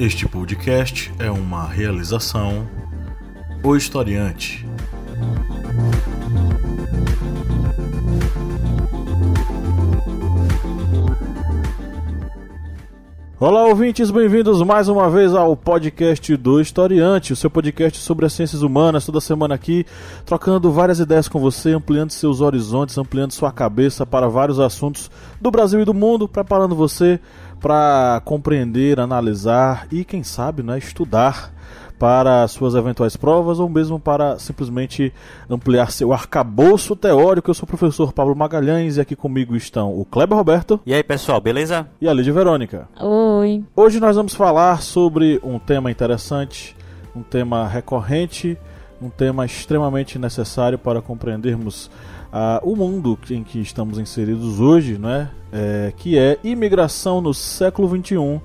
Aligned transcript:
Este 0.00 0.26
podcast 0.26 1.12
é 1.18 1.30
uma 1.30 1.66
realização 1.66 2.66
O 3.62 3.76
Historiante. 3.76 4.66
Olá, 13.38 13.66
ouvintes, 13.66 14.10
bem-vindos 14.10 14.62
mais 14.62 14.88
uma 14.88 15.08
vez 15.10 15.34
ao 15.34 15.54
podcast 15.54 16.36
do 16.36 16.60
Historiante, 16.60 17.32
o 17.32 17.36
seu 17.36 17.50
podcast 17.50 17.98
sobre 17.98 18.24
as 18.24 18.32
ciências 18.32 18.62
humanas, 18.62 19.04
toda 19.04 19.20
semana 19.20 19.54
aqui, 19.54 19.84
trocando 20.24 20.70
várias 20.70 20.98
ideias 20.98 21.28
com 21.28 21.38
você, 21.38 21.72
ampliando 21.72 22.10
seus 22.10 22.40
horizontes, 22.40 22.96
ampliando 22.96 23.32
sua 23.32 23.52
cabeça 23.52 24.06
para 24.06 24.28
vários 24.28 24.60
assuntos 24.60 25.10
do 25.40 25.50
Brasil 25.50 25.80
e 25.80 25.84
do 25.84 25.94
mundo, 25.94 26.28
preparando 26.28 26.74
você 26.74 27.18
para 27.60 28.22
compreender, 28.24 28.98
analisar 28.98 29.86
e, 29.92 30.04
quem 30.04 30.22
sabe, 30.22 30.62
né, 30.62 30.78
estudar 30.78 31.52
para 31.98 32.48
suas 32.48 32.74
eventuais 32.74 33.14
provas 33.14 33.60
ou 33.60 33.68
mesmo 33.68 34.00
para 34.00 34.38
simplesmente 34.38 35.12
ampliar 35.50 35.92
seu 35.92 36.14
arcabouço 36.14 36.96
teórico. 36.96 37.50
Eu 37.50 37.54
sou 37.54 37.64
o 37.64 37.66
professor 37.66 38.10
Pablo 38.10 38.34
Magalhães 38.34 38.96
e 38.96 39.02
aqui 39.02 39.14
comigo 39.14 39.54
estão 39.54 39.92
o 39.92 40.06
Kleber 40.06 40.38
Roberto. 40.38 40.80
E 40.86 40.94
aí, 40.94 41.02
pessoal, 41.02 41.42
beleza? 41.42 41.86
E 42.00 42.08
a 42.08 42.14
Lídia 42.14 42.32
Verônica. 42.32 42.88
Oi. 42.98 43.62
Hoje 43.76 44.00
nós 44.00 44.16
vamos 44.16 44.34
falar 44.34 44.80
sobre 44.80 45.38
um 45.44 45.58
tema 45.58 45.90
interessante, 45.90 46.74
um 47.14 47.22
tema 47.22 47.68
recorrente, 47.68 48.56
um 49.02 49.10
tema 49.10 49.44
extremamente 49.44 50.18
necessário 50.18 50.78
para 50.78 51.02
compreendermos 51.02 51.90
o 52.62 52.76
mundo 52.76 53.18
em 53.30 53.42
que 53.42 53.60
estamos 53.60 53.98
inseridos 53.98 54.60
hoje, 54.60 54.98
né? 54.98 55.30
É, 55.52 55.92
que 55.96 56.16
é 56.16 56.38
imigração 56.44 57.20
no 57.20 57.34
século 57.34 57.88
XXI 57.88 58.40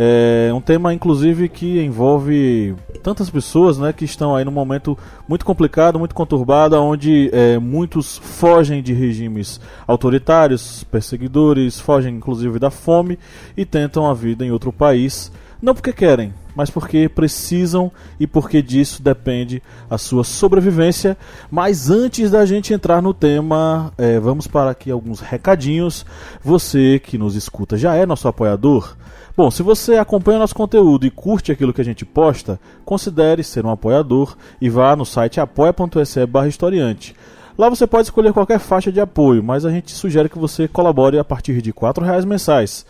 é 0.00 0.52
um 0.54 0.60
tema, 0.60 0.94
inclusive, 0.94 1.48
que 1.48 1.80
envolve 1.82 2.72
tantas 3.02 3.28
pessoas 3.28 3.78
né, 3.78 3.92
que 3.92 4.04
estão 4.04 4.36
aí 4.36 4.44
num 4.44 4.52
momento 4.52 4.96
muito 5.26 5.44
complicado, 5.44 5.98
muito 5.98 6.14
conturbado, 6.14 6.80
onde 6.80 7.28
é, 7.32 7.58
muitos 7.58 8.16
fogem 8.16 8.80
de 8.80 8.92
regimes 8.92 9.60
autoritários, 9.88 10.84
perseguidores, 10.84 11.80
fogem 11.80 12.14
inclusive 12.14 12.60
da 12.60 12.70
fome 12.70 13.18
e 13.56 13.64
tentam 13.64 14.08
a 14.08 14.14
vida 14.14 14.46
em 14.46 14.52
outro 14.52 14.72
país, 14.72 15.32
não 15.60 15.74
porque 15.74 15.92
querem, 15.92 16.32
mas 16.54 16.70
porque 16.70 17.08
precisam 17.08 17.90
e 18.18 18.26
porque 18.26 18.62
disso 18.62 19.02
depende 19.02 19.62
a 19.90 19.98
sua 19.98 20.24
sobrevivência. 20.24 21.16
Mas 21.50 21.90
antes 21.90 22.30
da 22.30 22.44
gente 22.46 22.72
entrar 22.72 23.02
no 23.02 23.12
tema, 23.12 23.92
é, 23.98 24.18
vamos 24.20 24.46
para 24.46 24.70
aqui 24.70 24.90
alguns 24.90 25.20
recadinhos. 25.20 26.04
Você 26.42 26.98
que 26.98 27.18
nos 27.18 27.34
escuta 27.34 27.76
já 27.76 27.94
é 27.94 28.06
nosso 28.06 28.28
apoiador. 28.28 28.96
Bom, 29.36 29.52
se 29.52 29.62
você 29.62 29.94
acompanha 29.96 30.40
nosso 30.40 30.54
conteúdo 30.54 31.06
e 31.06 31.12
curte 31.12 31.52
aquilo 31.52 31.72
que 31.72 31.80
a 31.80 31.84
gente 31.84 32.04
posta, 32.04 32.58
considere 32.84 33.44
ser 33.44 33.64
um 33.64 33.70
apoiador 33.70 34.36
e 34.60 34.68
vá 34.68 34.96
no 34.96 35.06
site 35.06 35.40
apoia.se 35.40 36.20
historiante. 36.48 37.14
Lá 37.56 37.68
você 37.68 37.86
pode 37.86 38.04
escolher 38.04 38.32
qualquer 38.32 38.60
faixa 38.60 38.90
de 38.90 39.00
apoio, 39.00 39.42
mas 39.42 39.64
a 39.64 39.70
gente 39.70 39.92
sugere 39.92 40.28
que 40.28 40.38
você 40.38 40.68
colabore 40.68 41.18
a 41.18 41.24
partir 41.24 41.60
de 41.60 41.70
R$ 41.70 42.04
reais 42.04 42.24
mensais. 42.24 42.86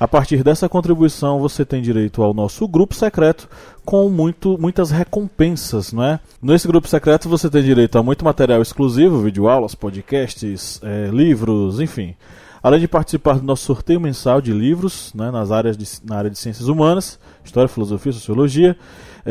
A 0.00 0.06
partir 0.06 0.44
dessa 0.44 0.68
contribuição 0.68 1.40
você 1.40 1.64
tem 1.64 1.82
direito 1.82 2.22
ao 2.22 2.32
nosso 2.32 2.68
grupo 2.68 2.94
secreto 2.94 3.48
com 3.84 4.08
muito, 4.08 4.56
muitas 4.56 4.92
recompensas, 4.92 5.92
não 5.92 6.04
é? 6.04 6.20
Nesse 6.40 6.68
grupo 6.68 6.86
secreto 6.86 7.28
você 7.28 7.50
tem 7.50 7.64
direito 7.64 7.98
a 7.98 8.02
muito 8.02 8.24
material 8.24 8.62
exclusivo, 8.62 9.20
videoaulas, 9.20 9.74
podcasts, 9.74 10.80
é, 10.84 11.08
livros, 11.12 11.80
enfim. 11.80 12.14
Além 12.62 12.78
de 12.78 12.86
participar 12.86 13.40
do 13.40 13.44
nosso 13.44 13.64
sorteio 13.64 14.00
mensal 14.00 14.40
de 14.40 14.52
livros 14.52 15.12
né, 15.14 15.32
nas 15.32 15.50
áreas 15.50 15.76
de, 15.76 15.86
na 16.04 16.16
área 16.16 16.30
de 16.30 16.38
ciências 16.38 16.68
humanas, 16.68 17.18
história, 17.44 17.68
filosofia, 17.68 18.12
sociologia, 18.12 18.76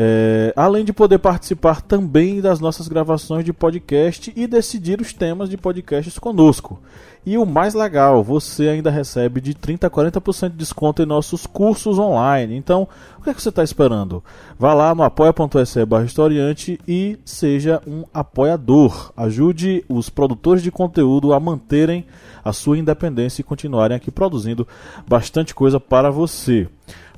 é, 0.00 0.52
além 0.54 0.84
de 0.84 0.92
poder 0.92 1.18
participar 1.18 1.82
também 1.82 2.40
das 2.40 2.60
nossas 2.60 2.86
gravações 2.86 3.44
de 3.44 3.52
podcast 3.52 4.32
e 4.36 4.46
decidir 4.46 5.00
os 5.00 5.12
temas 5.12 5.50
de 5.50 5.56
podcasts 5.56 6.20
conosco. 6.20 6.80
E 7.26 7.36
o 7.36 7.44
mais 7.44 7.74
legal, 7.74 8.22
você 8.22 8.68
ainda 8.68 8.92
recebe 8.92 9.40
de 9.40 9.54
30% 9.54 9.82
a 9.84 9.90
40% 9.90 10.50
de 10.50 10.56
desconto 10.56 11.02
em 11.02 11.04
nossos 11.04 11.48
cursos 11.48 11.98
online. 11.98 12.54
Então, 12.54 12.86
o 13.18 13.22
que, 13.22 13.30
é 13.30 13.34
que 13.34 13.42
você 13.42 13.48
está 13.48 13.64
esperando? 13.64 14.22
Vá 14.56 14.72
lá 14.72 14.94
no 14.94 15.02
apoia.se 15.02 15.80
historiante 16.06 16.78
e 16.86 17.18
seja 17.24 17.82
um 17.84 18.04
apoiador. 18.14 19.12
Ajude 19.16 19.84
os 19.88 20.08
produtores 20.08 20.62
de 20.62 20.70
conteúdo 20.70 21.32
a 21.32 21.40
manterem 21.40 22.06
a 22.44 22.52
sua 22.52 22.78
independência 22.78 23.40
e 23.40 23.44
continuarem 23.44 23.96
aqui 23.96 24.12
produzindo 24.12 24.66
bastante 25.08 25.56
coisa 25.56 25.80
para 25.80 26.12
você. 26.12 26.68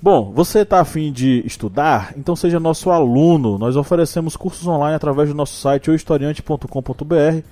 Bom, 0.03 0.33
você 0.33 0.61
está 0.61 0.81
afim 0.81 1.13
de 1.13 1.43
estudar? 1.47 2.15
Então 2.17 2.35
seja 2.35 2.59
nosso 2.59 2.91
aluno. 2.91 3.59
Nós 3.59 3.77
oferecemos 3.77 4.35
cursos 4.35 4.67
online 4.67 4.97
através 4.97 5.29
do 5.29 5.35
nosso 5.35 5.61
site 5.61 5.91
ohistoriante.com.br 5.91 7.45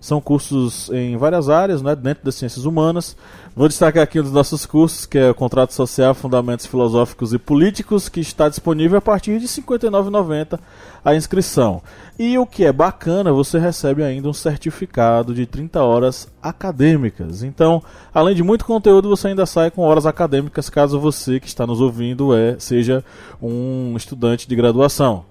são 0.00 0.20
cursos 0.20 0.90
em 0.90 1.16
várias 1.16 1.48
áreas, 1.48 1.82
né, 1.82 1.94
dentro 1.94 2.24
das 2.24 2.34
ciências 2.34 2.64
humanas. 2.64 3.16
Vou 3.54 3.68
destacar 3.68 4.02
aqui 4.02 4.18
um 4.18 4.22
dos 4.22 4.32
nossos 4.32 4.64
cursos, 4.64 5.04
que 5.04 5.18
é 5.18 5.30
o 5.30 5.34
Contrato 5.34 5.74
Social, 5.74 6.14
Fundamentos 6.14 6.66
Filosóficos 6.66 7.34
e 7.34 7.38
Políticos, 7.38 8.08
que 8.08 8.20
está 8.20 8.48
disponível 8.48 8.98
a 8.98 9.02
partir 9.02 9.38
de 9.38 9.46
R$ 9.46 9.52
59,90 9.62 10.58
a 11.04 11.14
inscrição. 11.14 11.82
E 12.18 12.38
o 12.38 12.46
que 12.46 12.64
é 12.64 12.72
bacana, 12.72 13.32
você 13.32 13.58
recebe 13.58 14.02
ainda 14.02 14.28
um 14.28 14.32
certificado 14.32 15.34
de 15.34 15.46
30 15.46 15.82
horas 15.82 16.28
acadêmicas. 16.42 17.42
Então, 17.42 17.82
além 18.14 18.34
de 18.34 18.42
muito 18.42 18.64
conteúdo, 18.64 19.08
você 19.08 19.28
ainda 19.28 19.44
sai 19.44 19.70
com 19.70 19.82
horas 19.82 20.06
acadêmicas, 20.06 20.70
caso 20.70 21.00
você 21.00 21.40
que 21.40 21.48
está 21.48 21.66
nos 21.66 21.80
ouvindo 21.80 22.34
é, 22.34 22.56
seja 22.58 23.04
um 23.42 23.94
estudante 23.96 24.48
de 24.48 24.54
graduação. 24.54 25.24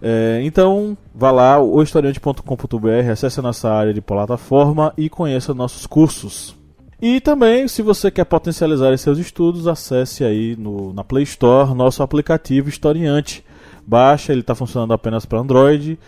É, 0.00 0.40
então, 0.44 0.96
vá 1.14 1.30
lá, 1.30 1.60
ohistoriante.com.br, 1.60 3.10
acesse 3.10 3.40
a 3.40 3.42
nossa 3.42 3.70
área 3.70 3.92
de 3.92 4.00
plataforma 4.00 4.92
e 4.96 5.08
conheça 5.08 5.52
nossos 5.52 5.86
cursos. 5.86 6.56
E 7.00 7.20
também, 7.20 7.68
se 7.68 7.80
você 7.80 8.10
quer 8.10 8.24
potencializar 8.24 8.96
seus 8.98 9.18
estudos, 9.18 9.68
acesse 9.68 10.24
aí 10.24 10.56
no, 10.56 10.92
na 10.92 11.04
Play 11.04 11.22
Store 11.24 11.74
nosso 11.74 12.02
aplicativo 12.02 12.68
Historiante. 12.68 13.44
Baixa, 13.86 14.32
ele 14.32 14.40
está 14.40 14.54
funcionando 14.54 14.92
apenas 14.92 15.24
para 15.24 15.38
Android 15.38 15.98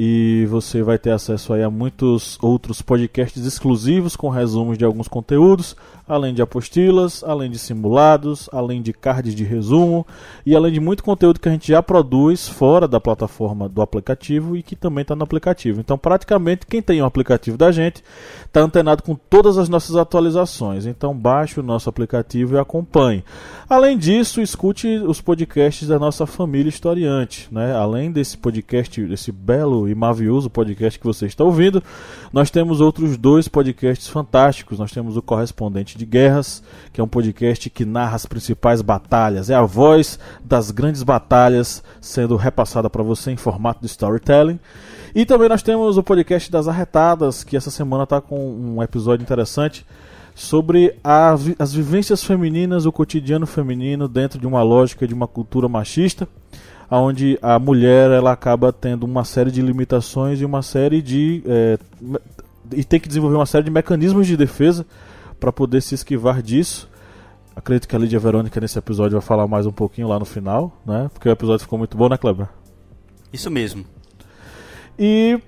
e 0.00 0.46
você 0.46 0.80
vai 0.80 0.96
ter 0.96 1.10
acesso 1.10 1.52
aí 1.52 1.60
a 1.60 1.68
muitos 1.68 2.38
outros 2.40 2.80
podcasts 2.80 3.44
exclusivos 3.44 4.14
com 4.14 4.28
resumos 4.28 4.78
de 4.78 4.84
alguns 4.84 5.08
conteúdos, 5.08 5.74
além 6.06 6.32
de 6.32 6.40
apostilas, 6.40 7.24
além 7.24 7.50
de 7.50 7.58
simulados, 7.58 8.48
além 8.52 8.80
de 8.80 8.92
cards 8.92 9.34
de 9.34 9.42
resumo 9.42 10.06
e 10.46 10.54
além 10.54 10.72
de 10.72 10.78
muito 10.78 11.02
conteúdo 11.02 11.40
que 11.40 11.48
a 11.48 11.52
gente 11.52 11.66
já 11.66 11.82
produz 11.82 12.48
fora 12.48 12.86
da 12.86 13.00
plataforma 13.00 13.68
do 13.68 13.82
aplicativo 13.82 14.56
e 14.56 14.62
que 14.62 14.76
também 14.76 15.02
está 15.02 15.16
no 15.16 15.24
aplicativo. 15.24 15.80
Então, 15.80 15.98
praticamente, 15.98 16.64
quem 16.64 16.80
tem 16.80 17.02
o 17.02 17.04
aplicativo 17.04 17.58
da 17.58 17.72
gente 17.72 18.00
está 18.46 18.60
antenado 18.60 19.02
com 19.02 19.16
todas 19.16 19.58
as 19.58 19.68
nossas 19.68 19.96
atualizações. 19.96 20.86
Então, 20.86 21.12
baixe 21.12 21.58
o 21.58 21.62
nosso 21.62 21.88
aplicativo 21.88 22.54
e 22.54 22.58
acompanhe. 22.60 23.24
Além 23.68 23.98
disso, 23.98 24.40
escute 24.40 24.86
os 24.86 25.20
podcasts 25.20 25.88
da 25.88 25.98
nossa 25.98 26.24
família 26.24 26.68
historiante. 26.68 27.48
Né? 27.50 27.74
Além 27.74 28.12
desse 28.12 28.38
podcast, 28.38 29.04
desse 29.04 29.32
belo 29.32 29.87
e 29.88 29.94
mavioso 29.94 30.50
podcast 30.50 30.98
que 30.98 31.06
você 31.06 31.26
está 31.26 31.44
ouvindo, 31.44 31.82
nós 32.32 32.50
temos 32.50 32.80
outros 32.80 33.16
dois 33.16 33.48
podcasts 33.48 34.08
fantásticos. 34.08 34.78
Nós 34.78 34.92
temos 34.92 35.16
o 35.16 35.22
Correspondente 35.22 35.96
de 35.96 36.04
Guerras, 36.04 36.62
que 36.92 37.00
é 37.00 37.04
um 37.04 37.08
podcast 37.08 37.70
que 37.70 37.84
narra 37.84 38.16
as 38.16 38.26
principais 38.26 38.82
batalhas, 38.82 39.50
é 39.50 39.54
a 39.54 39.62
voz 39.62 40.18
das 40.44 40.70
grandes 40.70 41.02
batalhas 41.02 41.82
sendo 42.00 42.36
repassada 42.36 42.88
para 42.88 43.02
você 43.02 43.30
em 43.30 43.36
formato 43.36 43.80
de 43.80 43.86
storytelling. 43.86 44.58
E 45.14 45.24
também 45.24 45.48
nós 45.48 45.62
temos 45.62 45.96
o 45.96 46.02
podcast 46.02 46.50
das 46.50 46.68
Arretadas, 46.68 47.42
que 47.42 47.56
essa 47.56 47.70
semana 47.70 48.04
está 48.04 48.20
com 48.20 48.38
um 48.38 48.82
episódio 48.82 49.22
interessante 49.22 49.84
sobre 50.38 50.94
a, 51.02 51.34
as 51.58 51.72
vivências 51.72 52.22
femininas, 52.22 52.86
o 52.86 52.92
cotidiano 52.92 53.44
feminino 53.44 54.06
dentro 54.06 54.38
de 54.38 54.46
uma 54.46 54.62
lógica 54.62 55.06
de 55.06 55.12
uma 55.12 55.26
cultura 55.26 55.68
machista, 55.68 56.28
onde 56.96 57.38
a 57.42 57.58
mulher 57.58 58.10
ela 58.10 58.32
acaba 58.32 58.72
tendo 58.72 59.04
uma 59.04 59.24
série 59.24 59.50
de 59.50 59.60
limitações 59.60 60.40
e 60.40 60.44
uma 60.44 60.62
série 60.62 61.02
de 61.02 61.42
é, 61.46 61.78
e 62.72 62.84
tem 62.84 62.98
que 63.00 63.08
desenvolver 63.08 63.36
uma 63.36 63.46
série 63.46 63.64
de 63.64 63.70
mecanismos 63.70 64.26
de 64.26 64.36
defesa 64.36 64.86
para 65.38 65.52
poder 65.52 65.80
se 65.80 65.94
esquivar 65.94 66.42
disso. 66.42 66.88
Acredito 67.54 67.88
que 67.88 67.96
a 67.96 67.98
Lídia 67.98 68.18
Verônica 68.18 68.60
nesse 68.60 68.78
episódio 68.78 69.18
vai 69.18 69.26
falar 69.26 69.46
mais 69.48 69.66
um 69.66 69.72
pouquinho 69.72 70.08
lá 70.08 70.18
no 70.18 70.24
final, 70.24 70.72
né? 70.86 71.10
Porque 71.12 71.28
o 71.28 71.32
episódio 71.32 71.64
ficou 71.64 71.78
muito 71.78 71.96
bom, 71.96 72.08
né, 72.08 72.16
Kleber? 72.16 72.48
Isso 73.32 73.50
mesmo. 73.50 73.84
E 74.98 75.40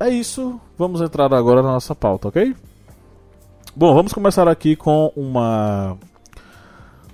é 0.00 0.08
isso. 0.08 0.60
Vamos 0.76 1.00
entrar 1.00 1.32
agora 1.32 1.62
na 1.62 1.72
nossa 1.72 1.94
pauta, 1.94 2.28
ok? 2.28 2.54
Bom, 3.74 3.94
vamos 3.94 4.12
começar 4.12 4.48
aqui 4.48 4.76
com 4.76 5.12
uma 5.16 5.96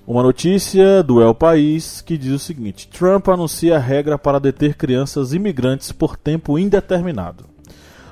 uma 0.08 0.22
notícia 0.22 1.02
do 1.02 1.20
El 1.20 1.34
País 1.34 2.00
que 2.00 2.16
diz 2.16 2.32
o 2.32 2.38
seguinte: 2.38 2.88
Trump 2.88 3.28
anuncia 3.28 3.78
regra 3.78 4.16
para 4.16 4.40
deter 4.40 4.74
crianças 4.74 5.34
imigrantes 5.34 5.92
por 5.92 6.16
tempo 6.16 6.58
indeterminado. 6.58 7.44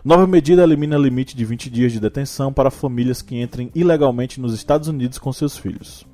Nova 0.05 0.27
medida 0.27 0.63
elimina 0.63 0.99
limite 0.99 1.35
de 1.35 1.43
20 1.47 1.71
dias 1.71 1.93
de 1.93 1.99
detenção 1.99 2.53
para 2.53 2.71
famílias 2.71 3.23
que 3.23 3.41
entrem 3.41 3.71
ilegalmente 3.75 4.39
nos 4.39 4.53
Estados 4.53 4.89
Unidos 4.89 5.19
com 5.19 5.33
seus 5.33 5.57
filhos. 5.57 6.07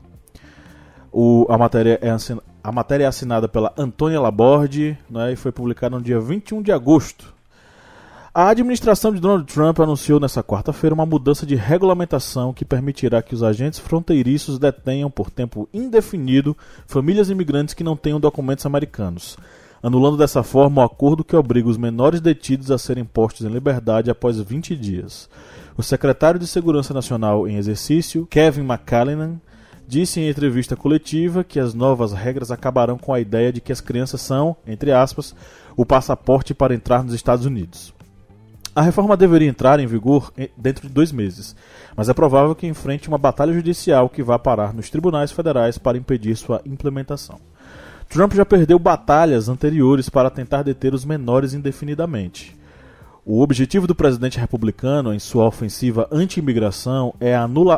O, 1.10 1.46
a 1.50 1.58
matéria 1.58 1.98
é 2.00 2.16
A 2.62 2.70
matéria 2.70 3.04
é 3.04 3.08
assinada 3.08 3.48
pela 3.48 3.74
Antônia 3.76 4.20
Laborde 4.20 4.96
né, 5.10 5.32
e 5.32 5.36
foi 5.36 5.50
publicada 5.50 5.96
no 5.96 6.02
dia 6.02 6.20
21 6.20 6.62
de 6.62 6.70
agosto. 6.70 7.31
A 8.34 8.48
administração 8.48 9.12
de 9.12 9.20
Donald 9.20 9.44
Trump 9.44 9.78
anunciou 9.78 10.18
nesta 10.18 10.42
quarta-feira 10.42 10.94
uma 10.94 11.04
mudança 11.04 11.44
de 11.44 11.54
regulamentação 11.54 12.54
que 12.54 12.64
permitirá 12.64 13.20
que 13.20 13.34
os 13.34 13.42
agentes 13.42 13.78
fronteiriços 13.78 14.58
detenham 14.58 15.10
por 15.10 15.28
tempo 15.28 15.68
indefinido 15.70 16.56
famílias 16.86 17.28
imigrantes 17.28 17.74
que 17.74 17.84
não 17.84 17.94
tenham 17.94 18.18
documentos 18.18 18.64
americanos, 18.64 19.36
anulando 19.82 20.16
dessa 20.16 20.42
forma 20.42 20.80
o 20.80 20.84
acordo 20.86 21.22
que 21.22 21.36
obriga 21.36 21.68
os 21.68 21.76
menores 21.76 22.22
detidos 22.22 22.70
a 22.70 22.78
serem 22.78 23.04
postos 23.04 23.44
em 23.44 23.50
liberdade 23.50 24.10
após 24.10 24.40
20 24.40 24.76
dias. 24.76 25.28
O 25.76 25.82
secretário 25.82 26.40
de 26.40 26.46
Segurança 26.46 26.94
Nacional 26.94 27.46
em 27.46 27.56
exercício, 27.56 28.26
Kevin 28.30 28.62
McCallinan, 28.62 29.38
disse 29.86 30.20
em 30.20 30.30
entrevista 30.30 30.74
coletiva 30.74 31.44
que 31.44 31.60
as 31.60 31.74
novas 31.74 32.14
regras 32.14 32.50
acabarão 32.50 32.96
com 32.96 33.12
a 33.12 33.20
ideia 33.20 33.52
de 33.52 33.60
que 33.60 33.72
as 33.72 33.82
crianças 33.82 34.22
são, 34.22 34.56
entre 34.66 34.90
aspas, 34.90 35.34
o 35.76 35.84
passaporte 35.84 36.54
para 36.54 36.74
entrar 36.74 37.04
nos 37.04 37.12
Estados 37.12 37.44
Unidos. 37.44 37.92
A 38.74 38.80
reforma 38.80 39.18
deveria 39.18 39.50
entrar 39.50 39.78
em 39.80 39.86
vigor 39.86 40.32
dentro 40.56 40.88
de 40.88 40.94
dois 40.94 41.12
meses, 41.12 41.54
mas 41.94 42.08
é 42.08 42.14
provável 42.14 42.54
que 42.54 42.66
enfrente 42.66 43.06
uma 43.06 43.18
batalha 43.18 43.52
judicial 43.52 44.08
que 44.08 44.22
vá 44.22 44.38
parar 44.38 44.72
nos 44.72 44.88
tribunais 44.88 45.30
federais 45.30 45.76
para 45.76 45.98
impedir 45.98 46.34
sua 46.36 46.62
implementação. 46.64 47.38
Trump 48.08 48.32
já 48.32 48.46
perdeu 48.46 48.78
batalhas 48.78 49.50
anteriores 49.50 50.08
para 50.08 50.30
tentar 50.30 50.62
deter 50.62 50.94
os 50.94 51.04
menores 51.04 51.52
indefinidamente. 51.52 52.56
O 53.26 53.42
objetivo 53.42 53.86
do 53.86 53.94
presidente 53.94 54.40
republicano 54.40 55.12
em 55.12 55.18
sua 55.18 55.46
ofensiva 55.46 56.08
anti-imigração 56.10 57.14
é, 57.20 57.32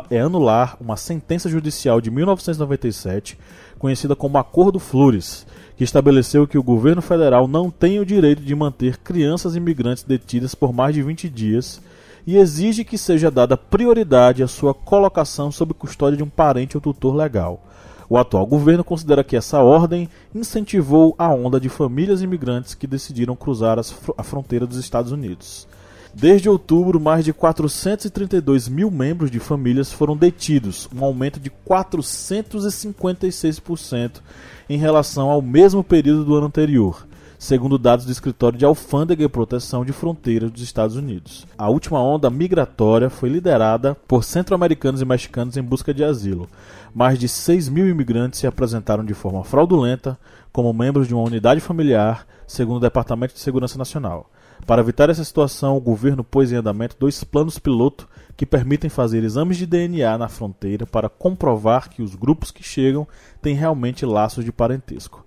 é 0.09 0.19
anular 0.21 0.77
uma 0.79 0.95
sentença 0.95 1.49
judicial 1.49 1.99
de 1.99 2.09
1997, 2.09 3.37
conhecida 3.77 4.15
como 4.15 4.37
Acordo 4.37 4.79
Flores, 4.79 5.45
que 5.77 5.83
estabeleceu 5.83 6.47
que 6.47 6.57
o 6.57 6.63
governo 6.63 7.01
federal 7.01 7.47
não 7.47 7.69
tem 7.69 7.99
o 7.99 8.05
direito 8.05 8.41
de 8.41 8.55
manter 8.55 8.97
crianças 8.97 9.55
imigrantes 9.55 10.03
detidas 10.03 10.55
por 10.55 10.73
mais 10.73 10.95
de 10.95 11.03
20 11.03 11.29
dias 11.29 11.81
e 12.25 12.37
exige 12.37 12.83
que 12.83 12.97
seja 12.97 13.29
dada 13.29 13.55
prioridade 13.57 14.41
à 14.41 14.47
sua 14.47 14.73
colocação 14.73 15.51
sob 15.51 15.73
custódia 15.73 16.17
de 16.17 16.23
um 16.23 16.29
parente 16.29 16.77
ou 16.77 16.81
tutor 16.81 17.13
legal. 17.13 17.61
O 18.09 18.17
atual 18.17 18.45
governo 18.45 18.83
considera 18.83 19.23
que 19.23 19.35
essa 19.35 19.61
ordem 19.61 20.09
incentivou 20.33 21.13
a 21.17 21.27
onda 21.29 21.59
de 21.59 21.69
famílias 21.69 22.21
imigrantes 22.21 22.75
que 22.75 22.87
decidiram 22.87 23.35
cruzar 23.35 23.77
a 23.79 24.23
fronteira 24.23 24.65
dos 24.65 24.77
Estados 24.77 25.11
Unidos. 25.11 25.67
Desde 26.13 26.47
outubro, 26.47 26.97
mais 26.99 27.25
de 27.25 27.33
432 27.33 28.69
mil 28.69 28.89
membros 28.89 29.29
de 29.29 29.39
famílias 29.39 29.91
foram 29.91 30.15
detidos, 30.15 30.87
um 30.95 31.03
aumento 31.03 31.41
de 31.41 31.51
456% 31.67 34.21
em 34.69 34.77
relação 34.77 35.29
ao 35.29 35.41
mesmo 35.41 35.83
período 35.83 36.25
do 36.25 36.35
ano 36.35 36.47
anterior, 36.47 37.05
segundo 37.37 37.77
dados 37.77 38.05
do 38.05 38.11
Escritório 38.11 38.57
de 38.57 38.65
Alfândega 38.65 39.23
e 39.23 39.29
Proteção 39.29 39.85
de 39.85 39.93
Fronteiras 39.93 40.51
dos 40.51 40.61
Estados 40.61 40.95
Unidos. 40.95 41.45
A 41.57 41.69
última 41.69 42.01
onda 42.01 42.29
migratória 42.29 43.09
foi 43.09 43.29
liderada 43.29 43.95
por 44.07 44.23
centro-americanos 44.23 45.01
e 45.01 45.05
mexicanos 45.05 45.57
em 45.57 45.61
busca 45.61 45.93
de 45.93 46.03
asilo. 46.03 46.47
Mais 46.93 47.19
de 47.19 47.27
6 47.27 47.69
mil 47.69 47.87
imigrantes 47.87 48.39
se 48.39 48.47
apresentaram 48.47 49.05
de 49.05 49.13
forma 49.13 49.43
fraudulenta 49.43 50.17
como 50.51 50.73
membros 50.73 51.07
de 51.07 51.13
uma 51.13 51.23
unidade 51.23 51.59
familiar, 51.59 52.25
segundo 52.47 52.77
o 52.77 52.81
Departamento 52.81 53.33
de 53.33 53.39
Segurança 53.39 53.77
Nacional. 53.77 54.29
Para 54.65 54.81
evitar 54.81 55.09
essa 55.09 55.23
situação, 55.23 55.77
o 55.77 55.81
governo 55.81 56.23
pôs 56.23 56.51
em 56.51 56.55
andamento 56.55 56.95
dois 56.99 57.23
planos 57.23 57.59
piloto 57.59 58.07
que 58.37 58.45
permitem 58.45 58.89
fazer 58.89 59.23
exames 59.23 59.57
de 59.57 59.65
DNA 59.65 60.17
na 60.17 60.27
fronteira 60.27 60.85
para 60.85 61.09
comprovar 61.09 61.89
que 61.89 62.01
os 62.01 62.15
grupos 62.15 62.51
que 62.51 62.63
chegam 62.63 63.07
têm 63.41 63.55
realmente 63.55 64.05
laços 64.05 64.43
de 64.43 64.51
parentesco. 64.51 65.23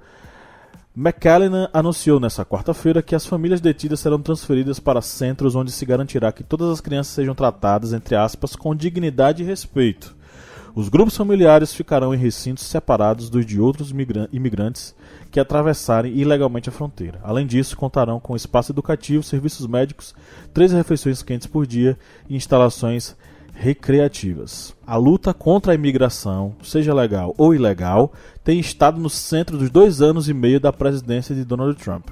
McCallan 0.96 1.68
anunciou 1.72 2.18
nesta 2.18 2.44
quarta-feira 2.44 3.00
que 3.00 3.14
as 3.14 3.24
famílias 3.24 3.60
detidas 3.60 4.00
serão 4.00 4.20
transferidas 4.20 4.80
para 4.80 5.00
centros 5.00 5.54
onde 5.54 5.70
se 5.70 5.86
garantirá 5.86 6.32
que 6.32 6.42
todas 6.42 6.68
as 6.70 6.80
crianças 6.80 7.14
sejam 7.14 7.36
tratadas, 7.36 7.92
entre 7.92 8.16
aspas, 8.16 8.56
com 8.56 8.74
dignidade 8.74 9.42
e 9.42 9.46
respeito. 9.46 10.16
Os 10.74 10.88
grupos 10.88 11.16
familiares 11.16 11.72
ficarão 11.72 12.12
em 12.12 12.18
recintos 12.18 12.64
separados 12.64 13.30
dos 13.30 13.46
de 13.46 13.60
outros 13.60 13.92
imigrantes 14.32 14.94
que 15.30 15.40
atravessarem 15.40 16.12
ilegalmente 16.16 16.68
a 16.68 16.72
fronteira. 16.72 17.20
Além 17.22 17.46
disso, 17.46 17.76
contarão 17.76 18.18
com 18.18 18.34
espaço 18.34 18.72
educativo, 18.72 19.22
serviços 19.22 19.66
médicos, 19.66 20.14
três 20.52 20.72
refeições 20.72 21.22
quentes 21.22 21.46
por 21.46 21.66
dia 21.66 21.98
e 22.28 22.36
instalações 22.36 23.14
recreativas. 23.52 24.74
A 24.86 24.96
luta 24.96 25.34
contra 25.34 25.72
a 25.72 25.74
imigração, 25.74 26.54
seja 26.62 26.94
legal 26.94 27.34
ou 27.36 27.54
ilegal, 27.54 28.12
tem 28.44 28.58
estado 28.60 29.00
no 29.00 29.10
centro 29.10 29.58
dos 29.58 29.68
dois 29.68 30.00
anos 30.00 30.28
e 30.28 30.34
meio 30.34 30.60
da 30.60 30.72
presidência 30.72 31.34
de 31.34 31.44
Donald 31.44 31.74
Trump. 31.82 32.08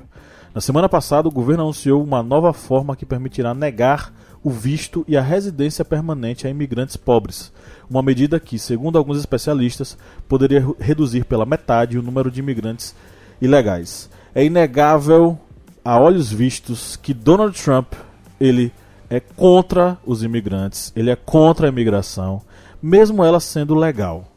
Na 0.52 0.60
semana 0.60 0.88
passada, 0.88 1.28
o 1.28 1.30
governo 1.30 1.62
anunciou 1.62 2.02
uma 2.02 2.22
nova 2.22 2.52
forma 2.52 2.96
que 2.96 3.06
permitirá 3.06 3.54
negar 3.54 4.12
o 4.46 4.50
visto 4.50 5.04
e 5.08 5.16
a 5.16 5.20
residência 5.20 5.84
permanente 5.84 6.46
a 6.46 6.50
imigrantes 6.50 6.96
pobres, 6.96 7.52
uma 7.90 8.00
medida 8.00 8.38
que, 8.38 8.60
segundo 8.60 8.96
alguns 8.96 9.18
especialistas, 9.18 9.98
poderia 10.28 10.64
reduzir 10.78 11.24
pela 11.24 11.44
metade 11.44 11.98
o 11.98 12.02
número 12.02 12.30
de 12.30 12.38
imigrantes 12.38 12.94
ilegais. 13.42 14.08
É 14.32 14.44
inegável, 14.44 15.36
a 15.84 15.98
olhos 15.98 16.30
vistos, 16.30 16.94
que 16.94 17.12
Donald 17.12 17.60
Trump 17.60 17.94
ele 18.38 18.72
é 19.10 19.18
contra 19.18 19.98
os 20.06 20.22
imigrantes, 20.22 20.92
ele 20.94 21.10
é 21.10 21.16
contra 21.16 21.66
a 21.66 21.68
imigração, 21.68 22.40
mesmo 22.80 23.24
ela 23.24 23.40
sendo 23.40 23.74
legal. 23.74 24.28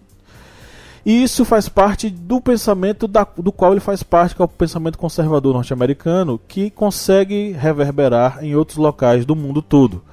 E 1.10 1.24
isso 1.24 1.44
faz 1.44 1.68
parte 1.68 2.08
do 2.08 2.40
pensamento 2.40 3.08
da, 3.08 3.26
do 3.36 3.52
qual 3.52 3.72
ele 3.72 3.80
faz 3.80 4.04
parte, 4.04 4.36
que 4.36 4.44
é 4.44 4.46
o 4.46 4.48
pensamento 4.48 4.96
conservador 4.96 5.56
norte-americano, 5.56 6.40
que 6.48 6.70
consegue 6.70 7.52
reverberar 7.54 8.44
em 8.44 8.56
outros 8.56 8.78
locais 8.78 9.26
do 9.26 9.36
mundo 9.36 9.60
todo. 9.60 10.04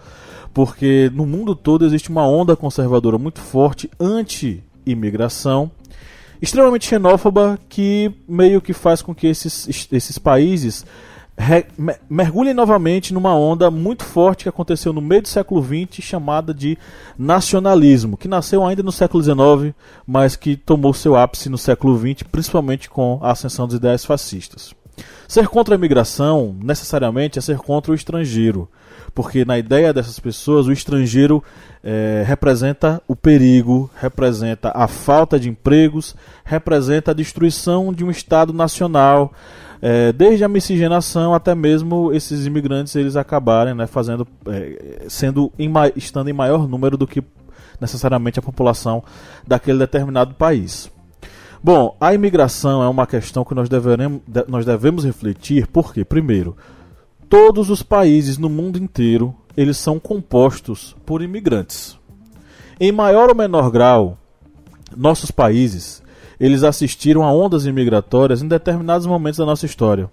Porque 0.54 1.12
no 1.12 1.26
mundo 1.26 1.54
todo 1.54 1.84
existe 1.84 2.08
uma 2.08 2.26
onda 2.26 2.56
conservadora 2.56 3.18
muito 3.18 3.42
forte 3.42 3.90
anti-imigração, 4.00 5.70
extremamente 6.40 6.88
xenófoba, 6.88 7.58
que 7.68 8.10
meio 8.26 8.62
que 8.62 8.72
faz 8.72 9.02
com 9.02 9.14
que 9.14 9.26
esses, 9.26 9.68
esses 9.92 10.16
países 10.16 10.86
mergulhem 12.08 12.54
novamente 12.54 13.12
numa 13.12 13.34
onda 13.34 13.70
muito 13.70 14.04
forte 14.04 14.44
que 14.44 14.48
aconteceu 14.48 14.92
no 14.92 15.02
meio 15.02 15.22
do 15.22 15.28
século 15.28 15.62
XX, 15.62 16.02
chamada 16.02 16.54
de 16.54 16.78
nacionalismo, 17.18 18.16
que 18.16 18.26
nasceu 18.26 18.64
ainda 18.64 18.82
no 18.82 18.90
século 18.90 19.22
XIX, 19.22 19.74
mas 20.06 20.34
que 20.34 20.56
tomou 20.56 20.94
seu 20.94 21.14
ápice 21.14 21.50
no 21.50 21.58
século 21.58 21.98
XX, 21.98 22.22
principalmente 22.30 22.88
com 22.88 23.18
a 23.22 23.32
ascensão 23.32 23.66
das 23.66 23.76
ideias 23.76 24.04
fascistas. 24.04 24.74
Ser 25.28 25.48
contra 25.48 25.74
a 25.74 25.78
imigração, 25.78 26.56
necessariamente, 26.62 27.38
é 27.38 27.42
ser 27.42 27.58
contra 27.58 27.92
o 27.92 27.94
estrangeiro, 27.94 28.68
porque 29.14 29.44
na 29.44 29.58
ideia 29.58 29.92
dessas 29.92 30.18
pessoas, 30.18 30.66
o 30.66 30.72
estrangeiro 30.72 31.42
é, 31.82 32.24
representa 32.26 33.02
o 33.06 33.14
perigo, 33.14 33.90
representa 33.96 34.72
a 34.74 34.88
falta 34.88 35.38
de 35.38 35.48
empregos, 35.50 36.14
representa 36.44 37.10
a 37.10 37.14
destruição 37.14 37.92
de 37.92 38.04
um 38.04 38.10
Estado 38.10 38.52
nacional, 38.52 39.32
é, 39.80 40.12
desde 40.12 40.44
a 40.44 40.48
miscigenação 40.48 41.34
até 41.34 41.54
mesmo 41.54 42.12
esses 42.12 42.46
imigrantes 42.46 42.96
eles 42.96 43.16
acabarem 43.16 43.74
né, 43.74 43.86
fazendo, 43.86 44.26
é, 44.46 45.04
sendo 45.08 45.52
em, 45.58 45.70
estando 45.94 46.28
em 46.28 46.32
maior 46.32 46.66
número 46.68 46.96
do 46.96 47.06
que 47.06 47.22
necessariamente 47.80 48.38
a 48.38 48.42
população 48.42 49.02
daquele 49.46 49.78
determinado 49.78 50.34
país. 50.34 50.90
Bom, 51.62 51.96
a 52.00 52.14
imigração 52.14 52.82
é 52.82 52.88
uma 52.88 53.06
questão 53.06 53.44
que 53.44 53.54
nós, 53.54 53.68
deveremos, 53.68 54.20
nós 54.46 54.64
devemos 54.64 55.04
refletir, 55.04 55.66
porque, 55.66 56.04
primeiro, 56.04 56.56
todos 57.28 57.70
os 57.70 57.82
países 57.82 58.38
no 58.38 58.48
mundo 58.48 58.78
inteiro 58.78 59.34
eles 59.56 59.78
são 59.78 59.98
compostos 59.98 60.94
por 61.04 61.22
imigrantes. 61.22 61.98
Em 62.78 62.92
maior 62.92 63.30
ou 63.30 63.34
menor 63.34 63.70
grau, 63.70 64.18
nossos 64.94 65.30
países 65.30 66.02
eles 66.38 66.62
assistiram 66.62 67.22
a 67.22 67.32
ondas 67.32 67.66
imigratórias 67.66 68.42
em 68.42 68.48
determinados 68.48 69.06
momentos 69.06 69.38
da 69.38 69.46
nossa 69.46 69.66
história. 69.66 70.10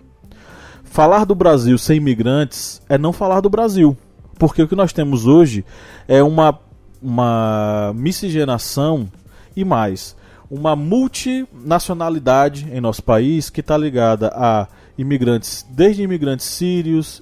Falar 0.83 1.25
do 1.25 1.35
Brasil 1.35 1.77
sem 1.77 1.97
imigrantes 1.97 2.81
é 2.87 2.97
não 2.97 3.11
falar 3.11 3.41
do 3.41 3.49
Brasil, 3.49 3.97
porque 4.37 4.61
o 4.61 4.67
que 4.67 4.75
nós 4.75 4.93
temos 4.93 5.25
hoje 5.25 5.65
é 6.07 6.21
uma, 6.21 6.59
uma 7.01 7.91
miscigenação 7.95 9.07
e 9.55 9.65
mais, 9.65 10.15
uma 10.49 10.75
multinacionalidade 10.75 12.67
em 12.71 12.79
nosso 12.79 13.01
país 13.01 13.49
que 13.49 13.61
está 13.61 13.75
ligada 13.75 14.31
a 14.35 14.67
imigrantes, 14.97 15.65
desde 15.69 16.03
imigrantes 16.03 16.45
sírios, 16.45 17.21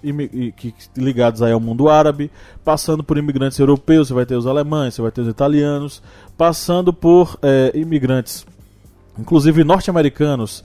ligados 0.98 1.42
aí 1.42 1.54
ao 1.54 1.60
mundo 1.60 1.90
árabe, 1.90 2.30
passando 2.66 3.04
por 3.04 3.18
imigrantes 3.18 3.58
europeus, 3.58 4.10
você 4.10 4.14
vai 4.14 4.26
ter 4.26 4.36
os 4.36 4.46
alemães, 4.46 4.96
você 4.96 5.02
vai 5.02 5.12
ter 5.12 5.22
os 5.22 5.28
italianos, 5.28 6.02
passando 6.38 6.92
por 6.92 7.40
é, 7.42 7.72
imigrantes 7.74 8.46
inclusive 9.22 9.64
norte-americanos, 9.64 10.64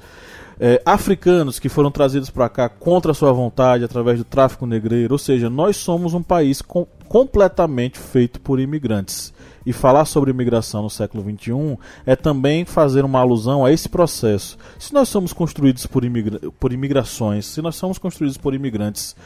é, 0.58 0.80
africanos 0.84 1.58
que 1.58 1.68
foram 1.68 1.90
trazidos 1.90 2.30
para 2.30 2.48
cá 2.48 2.68
contra 2.68 3.12
sua 3.12 3.32
vontade 3.32 3.84
através 3.84 4.18
do 4.18 4.25
tráfico 4.25 4.66
negreiro. 4.66 5.14
Ou 5.14 5.18
seja, 5.18 5.50
nós 5.50 5.76
somos 5.76 6.14
um 6.14 6.22
país 6.22 6.62
com, 6.62 6.86
completamente 7.08 7.98
feito 7.98 8.40
por 8.40 8.58
imigrantes. 8.58 9.32
e 9.66 9.72
falar 9.72 10.04
sobre 10.04 10.30
imigração 10.30 10.80
no 10.82 10.88
século 10.88 11.25
XXI 11.25 11.76
é 12.06 12.14
também 12.14 12.64
fazer 12.64 13.04
uma 13.04 13.18
alusão 13.18 13.64
a 13.64 13.72
esse 13.72 13.88
processo. 13.88 14.56
Se 14.78 14.94
nós 14.94 15.08
somos 15.08 15.32
construídos 15.32 15.84
por, 15.86 16.04
imigra 16.04 16.38
por 16.60 16.72
imigrações, 16.72 17.46
se 17.46 17.60
nós 17.60 17.75
somos 17.75 17.98
construídos 17.98 18.38
por 18.38 18.54
imigrantes, 18.54 19.16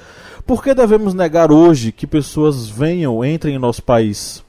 por 0.47 0.65
que 0.65 0.73
devemos 0.73 1.13
negar 1.13 1.53
hoje 1.53 1.93
que 1.93 2.07
pessoas 2.07 2.67
venham, 2.67 3.23
entrem 3.23 3.55
em 3.55 3.59
nosso 3.59 3.83
país? 3.83 4.43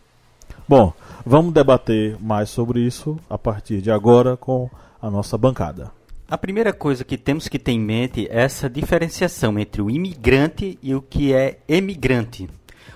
Bom, 0.65 0.93
vamos 1.25 1.53
debater 1.53 2.17
mais 2.19 2.49
sobre 2.49 2.81
isso 2.81 3.17
a 3.29 3.37
partir 3.37 3.81
de 3.81 3.91
agora 3.91 4.35
com 4.37 4.69
a 5.01 5.09
nossa 5.09 5.37
bancada. 5.37 5.91
A 6.29 6.37
primeira 6.37 6.71
coisa 6.71 7.03
que 7.03 7.17
temos 7.17 7.47
que 7.47 7.59
ter 7.59 7.73
em 7.73 7.79
mente 7.79 8.27
é 8.29 8.43
essa 8.43 8.69
diferenciação 8.69 9.59
entre 9.59 9.81
o 9.81 9.89
imigrante 9.89 10.79
e 10.81 10.95
o 10.95 11.01
que 11.01 11.33
é 11.33 11.59
emigrante. 11.67 12.49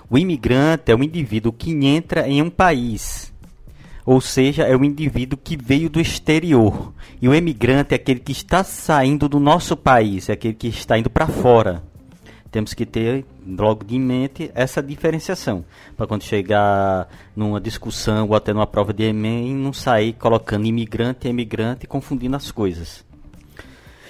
O 0.08 0.16
imigrante 0.16 0.90
é 0.90 0.94
o 0.94 1.02
indivíduo 1.02 1.52
que 1.52 1.72
entra 1.84 2.28
em 2.28 2.40
um 2.40 2.48
país, 2.48 3.32
ou 4.06 4.20
seja, 4.20 4.62
é 4.62 4.76
o 4.76 4.84
indivíduo 4.84 5.36
que 5.36 5.56
veio 5.56 5.90
do 5.90 6.00
exterior. 6.00 6.92
E 7.20 7.28
o 7.28 7.34
emigrante 7.34 7.92
é 7.92 7.96
aquele 7.96 8.20
que 8.20 8.32
está 8.32 8.62
saindo 8.62 9.28
do 9.28 9.40
nosso 9.40 9.76
país, 9.76 10.28
é 10.28 10.32
aquele 10.32 10.54
que 10.54 10.68
está 10.68 10.96
indo 10.96 11.10
para 11.10 11.26
fora. 11.26 11.82
Temos 12.50 12.72
que 12.74 12.86
ter 12.86 13.24
logo 13.46 13.84
de 13.84 13.98
mente 13.98 14.50
essa 14.54 14.82
diferenciação, 14.82 15.64
para 15.96 16.06
quando 16.06 16.22
chegar 16.22 17.08
numa 17.34 17.60
discussão 17.60 18.28
ou 18.28 18.34
até 18.34 18.52
numa 18.52 18.66
prova 18.66 18.92
de 18.92 19.04
Enem, 19.04 19.54
não 19.54 19.72
sair 19.72 20.12
colocando 20.14 20.66
imigrante 20.66 21.26
e 21.26 21.30
emigrante 21.30 21.86
confundindo 21.86 22.36
as 22.36 22.50
coisas. 22.50 23.04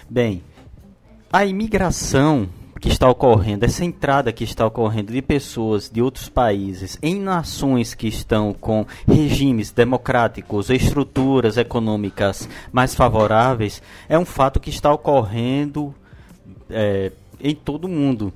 Bem, 0.09 0.43
a 1.33 1.45
imigração 1.45 2.49
que 2.81 2.89
está 2.89 3.09
ocorrendo, 3.09 3.65
essa 3.65 3.85
entrada 3.85 4.33
que 4.33 4.45
está 4.45 4.67
ocorrendo 4.67 5.13
de 5.13 5.23
pessoas 5.23 5.91
de 5.91 6.01
outros 6.01 6.29
países 6.29 6.99
em 7.03 7.19
nações 7.19 7.95
que 7.95 8.07
estão 8.07 8.53
com 8.53 8.87
regimes 9.09 9.71
democráticos, 9.71 10.71
estruturas 10.71 11.57
econômicas 11.57 12.49
mais 12.71 12.95
favoráveis, 12.95 13.83
é 14.09 14.19
um 14.19 14.25
fato 14.25 14.61
que 14.61 14.71
está 14.71 14.93
ocorrendo 14.93 15.95
é, 16.71 17.11
em 17.41 17.55
todo 17.55 17.85
o 17.85 17.89
mundo. 17.89 18.33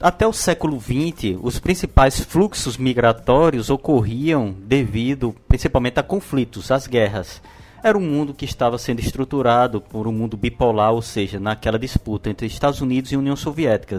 Até 0.00 0.26
o 0.26 0.32
século 0.32 0.80
XX, 0.80 1.38
os 1.40 1.58
principais 1.58 2.20
fluxos 2.20 2.76
migratórios 2.76 3.70
ocorriam 3.70 4.54
devido 4.58 5.34
principalmente 5.48 5.98
a 5.98 6.02
conflitos, 6.02 6.70
às 6.70 6.86
guerras 6.86 7.40
era 7.84 7.98
um 7.98 8.00
mundo 8.00 8.32
que 8.32 8.46
estava 8.46 8.78
sendo 8.78 9.00
estruturado 9.00 9.78
por 9.78 10.08
um 10.08 10.12
mundo 10.12 10.38
bipolar, 10.38 10.92
ou 10.92 11.02
seja, 11.02 11.38
naquela 11.38 11.78
disputa 11.78 12.30
entre 12.30 12.46
Estados 12.46 12.80
Unidos 12.80 13.12
e 13.12 13.16
União 13.16 13.36
Soviética. 13.36 13.98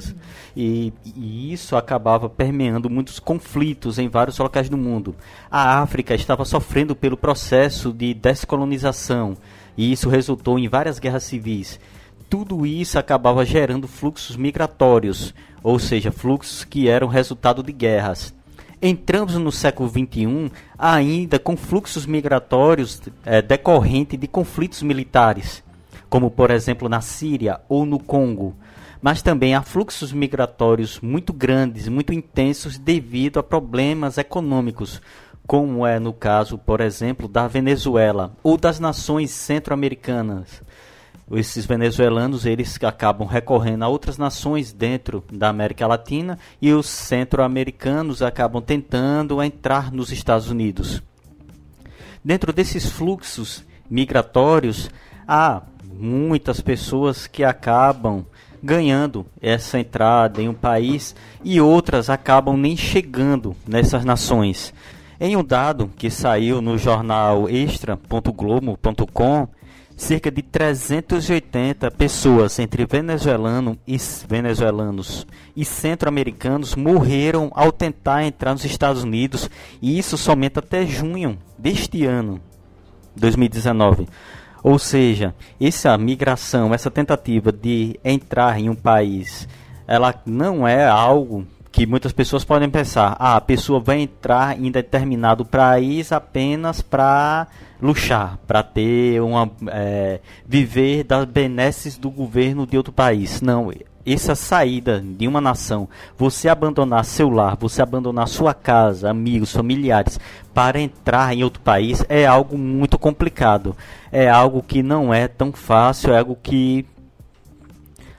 E, 0.58 0.92
e, 1.06 1.54
isso 1.54 1.76
acabava 1.76 2.28
permeando 2.28 2.90
muitos 2.90 3.20
conflitos 3.20 4.00
em 4.00 4.10
vários 4.10 4.40
locais 4.40 4.70
do 4.70 4.76
mundo. 4.76 5.16
A 5.52 5.82
África 5.84 6.16
estava 6.16 6.44
sofrendo 6.46 6.96
pelo 6.96 7.16
processo 7.16 7.94
de 7.94 8.12
descolonização, 8.16 9.38
e 9.78 9.92
isso 9.92 10.10
resultou 10.10 10.58
em 10.58 10.68
várias 10.68 10.98
guerras 10.98 11.22
civis. 11.22 11.80
Tudo 12.38 12.66
isso 12.66 13.00
acabava 13.00 13.46
gerando 13.46 13.88
fluxos 13.88 14.36
migratórios, 14.36 15.34
ou 15.64 15.80
seja, 15.80 16.12
fluxos 16.12 16.66
que 16.66 16.90
eram 16.90 17.08
resultado 17.08 17.64
de 17.64 17.72
guerras 17.72 18.36
entramos 18.82 19.36
no 19.36 19.54
século 19.54 19.88
XXI 19.88 20.52
ainda 20.78 21.40
com 21.40 21.56
fluxos 21.56 22.06
migratórios 22.06 23.02
é, 23.26 23.42
decorrentes 23.42 24.20
de 24.20 24.28
conflitos 24.28 24.84
militares, 24.84 25.64
como 26.10 26.30
por 26.30 26.52
exemplo 26.52 26.90
na 26.90 27.00
Síria 27.00 27.62
ou 27.70 27.86
no 27.86 28.00
Congo. 28.00 28.54
Mas 29.02 29.22
também 29.22 29.56
há 29.56 29.62
fluxos 29.62 30.12
migratórios 30.12 31.00
muito 31.00 31.32
grandes, 31.32 31.88
muito 31.88 32.12
intensos 32.12 32.78
devido 32.78 33.40
a 33.40 33.44
problemas 33.44 34.18
econômicos, 34.18 35.02
como 35.48 35.88
é 35.88 36.00
no 36.00 36.12
caso, 36.12 36.58
por 36.58 36.82
exemplo, 36.82 37.30
da 37.30 37.48
Venezuela 37.48 38.36
ou 38.44 38.58
das 38.58 38.78
nações 38.78 39.32
centro-americanas 39.32 40.66
esses 41.32 41.66
venezuelanos 41.66 42.46
eles 42.46 42.78
acabam 42.84 43.28
recorrendo 43.28 43.84
a 43.84 43.88
outras 43.88 44.18
nações 44.18 44.72
dentro 44.72 45.24
da 45.32 45.50
América 45.50 45.88
Latina 45.88 46.38
e 46.62 46.72
os 46.72 46.86
centro-americanos 46.86 48.22
acabam 48.22 48.62
tentando 48.62 49.42
entrar 49.42 49.92
nos 49.92 50.12
Estados 50.12 50.50
Unidos. 50.50 51.02
Dentro 52.24 52.54
desses 52.54 52.90
fluxos 52.90 53.64
migratórios, 53.90 54.90
há 55.28 55.62
muitas 55.84 56.62
pessoas 56.62 57.26
que 57.28 57.44
acabam 57.44 58.26
ganhando 58.62 59.26
essa 59.42 59.80
entrada 59.80 60.42
em 60.42 60.50
um 60.50 60.54
país 60.54 61.16
e 61.44 61.62
outras 61.62 62.10
acabam 62.10 62.58
nem 62.58 62.76
chegando 62.76 63.56
nessas 63.68 64.04
nações. 64.04 64.74
Em 65.20 65.36
um 65.38 65.44
dado 65.44 65.90
que 65.96 66.10
saiu 66.10 66.62
no 66.62 66.78
jornal 66.78 67.50
extra.globo.com, 67.50 69.48
cerca 69.96 70.30
de 70.30 70.42
380 70.42 71.90
pessoas 71.92 72.60
entre 72.60 72.86
venezuelano 72.86 73.78
e 73.88 73.98
venezuelanos 74.28 75.26
e 75.56 75.64
centro-americanos 75.64 76.76
morreram 76.76 77.50
ao 77.56 77.72
tentar 77.72 78.24
entrar 78.24 78.52
nos 78.52 78.66
Estados 78.66 79.04
Unidos 79.04 79.50
e 79.82 79.98
isso 79.98 80.18
somente 80.18 80.60
até 80.60 80.86
junho 80.86 81.38
deste 81.58 82.06
ano, 82.06 82.42
2019. 83.16 84.08
Ou 84.62 84.80
seja, 84.80 85.34
essa 85.62 85.98
migração, 85.98 86.74
essa 86.74 86.90
tentativa 86.90 87.52
de 87.52 88.00
entrar 88.04 88.60
em 88.60 88.70
um 88.70 88.76
país, 88.76 89.48
ela 89.88 90.14
não 90.26 90.68
é 90.68 90.86
algo 90.86 91.46
que 91.76 91.86
muitas 91.86 92.14
pessoas 92.14 92.46
podem 92.46 92.70
pensar, 92.70 93.18
ah, 93.20 93.36
a 93.36 93.42
pessoa 93.42 93.82
vai 93.82 94.00
entrar 94.00 94.58
em 94.58 94.72
determinado 94.72 95.44
país 95.44 96.14
apenas 96.14 96.82
para 96.82 97.48
luxar, 97.82 98.40
para 98.48 98.64
ter 98.64 99.22
uma 99.22 99.52
é, 99.68 100.22
viver 100.48 101.04
das 101.04 101.26
benesses 101.26 101.98
do 101.98 102.10
governo 102.10 102.66
de 102.66 102.78
outro 102.78 102.94
país. 102.94 103.42
Não, 103.42 103.74
essa 104.06 104.36
saída 104.36 105.04
de 105.06 105.28
uma 105.28 105.42
nação, 105.42 105.90
você 106.18 106.48
abandonar 106.48 107.04
seu 107.04 107.30
lar, 107.30 107.58
você 107.60 107.82
abandonar 107.82 108.30
sua 108.30 108.54
casa, 108.54 109.10
amigos, 109.10 109.52
familiares, 109.52 110.18
para 110.54 110.80
entrar 110.80 111.36
em 111.36 111.44
outro 111.44 111.62
país 111.62 112.06
é 112.08 112.26
algo 112.26 112.58
muito 112.58 112.98
complicado. 112.98 113.76
É 114.14 114.30
algo 114.30 114.64
que 114.64 114.82
não 114.82 115.14
é 115.14 115.28
tão 115.28 115.52
fácil, 115.52 116.14
é 116.14 116.20
algo 116.20 116.38
que 116.42 116.86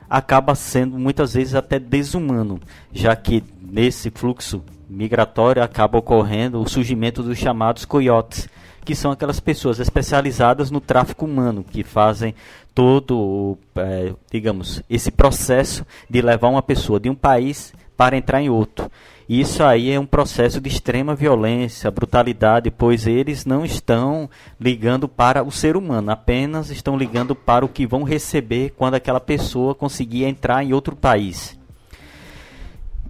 acaba 0.09 0.55
sendo 0.55 0.99
muitas 0.99 1.35
vezes 1.35 1.55
até 1.55 1.79
desumano, 1.79 2.61
já 2.93 3.15
que 3.15 3.43
nesse 3.61 4.11
fluxo 4.11 4.63
migratório 4.89 5.63
acaba 5.63 5.99
ocorrendo 5.99 6.61
o 6.61 6.69
surgimento 6.69 7.23
dos 7.23 7.39
chamados 7.39 7.85
coiotes, 7.85 8.49
que 8.85 8.95
são 8.95 9.11
aquelas 9.11 9.41
pessoas 9.41 9.81
especializadas 9.81 10.71
no 10.71 10.81
tráfico 10.81 11.25
humano, 11.25 11.65
que 11.65 11.83
fazem 11.83 12.35
todo, 12.73 13.59
é, 13.75 14.13
digamos, 14.31 14.83
esse 14.89 15.11
processo 15.11 15.85
de 16.09 16.23
levar 16.23 16.49
uma 16.49 16.63
pessoa 16.63 17.01
de 17.01 17.11
um 17.11 17.15
país 17.15 17.75
para 17.97 18.17
entrar 18.17 18.41
em 18.41 18.49
outro. 18.49 18.91
Isso 19.29 19.65
aí 19.65 19.91
é 19.91 19.99
um 19.99 20.07
processo 20.07 20.61
de 20.61 20.69
extrema 20.69 21.15
violência, 21.15 21.91
brutalidade, 21.91 22.71
pois 22.71 23.09
eles 23.09 23.45
não 23.45 23.65
estão 23.65 24.31
ligando 24.61 25.09
para 25.09 25.43
o 25.43 25.51
ser 25.51 25.77
humano, 25.77 26.13
apenas 26.13 26.71
estão 26.71 26.97
ligando 26.97 27.35
para 27.35 27.65
o 27.65 27.69
que 27.69 27.87
vão 27.87 28.05
receber 28.05 28.73
quando 28.77 28.95
aquela 28.95 29.19
pessoa 29.19 29.75
conseguir 29.75 30.25
entrar 30.25 30.63
em 30.63 30.73
outro 30.73 30.95
país. 30.95 31.59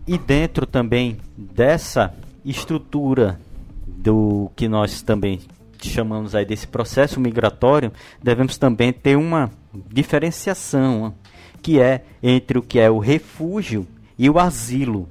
E 0.07 0.17
dentro 0.17 0.67
também 0.67 1.19
dessa 1.37 2.15
estrutura 2.45 3.39
do 3.87 4.51
que 4.57 4.69
nós 4.69 5.03
também 5.03 5.41
chamamos 5.83 6.35
aí 6.35 6.45
desse 6.45 6.67
processo 6.67 7.21
migratório, 7.21 7.93
devemos 8.23 8.57
também 8.57 8.93
ter 8.93 9.17
uma 9.17 9.51
diferenciação, 9.93 11.15
que 11.61 11.79
é 11.79 12.05
entre 12.23 12.59
o 12.59 12.63
que 12.63 12.79
é 12.79 12.91
o 12.91 12.99
refúgio 12.99 13.87
e 14.19 14.31
o 14.31 14.39
asilo. 14.39 15.09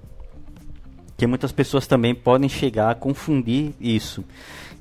Que 1.18 1.28
muitas 1.28 1.52
pessoas 1.52 1.88
também 1.88 2.14
podem 2.14 2.50
chegar 2.50 2.92
a 2.92 2.96
confundir 2.96 3.74
isso. 3.80 4.24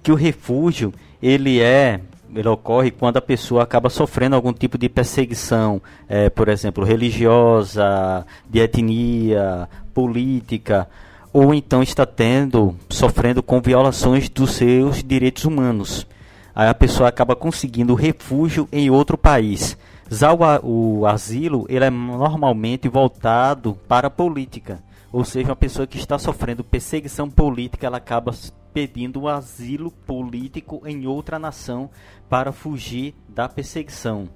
Que 0.03 0.11
o 0.12 0.17
refúgio, 0.17 0.93
ele 1.23 1.61
é 1.61 2.00
ele 2.35 2.49
ocorre 2.49 2.91
quando 2.91 3.17
a 3.17 3.23
pessoa 3.23 3.62
acaba 3.62 3.88
sofrendo 3.88 4.35
algum 4.35 4.53
tipo 4.53 4.76
de 4.76 4.88
perseguição, 4.88 5.81
é, 6.09 6.29
por 6.29 6.49
exemplo, 6.49 6.85
religiosa, 6.85 8.26
de 8.50 8.59
etnia, 8.59 9.69
política, 9.93 10.88
ou 11.33 11.55
então 11.55 11.83
está 11.83 12.05
tendo, 12.05 12.75
sofrendo 12.88 13.43
com 13.43 13.61
violações 13.61 14.29
dos 14.29 14.53
seus 14.53 15.03
direitos 15.03 15.45
humanos. 15.45 16.07
Aí 16.55 16.69
a 16.69 16.75
pessoa 16.75 17.09
acaba 17.09 17.35
conseguindo 17.35 17.95
refúgio 17.95 18.69
em 18.73 18.91
outro 18.91 19.17
país. 19.19 19.76
Já 20.11 20.33
o, 20.33 21.00
o 21.00 21.07
asilo, 21.07 21.67
ele 21.69 21.85
é 21.85 21.91
normalmente 21.91 22.88
voltado 22.88 23.79
para 23.88 24.09
a 24.09 24.11
política. 24.11 24.81
Ou 25.14 25.25
seja, 25.25 25.50
uma 25.50 25.54
pessoa 25.54 25.87
que 25.87 25.97
está 25.97 26.18
sofrendo 26.18 26.64
perseguição 26.64 27.30
política, 27.30 27.87
ela 27.87 27.99
acaba 27.99 28.35
pedindo 28.73 29.21
um 29.21 29.28
asilo 29.28 29.92
político 29.92 30.83
em 30.85 31.06
outra 31.06 31.38
nação 31.38 31.88
para 32.28 32.50
fugir 32.50 33.14
da 33.28 33.49
perseguição. 33.49 34.28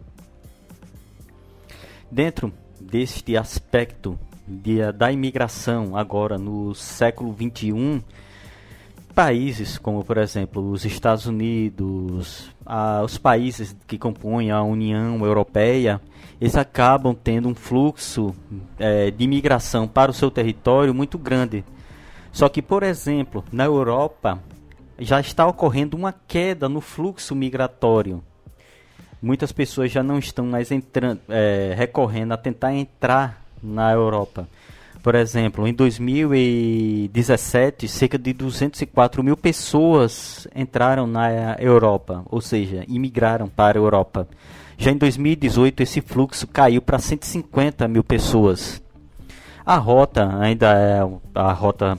Dentro 2.08 2.52
deste 2.80 3.37
aspecto 3.37 4.16
de, 4.47 4.92
da 4.92 5.11
imigração 5.11 5.97
agora 5.97 6.38
no 6.38 6.73
século 6.76 7.32
21 7.32 8.00
países, 9.12 9.78
como 9.78 10.04
por 10.04 10.16
exemplo 10.16 10.70
os 10.70 10.85
Estados 10.85 11.26
Unidos, 11.26 12.54
a, 12.64 13.02
os 13.02 13.18
países 13.18 13.76
que 13.85 13.99
compõem 13.99 14.52
a 14.52 14.62
União 14.62 15.26
Europeia, 15.26 16.00
eles 16.40 16.57
acabam 16.57 17.14
tendo 17.14 17.49
um 17.49 17.54
fluxo 17.54 18.35
é, 18.78 19.11
de 19.11 19.25
imigração 19.25 19.88
para 19.88 20.11
o 20.11 20.14
seu 20.14 20.30
território 20.30 20.95
muito 20.95 21.18
grande. 21.18 21.64
Só 22.33 22.49
que, 22.49 22.62
por 22.62 22.83
exemplo, 22.83 23.45
na 23.50 23.64
Europa 23.64 24.40
já 24.99 25.21
está 25.21 25.47
ocorrendo 25.47 25.97
uma 25.97 26.12
queda 26.12 26.68
no 26.68 26.80
fluxo 26.80 27.35
migratório. 27.35 28.23
Muitas 29.21 29.50
pessoas 29.50 29.90
já 29.90 30.02
não 30.02 30.18
estão 30.18 30.47
mais 30.47 30.71
entrando, 30.71 31.21
é, 31.28 31.75
recorrendo 31.76 32.33
a 32.33 32.37
tentar 32.37 32.73
entrar 32.73 33.45
na 33.61 33.92
Europa. 33.92 34.49
Por 35.02 35.14
exemplo, 35.14 35.66
em 35.66 35.73
2017, 35.73 37.88
cerca 37.88 38.18
de 38.18 38.33
204 38.33 39.25
mil 39.25 39.37
pessoas 39.37 40.47
entraram 40.54 41.07
na 41.07 41.57
Europa, 41.59 42.23
ou 42.26 42.40
seja, 42.40 42.85
imigraram 42.88 43.49
para 43.49 43.78
a 43.78 43.80
Europa. 43.80 44.28
Já 44.80 44.92
em 44.92 44.97
2018, 44.97 45.82
esse 45.82 46.00
fluxo 46.00 46.47
caiu 46.47 46.80
para 46.80 47.00
150 47.00 47.88
mil 47.88 48.04
pessoas. 48.04 48.80
A 49.66 49.76
rota 49.76 50.38
ainda 50.38 50.73
é 50.73 51.00
a 51.35 51.52
rota 51.52 51.99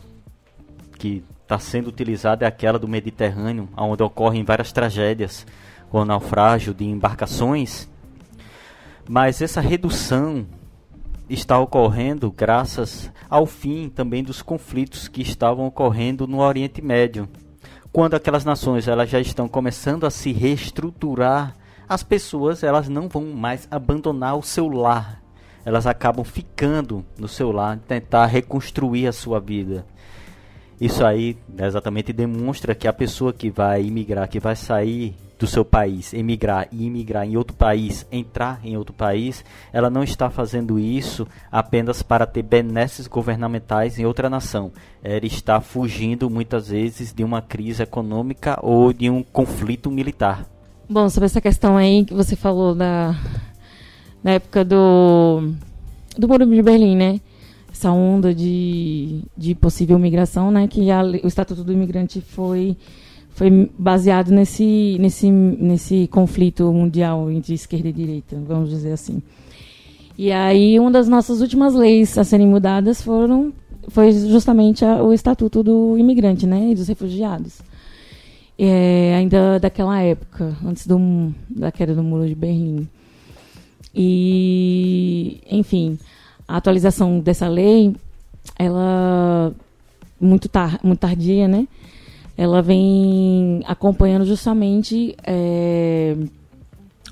que 0.97 1.21
está 1.43 1.59
sendo 1.59 1.87
utilizada 1.87 2.45
é 2.45 2.47
aquela 2.47 2.79
do 2.79 2.87
Mediterrâneo, 2.87 3.67
onde 3.75 4.01
ocorrem 4.01 4.45
várias 4.45 4.71
tragédias, 4.71 5.45
o 5.91 6.05
naufrágio 6.05 6.73
de 6.73 6.85
embarcações. 6.85 7.89
Mas 9.09 9.41
essa 9.41 9.59
redução 9.59 10.45
está 11.29 11.59
ocorrendo 11.59 12.31
graças 12.31 13.11
ao 13.29 13.45
fim 13.45 13.89
também 13.89 14.23
dos 14.23 14.41
conflitos 14.41 15.09
que 15.09 15.21
estavam 15.21 15.65
ocorrendo 15.65 16.25
no 16.25 16.39
Oriente 16.39 16.81
Médio. 16.81 17.27
Quando 17.91 18.13
aquelas 18.13 18.45
nações 18.45 18.87
elas 18.87 19.09
já 19.09 19.19
estão 19.19 19.49
começando 19.49 20.05
a 20.05 20.09
se 20.09 20.31
reestruturar, 20.31 21.55
as 21.89 22.03
pessoas 22.03 22.61
elas 22.61 22.87
não 22.87 23.09
vão 23.09 23.25
mais 23.25 23.67
abandonar 23.71 24.37
o 24.37 24.43
seu 24.43 24.69
lar. 24.69 25.23
Elas 25.65 25.87
acabam 25.87 26.23
ficando 26.23 27.03
no 27.17 27.27
seu 27.27 27.51
lar, 27.51 27.79
tentar 27.79 28.27
reconstruir 28.27 29.07
a 29.07 29.11
sua 29.11 29.39
vida. 29.39 29.85
Isso 30.79 31.03
aí 31.03 31.35
exatamente 31.57 32.13
demonstra 32.13 32.75
que 32.75 32.87
a 32.87 32.93
pessoa 32.93 33.33
que 33.33 33.49
vai 33.49 33.83
imigrar, 33.83 34.29
que 34.29 34.39
vai 34.39 34.55
sair 34.55 35.15
do 35.37 35.47
seu 35.47 35.65
país, 35.65 36.13
emigrar 36.13 36.67
e 36.71 36.85
imigrar 36.85 37.25
em 37.25 37.35
outro 37.35 37.55
país, 37.55 38.05
entrar 38.11 38.59
em 38.63 38.77
outro 38.77 38.93
país, 38.93 39.43
ela 39.73 39.89
não 39.89 40.03
está 40.03 40.29
fazendo 40.29 40.77
isso 40.77 41.27
apenas 41.51 42.03
para 42.03 42.25
ter 42.25 42.43
benesses 42.43 43.07
governamentais 43.07 43.97
em 43.97 44.05
outra 44.05 44.29
nação. 44.29 44.71
Ela 45.03 45.25
está 45.25 45.59
fugindo 45.59 46.29
muitas 46.29 46.69
vezes 46.69 47.13
de 47.13 47.23
uma 47.23 47.41
crise 47.41 47.83
econômica 47.83 48.59
ou 48.61 48.93
de 48.93 49.09
um 49.09 49.23
conflito 49.23 49.89
militar. 49.89 50.45
Bom, 50.91 51.07
sobre 51.07 51.27
essa 51.27 51.39
questão 51.39 51.77
aí 51.77 52.03
que 52.03 52.15
você 52.15 52.35
falou 52.35 52.73
da, 52.73 53.15
da 54.23 54.31
época 54.31 54.65
do, 54.65 55.51
do 56.17 56.27
Muro 56.27 56.47
de 56.47 56.63
Berlim, 56.63 56.95
né? 56.95 57.21
Essa 57.71 57.91
onda 57.91 58.33
de, 58.33 59.21
de 59.37 59.53
possível 59.53 59.99
migração, 59.99 60.49
né? 60.49 60.67
Que 60.67 60.89
a, 60.89 61.03
o 61.03 61.27
Estatuto 61.27 61.63
do 61.63 61.71
Imigrante 61.71 62.21
foi 62.21 62.75
foi 63.29 63.69
baseado 63.77 64.31
nesse, 64.31 64.97
nesse, 64.99 65.29
nesse 65.29 66.07
conflito 66.07 66.73
mundial 66.73 67.29
entre 67.29 67.53
esquerda 67.53 67.89
e 67.89 67.93
direita, 67.93 68.35
vamos 68.47 68.71
dizer 68.71 68.91
assim. 68.91 69.21
E 70.17 70.31
aí, 70.31 70.79
uma 70.79 70.89
das 70.89 71.07
nossas 71.07 71.39
últimas 71.39 71.75
leis 71.75 72.17
a 72.17 72.23
serem 72.23 72.47
mudadas 72.47 72.99
foram, 72.99 73.53
foi 73.89 74.11
justamente 74.11 74.83
a, 74.83 75.03
o 75.03 75.13
Estatuto 75.13 75.61
do 75.61 75.95
Imigrante, 75.99 76.47
né, 76.47 76.71
e 76.71 76.75
dos 76.75 76.87
Refugiados. 76.87 77.68
É, 78.61 79.15
ainda 79.15 79.57
daquela 79.57 80.01
época, 80.01 80.53
antes 80.65 80.85
do, 80.85 81.33
da 81.49 81.71
queda 81.71 81.95
do 81.95 82.03
Muro 82.03 82.27
de 82.27 82.35
Berlim. 82.35 82.87
E, 83.95 85.41
enfim, 85.49 85.97
a 86.45 86.57
atualização 86.57 87.19
dessa 87.19 87.47
lei, 87.47 87.95
ela 88.57 89.53
muito, 90.19 90.49
tar, 90.49 90.77
muito 90.83 90.99
tardia, 90.99 91.47
né? 91.47 91.67
ela 92.39 92.61
vem 92.61 93.61
acompanhando 93.65 94.23
justamente 94.23 95.13
é, 95.27 96.15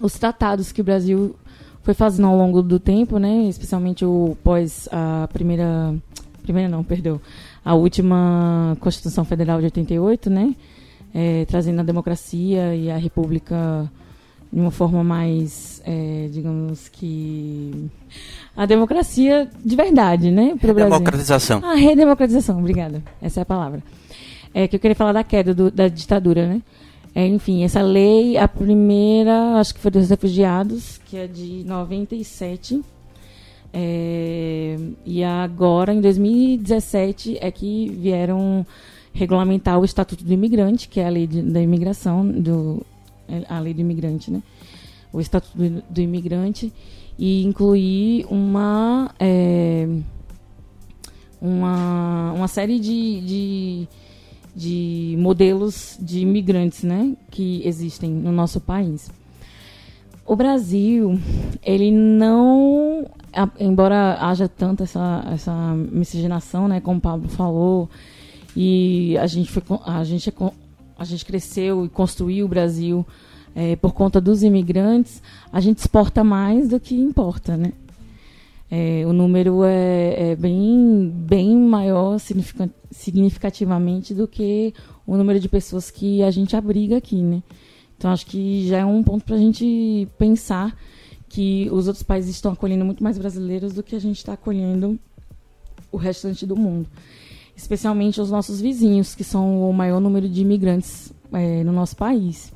os 0.02 0.14
tratados 0.18 0.72
que 0.72 0.80
o 0.80 0.84
Brasil 0.86 1.36
foi 1.84 1.94
fazendo 1.94 2.30
ao 2.30 2.38
longo 2.38 2.62
do 2.62 2.80
tempo, 2.80 3.18
né? 3.18 3.44
Especialmente 3.50 4.06
o 4.06 4.38
pós 4.42 4.88
a 4.90 5.28
primeira, 5.34 5.94
primeira 6.44 6.70
não, 6.70 6.82
perdão, 6.82 7.20
a 7.64 7.74
última 7.74 8.78
Constituição 8.80 9.26
Federal 9.26 9.60
de 9.60 9.66
88, 9.66 10.30
né? 10.30 10.56
É, 11.20 11.46
trazendo 11.46 11.80
a 11.80 11.84
democracia 11.84 12.76
e 12.76 12.92
a 12.92 12.98
república 12.98 13.90
de 14.54 14.60
uma 14.60 14.70
forma 14.70 15.04
mais, 15.04 15.82
é, 15.84 16.30
digamos 16.32 16.88
que 16.90 17.90
a 18.56 18.68
democracia 18.68 19.50
de 19.66 19.76
verdade, 19.76 20.30
né? 20.30 20.54
Democratização. 20.62 21.66
A 21.66 21.74
redemocratização, 21.74 22.60
obrigada. 22.60 23.02
Essa 23.20 23.40
é 23.40 23.44
a 23.44 23.46
palavra 23.46 23.82
é, 24.58 24.68
que 24.68 24.76
eu 24.76 24.80
queria 24.80 24.96
falar 24.96 25.14
da 25.14 25.24
queda 25.24 25.54
do, 25.54 25.70
da 25.70 25.88
ditadura, 25.88 26.48
né? 26.48 26.62
É, 27.14 27.28
enfim, 27.28 27.64
essa 27.64 27.82
lei, 27.82 28.38
a 28.38 28.48
primeira, 28.48 29.60
acho 29.60 29.74
que 29.74 29.80
foi 29.80 29.92
dos 29.92 30.10
refugiados, 30.10 31.00
que 31.06 31.16
é 31.16 31.28
de 31.28 31.64
97. 31.64 32.82
É, 33.72 34.78
e 35.06 35.24
agora, 35.24 35.94
em 35.94 36.02
2017, 36.02 37.38
é 37.40 37.52
que 37.52 37.90
vieram 37.90 38.66
regulamentar 39.18 39.80
o 39.80 39.86
Estatuto 39.86 40.24
do 40.24 40.32
Imigrante, 40.32 40.88
que 40.88 41.00
é 41.00 41.08
a 41.08 41.10
lei 41.10 41.28
de, 41.28 41.42
da 41.42 41.62
imigração, 41.62 42.26
do, 42.26 42.86
é, 43.28 43.44
a 43.50 43.60
lei 43.60 43.74
do 43.74 43.82
imigrante, 43.82 44.32
né? 44.32 44.42
O 45.12 45.20
Estatuto 45.20 45.58
do, 45.58 45.84
do 45.90 46.02
Imigrante, 46.02 46.72
e 47.18 47.44
incluir 47.44 48.26
uma, 48.30 49.10
é, 49.20 49.88
uma, 51.42 52.34
uma 52.34 52.48
série 52.48 52.80
de, 52.80 53.22
de 53.22 53.88
de 54.58 55.16
modelos 55.20 55.96
de 56.02 56.22
imigrantes 56.22 56.82
né, 56.82 57.16
que 57.30 57.62
existem 57.64 58.10
no 58.10 58.32
nosso 58.32 58.60
país. 58.60 59.08
O 60.26 60.36
Brasil, 60.36 61.20
ele 61.64 61.92
não, 61.92 63.06
embora 63.60 64.18
haja 64.20 64.50
tanta 64.50 64.84
essa, 64.84 65.24
essa 65.32 65.54
miscigenação, 65.76 66.68
né, 66.68 66.82
como 66.82 66.98
o 66.98 67.02
Pablo 67.02 67.30
falou, 67.30 67.88
e 68.60 69.16
a 69.20 69.28
gente, 69.28 69.52
foi, 69.52 69.62
a 69.86 70.04
gente, 70.04 70.34
a 70.98 71.06
gente 71.06 71.24
cresceu 71.24 71.86
e 71.86 71.90
construiu 71.90 72.48
o 72.48 72.50
Brasil 72.50 73.06
é, 73.56 73.76
por 73.76 73.94
conta 73.94 74.20
dos 74.20 74.42
imigrantes, 74.42 75.22
a 75.54 75.62
gente 75.62 75.78
exporta 75.78 76.24
mais 76.24 76.70
do 76.70 76.80
que 76.80 76.96
importa, 76.96 77.56
né? 77.56 77.72
É, 78.72 79.04
o 79.06 79.14
número 79.14 79.64
é, 79.64 80.32
é, 80.32 80.36
bem, 80.36 81.08
bem 81.16 81.56
maior 81.56 82.18
significativamente 82.90 84.16
do 84.16 84.28
que 84.28 84.74
o 85.06 85.16
número 85.16 85.40
de 85.40 85.48
pessoas 85.48 85.92
que 85.92 86.24
a 86.24 86.32
gente 86.32 86.56
abriga 86.56 86.98
aqui, 86.98 87.22
né? 87.22 87.44
Então 87.96 88.10
acho 88.10 88.26
que 88.26 88.68
já 88.68 88.80
é 88.80 88.86
um 88.86 89.04
ponto 89.04 89.24
para 89.24 89.36
a 89.36 89.40
gente 89.40 90.08
pensar 90.18 90.76
que 91.30 91.70
os 91.72 91.86
outros 91.86 92.02
países 92.02 92.32
estão 92.32 92.54
acolhendo 92.54 92.84
muito 92.84 93.04
mais 93.04 93.20
brasileiros 93.20 93.74
do 93.74 93.84
que 93.84 93.96
a 93.96 94.00
gente 94.00 94.18
está 94.18 94.34
acolhendo 94.34 94.98
o 95.92 95.98
restante 95.98 96.44
do 96.44 96.56
mundo. 96.56 96.90
Especialmente 97.58 98.22
os 98.22 98.30
nossos 98.30 98.62
vizinhos, 98.62 99.16
que 99.16 99.24
são 99.24 99.68
o 99.68 99.74
maior 99.74 100.00
número 100.00 100.30
de 100.30 100.42
imigrantes 100.42 101.12
é, 101.34 101.64
no 101.64 101.74
nosso 101.74 101.98
país. 101.98 102.54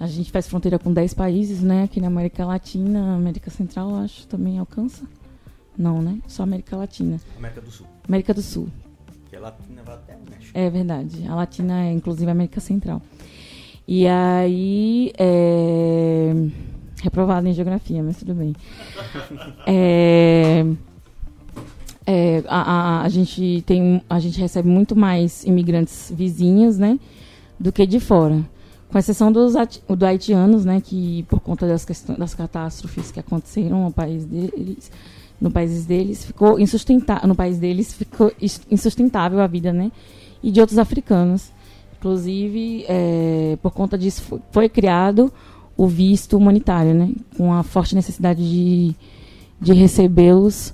A 0.00 0.06
gente 0.06 0.32
faz 0.32 0.48
fronteira 0.48 0.78
com 0.78 0.90
10 0.90 1.12
países, 1.12 1.62
né? 1.62 1.84
Aqui 1.84 2.00
na 2.00 2.06
América 2.06 2.44
Latina, 2.46 3.14
América 3.14 3.50
Central, 3.50 3.94
acho, 3.96 4.26
também 4.26 4.58
alcança. 4.58 5.04
Não, 5.76 6.00
né? 6.00 6.18
Só 6.26 6.44
América 6.44 6.76
Latina. 6.76 7.20
América 7.36 7.60
do 7.60 7.70
Sul. 7.70 7.86
América 8.08 8.34
do 8.34 8.42
Sul. 8.42 8.68
Que 9.28 9.36
a 9.36 9.40
Latina 9.40 9.82
vai 9.84 9.94
até 9.94 10.16
o 10.16 10.30
México. 10.30 10.58
É 10.58 10.70
verdade. 10.70 11.28
A 11.28 11.34
Latina 11.34 11.84
é, 11.84 11.92
inclusive, 11.92 12.26
a 12.28 12.32
América 12.32 12.58
Central. 12.58 13.02
E 13.86 14.06
aí. 14.08 15.12
É... 15.18 16.32
Reprovado 17.02 17.46
em 17.48 17.52
geografia, 17.52 18.02
mas 18.02 18.16
tudo 18.16 18.34
bem. 18.34 18.54
é... 19.66 20.64
É, 22.06 22.42
a, 22.48 22.60
a, 22.60 23.02
a, 23.02 23.08
gente 23.08 23.62
tem, 23.64 24.02
a 24.10 24.18
gente 24.18 24.40
recebe 24.40 24.68
muito 24.68 24.96
mais 24.96 25.44
imigrantes 25.44 26.12
vizinhos, 26.14 26.76
né, 26.76 26.98
do 27.58 27.70
que 27.70 27.86
de 27.86 28.00
fora, 28.00 28.44
com 28.90 28.98
exceção 28.98 29.30
dos 29.30 29.54
do 29.88 30.04
haitianos, 30.04 30.64
né, 30.64 30.80
que 30.80 31.22
por 31.24 31.38
conta 31.40 31.66
das 31.66 31.84
questões, 31.84 32.18
das 32.18 32.34
catástrofes 32.34 33.12
que 33.12 33.20
aconteceram 33.20 33.84
no 33.84 33.92
país 33.92 34.24
deles, 34.24 34.90
no 35.42 35.50
país 35.50 35.84
deles 35.84 36.24
ficou 36.24 36.58
insustentável, 36.60 37.26
no 37.26 37.34
país 37.34 37.58
deles 37.58 37.92
ficou 37.92 38.32
insustentável 38.70 39.40
a 39.40 39.46
vida, 39.48 39.72
né? 39.72 39.90
E 40.40 40.52
de 40.52 40.60
outros 40.60 40.78
africanos. 40.78 41.50
Inclusive, 41.98 42.84
é, 42.88 43.58
por 43.60 43.72
conta 43.72 43.98
disso, 43.98 44.22
foi, 44.22 44.40
foi, 44.52 44.68
criado 44.68 45.32
o 45.76 45.88
visto 45.88 46.36
humanitário, 46.36 46.94
né? 46.94 47.10
Com 47.36 47.52
a 47.52 47.64
forte 47.64 47.96
necessidade 47.96 48.48
de, 48.48 48.94
de 49.60 49.72
recebê-los 49.72 50.72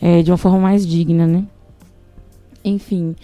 é, 0.00 0.22
de 0.22 0.30
uma 0.30 0.38
forma 0.38 0.58
mais 0.58 0.86
digna, 0.86 1.26
né? 1.26 1.44
Enfim, 2.64 3.14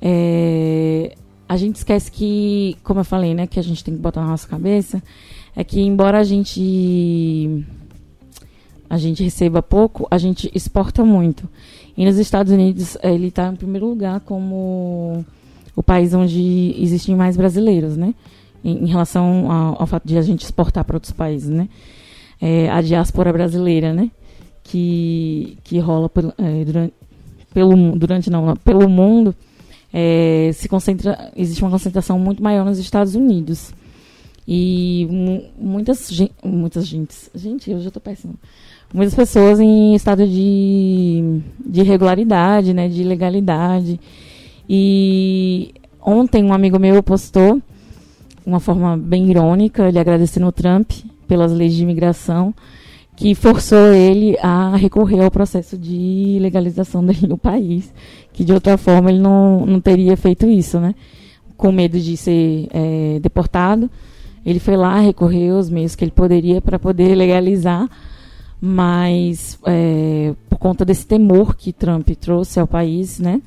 é, 0.00 1.14
a 1.48 1.56
gente 1.56 1.76
esquece 1.76 2.10
que, 2.10 2.76
como 2.82 3.00
eu 3.00 3.04
falei, 3.04 3.34
né, 3.34 3.46
que 3.46 3.58
a 3.58 3.62
gente 3.62 3.84
tem 3.84 3.94
que 3.94 4.00
botar 4.00 4.20
na 4.22 4.28
nossa 4.28 4.48
cabeça, 4.48 5.02
é 5.54 5.62
que 5.62 5.80
embora 5.80 6.18
a 6.18 6.24
gente 6.24 7.64
a 8.88 8.98
gente 8.98 9.22
receba 9.22 9.62
pouco, 9.62 10.06
a 10.10 10.18
gente 10.18 10.50
exporta 10.54 11.04
muito. 11.04 11.48
E 11.96 12.04
nos 12.04 12.18
Estados 12.18 12.52
Unidos 12.52 12.96
ele 13.02 13.28
está 13.28 13.48
em 13.48 13.56
primeiro 13.56 13.86
lugar 13.88 14.20
como 14.20 15.24
o 15.74 15.82
país 15.82 16.14
onde 16.14 16.74
existem 16.78 17.16
mais 17.16 17.36
brasileiros, 17.36 17.96
né? 17.96 18.14
Em, 18.64 18.84
em 18.84 18.86
relação 18.86 19.50
ao, 19.50 19.82
ao, 19.82 19.86
fato 19.86 20.06
de 20.06 20.16
a 20.16 20.22
gente 20.22 20.42
exportar 20.42 20.84
para 20.84 20.96
outros 20.96 21.12
países, 21.12 21.48
né? 21.48 21.68
É, 22.40 22.68
a 22.70 22.80
diáspora 22.80 23.32
brasileira, 23.32 23.92
né? 23.92 24.10
Que, 24.68 25.58
que 25.62 25.78
rola 25.78 26.08
por, 26.08 26.34
é, 26.38 26.64
durante, 26.64 26.94
pelo 27.54 27.96
durante 27.96 28.28
não, 28.28 28.56
pelo 28.56 28.88
mundo 28.88 29.32
é, 29.92 30.50
se 30.52 30.68
concentra 30.68 31.30
existe 31.36 31.62
uma 31.62 31.70
concentração 31.70 32.18
muito 32.18 32.42
maior 32.42 32.64
nos 32.64 32.78
Estados 32.78 33.14
Unidos. 33.14 33.72
E 34.48 35.08
muitas 35.58 36.10
muitas 36.44 36.86
gentes 36.86 37.30
gente 37.34 37.70
eu 37.70 37.80
já 37.80 37.88
estou 37.88 38.00
péssima. 38.00 38.34
Muitas 38.92 39.14
pessoas 39.14 39.60
em 39.60 39.94
estado 39.94 40.26
de, 40.26 41.40
de 41.64 41.80
irregularidade 41.80 42.74
né 42.74 42.88
de 42.88 43.02
ilegalidade. 43.02 44.00
E 44.68 45.74
ontem 46.00 46.44
um 46.44 46.52
amigo 46.52 46.78
meu 46.78 47.00
postou 47.02 47.62
uma 48.44 48.60
forma 48.60 48.96
bem 48.96 49.28
irônica, 49.28 49.88
ele 49.88 49.98
agradecendo 49.98 50.46
o 50.46 50.52
Trump 50.52 50.90
pelas 51.26 51.52
leis 51.52 51.74
de 51.74 51.82
imigração, 51.82 52.54
que 53.16 53.34
forçou 53.34 53.92
ele 53.92 54.36
a 54.42 54.76
recorrer 54.76 55.24
ao 55.24 55.30
processo 55.30 55.76
de 55.76 56.38
legalização 56.40 57.04
dele 57.04 57.26
no 57.26 57.38
país, 57.38 57.92
que 58.32 58.44
de 58.44 58.52
outra 58.52 58.76
forma 58.76 59.10
ele 59.10 59.18
não, 59.18 59.64
não 59.64 59.80
teria 59.80 60.16
feito 60.16 60.46
isso, 60.46 60.78
né? 60.78 60.94
Com 61.56 61.72
medo 61.72 61.98
de 61.98 62.16
ser 62.16 62.68
é, 62.70 63.18
deportado, 63.20 63.90
ele 64.44 64.58
foi 64.58 64.76
lá, 64.76 65.00
recorreu 65.00 65.56
aos 65.56 65.70
meios 65.70 65.96
que 65.96 66.04
ele 66.04 66.12
poderia 66.12 66.60
para 66.60 66.78
poder 66.78 67.14
legalizar, 67.14 67.88
mas 68.60 69.58
é, 69.66 70.34
por 70.48 70.58
conta 70.58 70.84
desse 70.84 71.06
temor 71.06 71.56
que 71.56 71.72
Trump 71.72 72.08
trouxe 72.20 72.60
ao 72.60 72.66
país, 72.66 73.18
né? 73.18 73.40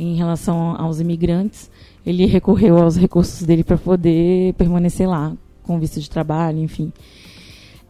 em 0.00 0.14
relação 0.14 0.74
aos 0.78 0.98
imigrantes, 0.98 1.70
ele 2.06 2.24
recorreu 2.24 2.78
aos 2.78 2.96
recursos 2.96 3.42
dele 3.42 3.62
para 3.62 3.76
poder 3.76 4.54
permanecer 4.54 5.06
lá, 5.06 5.32
com 5.62 5.78
visto 5.78 6.00
de 6.00 6.08
trabalho, 6.08 6.58
enfim. 6.58 6.90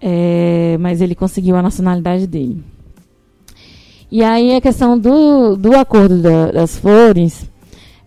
É, 0.01 0.79
mas 0.81 1.01
ele 1.01 1.15
conseguiu 1.15 1.57
a 1.57 1.63
nacionalidade 1.63 2.27
dele. 2.27 2.65
E 4.11 4.25
aí 4.25 4.55
a 4.55 4.61
questão 4.61 4.99
do, 4.99 5.57
do 5.57 5.77
acordo 5.77 6.21
da, 6.21 6.51
das 6.51 6.77
flores, 6.79 7.49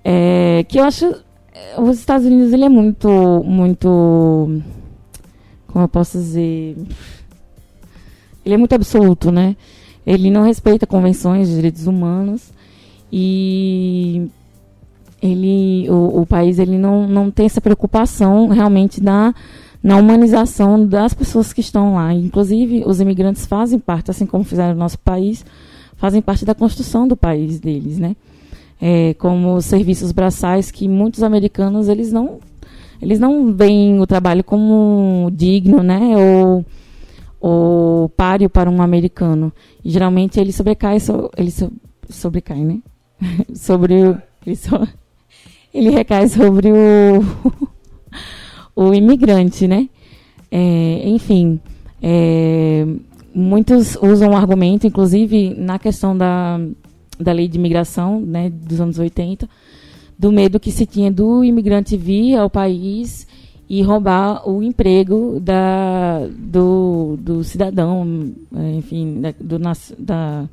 é, 0.04 0.66
que 0.68 0.80
eu 0.80 0.84
acho 0.84 1.14
os 1.78 1.98
Estados 1.98 2.26
Unidos 2.28 2.52
ele 2.52 2.66
é 2.66 2.70
muito 2.70 3.08
muito 3.46 4.62
como 5.68 5.86
eu 5.86 5.88
posso 5.88 6.18
dizer 6.18 6.76
ele 8.46 8.56
é 8.56 8.58
muito 8.58 8.76
absoluto 8.76 9.32
né 9.32 9.56
ele 10.06 10.30
não 10.30 10.44
respeita 10.44 10.86
convenções 10.86 11.48
de 11.48 11.56
direitos 11.56 11.88
humanos 11.88 12.52
e 13.12 14.28
ele, 15.22 15.90
o, 15.90 16.22
o, 16.22 16.26
país 16.26 16.60
ele 16.60 16.78
não, 16.78 17.08
não 17.08 17.32
tem 17.32 17.46
essa 17.46 17.62
preocupação 17.62 18.50
realmente 18.50 19.00
da, 19.00 19.34
na 19.84 19.98
humanização 19.98 20.88
das 20.88 21.14
pessoas 21.14 21.52
que 21.52 21.60
estão 21.60 21.96
lá. 21.96 22.14
Inclusive, 22.14 22.84
os 22.88 23.02
imigrantes 23.02 23.46
fazem 23.46 23.78
parte, 23.78 24.10
assim 24.10 24.26
como 24.26 24.46
fizeram 24.46 24.74
no 24.74 24.80
nosso 24.80 24.98
país, 24.98 25.46
fazem 25.98 26.22
parte 26.22 26.46
da 26.46 26.56
construção 26.56 27.06
do 27.06 27.18
país 27.18 27.60
deles, 27.60 28.00
né? 28.00 28.16
É, 28.82 29.14
como 29.16 29.56
os 29.56 29.66
serviços 29.66 30.12
braçais 30.12 30.72
que 30.72 30.88
muitos 30.88 31.22
americanos 31.22 31.88
eles 31.88 32.12
não 32.12 32.40
eles 33.02 33.20
não 33.20 33.54
veem 33.54 34.00
o 34.00 34.08
trabalho 34.08 34.44
como 34.44 35.30
digno, 35.34 35.84
né? 35.84 36.00
Ou, 36.16 36.66
ou 37.40 38.10
páreo 38.10 38.50
para 38.50 38.70
um 38.70 38.82
americano. 38.82 39.52
E, 39.84 39.90
geralmente 39.90 40.40
ele 40.40 40.54
sobrecai, 40.54 41.00
so, 41.02 41.30
ele 41.38 41.52
so, 41.52 41.72
sobrecai, 42.10 42.60
né? 42.60 42.80
sobre 43.54 43.94
o. 44.06 44.18
Ele, 44.46 44.56
só, 44.56 44.88
ele 45.74 45.90
recai 45.90 46.30
sobre 46.30 46.72
o, 46.72 47.22
o 48.76 48.94
imigrante, 48.94 49.68
né? 49.68 49.90
É, 50.52 51.08
enfim, 51.08 51.60
é, 52.02 52.86
muitos 53.34 53.96
usam 54.02 54.32
o 54.32 54.36
argumento, 54.36 54.86
inclusive 54.86 55.54
na 55.56 55.80
questão 55.80 56.16
da, 56.18 56.60
da 57.20 57.32
lei 57.32 57.48
de 57.48 57.58
imigração 57.58 58.22
né, 58.22 58.50
dos 58.50 58.80
anos 58.80 59.00
80, 59.00 59.50
do 60.18 60.32
medo 60.32 60.60
que 60.60 60.72
se 60.72 60.86
tinha 60.86 61.12
do 61.12 61.44
imigrante 61.44 61.98
vir 61.98 62.36
ao 62.36 62.50
país 62.50 63.28
e 63.68 63.82
roubar 63.82 64.48
o 64.48 64.62
emprego 64.62 65.40
da, 65.40 66.28
do, 66.38 67.18
do 67.20 67.44
cidadão, 67.44 68.32
enfim, 68.78 69.22
da, 69.22 69.34
do, 69.40 69.60
da, 69.98 70.50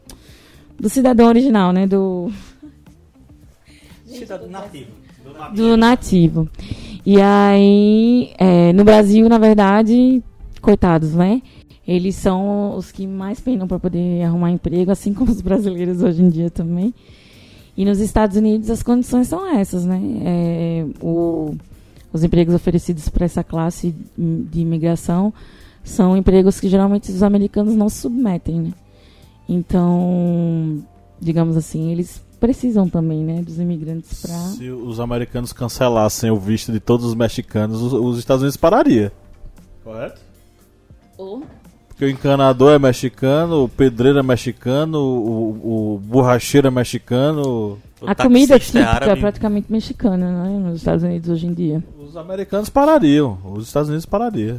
do 0.79 0.89
cidadão 0.89 1.29
original, 1.29 1.73
né? 1.73 1.87
Do, 1.87 2.31
Cidadão 4.07 4.49
nativo. 4.49 4.91
Do 5.55 5.77
nativo. 5.77 6.49
E 7.05 7.21
aí, 7.21 8.33
é, 8.39 8.73
no 8.73 8.85
Brasil, 8.85 9.29
na 9.29 9.39
verdade, 9.39 10.23
coitados, 10.61 11.15
né? 11.15 11.43
Eles 11.87 12.15
são 12.15 12.77
os 12.77 12.93
que 12.93 13.07
mais 13.07 13.41
penam 13.41 13.67
para 13.67 13.79
poder 13.79 14.23
arrumar 14.23 14.51
emprego, 14.51 14.91
assim 14.91 15.13
como 15.15 15.31
os 15.31 15.41
brasileiros 15.41 16.03
hoje 16.03 16.23
em 16.23 16.29
dia 16.29 16.51
também. 16.51 16.95
E 17.77 17.85
nos 17.85 18.01
Estados 18.01 18.37
Unidos 18.37 18.71
as 18.71 18.83
condições 18.83 19.29
são 19.29 19.47
essas, 19.47 19.85
né? 19.85 20.01
É, 20.25 20.87
o, 21.01 21.55
os 22.13 22.23
empregos 22.23 22.55
oferecidos 22.55 23.09
para 23.09 23.25
essa 23.25 23.43
classe 23.43 23.95
de 24.17 24.61
imigração 24.61 25.33
são 25.83 26.17
empregos 26.17 26.61
que 26.61 26.69
geralmente 26.69 27.11
os 27.11 27.23
americanos 27.23 27.75
não 27.75 27.89
se 27.89 28.03
submetem, 28.03 28.61
né? 28.61 28.73
Então, 29.49 30.83
digamos 31.21 31.57
assim, 31.57 31.91
eles 31.91 32.23
precisam 32.41 32.89
também, 32.89 33.23
né, 33.23 33.43
dos 33.43 33.59
imigrantes 33.59 34.23
para. 34.23 34.35
Se 34.57 34.71
os 34.71 34.99
americanos 34.99 35.53
cancelassem 35.53 36.31
o 36.31 36.37
visto 36.37 36.73
de 36.73 36.81
todos 36.81 37.07
os 37.07 37.15
mexicanos, 37.15 37.81
os, 37.83 37.93
os 37.93 38.19
Estados 38.19 38.43
Unidos 38.43 38.57
pararia. 38.57 39.13
Correto? 39.85 40.21
Ou 41.19 41.45
porque 42.01 42.07
o 42.07 42.09
encanador 42.09 42.73
é 42.73 42.79
mexicano, 42.79 43.65
o 43.65 43.69
pedreiro 43.69 44.19
é 44.19 44.23
mexicano, 44.23 44.99
o, 44.99 45.97
o 45.97 45.99
borracheiro 45.99 46.67
é 46.67 46.71
mexicano. 46.71 47.79
A 48.07 48.15
comida 48.15 48.59
típica 48.59 49.05
é, 49.05 49.11
é 49.11 49.17
praticamente 49.17 49.71
mexicana, 49.71 50.45
né? 50.45 50.59
Nos 50.59 50.79
Estados 50.79 51.05
Unidos 51.05 51.29
hoje 51.29 51.47
em 51.47 51.53
dia. 51.53 51.85
Os 52.03 52.17
americanos 52.17 52.71
parariam, 52.71 53.37
os 53.45 53.67
Estados 53.67 53.91
Unidos 53.91 54.07
parariam. 54.07 54.59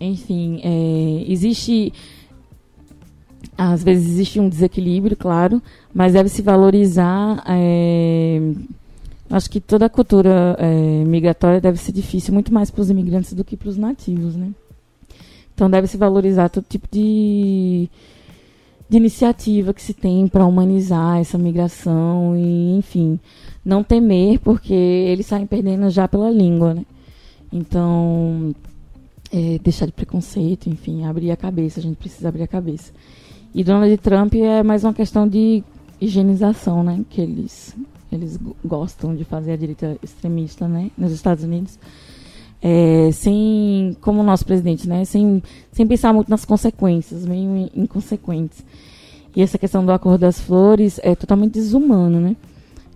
Enfim, 0.00 0.60
é, 0.62 1.24
existe 1.32 1.92
às 3.56 3.82
vezes 3.82 4.08
existe 4.08 4.40
um 4.40 4.48
desequilíbrio, 4.48 5.16
claro, 5.16 5.62
mas 5.92 6.14
deve 6.14 6.28
se 6.28 6.42
valorizar. 6.42 7.42
É, 7.46 8.40
acho 9.30 9.50
que 9.50 9.60
toda 9.60 9.86
a 9.86 9.90
cultura 9.90 10.56
é, 10.58 11.04
migratória 11.04 11.60
deve 11.60 11.78
ser 11.78 11.92
difícil 11.92 12.32
muito 12.32 12.52
mais 12.52 12.70
para 12.70 12.82
os 12.82 12.90
imigrantes 12.90 13.32
do 13.32 13.44
que 13.44 13.56
para 13.56 13.68
os 13.68 13.76
nativos, 13.76 14.36
né? 14.36 14.50
Então 15.54 15.68
deve 15.68 15.86
se 15.86 15.98
valorizar 15.98 16.48
todo 16.48 16.64
tipo 16.66 16.88
de, 16.90 17.88
de 18.88 18.96
iniciativa 18.96 19.74
que 19.74 19.82
se 19.82 19.92
tem 19.92 20.26
para 20.26 20.46
humanizar 20.46 21.18
essa 21.18 21.36
migração 21.36 22.34
e, 22.36 22.78
enfim, 22.78 23.20
não 23.62 23.84
temer 23.84 24.38
porque 24.38 24.72
eles 24.72 25.26
saem 25.26 25.46
perdendo 25.46 25.90
já 25.90 26.08
pela 26.08 26.30
língua, 26.30 26.74
né? 26.74 26.84
Então, 27.52 28.54
é, 29.32 29.58
deixar 29.58 29.86
de 29.86 29.92
preconceito, 29.92 30.68
enfim, 30.70 31.04
abrir 31.04 31.30
a 31.30 31.36
cabeça, 31.36 31.78
a 31.78 31.82
gente 31.82 31.96
precisa 31.96 32.28
abrir 32.28 32.44
a 32.44 32.48
cabeça. 32.48 32.92
E 33.54 33.64
Donald 33.64 33.96
Trump 33.98 34.34
é 34.34 34.62
mais 34.62 34.84
uma 34.84 34.94
questão 34.94 35.26
de 35.26 35.64
higienização, 36.00 36.84
né? 36.84 37.04
Que 37.10 37.20
eles, 37.20 37.76
eles 38.10 38.38
gostam 38.64 39.14
de 39.14 39.24
fazer 39.24 39.52
a 39.52 39.56
direita 39.56 39.96
extremista, 40.02 40.68
né? 40.68 40.90
Nos 40.96 41.12
Estados 41.12 41.42
Unidos. 41.42 41.78
É, 42.62 43.10
sem, 43.12 43.96
como 44.00 44.20
o 44.20 44.22
nosso 44.22 44.44
presidente, 44.44 44.88
né? 44.88 45.04
Sem, 45.04 45.42
sem 45.72 45.86
pensar 45.86 46.12
muito 46.12 46.30
nas 46.30 46.44
consequências, 46.44 47.26
meio 47.26 47.70
inconsequentes. 47.74 48.64
E 49.34 49.42
essa 49.42 49.58
questão 49.58 49.84
do 49.84 49.92
Acordo 49.92 50.20
das 50.20 50.40
Flores 50.40 51.00
é 51.02 51.14
totalmente 51.14 51.54
desumano, 51.54 52.20
né? 52.20 52.36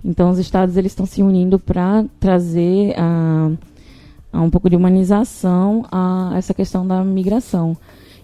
Então, 0.04 0.30
os 0.30 0.38
estados 0.38 0.76
eles 0.76 0.92
estão 0.92 1.06
se 1.06 1.22
unindo 1.22 1.58
para 1.58 2.04
trazer 2.20 2.94
a, 2.96 3.50
a 4.32 4.40
um 4.40 4.50
pouco 4.50 4.68
de 4.68 4.76
humanização 4.76 5.84
a 5.90 6.32
essa 6.36 6.54
questão 6.54 6.86
da 6.86 7.02
migração. 7.02 7.76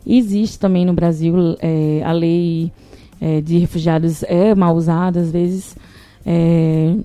Existe 0.06 0.58
também 0.58 0.84
no 0.84 0.92
Brasil 0.92 1.34
é, 1.60 2.02
a 2.04 2.12
lei 2.12 2.72
é, 3.20 3.40
de 3.40 3.58
refugiados 3.58 4.22
é 4.22 4.54
mal 4.54 4.74
usada, 4.74 5.20
às 5.20 5.30
vezes, 5.30 5.76
é, 6.24 6.96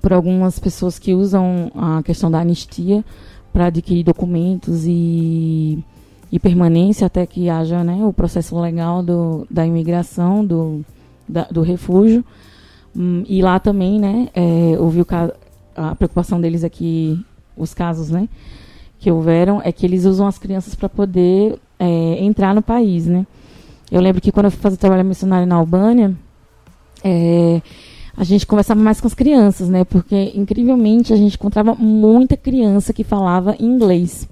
por 0.00 0.12
algumas 0.12 0.58
pessoas 0.58 0.98
que 0.98 1.12
usam 1.14 1.70
a 1.74 2.02
questão 2.02 2.30
da 2.30 2.40
anistia 2.40 3.04
para 3.52 3.66
adquirir 3.66 4.02
documentos 4.02 4.84
e, 4.86 5.78
e 6.32 6.38
permanência 6.38 7.06
até 7.06 7.26
que 7.26 7.48
haja 7.48 7.84
né, 7.84 8.04
o 8.04 8.12
processo 8.12 8.58
legal 8.58 9.02
do, 9.02 9.46
da 9.50 9.66
imigração, 9.66 10.44
do, 10.44 10.84
da, 11.28 11.44
do 11.44 11.62
refúgio. 11.62 12.24
Hum, 12.96 13.22
e 13.28 13.42
lá 13.42 13.58
também, 13.58 14.00
né, 14.00 14.28
é, 14.34 14.76
houve 14.78 15.00
o 15.00 15.06
a 15.76 15.94
preocupação 15.94 16.40
deles 16.40 16.62
aqui, 16.64 17.18
os 17.56 17.74
casos, 17.74 18.10
né, 18.10 18.28
que 18.98 19.10
houveram, 19.10 19.60
é 19.62 19.70
que 19.70 19.84
eles 19.84 20.04
usam 20.04 20.26
as 20.26 20.38
crianças 20.38 20.74
para 20.74 20.88
poder 20.88 21.58
é, 21.78 22.24
entrar 22.24 22.54
no 22.54 22.62
país, 22.62 23.06
né. 23.06 23.26
Eu 23.90 24.00
lembro 24.00 24.20
que 24.20 24.32
quando 24.32 24.46
eu 24.46 24.50
fui 24.50 24.60
fazer 24.60 24.76
trabalho 24.76 25.04
missionário 25.04 25.46
na 25.46 25.56
Albânia, 25.56 26.14
é, 27.02 27.60
a 28.16 28.24
gente 28.24 28.46
conversava 28.46 28.80
mais 28.80 29.00
com 29.00 29.06
as 29.06 29.14
crianças, 29.14 29.68
né? 29.68 29.84
Porque, 29.84 30.32
incrivelmente, 30.34 31.12
a 31.12 31.16
gente 31.16 31.34
encontrava 31.34 31.74
muita 31.74 32.36
criança 32.36 32.92
que 32.92 33.04
falava 33.04 33.56
inglês. 33.60 34.28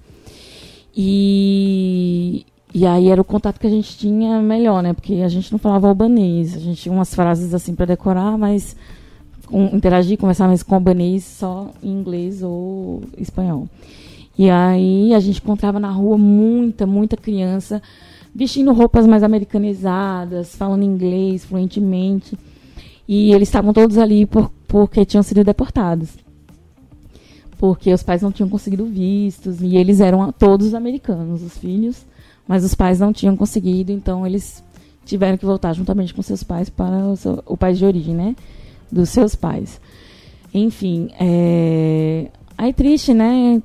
E, 0.97 2.47
e 2.73 2.87
aí 2.87 3.09
era 3.09 3.21
o 3.21 3.25
contato 3.25 3.59
que 3.59 3.67
a 3.67 3.71
gente 3.71 3.97
tinha 3.97 4.41
melhor, 4.41 4.83
né? 4.83 4.93
Porque 4.93 5.15
a 5.17 5.29
gente 5.29 5.51
não 5.51 5.59
falava 5.59 5.89
albanês. 5.89 6.57
A 6.57 6.61
gente 6.61 6.83
tinha 6.83 6.95
umas 6.95 7.15
frases 7.15 7.53
assim 7.53 7.75
para 7.75 7.87
decorar, 7.87 8.39
mas 8.39 8.77
um, 9.51 9.77
interagir, 9.77 10.17
conversar 10.17 10.49
mais 10.49 10.63
com 10.63 10.75
albanês 10.75 11.25
só 11.25 11.71
em 11.83 11.91
inglês 11.91 12.43
ou 12.43 13.03
espanhol. 13.19 13.69
E 14.39 14.49
aí 14.49 15.15
a 15.15 15.21
gente 15.21 15.41
encontrava 15.41 15.79
na 15.79 15.91
rua 15.91 16.17
muita, 16.17 16.87
muita 16.87 17.17
criança 17.17 17.83
vestindo 18.35 18.73
roupas 18.73 19.07
mais 19.07 19.23
americanizadas, 19.23 20.57
falando 20.57 20.85
inglês 20.85 21.45
fluentemente. 21.45 22.37
E 23.07 23.33
eles 23.33 23.49
estavam 23.49 23.73
todos 23.73 23.99
ali 23.99 24.25
por, 24.25 24.51
porque 24.67 25.05
tinham 25.05 25.23
sido 25.23 25.45
deportados. 25.45 26.11
Porque 27.59 27.93
os 27.93 28.03
pais 28.03 28.23
não 28.23 28.33
tinham 28.33 28.49
conseguido 28.49 28.87
vistos 28.87 29.61
e 29.61 29.77
eles 29.77 30.01
eram 30.01 30.33
todos 30.33 30.75
americanos, 30.75 31.43
os 31.43 31.57
filhos, 31.57 32.05
mas 32.49 32.65
os 32.65 32.75
pais 32.75 32.99
não 32.99 33.13
tinham 33.13 33.37
conseguido, 33.37 33.93
então 33.93 34.27
eles 34.27 34.65
tiveram 35.05 35.37
que 35.37 35.45
voltar 35.45 35.73
juntamente 35.73 36.15
com 36.15 36.23
seus 36.23 36.43
pais 36.43 36.69
para 36.69 37.07
o, 37.07 37.17
seu, 37.17 37.43
o 37.47 37.57
país 37.57 37.79
de 37.79 37.85
origem, 37.85 38.15
né? 38.15 38.35
Dos 38.91 39.11
seus 39.11 39.35
pais. 39.35 39.81
Enfim, 40.53 41.11
é... 41.21 42.31
aí 42.59 42.73
triste, 42.73 43.15
né? 43.15 43.63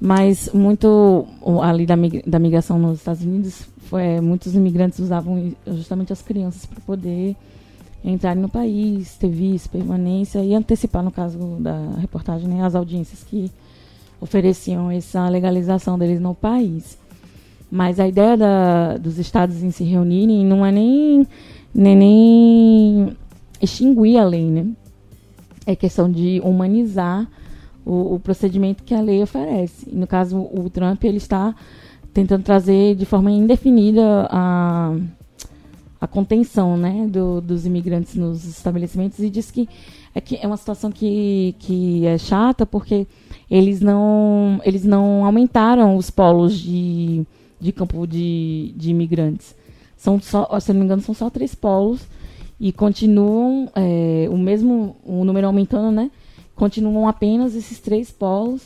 Mas 0.00 0.50
muito 0.54 1.26
ali 1.62 1.84
da, 1.84 1.96
da 2.26 2.38
migração 2.38 2.78
nos 2.78 2.98
Estados 2.98 3.22
Unidos, 3.22 3.66
foi, 3.88 4.20
muitos 4.20 4.54
imigrantes 4.54 4.98
usavam 5.00 5.52
justamente 5.66 6.12
as 6.12 6.22
crianças 6.22 6.64
para 6.66 6.80
poder 6.80 7.34
entrarem 8.04 8.40
no 8.40 8.48
país, 8.48 9.16
ter 9.16 9.28
visto, 9.28 9.70
permanência 9.70 10.38
e 10.44 10.54
antecipar, 10.54 11.02
no 11.02 11.10
caso 11.10 11.38
da 11.58 11.96
reportagem, 11.98 12.48
né, 12.48 12.64
as 12.64 12.74
audiências 12.74 13.24
que 13.24 13.50
ofereciam 14.20 14.90
essa 14.90 15.28
legalização 15.28 15.98
deles 15.98 16.20
no 16.20 16.34
país. 16.34 16.96
Mas 17.70 18.00
a 18.00 18.08
ideia 18.08 18.36
da, 18.36 18.96
dos 18.96 19.18
estados 19.18 19.62
em 19.62 19.70
se 19.70 19.84
reunirem 19.84 20.44
não 20.44 20.64
é 20.64 20.72
nem, 20.72 21.26
nem, 21.74 21.96
nem 21.96 23.16
extinguir 23.60 24.18
a 24.18 24.24
lei, 24.24 24.44
né? 24.44 24.66
É 25.66 25.76
questão 25.76 26.10
de 26.10 26.40
humanizar 26.42 27.28
o, 27.88 28.14
o, 28.14 28.20
procedimento 28.20 28.84
que 28.84 28.94
a 28.94 29.00
lei 29.00 29.22
oferece. 29.22 29.88
No 29.90 30.06
caso, 30.06 30.38
o 30.38 30.68
Trump 30.70 31.02
ele 31.04 31.16
está 31.16 31.54
tentando 32.12 32.42
trazer 32.42 32.94
de 32.94 33.06
forma 33.06 33.30
indefinida 33.30 34.28
a 34.30 34.94
a 36.00 36.06
contenção 36.06 36.76
né, 36.76 37.06
do, 37.08 37.40
dos 37.40 37.66
imigrantes 37.66 38.14
nos 38.14 38.44
estabelecimentos 38.44 39.18
e 39.18 39.28
diz 39.28 39.50
que 39.50 39.68
é, 40.14 40.20
que 40.20 40.36
é 40.36 40.46
uma 40.46 40.56
situação 40.56 40.90
que, 40.90 41.54
que 41.58 42.06
é 42.06 42.16
chata 42.16 42.64
porque 42.64 43.06
eles 43.50 43.80
não, 43.80 44.60
eles 44.64 44.84
não 44.84 45.24
aumentaram 45.24 45.96
os 45.96 46.10
polos 46.10 46.58
de, 46.58 47.26
de 47.60 47.72
campo 47.72 48.06
de, 48.06 48.72
de 48.76 48.90
imigrantes. 48.90 49.54
São 49.96 50.20
só, 50.20 50.48
se 50.60 50.72
não 50.72 50.80
me 50.80 50.86
engano, 50.86 51.02
são 51.02 51.14
só 51.14 51.28
três 51.28 51.54
polos 51.54 52.06
e 52.60 52.72
continuam 52.72 53.70
é, 53.74 54.28
o 54.30 54.38
mesmo, 54.38 54.96
o 55.04 55.24
número 55.24 55.46
aumentando, 55.46 55.90
né? 55.90 56.10
Continuam 56.58 57.08
apenas 57.08 57.54
esses 57.54 57.78
três 57.78 58.10
polos, 58.10 58.62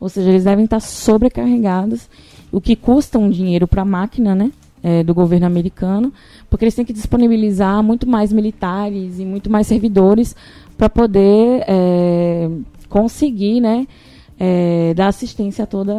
ou 0.00 0.08
seja, 0.08 0.30
eles 0.30 0.44
devem 0.44 0.64
estar 0.64 0.80
sobrecarregados, 0.80 2.08
o 2.50 2.60
que 2.60 2.74
custa 2.74 3.18
um 3.18 3.28
dinheiro 3.28 3.68
para 3.68 3.82
a 3.82 3.84
máquina, 3.84 4.34
né? 4.34 4.52
é, 4.82 5.02
do 5.02 5.14
governo 5.14 5.46
americano, 5.46 6.12
porque 6.50 6.64
eles 6.64 6.74
têm 6.74 6.84
que 6.84 6.92
disponibilizar 6.92 7.82
muito 7.82 8.06
mais 8.06 8.32
militares 8.32 9.18
e 9.18 9.24
muito 9.24 9.48
mais 9.48 9.66
servidores 9.66 10.34
para 10.76 10.88
poder 10.88 11.64
é, 11.68 12.50
conseguir 12.88 13.60
né, 13.60 13.86
é, 14.38 14.92
dar 14.94 15.08
assistência 15.08 15.64
a 15.64 15.66
todos 15.66 15.94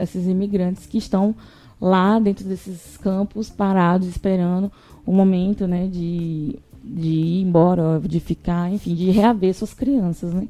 esses 0.00 0.26
imigrantes 0.26 0.86
que 0.86 0.96
estão 0.96 1.34
lá 1.80 2.18
dentro 2.18 2.44
desses 2.44 2.96
campos 2.96 3.50
parados, 3.50 4.08
esperando 4.08 4.72
o 5.04 5.12
momento 5.12 5.66
né, 5.66 5.86
de, 5.86 6.58
de 6.82 7.08
ir 7.08 7.42
embora, 7.42 8.00
de 8.00 8.20
ficar, 8.20 8.72
enfim, 8.72 8.94
de 8.94 9.10
reaver 9.10 9.54
suas 9.54 9.74
crianças. 9.74 10.32
Né? 10.32 10.48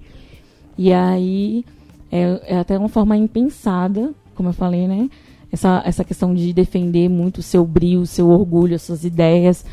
E 0.77 0.92
aí 0.92 1.64
é, 2.11 2.55
é 2.55 2.59
até 2.59 2.79
uma 2.79 2.88
forma 2.88 3.16
impensada, 3.16 4.14
como 4.35 4.49
eu 4.49 4.53
falei, 4.53 4.87
né? 4.88 5.09
essa, 5.53 5.83
essa 5.85 6.03
questão 6.03 6.35
de 6.35 6.53
defender 6.53 7.11
muito 7.11 7.38
o 7.38 7.42
seu 7.42 7.64
brilho, 7.66 8.01
o 8.01 8.07
seu 8.07 8.29
orgulho, 8.31 8.75
as 8.75 8.83
suas 8.83 9.05
ideias, 9.05 9.64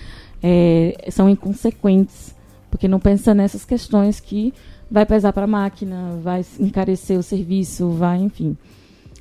é, 0.44 1.08
são 1.10 1.30
inconsequentes, 1.30 2.36
porque 2.70 2.88
não 2.88 3.00
pensa 3.00 3.34
nessas 3.34 3.64
questões 3.64 4.20
que 4.20 4.54
vai 4.92 5.06
pesar 5.06 5.32
para 5.32 5.46
a 5.46 5.48
máquina, 5.48 6.20
vai 6.22 6.46
encarecer 6.60 7.18
o 7.18 7.24
serviço, 7.24 7.90
vai, 7.92 8.20
enfim, 8.20 8.58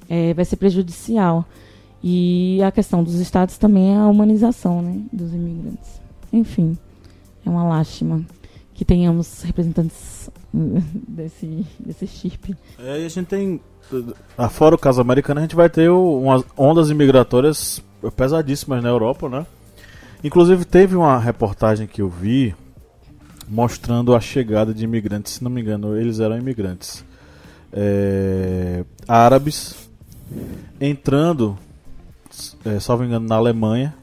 é, 0.09 0.35
vai 0.35 0.45
ser 0.45 0.57
prejudicial. 0.57 1.45
E 2.03 2.61
a 2.63 2.73
questão 2.73 3.03
dos 3.03 3.15
estados 3.15 3.57
também 3.57 3.95
é 3.95 3.97
a 3.97 4.07
humanização 4.07 4.83
né, 4.83 5.01
dos 5.13 5.33
imigrantes. 5.33 6.01
Enfim, 6.33 6.77
é 7.49 7.51
uma 7.51 7.65
lástima 7.65 8.23
que 8.75 8.85
tenhamos 8.85 9.43
representantes 9.43 10.31
desse, 10.53 11.67
desse 11.81 12.07
chip. 12.07 12.55
É, 12.79 13.01
e 13.01 13.07
a 13.07 13.09
gente 13.09 13.27
tem 13.27 13.61
Fora 14.51 14.75
o 14.75 14.79
caso 14.79 15.01
americano, 15.01 15.41
a 15.41 15.43
gente 15.43 15.57
vai 15.57 15.71
ter 15.71 15.89
umas 15.89 16.45
ondas 16.57 16.91
imigratórias 16.91 17.83
pesadíssimas 18.15 18.83
na 18.83 18.91
Europa, 18.91 19.31
né? 19.31 19.47
Inclusive 20.23 20.67
teve 20.67 20.95
uma 20.95 21.19
reportagem 21.19 21.87
que 21.87 22.03
eu 22.03 22.09
vi 22.09 22.55
mostrando 23.49 24.15
a 24.15 24.21
chegada 24.21 24.75
de 24.75 24.85
imigrantes, 24.85 25.35
se 25.35 25.45
não 25.45 25.51
me 25.51 25.63
engano, 25.63 25.97
eles 25.97 26.21
eram 26.21 26.37
imigrantes 26.37 27.03
é, 27.73 28.85
árabes 29.07 29.89
entrando, 30.79 31.59
é, 32.67 32.79
salvo 32.79 33.05
engano, 33.05 33.27
na 33.27 33.37
Alemanha 33.37 33.95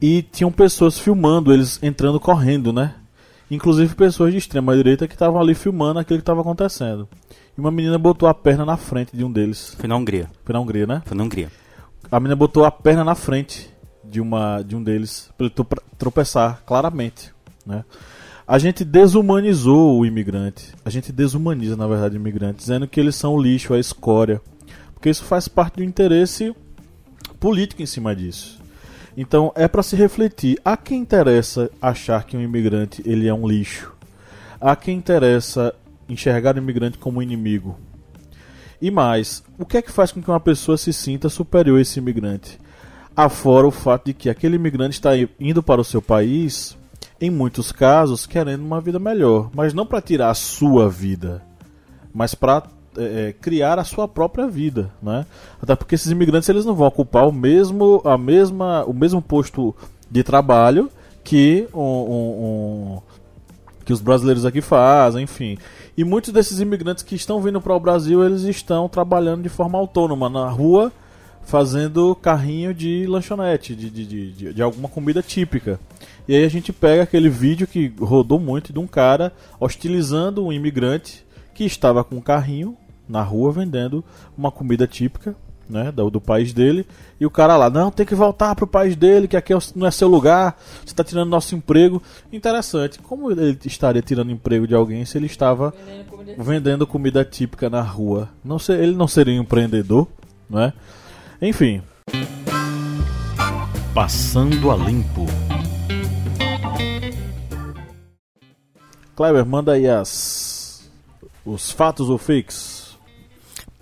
e 0.00 0.22
tinham 0.22 0.50
pessoas 0.50 0.98
filmando 0.98 1.52
eles 1.52 1.78
entrando 1.82 2.18
correndo, 2.18 2.72
né? 2.72 2.94
Inclusive 3.50 3.94
pessoas 3.94 4.32
de 4.32 4.38
extrema 4.38 4.76
direita 4.76 5.08
que 5.08 5.14
estavam 5.14 5.40
ali 5.40 5.54
filmando 5.54 5.98
aquilo 5.98 6.18
que 6.18 6.22
estava 6.22 6.40
acontecendo. 6.40 7.08
E 7.56 7.60
uma 7.60 7.70
menina 7.70 7.98
botou 7.98 8.28
a 8.28 8.34
perna 8.34 8.64
na 8.64 8.76
frente 8.76 9.16
de 9.16 9.24
um 9.24 9.30
deles. 9.30 9.74
Foi 9.78 9.88
na 9.88 9.96
Hungria. 9.96 10.30
Foi 10.44 10.52
na 10.52 10.60
Hungria, 10.60 10.86
né? 10.86 11.02
Foi 11.04 11.16
na 11.16 11.24
Hungria. 11.24 11.50
A 12.10 12.20
menina 12.20 12.36
botou 12.36 12.64
a 12.64 12.70
perna 12.70 13.04
na 13.04 13.14
frente 13.14 13.68
de, 14.04 14.20
uma, 14.20 14.62
de 14.62 14.76
um 14.76 14.82
deles 14.82 15.30
para 15.36 15.46
ele 15.46 15.54
tropeçar, 15.98 16.62
claramente. 16.64 17.32
Né? 17.66 17.84
A 18.46 18.58
gente 18.58 18.84
desumanizou 18.84 19.98
o 19.98 20.06
imigrante. 20.06 20.72
A 20.84 20.90
gente 20.90 21.12
desumaniza, 21.12 21.76
na 21.76 21.86
verdade, 21.86 22.16
o 22.16 22.20
imigrante, 22.20 22.58
dizendo 22.58 22.86
que 22.86 22.98
eles 22.98 23.16
são 23.16 23.34
o 23.34 23.42
lixo, 23.42 23.74
a 23.74 23.78
escória. 23.78 24.40
Porque 24.94 25.10
isso 25.10 25.24
faz 25.24 25.48
parte 25.48 25.76
do 25.76 25.84
interesse 25.84 26.54
político 27.38 27.82
em 27.82 27.86
cima 27.86 28.14
disso. 28.14 28.59
Então 29.16 29.52
é 29.54 29.66
para 29.66 29.82
se 29.82 29.96
refletir. 29.96 30.58
A 30.64 30.76
quem 30.76 31.00
interessa 31.00 31.70
achar 31.80 32.24
que 32.24 32.36
um 32.36 32.40
imigrante 32.40 33.02
ele 33.04 33.26
é 33.26 33.34
um 33.34 33.48
lixo? 33.48 33.92
A 34.60 34.76
quem 34.76 34.98
interessa 34.98 35.74
enxergar 36.08 36.54
o 36.54 36.58
imigrante 36.58 36.98
como 36.98 37.22
inimigo. 37.22 37.78
E 38.80 38.90
mais, 38.90 39.42
o 39.58 39.66
que 39.66 39.76
é 39.76 39.82
que 39.82 39.92
faz 39.92 40.10
com 40.10 40.22
que 40.22 40.30
uma 40.30 40.40
pessoa 40.40 40.78
se 40.78 40.92
sinta 40.92 41.28
superior 41.28 41.78
a 41.78 41.82
esse 41.82 41.98
imigrante? 41.98 42.58
Afora 43.14 43.66
o 43.66 43.70
fato 43.70 44.06
de 44.06 44.14
que 44.14 44.30
aquele 44.30 44.56
imigrante 44.56 44.94
está 44.94 45.10
indo 45.38 45.62
para 45.62 45.80
o 45.80 45.84
seu 45.84 46.00
país, 46.00 46.76
em 47.20 47.28
muitos 47.28 47.70
casos, 47.70 48.24
querendo 48.24 48.64
uma 48.64 48.80
vida 48.80 48.98
melhor, 48.98 49.50
mas 49.54 49.74
não 49.74 49.84
para 49.84 50.00
tirar 50.00 50.30
a 50.30 50.34
sua 50.34 50.88
vida, 50.88 51.42
mas 52.14 52.34
para 52.34 52.62
é, 52.96 53.28
é, 53.28 53.32
criar 53.32 53.78
a 53.78 53.84
sua 53.84 54.08
própria 54.08 54.46
vida, 54.46 54.90
né? 55.02 55.24
Até 55.62 55.74
porque 55.76 55.94
esses 55.94 56.10
imigrantes 56.10 56.48
eles 56.48 56.64
não 56.64 56.74
vão 56.74 56.86
ocupar 56.88 57.28
o 57.28 57.32
mesmo, 57.32 58.02
a 58.04 58.18
mesma, 58.18 58.84
o 58.84 58.92
mesmo 58.92 59.22
posto 59.22 59.74
de 60.10 60.22
trabalho 60.22 60.90
que 61.22 61.68
um, 61.72 61.80
um, 61.80 62.96
um 62.96 63.02
que 63.84 63.92
os 63.92 64.00
brasileiros 64.00 64.44
aqui 64.44 64.60
fazem, 64.60 65.24
enfim. 65.24 65.58
E 65.96 66.04
muitos 66.04 66.32
desses 66.32 66.60
imigrantes 66.60 67.02
que 67.02 67.14
estão 67.14 67.40
vindo 67.40 67.60
para 67.60 67.74
o 67.74 67.80
Brasil, 67.80 68.24
eles 68.24 68.42
estão 68.42 68.88
trabalhando 68.88 69.42
de 69.42 69.48
forma 69.48 69.78
autônoma 69.78 70.28
na 70.28 70.48
rua, 70.48 70.92
fazendo 71.42 72.14
carrinho 72.14 72.72
de 72.72 73.06
lanchonete, 73.06 73.74
de, 73.74 73.90
de, 73.90 74.06
de, 74.06 74.52
de, 74.52 74.62
alguma 74.62 74.88
comida 74.88 75.22
típica. 75.22 75.80
E 76.28 76.36
aí 76.36 76.44
a 76.44 76.48
gente 76.48 76.72
pega 76.72 77.02
aquele 77.02 77.28
vídeo 77.28 77.66
que 77.66 77.92
rodou 78.00 78.38
muito 78.38 78.72
de 78.72 78.78
um 78.78 78.86
cara 78.86 79.32
hostilizando 79.58 80.44
um 80.44 80.52
imigrante 80.52 81.24
que 81.52 81.64
estava 81.64 82.04
com 82.04 82.16
um 82.16 82.20
carrinho 82.20 82.76
na 83.10 83.22
rua 83.22 83.52
vendendo 83.52 84.04
uma 84.38 84.50
comida 84.50 84.86
típica 84.86 85.34
né, 85.68 85.92
do, 85.92 86.10
do 86.10 86.20
país 86.20 86.52
dele, 86.52 86.84
e 87.20 87.24
o 87.24 87.30
cara 87.30 87.56
lá, 87.56 87.70
não, 87.70 87.92
tem 87.92 88.04
que 88.04 88.14
voltar 88.14 88.56
pro 88.56 88.66
país 88.66 88.96
dele, 88.96 89.28
que 89.28 89.36
aqui 89.36 89.52
é 89.54 89.58
não 89.76 89.86
é 89.86 89.90
seu 89.90 90.08
lugar, 90.08 90.58
você 90.80 90.86
está 90.86 91.04
tirando 91.04 91.30
nosso 91.30 91.54
emprego. 91.54 92.02
Interessante, 92.32 92.98
como 92.98 93.30
ele 93.30 93.56
estaria 93.64 94.02
tirando 94.02 94.32
emprego 94.32 94.66
de 94.66 94.74
alguém 94.74 95.04
se 95.04 95.16
ele 95.16 95.26
estava 95.26 95.72
vendendo 96.36 96.86
comida 96.86 97.24
típica 97.24 97.70
na 97.70 97.82
rua? 97.82 98.28
Não 98.44 98.58
sei, 98.58 98.80
ele 98.80 98.96
não 98.96 99.06
seria 99.06 99.34
um 99.34 99.42
empreendedor, 99.42 100.08
né? 100.48 100.72
Enfim. 101.40 101.82
Passando 103.94 104.70
a 104.72 104.76
limpo. 104.76 105.26
Kleber, 109.14 109.46
manda 109.46 109.72
aí 109.72 109.86
as 109.88 110.90
os 111.44 111.70
fatos 111.70 112.08
ou 112.08 112.18
fakes. 112.18 112.79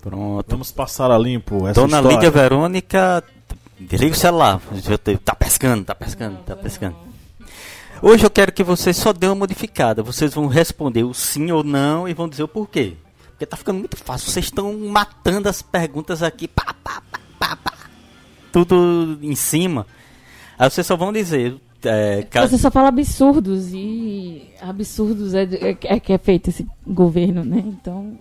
Pronto. 0.09 0.47
Vamos 0.49 0.71
passar 0.73 1.11
a 1.11 1.19
limpo 1.19 1.67
essa 1.67 1.81
Dona 1.81 1.97
história. 1.99 2.15
Lídia 2.17 2.31
Verônica, 2.31 3.25
desliga 3.79 4.15
o 4.15 4.19
celular. 4.19 4.61
Tá 5.25 5.35
pescando, 5.35 5.85
tá 5.85 5.95
pescando, 5.95 6.39
tá 6.39 6.57
pescando. 6.57 6.97
Hoje 8.01 8.25
eu 8.25 8.31
quero 8.31 8.53
que 8.53 8.63
vocês 8.63 8.97
só 8.97 9.13
dêem 9.13 9.31
uma 9.31 9.41
modificada. 9.41 10.03
Vocês 10.03 10.33
vão 10.33 10.47
responder 10.47 11.03
o 11.05 11.13
sim 11.13 11.51
ou 11.51 11.63
não 11.65 12.09
e 12.09 12.15
vão 12.15 12.29
dizer 12.29 12.43
o 12.45 12.49
porquê. 12.49 12.95
Porque 13.31 13.45
tá 13.47 13.57
ficando 13.57 13.79
muito 13.81 13.97
fácil. 13.97 14.31
Vocês 14.31 14.47
estão 14.47 14.73
matando 14.89 15.49
as 15.49 15.63
perguntas 15.63 16.23
aqui. 16.23 16.49
Pá, 16.49 16.75
pá, 16.83 17.03
pá, 17.11 17.21
pá, 17.39 17.57
pá. 17.57 17.73
Tudo 18.53 19.19
em 19.21 19.35
cima. 19.35 19.87
Aí 20.59 20.71
vocês 20.71 20.87
só 20.87 20.97
vão 20.97 21.13
dizer. 21.13 21.57
É, 21.85 22.23
ca- 22.29 22.47
Você 22.47 22.59
só 22.59 22.71
fala 22.71 22.89
absurdos 22.89 23.69
e 23.73 24.51
absurdos 24.61 25.35
é, 25.35 25.43
é, 25.45 25.77
é 25.85 26.01
que 26.01 26.13
é 26.13 26.19
feito 26.19 26.51
esse 26.51 26.67
governo, 26.85 27.45
né? 27.45 27.63
Então, 27.65 28.19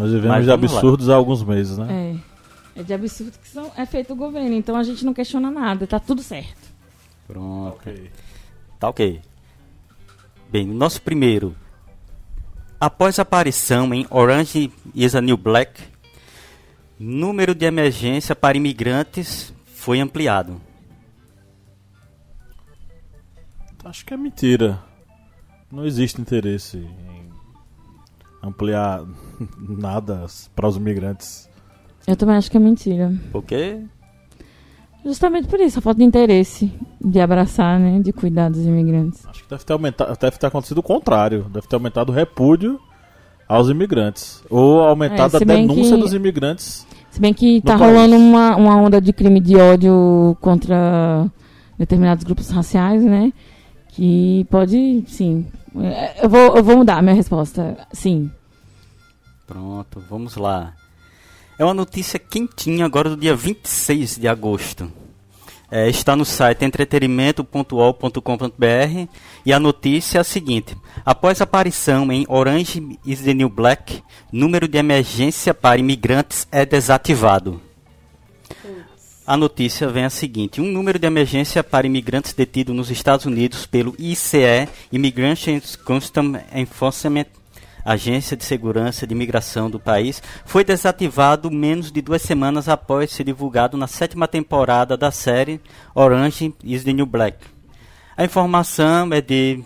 Nós 0.00 0.12
vivemos 0.12 0.40
de 0.40 0.46
vamos 0.46 0.72
lá. 0.72 0.78
absurdos 0.78 1.08
há 1.10 1.14
alguns 1.14 1.42
meses, 1.42 1.76
né? 1.76 2.16
é. 2.16 2.30
É 2.80 2.82
de 2.82 2.94
absurdo 2.94 3.36
que 3.38 3.48
são, 3.48 3.70
é 3.76 3.84
feito 3.84 4.12
o 4.12 4.16
governo. 4.16 4.54
Então 4.54 4.76
a 4.76 4.82
gente 4.82 5.04
não 5.04 5.12
questiona 5.12 5.50
nada, 5.50 5.86
tá 5.86 5.98
tudo 5.98 6.22
certo. 6.22 6.70
Pronto. 7.26 7.76
Ok. 7.76 8.10
Tá 8.78 8.88
ok. 8.88 9.20
Bem, 10.50 10.70
o 10.70 10.74
nosso 10.74 11.02
primeiro. 11.02 11.54
Após 12.80 13.18
a 13.18 13.22
aparição 13.22 13.92
em 13.92 14.06
Orange 14.08 14.72
is 14.94 15.14
a 15.14 15.20
New 15.20 15.36
Black, 15.36 15.82
número 16.98 17.54
de 17.54 17.66
emergência 17.66 18.34
para 18.34 18.56
imigrantes 18.56 19.52
foi 19.74 20.00
ampliado. 20.00 20.58
Acho 23.84 24.06
que 24.06 24.14
é 24.14 24.16
mentira. 24.16 24.82
Não 25.70 25.84
existe 25.84 26.20
interesse 26.20 26.78
em 26.78 27.30
ampliar 28.42 29.04
nada 29.58 30.26
para 30.54 30.68
os 30.68 30.76
imigrantes. 30.76 31.48
Eu 32.06 32.16
também 32.16 32.36
acho 32.36 32.50
que 32.50 32.56
é 32.56 32.60
mentira. 32.60 33.12
Porque 33.32 33.80
Justamente 35.04 35.48
por 35.48 35.58
isso, 35.60 35.78
a 35.78 35.82
falta 35.82 35.98
de 35.98 36.04
interesse 36.04 36.70
de 37.02 37.20
abraçar, 37.20 37.80
né? 37.80 38.00
De 38.00 38.12
cuidar 38.12 38.50
dos 38.50 38.66
imigrantes. 38.66 39.26
Acho 39.26 39.42
que 39.44 39.48
deve 39.48 39.64
ter 39.64 39.72
aumentado, 39.72 40.18
deve 40.20 40.36
ter 40.38 40.46
acontecido 40.46 40.78
o 40.78 40.82
contrário. 40.82 41.46
Deve 41.50 41.66
ter 41.66 41.74
aumentado 41.76 42.10
o 42.10 42.14
repúdio 42.14 42.78
aos 43.48 43.70
imigrantes. 43.70 44.42
Ou 44.50 44.80
aumentado 44.80 45.38
É, 45.38 45.42
a 45.42 45.44
denúncia 45.44 45.96
que- 45.96 46.02
dos 46.02 46.12
imigrantes. 46.12 46.86
Se 47.10 47.18
bem 47.20 47.32
que 47.32 47.62
tá 47.62 47.78
país. 47.78 47.90
rolando 47.92 48.16
uma, 48.16 48.54
uma 48.56 48.76
onda 48.76 49.00
de 49.00 49.12
crime 49.12 49.40
de 49.40 49.56
ódio 49.56 50.36
contra 50.40 51.26
determinados 51.78 52.22
grupos 52.22 52.50
raciais, 52.50 53.02
né? 53.02 53.32
Que 53.88 54.46
pode, 54.50 55.02
sim. 55.06 55.46
É, 55.76 56.24
Eu 56.24 56.28
vou, 56.28 56.56
eu 56.58 56.62
vou 56.62 56.76
mudar 56.76 56.98
a 56.98 57.02
minha 57.02 57.14
resposta. 57.14 57.76
Sim. 57.90 58.30
Pronto, 59.50 60.00
vamos 60.08 60.36
lá. 60.36 60.74
É 61.58 61.64
uma 61.64 61.74
notícia 61.74 62.20
quentinha 62.20 62.84
agora 62.84 63.10
do 63.10 63.16
dia 63.16 63.34
26 63.34 64.18
de 64.18 64.28
agosto. 64.28 64.92
É, 65.68 65.88
está 65.88 66.14
no 66.14 66.24
site 66.24 66.64
entretenimento.ol.com.br 66.64 69.08
e 69.44 69.52
a 69.52 69.58
notícia 69.58 70.18
é 70.18 70.20
a 70.20 70.24
seguinte: 70.24 70.76
após 71.04 71.40
aparição 71.40 72.12
em 72.12 72.24
Orange 72.28 72.96
is 73.04 73.22
the 73.22 73.34
New 73.34 73.48
Black, 73.48 74.04
número 74.32 74.68
de 74.68 74.78
emergência 74.78 75.52
para 75.52 75.80
imigrantes 75.80 76.46
é 76.52 76.64
desativado. 76.64 77.60
A 79.26 79.36
notícia 79.36 79.88
vem 79.88 80.04
a 80.04 80.10
seguinte: 80.10 80.60
um 80.60 80.70
número 80.70 80.96
de 80.96 81.08
emergência 81.08 81.64
para 81.64 81.88
imigrantes 81.88 82.34
detidos 82.34 82.76
nos 82.76 82.88
Estados 82.88 83.26
Unidos 83.26 83.66
pelo 83.66 83.96
ICE, 83.98 84.68
Immigration 84.92 85.60
Customs 85.84 86.40
Enforcement, 86.54 87.39
Agência 87.84 88.36
de 88.36 88.44
Segurança 88.44 89.06
de 89.06 89.14
Imigração 89.14 89.70
do 89.70 89.80
país, 89.80 90.22
foi 90.44 90.64
desativado 90.64 91.50
menos 91.50 91.90
de 91.90 92.00
duas 92.00 92.22
semanas 92.22 92.68
após 92.68 93.10
ser 93.10 93.24
divulgado 93.24 93.76
na 93.76 93.86
sétima 93.86 94.28
temporada 94.28 94.96
da 94.96 95.10
série 95.10 95.60
Orange 95.94 96.54
is 96.64 96.84
the 96.84 96.92
New 96.92 97.06
Black. 97.06 97.38
A 98.16 98.24
informação 98.24 99.12
é 99.12 99.20
de 99.20 99.64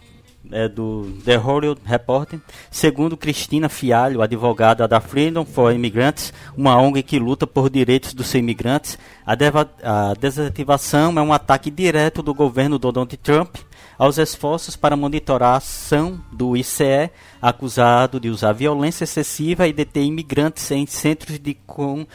é 0.53 0.68
do 0.68 1.11
The 1.24 1.37
Hollywood 1.37 1.81
Reporter. 1.85 2.38
Segundo 2.70 3.16
Cristina 3.16 3.68
Fialho, 3.68 4.20
advogada 4.20 4.87
da 4.87 5.00
Freedom 5.00 5.44
for 5.44 5.72
Immigrants, 5.72 6.33
uma 6.57 6.81
ONG 6.81 7.03
que 7.03 7.18
luta 7.18 7.46
por 7.46 7.70
direitos 7.70 8.12
dos 8.12 8.35
imigrantes, 8.35 8.98
a, 9.27 9.33
a 9.33 10.14
desativação 10.14 11.18
é 11.18 11.22
um 11.22 11.33
ataque 11.33 11.70
direto 11.70 12.22
do 12.22 12.35
governo 12.35 12.79
Donald 12.79 13.16
Trump 13.16 13.57
aos 13.98 14.18
esforços 14.18 14.76
para 14.76 14.96
monitorar 14.96 15.54
a 15.54 15.57
ação 15.57 16.20
do 16.33 16.57
ICE, 16.57 17.11
acusado 17.40 18.18
de 18.18 18.28
usar 18.28 18.52
violência 18.52 19.04
excessiva 19.04 19.66
e 19.68 19.72
deter 19.72 20.04
imigrantes 20.04 20.70
em 20.70 20.87
centros 20.87 21.38
de 21.38 21.54
com 21.54 22.07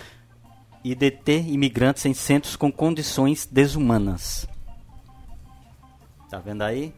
e 0.84 0.96
deter 0.96 1.48
imigrantes 1.48 2.06
em 2.06 2.14
centros 2.14 2.56
com 2.56 2.72
condições 2.72 3.48
desumanas. 3.50 4.48
Tá 6.30 6.40
vendo 6.40 6.62
aí? 6.62 6.94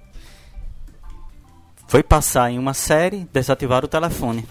Foi 1.87 2.03
passar 2.03 2.51
em 2.51 2.59
uma 2.59 2.73
série, 2.73 3.27
desativar 3.33 3.83
o 3.83 3.87
telefone. 3.87 4.45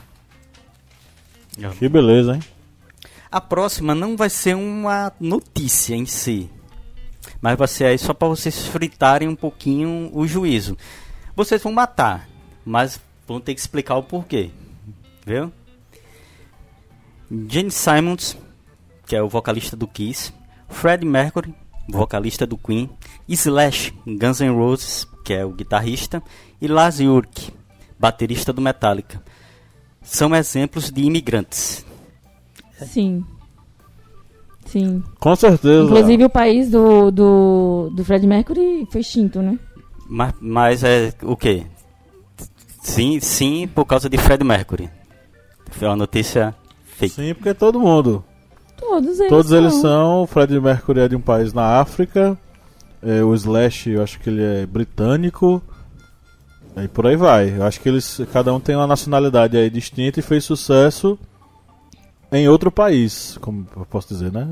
Que 1.79 1.89
beleza, 1.89 2.35
hein? 2.35 2.43
A 3.31 3.41
próxima 3.41 3.95
não 3.95 4.17
vai 4.17 4.29
ser 4.29 4.57
uma 4.57 5.13
notícia 5.21 5.95
em 5.95 6.05
si, 6.05 6.51
mas 7.41 7.59
vai 7.59 7.69
ser 7.69 7.85
aí 7.87 7.99
só 7.99 8.13
para 8.13 8.29
vocês 8.29 8.67
fritarem 8.67 9.29
um 9.29 9.37
pouquinho 9.37 10.11
o 10.13 10.27
juízo. 10.27 10.77
Vocês 11.35 11.63
vão 11.63 11.73
matar, 11.73 12.29
mas 12.65 13.01
vão 13.27 13.41
ter 13.41 13.55
que 13.55 13.61
explicar 13.61 13.97
o 13.97 14.03
porquê, 14.03 14.51
viu? 15.25 15.53
Gene 17.49 17.71
Simons, 17.71 18.37
que 19.07 19.15
é 19.15 19.23
o 19.23 19.29
vocalista 19.29 19.77
do 19.77 19.87
Kiss, 19.87 20.33
Freddie 20.69 21.07
Mercury, 21.07 21.55
vocalista 21.89 22.47
do 22.47 22.59
Queen, 22.59 22.91
Slash, 23.29 23.95
Guns 24.07 24.41
N' 24.41 24.51
Roses, 24.51 25.07
que 25.25 25.33
é 25.33 25.45
o 25.45 25.53
guitarrista, 25.53 26.23
e 26.61 26.67
Lars 26.67 27.01
Ulrich, 27.01 27.53
baterista 27.99 28.53
do 28.53 28.61
Metallica. 28.61 29.23
São 30.03 30.35
exemplos 30.35 30.91
de 30.91 31.03
imigrantes. 31.03 31.85
Sim. 32.87 33.25
Sim. 34.71 35.03
Com 35.19 35.35
certeza. 35.35 35.83
Inclusive 35.85 36.25
o 36.25 36.31
país 36.31 36.71
do, 36.71 37.11
do, 37.11 37.91
do 37.93 38.05
Fred 38.05 38.25
Mercury 38.27 38.87
foi 38.91 39.01
extinto, 39.01 39.43
né? 39.43 39.59
Mas, 40.09 40.33
mas 40.41 40.85
é 40.85 41.13
o 41.23 41.37
quê? 41.37 41.67
Sim, 42.83 43.19
sim, 43.21 43.69
por 43.69 43.85
causa 43.85 44.09
de 44.09 44.17
Fred 44.17 44.45
Mercury. 44.45 44.89
Foi 45.71 45.89
uma 45.89 45.97
notícia 45.97 46.55
fake. 46.97 47.15
Sim, 47.15 47.35
porque 47.35 47.53
todo 47.53 47.81
mundo. 47.81 48.25
Todos 48.79 49.19
eles 49.19 49.29
Todos 49.29 49.53
eles 49.53 49.73
são. 49.75 49.83
são. 49.83 50.23
O 50.23 50.27
Fred 50.27 50.59
Mercury 50.61 51.01
é 51.01 51.09
de 51.09 51.17
um 51.17 51.21
país 51.21 51.53
na 51.53 51.81
África. 51.81 52.39
é, 53.03 53.23
o 53.23 53.35
Slash, 53.35 53.91
eu 53.91 54.03
acho 54.03 54.19
que 54.21 54.31
ele 54.31 54.43
é 54.43 54.67
britânico. 54.67 55.61
E 56.77 56.87
por 56.89 57.07
aí 57.07 57.17
vai. 57.17 57.57
Eu 57.57 57.65
acho 57.65 57.81
que 57.81 57.89
eles. 57.89 58.21
Cada 58.33 58.55
um 58.55 58.61
tem 58.61 58.77
uma 58.77 58.87
nacionalidade 58.87 59.57
aí 59.57 59.69
distinta 59.69 60.21
e 60.21 60.23
fez 60.23 60.45
sucesso 60.45 61.19
em 62.33 62.49
outro 62.49 62.71
país. 62.71 63.37
Como 63.41 63.67
eu 63.77 63.85
posso 63.87 64.09
dizer, 64.09 64.33
né? 64.33 64.47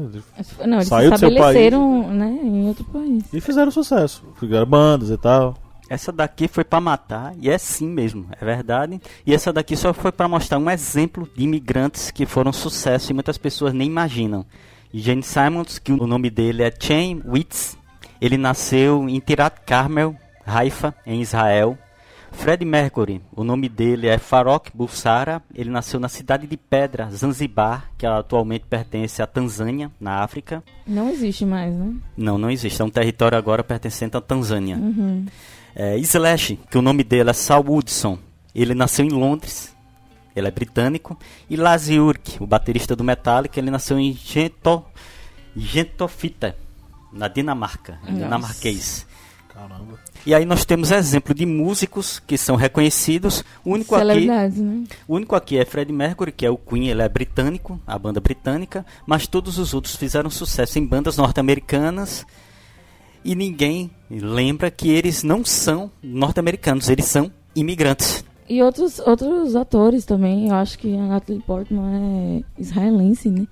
Não, 0.64 0.76
eles 0.76 0.88
Saiu 0.88 1.08
se 1.08 1.14
do 1.14 1.18
seu 1.18 1.28
estabeleceram 1.28 2.12
né, 2.12 2.40
em 2.42 2.66
outro 2.66 2.84
país. 2.84 3.24
E 3.32 3.40
fizeram 3.40 3.70
sucesso. 3.70 4.24
Fizeram 4.38 4.66
bandas 4.66 5.10
e 5.10 5.16
tal. 5.16 5.56
Essa 5.88 6.12
daqui 6.12 6.48
foi 6.48 6.64
pra 6.64 6.82
matar, 6.82 7.32
e 7.40 7.48
é 7.48 7.56
sim 7.56 7.88
mesmo, 7.88 8.26
é 8.38 8.44
verdade. 8.44 9.00
E 9.24 9.34
essa 9.34 9.50
daqui 9.50 9.74
só 9.74 9.94
foi 9.94 10.12
pra 10.12 10.28
mostrar 10.28 10.58
um 10.58 10.68
exemplo 10.68 11.26
de 11.34 11.44
imigrantes 11.44 12.10
que 12.10 12.26
foram 12.26 12.52
sucesso 12.52 13.10
e 13.10 13.14
muitas 13.14 13.38
pessoas 13.38 13.72
nem 13.72 13.86
imaginam. 13.86 14.44
Gene 14.92 15.22
Simons, 15.22 15.78
que 15.78 15.90
o 15.90 16.06
nome 16.06 16.28
dele 16.28 16.62
é 16.62 16.70
Chaim 16.78 17.22
Witz, 17.24 17.78
ele 18.20 18.36
nasceu 18.36 19.08
em 19.08 19.18
Tirat 19.18 19.60
Carmel, 19.64 20.14
Haifa, 20.46 20.94
em 21.06 21.22
Israel. 21.22 21.78
Fred 22.32 22.64
Mercury, 22.64 23.20
o 23.34 23.42
nome 23.42 23.68
dele 23.68 24.06
é 24.06 24.16
Farok 24.18 24.70
Bulsara, 24.74 25.42
ele 25.54 25.70
nasceu 25.70 25.98
na 25.98 26.08
cidade 26.08 26.46
de 26.46 26.56
Pedra, 26.56 27.10
Zanzibar, 27.10 27.90
que 27.98 28.06
atualmente 28.06 28.64
pertence 28.66 29.20
à 29.20 29.26
Tanzânia, 29.26 29.90
na 30.00 30.22
África. 30.22 30.62
Não 30.86 31.10
existe 31.10 31.44
mais, 31.44 31.74
né? 31.74 31.94
Não, 32.16 32.38
não 32.38 32.50
existe, 32.50 32.80
é 32.80 32.84
um 32.84 32.90
território 32.90 33.36
agora 33.36 33.64
pertencente 33.64 34.16
à 34.16 34.20
Tanzânia. 34.20 34.76
Uhum. 34.76 35.26
É, 35.74 35.98
Slash, 35.98 36.58
que 36.70 36.78
o 36.78 36.82
nome 36.82 37.02
dele 37.02 37.30
é 37.30 37.32
Sal 37.32 37.64
Woodson, 37.66 38.18
ele 38.54 38.74
nasceu 38.74 39.04
em 39.04 39.10
Londres, 39.10 39.74
ele 40.34 40.48
é 40.48 40.50
britânico, 40.50 41.18
e 41.50 41.56
Lars 41.56 41.88
Ulrich, 41.88 42.42
o 42.42 42.46
baterista 42.46 42.94
do 42.94 43.02
Metallica, 43.02 43.58
ele 43.58 43.70
nasceu 43.70 43.98
em 43.98 44.12
Gento, 44.12 44.84
Gentofita, 45.56 46.56
na 47.12 47.26
Dinamarca, 47.26 47.98
em 48.06 48.14
dinamarquês. 48.14 49.07
Caramba. 49.58 49.98
E 50.24 50.32
aí 50.32 50.44
nós 50.44 50.64
temos 50.64 50.92
exemplo 50.92 51.34
de 51.34 51.44
músicos 51.44 52.20
que 52.24 52.38
são 52.38 52.54
reconhecidos. 52.54 53.44
O 53.64 53.72
único 53.72 53.96
aqui, 53.96 54.26
né? 54.26 54.84
o 55.08 55.16
único 55.16 55.34
aqui 55.34 55.58
é 55.58 55.64
Fred 55.64 55.92
Mercury, 55.92 56.30
que 56.30 56.46
é 56.46 56.50
o 56.50 56.56
Queen, 56.56 56.88
ele 56.88 57.02
é 57.02 57.08
britânico, 57.08 57.80
a 57.84 57.98
banda 57.98 58.20
britânica, 58.20 58.86
mas 59.04 59.26
todos 59.26 59.58
os 59.58 59.74
outros 59.74 59.96
fizeram 59.96 60.30
sucesso 60.30 60.78
em 60.78 60.86
bandas 60.86 61.16
norte-americanas. 61.16 62.24
E 63.24 63.34
ninguém 63.34 63.90
lembra 64.08 64.70
que 64.70 64.88
eles 64.88 65.24
não 65.24 65.44
são 65.44 65.90
norte-americanos, 66.00 66.88
eles 66.88 67.06
são 67.06 67.32
imigrantes. 67.54 68.24
E 68.48 68.62
outros, 68.62 69.00
outros 69.00 69.56
atores 69.56 70.04
também. 70.04 70.48
Eu 70.48 70.54
acho 70.54 70.78
que 70.78 70.96
a 70.96 71.06
Natalie 71.06 71.42
Portman 71.42 72.44
é 72.56 72.60
israelense, 72.60 73.28
né? 73.28 73.46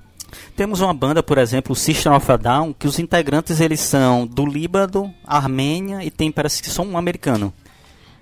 Temos 0.57 0.81
uma 0.81 0.93
banda, 0.95 1.23
por 1.23 1.39
exemplo, 1.39 1.73
o 1.73 1.77
System 1.77 2.13
of 2.13 2.31
a 2.33 2.37
Down, 2.37 2.73
que 2.73 2.87
os 2.87 2.99
integrantes 2.99 3.61
eles 3.61 3.81
são 3.81 4.27
do 4.27 4.45
Líbano, 4.47 5.13
Armênia 5.27 6.05
e 6.05 6.11
tem 6.11 6.31
parece 6.33 6.63
que 6.63 6.71
só 6.71 6.83
um 6.83 6.97
americano. 6.99 7.53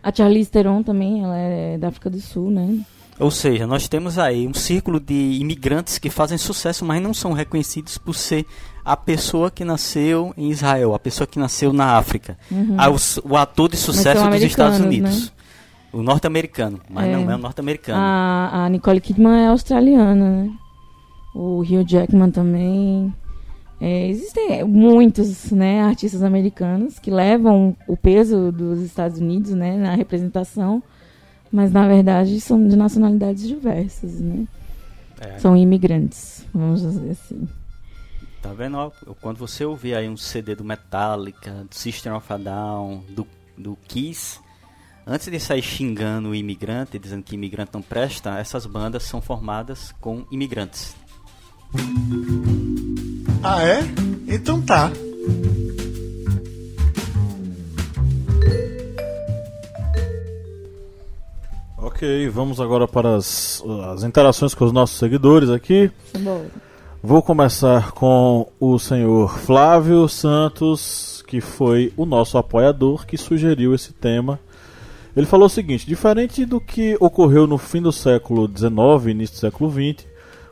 A 0.02 0.12
Charlize 0.14 0.50
Theron 0.50 0.82
também, 0.82 1.22
ela 1.22 1.36
é 1.36 1.78
da 1.78 1.88
África 1.88 2.11
do 2.11 2.20
Sul, 2.20 2.50
né? 2.50 2.78
Ou 3.18 3.30
seja, 3.30 3.66
nós 3.66 3.88
temos 3.88 4.18
aí 4.18 4.46
um 4.46 4.52
círculo 4.52 4.98
de 4.98 5.38
imigrantes 5.40 5.98
que 5.98 6.11
fazem 6.11 6.36
sucesso, 6.36 6.84
mas 6.84 7.00
não 7.00 7.14
são 7.14 7.32
reconhecidos 7.32 7.96
por 7.96 8.12
ser 8.14 8.44
a 8.84 8.96
pessoa 8.96 9.50
que 9.50 9.64
nasceu 9.64 10.34
em 10.36 10.50
Israel, 10.50 10.94
a 10.94 10.98
pessoa 10.98 11.26
que 11.26 11.38
nasceu 11.38 11.72
na 11.72 11.96
África. 11.96 12.36
Ah, 12.76 12.90
o, 12.90 12.96
o 13.24 13.36
ator 13.36 13.70
de 13.70 13.76
sucesso 13.76 14.28
dos 14.28 14.42
Estados 14.42 14.80
Unidos. 14.80 15.32
O 15.92 16.02
norte-americano, 16.02 16.80
mas 16.90 17.07
É. 17.07 17.12
não 17.16 17.30
é 17.30 17.36
o 17.36 17.38
norte-americano. 17.38 17.98
A, 18.00 18.64
a 18.64 18.68
Nicole 18.68 19.00
Kidman 19.00 19.44
é 19.44 19.46
australiana, 19.46 20.28
né? 20.42 20.50
O 21.35 21.61
Hugh 21.61 21.85
Jackman 21.87 22.30
também. 22.30 23.12
É, 23.80 24.09
existem 24.09 24.64
muitos 24.64 25.51
né, 25.51 25.82
artistas 25.82 26.22
americanos 26.22 26.99
que 26.99 27.11
levam 27.11 27.76
o 27.89 27.97
peso 27.97 28.53
dos 28.53 28.80
Estados 28.80 29.18
Unidos 29.18 29.51
né, 29.51 29.76
na 29.76 29.95
representação, 29.95 30.82
mas 31.51 31.72
na 31.72 31.87
verdade 31.87 32.41
são 32.41 32.66
de 32.66 32.76
nacionalidades 32.76 33.47
diversas, 33.47 34.20
né? 34.20 34.47
É. 35.20 35.39
São 35.39 35.57
imigrantes, 35.57 36.47
vamos 36.55 36.80
dizer 36.80 37.11
assim. 37.11 37.49
Tá 38.41 38.53
vendo? 38.53 38.76
ó? 38.76 38.91
Quando 39.20 39.39
você 39.39 39.64
ouvir 39.64 39.95
aí 39.95 40.09
um 40.09 40.16
CD 40.16 40.55
do 40.55 40.64
Metallica, 40.64 41.64
do 41.68 41.74
System 41.74 42.12
of 42.12 42.32
a 42.32 42.37
Down, 42.37 43.03
do, 43.09 43.26
do 43.57 43.76
Kiss, 43.89 44.39
antes 45.07 45.30
de 45.30 45.41
sair 45.41 45.62
xingando 45.62 46.30
o 46.30 46.35
imigrante, 46.35 46.99
dizendo 46.99 47.22
que 47.22 47.35
imigrante 47.37 47.70
não 47.72 47.82
presta, 47.82 48.39
essas 48.39 48.66
bandas 48.66 49.05
são 49.05 49.20
formadas 49.20 49.93
com 50.01 50.26
imigrantes. 50.30 50.95
Ah, 53.42 53.62
é? 53.62 53.80
Então 54.26 54.60
tá. 54.62 54.90
Ok, 61.78 62.28
vamos 62.28 62.60
agora 62.60 62.88
para 62.88 63.16
as, 63.16 63.62
as 63.92 64.02
interações 64.02 64.54
com 64.54 64.64
os 64.64 64.72
nossos 64.72 64.98
seguidores 64.98 65.50
aqui. 65.50 65.90
Bom, 66.18 66.46
Vou 67.06 67.20
começar 67.20 67.92
com 67.92 68.50
o 68.58 68.78
senhor 68.78 69.38
Flávio 69.38 70.08
Santos, 70.08 71.22
que 71.26 71.38
foi 71.38 71.92
o 71.98 72.06
nosso 72.06 72.38
apoiador 72.38 73.04
que 73.04 73.18
sugeriu 73.18 73.74
esse 73.74 73.92
tema. 73.92 74.40
Ele 75.14 75.26
falou 75.26 75.44
o 75.44 75.50
seguinte: 75.50 75.86
diferente 75.86 76.46
do 76.46 76.58
que 76.58 76.96
ocorreu 76.98 77.46
no 77.46 77.58
fim 77.58 77.82
do 77.82 77.92
século 77.92 78.48
XIX 78.48 79.10
início 79.10 79.36
do 79.36 79.40
século 79.40 79.70
XX, 79.70 80.06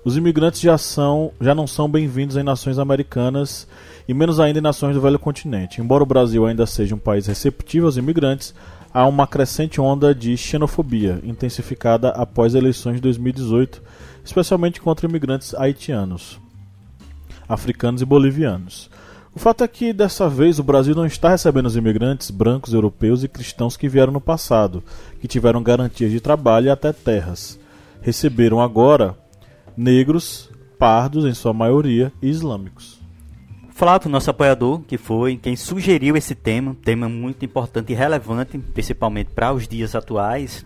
os 0.05 0.16
imigrantes 0.16 0.61
já, 0.61 0.76
são, 0.76 1.32
já 1.40 1.55
não 1.55 1.66
são 1.66 1.88
bem-vindos 1.88 2.36
em 2.36 2.42
nações 2.42 2.78
americanas 2.78 3.68
e 4.09 4.12
menos 4.12 4.40
ainda 4.40 4.59
em 4.59 4.62
nações 4.62 4.94
do 4.94 5.00
velho 5.00 5.18
continente. 5.18 5.80
Embora 5.80 6.03
o 6.03 6.07
Brasil 6.07 6.44
ainda 6.44 6.66
seja 6.66 6.94
um 6.94 6.98
país 6.98 7.26
receptivo 7.26 7.86
aos 7.86 7.96
imigrantes, 7.96 8.53
há 8.92 9.07
uma 9.07 9.28
crescente 9.28 9.80
onda 9.80 10.12
de 10.12 10.36
xenofobia, 10.36 11.20
intensificada 11.22 12.09
após 12.11 12.55
as 12.55 12.61
eleições 12.61 12.96
de 12.96 13.03
2018, 13.03 13.80
especialmente 14.24 14.80
contra 14.80 15.07
imigrantes 15.07 15.55
haitianos, 15.55 16.40
africanos 17.48 18.03
e 18.03 18.05
bolivianos. 18.05 18.90
O 19.34 19.38
fato 19.38 19.62
é 19.62 19.68
que 19.68 19.92
dessa 19.92 20.28
vez 20.28 20.59
o 20.59 20.64
Brasil 20.64 20.96
não 20.96 21.07
está 21.07 21.30
recebendo 21.30 21.66
os 21.66 21.76
imigrantes 21.76 22.30
brancos, 22.30 22.74
europeus 22.74 23.22
e 23.22 23.28
cristãos 23.28 23.76
que 23.76 23.88
vieram 23.88 24.12
no 24.12 24.20
passado, 24.20 24.82
que 25.20 25.28
tiveram 25.28 25.62
garantias 25.62 26.11
de 26.11 26.20
trabalho 26.20 26.66
e 26.66 26.70
até 26.70 26.92
terras. 26.92 27.59
Receberam 28.03 28.61
agora 28.61 29.16
negros, 29.76 30.50
pardos 30.78 31.24
em 31.24 31.34
sua 31.34 31.52
maioria 31.52 32.12
e 32.20 32.28
islâmicos. 32.28 33.00
Flávio, 33.70 34.10
nosso 34.10 34.30
apoiador, 34.30 34.82
que 34.82 34.98
foi 34.98 35.36
quem 35.36 35.56
sugeriu 35.56 36.16
esse 36.16 36.34
tema, 36.34 36.76
tema 36.84 37.08
muito 37.08 37.44
importante 37.44 37.92
e 37.92 37.96
relevante, 37.96 38.58
principalmente 38.58 39.30
para 39.30 39.52
os 39.52 39.66
dias 39.66 39.94
atuais, 39.94 40.64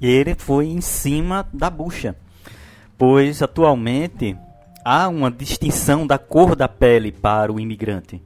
ele 0.00 0.34
foi 0.34 0.66
em 0.66 0.80
cima 0.80 1.48
da 1.52 1.68
bucha, 1.68 2.14
pois 2.96 3.42
atualmente 3.42 4.36
há 4.84 5.08
uma 5.08 5.30
distinção 5.30 6.06
da 6.06 6.16
cor 6.16 6.54
da 6.54 6.68
pele 6.68 7.10
para 7.10 7.52
o 7.52 7.58
imigrante. 7.58 8.22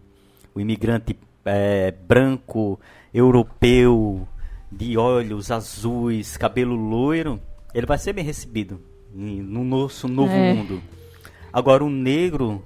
O 0.54 0.60
imigrante 0.60 1.18
é, 1.44 1.90
branco, 1.90 2.78
europeu, 3.12 4.28
de 4.70 4.98
olhos 4.98 5.50
azuis, 5.50 6.36
cabelo 6.36 6.76
loiro, 6.76 7.40
ele 7.74 7.86
vai 7.86 7.96
ser 7.96 8.12
bem 8.12 8.24
recebido 8.24 8.91
no 9.14 9.64
nosso 9.64 10.08
novo 10.08 10.32
É. 10.32 10.54
mundo. 10.54 10.82
Agora, 11.52 11.84
o 11.84 11.90
negro 11.90 12.62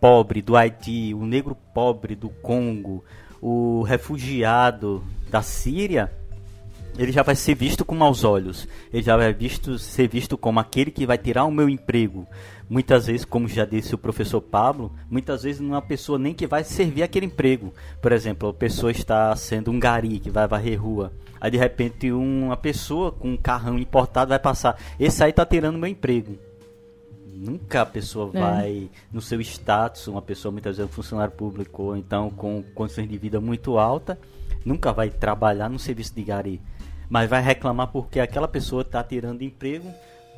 pobre 0.00 0.40
do 0.40 0.56
Haiti, 0.56 1.12
o 1.14 1.26
negro 1.26 1.54
pobre 1.74 2.14
do 2.14 2.28
Congo, 2.30 3.04
o 3.40 3.82
refugiado 3.82 5.04
da 5.30 5.42
Síria, 5.42 6.10
ele 6.98 7.12
já 7.12 7.22
vai 7.22 7.34
ser 7.34 7.54
visto 7.54 7.84
com 7.84 7.94
maus 7.94 8.24
olhos. 8.24 8.66
Ele 8.92 9.02
já 9.02 9.16
vai 9.16 9.32
visto, 9.32 9.78
ser 9.78 10.08
visto 10.08 10.36
como 10.36 10.58
aquele 10.58 10.90
que 10.90 11.06
vai 11.06 11.18
tirar 11.18 11.44
o 11.44 11.50
meu 11.52 11.68
emprego. 11.68 12.26
Muitas 12.70 13.08
vezes, 13.08 13.24
como 13.24 13.48
já 13.48 13.64
disse 13.64 13.96
o 13.96 13.98
professor 13.98 14.40
Pablo, 14.40 14.92
muitas 15.10 15.42
vezes 15.42 15.60
não 15.60 15.70
é 15.70 15.72
uma 15.72 15.82
pessoa 15.82 16.16
nem 16.20 16.32
que 16.32 16.46
vai 16.46 16.62
servir 16.62 17.02
aquele 17.02 17.26
emprego. 17.26 17.74
Por 18.00 18.12
exemplo, 18.12 18.48
a 18.48 18.54
pessoa 18.54 18.92
está 18.92 19.34
sendo 19.34 19.72
um 19.72 19.80
gari 19.80 20.20
que 20.20 20.30
vai 20.30 20.46
varrer 20.46 20.80
rua. 20.80 21.12
Aí 21.40 21.50
de 21.50 21.58
repente 21.58 22.12
uma 22.12 22.56
pessoa 22.56 23.10
com 23.10 23.30
um 23.30 23.36
carrão 23.36 23.76
importado 23.76 24.28
vai 24.28 24.38
passar. 24.38 24.78
Esse 25.00 25.24
aí 25.24 25.30
está 25.30 25.44
tirando 25.44 25.78
meu 25.78 25.90
emprego. 25.90 26.38
Nunca 27.26 27.82
a 27.82 27.86
pessoa 27.86 28.30
É. 28.34 28.38
vai, 28.40 28.90
no 29.12 29.20
seu 29.20 29.40
status, 29.40 30.06
uma 30.06 30.22
pessoa 30.22 30.52
muitas 30.52 30.76
vezes 30.76 30.88
um 30.88 30.94
funcionário 30.94 31.32
público 31.32 31.82
ou 31.82 31.96
então 31.96 32.30
com 32.30 32.62
condições 32.72 33.08
de 33.08 33.18
vida 33.18 33.40
muito 33.40 33.78
alta, 33.78 34.16
nunca 34.64 34.92
vai 34.92 35.10
trabalhar 35.10 35.68
no 35.68 35.78
serviço 35.78 36.14
de 36.14 36.22
gari. 36.22 36.60
Mas 37.08 37.28
vai 37.28 37.42
reclamar 37.42 37.88
porque 37.88 38.20
aquela 38.20 38.46
pessoa 38.46 38.82
está 38.82 39.02
tirando 39.02 39.42
emprego 39.42 39.90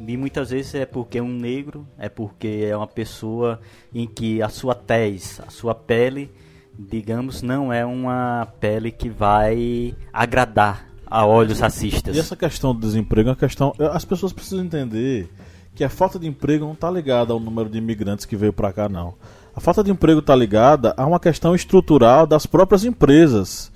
e 0.07 0.16
muitas 0.16 0.50
vezes 0.50 0.74
é 0.74 0.86
porque 0.86 1.18
é 1.18 1.22
um 1.22 1.32
negro, 1.32 1.86
é 1.98 2.09
porque 2.09 2.66
é 2.68 2.76
uma 2.76 2.86
pessoa 2.86 3.61
em 3.94 4.07
que 4.07 4.42
a 4.42 4.48
sua 4.48 4.74
tez, 4.74 5.40
a 5.46 5.50
sua 5.50 5.74
pele, 5.74 6.30
digamos, 6.78 7.42
não 7.42 7.72
é 7.72 7.84
uma 7.84 8.46
pele 8.61 8.90
que 8.90 9.09
vai 9.09 9.94
agradar 10.12 10.88
a 11.07 11.26
olhos 11.26 11.61
racistas. 11.61 12.16
E 12.16 12.20
essa 12.20 12.36
questão 12.36 12.74
do 12.74 12.80
desemprego 12.80 13.28
é 13.28 13.32
uma 13.32 13.36
questão. 13.36 13.74
As 13.92 14.05
pessoas 14.05 14.32
precisam 14.32 14.64
entender 14.64 15.28
que 15.74 15.84
a 15.84 15.88
falta 15.88 16.18
de 16.18 16.26
emprego 16.26 16.64
não 16.64 16.72
está 16.72 16.90
ligada 16.90 17.32
ao 17.32 17.40
número 17.40 17.68
de 17.68 17.78
imigrantes 17.78 18.26
que 18.26 18.36
veio 18.36 18.53
para 18.53 18.72
cá, 18.72 18.88
não. 18.88 19.14
A 19.55 19.61
falta 19.61 19.82
de 19.82 19.90
emprego 19.90 20.20
está 20.20 20.34
ligada 20.34 20.94
a 20.96 21.07
uma 21.07 21.20
questão 21.20 21.55
estrutural 21.55 22.26
das 22.26 22.46
próprias 22.46 22.84
empresas. 22.84 23.72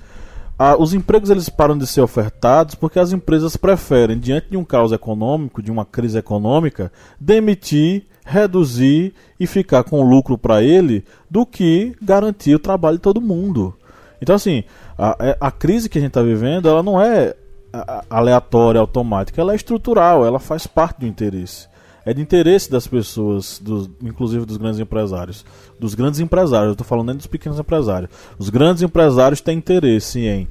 Ah, 0.58 0.74
os 0.78 0.94
empregos 0.94 1.28
eles 1.28 1.48
param 1.50 1.76
de 1.76 1.86
ser 1.86 2.00
ofertados 2.00 2.74
porque 2.74 2.98
as 2.98 3.12
empresas 3.12 3.56
preferem, 3.58 4.18
diante 4.18 4.48
de 4.50 4.56
um 4.56 4.64
caos 4.64 4.90
econômico, 4.90 5.62
de 5.62 5.70
uma 5.70 5.84
crise 5.84 6.16
econômica, 6.18 6.90
demitir, 7.20 8.06
reduzir 8.24 9.12
e 9.38 9.46
ficar 9.46 9.84
com 9.84 10.02
lucro 10.02 10.38
para 10.38 10.62
ele 10.62 11.04
do 11.30 11.44
que 11.44 11.94
garantir 12.00 12.54
o 12.54 12.58
trabalho 12.58 12.96
de 12.96 13.02
todo 13.02 13.20
mundo. 13.20 13.74
Então, 14.20 14.34
assim, 14.34 14.64
a, 14.98 15.14
é- 15.20 15.36
a 15.38 15.50
crise 15.50 15.90
que 15.90 15.98
a 15.98 16.00
gente 16.00 16.08
está 16.10 16.22
vivendo, 16.22 16.68
ela 16.68 16.82
não 16.82 17.00
é 17.00 17.34
a- 17.70 17.98
a- 17.98 18.04
aleatória, 18.18 18.80
automática, 18.80 19.38
ela 19.40 19.52
é 19.52 19.56
estrutural, 19.56 20.24
ela 20.24 20.38
faz 20.38 20.66
parte 20.66 21.00
do 21.00 21.06
interesse. 21.06 21.68
É 22.06 22.14
de 22.14 22.22
interesse 22.22 22.70
das 22.70 22.86
pessoas, 22.86 23.60
dos, 23.62 23.90
inclusive 24.00 24.46
dos 24.46 24.56
grandes 24.56 24.78
empresários. 24.78 25.44
Dos 25.78 25.96
grandes 25.96 26.20
empresários, 26.20 26.68
eu 26.68 26.72
estou 26.72 26.86
falando 26.86 27.08
nem 27.08 27.16
dos 27.16 27.26
pequenos 27.26 27.58
empresários. 27.58 28.10
Os 28.38 28.48
grandes 28.48 28.84
empresários 28.84 29.40
têm 29.40 29.58
interesse 29.58 30.20
em 30.20 30.48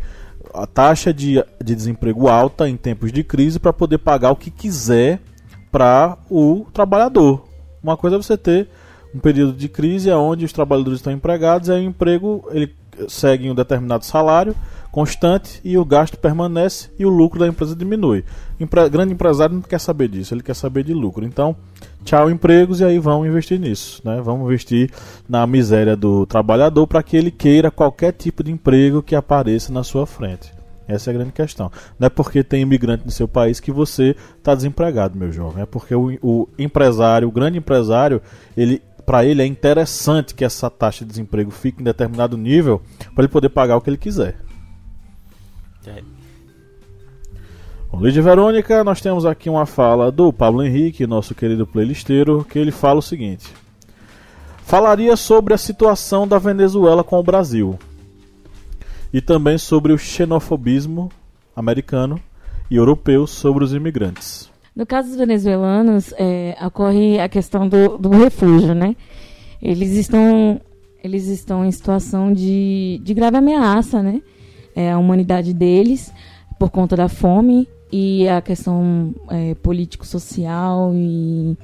a 0.53 0.67
taxa 0.67 1.13
de, 1.13 1.43
de 1.63 1.75
desemprego 1.75 2.27
alta 2.27 2.67
em 2.67 2.75
tempos 2.75 3.11
de 3.11 3.23
crise 3.23 3.57
para 3.57 3.73
poder 3.73 3.99
pagar 3.99 4.31
o 4.31 4.35
que 4.35 4.51
quiser 4.51 5.21
para 5.71 6.17
o 6.29 6.65
trabalhador. 6.73 7.45
Uma 7.81 7.95
coisa 7.95 8.17
é 8.17 8.21
você 8.21 8.37
ter 8.37 8.69
um 9.13 9.19
período 9.19 9.53
de 9.53 9.69
crise 9.69 10.11
onde 10.11 10.43
os 10.43 10.51
trabalhadores 10.51 10.99
estão 10.99 11.13
empregados 11.13 11.69
e 11.69 11.71
aí 11.71 11.85
o 11.85 11.89
emprego 11.89 12.45
ele 12.51 12.67
seguem 13.07 13.51
um 13.51 13.55
determinado 13.55 14.05
salário 14.05 14.55
constante 14.95 15.59
e 15.61 15.77
o 15.77 15.83
gasto 15.83 16.17
permanece 16.17 16.89
e 16.97 17.05
o 17.05 17.09
lucro 17.09 17.37
da 17.37 17.47
empresa 17.47 17.75
diminui. 17.75 18.23
Empre 18.57 18.87
grande 18.87 19.11
empresário 19.13 19.55
não 19.55 19.61
quer 19.61 19.79
saber 19.79 20.07
disso, 20.07 20.33
ele 20.33 20.41
quer 20.41 20.55
saber 20.55 20.85
de 20.85 20.93
lucro. 20.93 21.25
Então, 21.25 21.53
tchau 22.05 22.29
empregos 22.29 22.79
e 22.79 22.85
aí 22.85 22.97
vão 22.97 23.25
investir 23.25 23.59
nisso, 23.59 24.01
né? 24.05 24.21
Vamos 24.23 24.47
investir 24.47 24.89
na 25.27 25.45
miséria 25.45 25.97
do 25.97 26.25
trabalhador 26.25 26.87
para 26.87 27.03
que 27.03 27.17
ele 27.17 27.29
queira 27.29 27.69
qualquer 27.69 28.13
tipo 28.13 28.41
de 28.41 28.53
emprego 28.53 29.03
que 29.03 29.15
apareça 29.15 29.73
na 29.73 29.83
sua 29.83 30.05
frente. 30.05 30.53
Essa 30.87 31.09
é 31.09 31.11
a 31.11 31.17
grande 31.17 31.33
questão. 31.33 31.69
Não 31.99 32.05
é 32.05 32.09
porque 32.09 32.41
tem 32.41 32.61
imigrante 32.61 33.03
no 33.05 33.11
seu 33.11 33.27
país 33.27 33.59
que 33.59 33.71
você 33.71 34.15
está 34.37 34.55
desempregado, 34.55 35.17
meu 35.17 35.31
jovem. 35.31 35.63
É 35.63 35.65
porque 35.65 35.93
o, 35.93 36.17
o 36.21 36.47
empresário, 36.57 37.27
o 37.27 37.31
grande 37.31 37.57
empresário, 37.57 38.21
ele 38.55 38.81
para 39.05 39.23
ele 39.23 39.41
é 39.41 39.45
interessante 39.45 40.33
que 40.33 40.43
essa 40.43 40.69
taxa 40.69 41.05
de 41.05 41.11
desemprego 41.11 41.51
fique 41.51 41.81
em 41.81 41.85
determinado 41.85 42.37
nível 42.37 42.81
para 43.13 43.23
ele 43.23 43.31
poder 43.31 43.49
pagar 43.49 43.77
o 43.77 43.81
que 43.81 43.89
ele 43.89 43.97
quiser. 43.97 44.37
É. 45.85 46.01
Bom, 47.91 48.01
Lídia 48.01 48.21
Verônica, 48.21 48.83
nós 48.83 48.99
temos 48.99 49.25
aqui 49.25 49.49
uma 49.49 49.65
fala 49.65 50.11
do 50.11 50.33
Pablo 50.33 50.63
Henrique, 50.63 51.05
nosso 51.05 51.35
querido 51.35 51.67
playlisteiro, 51.67 52.45
que 52.49 52.57
ele 52.57 52.71
fala 52.71 52.99
o 52.99 53.03
seguinte: 53.03 53.53
Falaria 54.63 55.15
sobre 55.15 55.53
a 55.53 55.57
situação 55.57 56.27
da 56.27 56.39
Venezuela 56.39 57.03
com 57.03 57.19
o 57.19 57.23
Brasil 57.23 57.77
e 59.13 59.21
também 59.21 59.57
sobre 59.57 59.93
o 59.93 59.97
xenofobismo 59.97 61.11
americano 61.55 62.19
e 62.69 62.75
europeu 62.75 63.27
sobre 63.27 63.63
os 63.63 63.73
imigrantes. 63.73 64.49
No 64.75 64.85
caso 64.85 65.07
dos 65.07 65.17
venezuelanos, 65.17 66.13
é, 66.17 66.57
ocorre 66.65 67.17
a 67.17 67.29
questão 67.29 67.69
do, 67.69 67.97
do, 67.97 68.09
refúgio, 68.09 68.75
né? 68.75 68.93
Eles 69.61 69.91
estão, 69.93 70.59
eles 71.01 71.27
estão 71.27 71.63
em 71.63 71.71
situação 71.71 72.33
de, 72.33 72.99
de 73.01 73.13
grave 73.13 73.37
ameaça, 73.37 74.03
né? 74.03 74.21
É, 74.75 74.91
a 74.91 74.97
humanidade 74.97 75.53
deles, 75.53 76.11
por 76.59 76.69
conta 76.69 76.93
da 76.97 77.07
fome 77.07 77.69
e 77.89 78.27
a 78.27 78.41
questão 78.41 79.15
é, 79.29 79.55
político-social 79.55 80.91
e, 80.93 81.57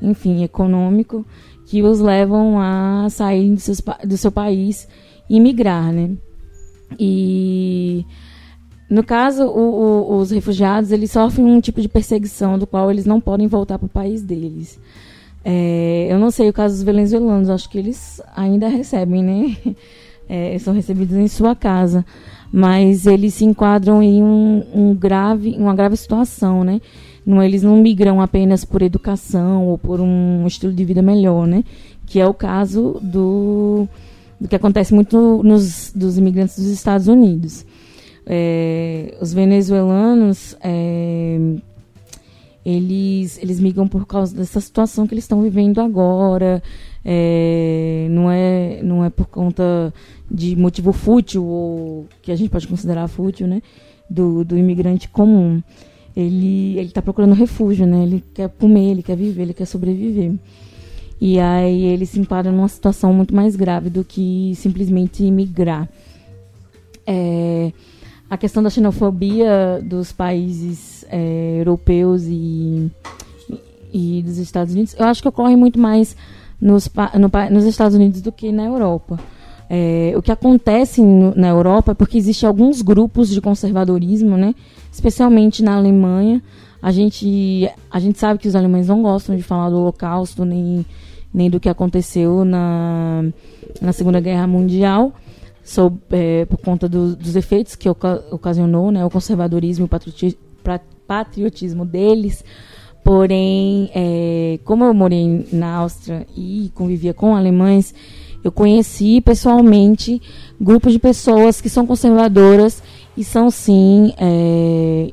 enfim, 0.00 0.44
econômico, 0.44 1.26
que 1.66 1.82
os 1.82 1.98
levam 1.98 2.60
a 2.60 3.08
sair 3.10 3.50
do, 3.50 3.60
seus, 3.60 3.82
do 4.04 4.16
seu 4.16 4.30
país 4.30 4.86
e 5.28 5.40
migrar, 5.40 5.92
né? 5.92 6.10
E 6.96 8.06
no 8.92 9.02
caso, 9.02 9.46
o, 9.46 10.10
o, 10.12 10.16
os 10.18 10.30
refugiados 10.30 10.92
eles 10.92 11.10
sofrem 11.10 11.46
um 11.46 11.62
tipo 11.62 11.80
de 11.80 11.88
perseguição 11.88 12.58
do 12.58 12.66
qual 12.66 12.90
eles 12.90 13.06
não 13.06 13.22
podem 13.22 13.46
voltar 13.46 13.78
para 13.78 13.86
o 13.86 13.88
país 13.88 14.20
deles. 14.20 14.78
É, 15.42 16.08
eu 16.10 16.18
não 16.18 16.30
sei 16.30 16.50
o 16.50 16.52
caso 16.52 16.74
dos 16.74 16.82
venezuelanos, 16.82 17.48
acho 17.48 17.70
que 17.70 17.78
eles 17.78 18.20
ainda 18.36 18.68
recebem, 18.68 19.22
né? 19.22 19.56
É, 20.28 20.56
são 20.60 20.72
recebidos 20.72 21.14
em 21.14 21.28
sua 21.28 21.54
casa, 21.54 22.06
mas 22.50 23.06
eles 23.06 23.34
se 23.34 23.44
enquadram 23.44 24.02
em 24.02 24.22
um, 24.22 24.64
um 24.72 24.94
grave, 24.94 25.56
uma 25.58 25.74
grave 25.74 25.94
situação, 25.96 26.64
né? 26.64 26.80
Não, 27.26 27.42
eles 27.42 27.62
não 27.62 27.76
migram 27.76 28.18
apenas 28.18 28.64
por 28.64 28.80
educação 28.80 29.66
ou 29.66 29.76
por 29.76 30.00
um 30.00 30.46
estilo 30.46 30.72
de 30.72 30.84
vida 30.84 31.02
melhor, 31.02 31.46
né? 31.46 31.64
Que 32.06 32.18
é 32.18 32.26
o 32.26 32.32
caso 32.32 32.98
do, 33.02 33.86
do 34.40 34.48
que 34.48 34.56
acontece 34.56 34.94
muito 34.94 35.42
nos, 35.42 35.92
dos 35.94 36.16
imigrantes 36.16 36.56
dos 36.56 36.68
Estados 36.68 37.08
Unidos. 37.08 37.66
É, 38.26 39.16
os 39.20 39.32
venezuelanos 39.32 40.56
é, 40.62 41.38
eles 42.64 43.38
eles 43.42 43.58
migram 43.58 43.88
por 43.88 44.06
causa 44.06 44.34
dessa 44.36 44.60
situação 44.60 45.06
que 45.06 45.14
eles 45.14 45.24
estão 45.24 45.42
vivendo 45.42 45.80
agora. 45.80 46.62
É, 47.04 48.06
não 48.10 48.30
é 48.30 48.80
não 48.82 49.04
é 49.04 49.10
por 49.10 49.26
conta 49.26 49.92
de 50.30 50.54
motivo 50.54 50.92
fútil 50.92 51.44
ou 51.44 52.06
que 52.22 52.30
a 52.30 52.36
gente 52.36 52.50
pode 52.50 52.68
considerar 52.68 53.08
fútil 53.08 53.48
né 53.48 53.60
do, 54.08 54.44
do 54.44 54.56
imigrante 54.56 55.08
comum. 55.08 55.60
Ele 56.14 56.78
está 56.80 57.02
procurando 57.02 57.34
refúgio 57.34 57.86
né 57.86 58.04
ele 58.04 58.22
quer 58.32 58.48
comer 58.50 58.92
ele 58.92 59.02
quer 59.02 59.16
viver 59.16 59.42
ele 59.42 59.54
quer 59.54 59.66
sobreviver. 59.66 60.32
E 61.20 61.38
aí 61.38 61.84
ele 61.84 62.04
se 62.06 62.18
enquadra 62.18 62.50
numa 62.50 62.68
situação 62.68 63.12
muito 63.12 63.34
mais 63.34 63.54
grave 63.56 63.88
do 63.90 64.04
que 64.04 64.52
simplesmente 64.56 65.24
imigrar 65.24 65.88
é, 67.06 67.72
a 68.32 68.36
questão 68.38 68.62
da 68.62 68.70
xenofobia 68.70 69.78
dos 69.84 70.10
países 70.10 71.04
é, 71.10 71.58
europeus 71.58 72.22
e, 72.24 72.90
e 73.92 74.22
dos 74.24 74.38
Estados 74.38 74.72
Unidos, 74.72 74.96
eu 74.98 75.04
acho 75.04 75.20
que 75.20 75.28
ocorre 75.28 75.54
muito 75.54 75.78
mais 75.78 76.16
nos, 76.58 76.88
no, 77.12 77.30
nos 77.50 77.64
Estados 77.66 77.94
Unidos 77.94 78.22
do 78.22 78.32
que 78.32 78.50
na 78.50 78.64
Europa. 78.64 79.20
É, 79.68 80.14
o 80.16 80.22
que 80.22 80.32
acontece 80.32 81.02
na 81.02 81.48
Europa 81.48 81.92
é 81.92 81.94
porque 81.94 82.16
existem 82.16 82.46
alguns 82.46 82.80
grupos 82.80 83.28
de 83.28 83.38
conservadorismo, 83.38 84.38
né? 84.38 84.54
especialmente 84.90 85.62
na 85.62 85.76
Alemanha. 85.76 86.42
A 86.80 86.90
gente, 86.90 87.68
a 87.90 88.00
gente 88.00 88.18
sabe 88.18 88.40
que 88.40 88.48
os 88.48 88.56
alemães 88.56 88.88
não 88.88 89.02
gostam 89.02 89.36
de 89.36 89.42
falar 89.42 89.68
do 89.68 89.76
Holocausto 89.76 90.42
nem, 90.46 90.86
nem 91.34 91.50
do 91.50 91.60
que 91.60 91.68
aconteceu 91.68 92.46
na, 92.46 93.26
na 93.78 93.92
Segunda 93.92 94.20
Guerra 94.20 94.46
Mundial 94.46 95.12
sob, 95.64 95.98
é, 96.10 96.44
por 96.46 96.58
conta 96.58 96.88
do, 96.88 97.14
dos 97.14 97.36
efeitos 97.36 97.74
que 97.74 97.88
oca 97.88 98.24
ocasionou 98.30 98.90
né, 98.90 99.04
o 99.04 99.10
conservadorismo 99.10 99.84
e 99.84 99.86
o 99.86 100.34
patriotismo 101.06 101.84
deles. 101.84 102.44
Porém, 103.04 103.90
é, 103.94 104.60
como 104.64 104.84
eu 104.84 104.94
morei 104.94 105.46
na 105.52 105.74
Áustria 105.76 106.26
e 106.36 106.70
convivia 106.74 107.12
com 107.12 107.34
alemães, 107.34 107.92
eu 108.44 108.52
conheci 108.52 109.20
pessoalmente 109.20 110.20
grupos 110.60 110.92
de 110.92 110.98
pessoas 110.98 111.60
que 111.60 111.68
são 111.68 111.86
conservadoras 111.86 112.82
e 113.16 113.24
são 113.24 113.50
sim, 113.50 114.12
é, 114.18 115.12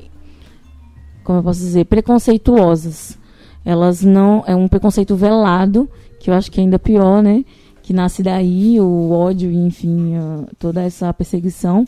como 1.24 1.38
eu 1.38 1.42
posso 1.42 1.60
dizer, 1.60 1.84
preconceituosas. 1.86 3.18
Elas 3.64 4.02
não 4.02 4.42
é 4.46 4.54
um 4.54 4.68
preconceito 4.68 5.14
velado, 5.14 5.88
que 6.18 6.30
eu 6.30 6.34
acho 6.34 6.50
que 6.50 6.60
é 6.60 6.62
ainda 6.64 6.78
pior, 6.78 7.22
né? 7.22 7.44
Que 7.82 7.92
nasce 7.92 8.22
daí, 8.22 8.80
o 8.80 9.10
ódio, 9.10 9.50
enfim, 9.50 10.14
toda 10.58 10.82
essa 10.82 11.12
perseguição. 11.12 11.86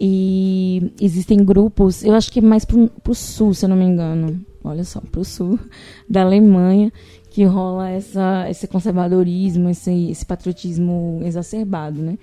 E 0.00 0.92
existem 1.00 1.44
grupos, 1.44 2.04
eu 2.04 2.14
acho 2.14 2.30
que 2.30 2.40
mais 2.40 2.64
para 2.64 2.78
o 2.78 3.14
sul, 3.14 3.52
se 3.52 3.64
eu 3.64 3.68
não 3.68 3.76
me 3.76 3.84
engano, 3.84 4.40
olha 4.62 4.84
só, 4.84 5.00
para 5.00 5.20
o 5.20 5.24
sul 5.24 5.58
da 6.08 6.22
Alemanha, 6.22 6.92
que 7.30 7.42
rola 7.44 7.90
essa, 7.90 8.48
esse 8.48 8.68
conservadorismo, 8.68 9.68
esse, 9.68 10.10
esse 10.10 10.24
patriotismo 10.24 11.20
exacerbado, 11.24 12.00
né? 12.00 12.16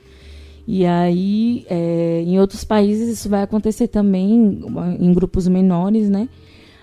E 0.67 0.85
aí, 0.85 1.65
é, 1.69 2.23
em 2.25 2.39
outros 2.39 2.63
países, 2.63 3.19
isso 3.19 3.29
vai 3.29 3.43
acontecer 3.43 3.87
também, 3.87 4.63
em 4.99 5.13
grupos 5.13 5.47
menores, 5.47 6.09
né? 6.09 6.27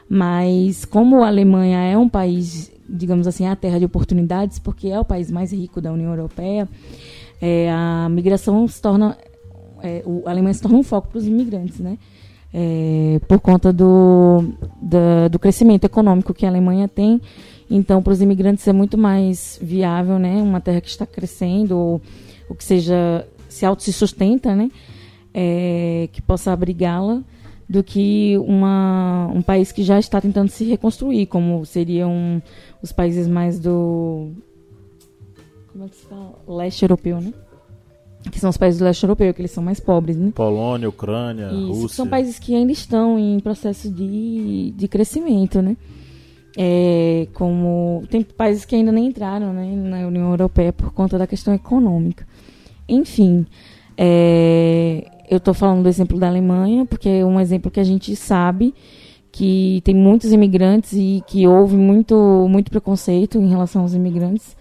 Mas 0.09 0.85
como 0.85 1.23
a 1.23 1.29
Alemanha 1.29 1.79
é 1.79 1.97
um 1.97 2.09
país 2.09 2.71
digamos 2.93 3.27
assim, 3.27 3.47
a 3.47 3.57
terra 3.57 3.79
de 3.79 3.87
oportunidades, 3.87 4.59
porque 4.59 4.89
é 4.89 5.01
o 5.01 5.05
país 5.05 5.31
mais 5.31 5.53
rico 5.53 5.81
da 5.81 5.91
União 5.91 6.11
Europeia, 6.11 6.69
é, 7.41 7.71
a 7.73 8.09
migração 8.11 8.69
se 8.69 8.81
torna, 8.81 9.17
é, 9.83 10.03
o, 10.05 10.23
a 10.27 10.31
Alemanha 10.31 10.53
se 10.53 10.61
torna 10.61 10.79
um 10.79 10.83
foco 10.83 11.09
para 11.09 11.19
os 11.19 11.27
imigrantes, 11.27 11.81
né? 11.81 11.99
É, 12.55 13.19
por 13.27 13.41
conta 13.41 13.73
do, 13.73 14.45
do, 14.81 15.31
do, 15.31 15.39
crescimento 15.39 15.85
econômico 15.85 16.35
que 16.35 16.45
a 16.45 16.51
Alemanha 16.51 16.87
tem. 16.87 17.19
Então, 17.71 18.03
para 18.03 18.13
os 18.13 18.21
imigrantes 18.21 18.69
é 18.69 18.75
muito 18.75 18.99
mais 18.99 19.59
viável, 19.63 20.19
né? 20.19 20.43
Uma 20.43 20.61
terra 20.61 20.83
que 20.83 20.89
está 20.89 21.07
crescendo, 21.07 21.77
ou, 21.77 22.03
ou 22.51 22.55
que 22.55 22.63
seja, 22.63 23.27
se 23.49 23.65
auto 23.65 23.83
se 23.83 23.93
sustenta, 23.93 24.55
né? 24.55 24.71
É, 25.33 26.11
que 26.13 26.21
possa 26.21 26.53
abrigá-la 26.53 27.23
do 27.73 27.83
que 27.83 28.37
uma, 28.37 29.31
um 29.35 29.41
país 29.41 29.73
que 29.73 29.83
já 29.83 29.99
está 29.99 30.21
tentando 30.21 30.51
se 30.51 30.63
reconstruir, 30.63 31.25
como 31.25 31.65
seriam 31.65 32.43
os 32.83 32.93
países 32.93 33.27
mais 33.27 33.59
do. 33.59 34.31
Como 35.73 35.85
é 35.85 35.89
que 35.89 35.97
se 35.97 36.05
fala? 36.05 36.35
Leste 36.47 36.83
europeu, 36.83 37.19
né? 37.19 37.33
Que 38.31 38.39
são 38.39 38.51
os 38.51 38.59
países 38.59 38.79
do 38.79 38.85
leste 38.85 39.03
europeu, 39.05 39.33
que 39.33 39.41
eles 39.41 39.51
são 39.51 39.65
mais 39.65 39.81
pobres, 39.81 40.19
né? 40.19 40.33
Polônia, 40.35 40.87
Ucrânia, 40.87 41.47
Isso, 41.47 41.73
Rússia. 41.73 41.97
São 41.97 42.07
países 42.07 42.39
que 42.39 42.55
ainda 42.55 42.73
estão 42.73 43.19
em 43.19 43.41
processo 43.41 43.91
de, 43.91 44.75
de 44.77 44.87
crescimento, 44.87 45.63
né? 45.63 45.75
É, 46.55 47.27
como 47.33 48.05
tem 48.11 48.23
países 48.23 48.67
que 48.67 48.77
ainda 48.77 48.93
nem 48.93 49.07
entraram 49.07 49.55
né, 49.55 49.75
na 49.75 50.07
União 50.07 50.29
Europeia 50.29 50.75
por 50.75 50.93
conta 50.93 51.17
da 51.17 51.27
questão 51.27 51.55
econômica. 51.55 52.29
Enfim, 52.87 53.47
é, 53.97 55.11
eu 55.29 55.39
estou 55.39 55.55
falando 55.55 55.83
do 55.83 55.89
exemplo 55.89 56.19
da 56.19 56.29
Alemanha, 56.29 56.85
porque 56.85 57.09
é 57.09 57.25
um 57.25 57.41
exemplo 57.41 57.71
que 57.71 57.81
a 57.81 57.85
gente 57.85 58.15
sabe 58.17 58.75
que 59.31 59.81
tem 59.85 59.95
muitos 59.95 60.33
imigrantes 60.33 60.93
e 60.93 61.23
que 61.27 61.47
houve 61.47 61.77
muito, 61.77 62.47
muito 62.51 62.71
preconceito 62.71 63.39
em 63.39 63.49
relação 63.49 63.83
aos 63.83 63.95
imigrantes 63.95 64.57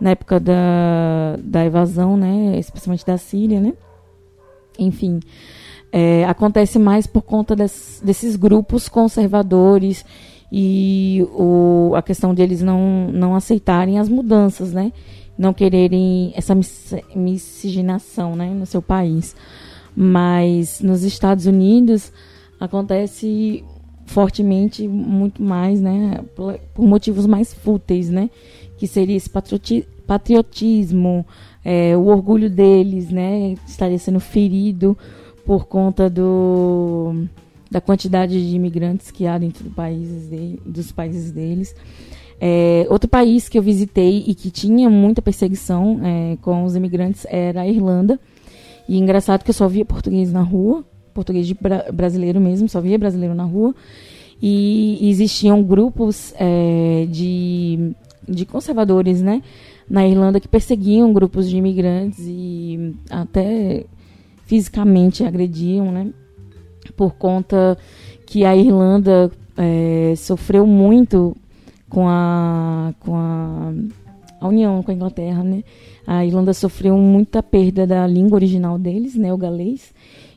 na 0.00 0.10
época 0.10 0.38
da, 0.38 1.36
da 1.42 1.64
evasão, 1.64 2.16
né, 2.16 2.58
especialmente 2.58 3.04
da 3.04 3.16
Síria, 3.16 3.60
né? 3.60 3.72
Enfim, 4.78 5.20
é, 5.92 6.24
acontece 6.24 6.78
mais 6.78 7.06
por 7.06 7.22
conta 7.22 7.56
des, 7.56 8.02
desses 8.04 8.36
grupos 8.36 8.88
conservadores 8.88 10.04
e 10.50 11.26
o, 11.32 11.92
a 11.94 12.02
questão 12.02 12.34
deles 12.34 12.60
não, 12.60 13.08
não 13.12 13.34
aceitarem 13.34 13.98
as 13.98 14.08
mudanças, 14.08 14.72
né? 14.72 14.92
não 15.36 15.52
quererem 15.52 16.32
essa 16.36 16.54
mis 16.54 16.94
miscigenação 17.14 18.36
né, 18.36 18.50
no 18.50 18.66
seu 18.66 18.80
país. 18.80 19.34
Mas 19.96 20.80
nos 20.80 21.02
Estados 21.04 21.46
Unidos 21.46 22.12
acontece 22.58 23.64
fortemente 24.06 24.86
muito 24.86 25.42
mais, 25.42 25.80
né, 25.80 26.20
por, 26.34 26.58
motivos 26.78 27.26
mais 27.26 27.54
fúteis, 27.54 28.10
né, 28.10 28.28
que 28.76 28.86
seria 28.86 29.16
esse 29.16 29.30
patrioti 29.30 29.86
patriotismo, 30.06 31.24
é, 31.64 31.96
o 31.96 32.06
orgulho 32.08 32.50
deles, 32.50 33.08
né, 33.08 33.54
estaria 33.66 33.98
sendo 33.98 34.20
ferido 34.20 34.96
por 35.46 35.66
conta 35.66 36.10
do 36.10 37.26
da 37.70 37.80
quantidade 37.80 38.34
de 38.34 38.54
imigrantes 38.54 39.10
que 39.10 39.26
há 39.26 39.36
dentro 39.36 39.64
do 39.64 39.70
país 39.70 40.28
de, 40.28 40.60
dos 40.64 40.92
países 40.92 41.32
deles. 41.32 41.74
É, 42.40 42.86
outro 42.88 43.08
país 43.08 43.48
que 43.48 43.58
eu 43.58 43.62
visitei 43.62 44.22
e 44.26 44.34
que 44.34 44.50
tinha 44.50 44.88
muita 44.88 45.20
perseguição 45.20 46.00
é, 46.04 46.36
com 46.40 46.64
os 46.64 46.76
imigrantes 46.76 47.26
era 47.28 47.62
a 47.62 47.68
Irlanda. 47.68 48.20
E 48.88 48.98
engraçado 48.98 49.42
que 49.42 49.50
eu 49.50 49.54
só 49.54 49.66
via 49.66 49.84
português 49.84 50.32
na 50.32 50.42
rua, 50.42 50.84
português 51.12 51.46
de 51.46 51.54
bra 51.54 51.86
brasileiro 51.92 52.40
mesmo, 52.40 52.68
só 52.68 52.80
via 52.80 52.98
brasileiro 52.98 53.34
na 53.34 53.44
rua. 53.44 53.74
E, 54.42 55.08
existiam 55.08 55.62
grupos 55.62 56.34
é, 56.36 57.06
de, 57.08 57.94
de 58.28 58.44
conservadores, 58.44 59.22
né? 59.22 59.42
Na 59.88 60.06
Irlanda 60.06 60.40
que 60.40 60.48
perseguiam 60.48 61.12
grupos 61.12 61.48
de 61.48 61.56
imigrantes 61.56 62.18
e 62.20 62.94
até 63.08 63.86
fisicamente 64.44 65.24
agrediam, 65.24 65.90
né? 65.90 66.10
Por 66.96 67.14
conta 67.14 67.78
que 68.26 68.44
a 68.44 68.56
Irlanda 68.56 69.30
é, 69.56 70.14
sofreu 70.16 70.66
muito 70.66 71.36
com 71.88 72.08
a, 72.08 72.92
com 73.00 73.14
a, 73.16 73.72
a 74.44 74.48
união 74.48 74.82
com 74.82 74.90
a 74.90 74.94
Inglaterra, 74.94 75.42
né? 75.42 75.64
A 76.06 76.24
Irlanda 76.24 76.52
sofreu 76.52 76.96
muita 76.98 77.42
perda 77.42 77.86
da 77.86 78.06
língua 78.06 78.36
original 78.36 78.78
deles, 78.78 79.14
né, 79.14 79.32
o 79.32 79.38
galês, 79.38 79.92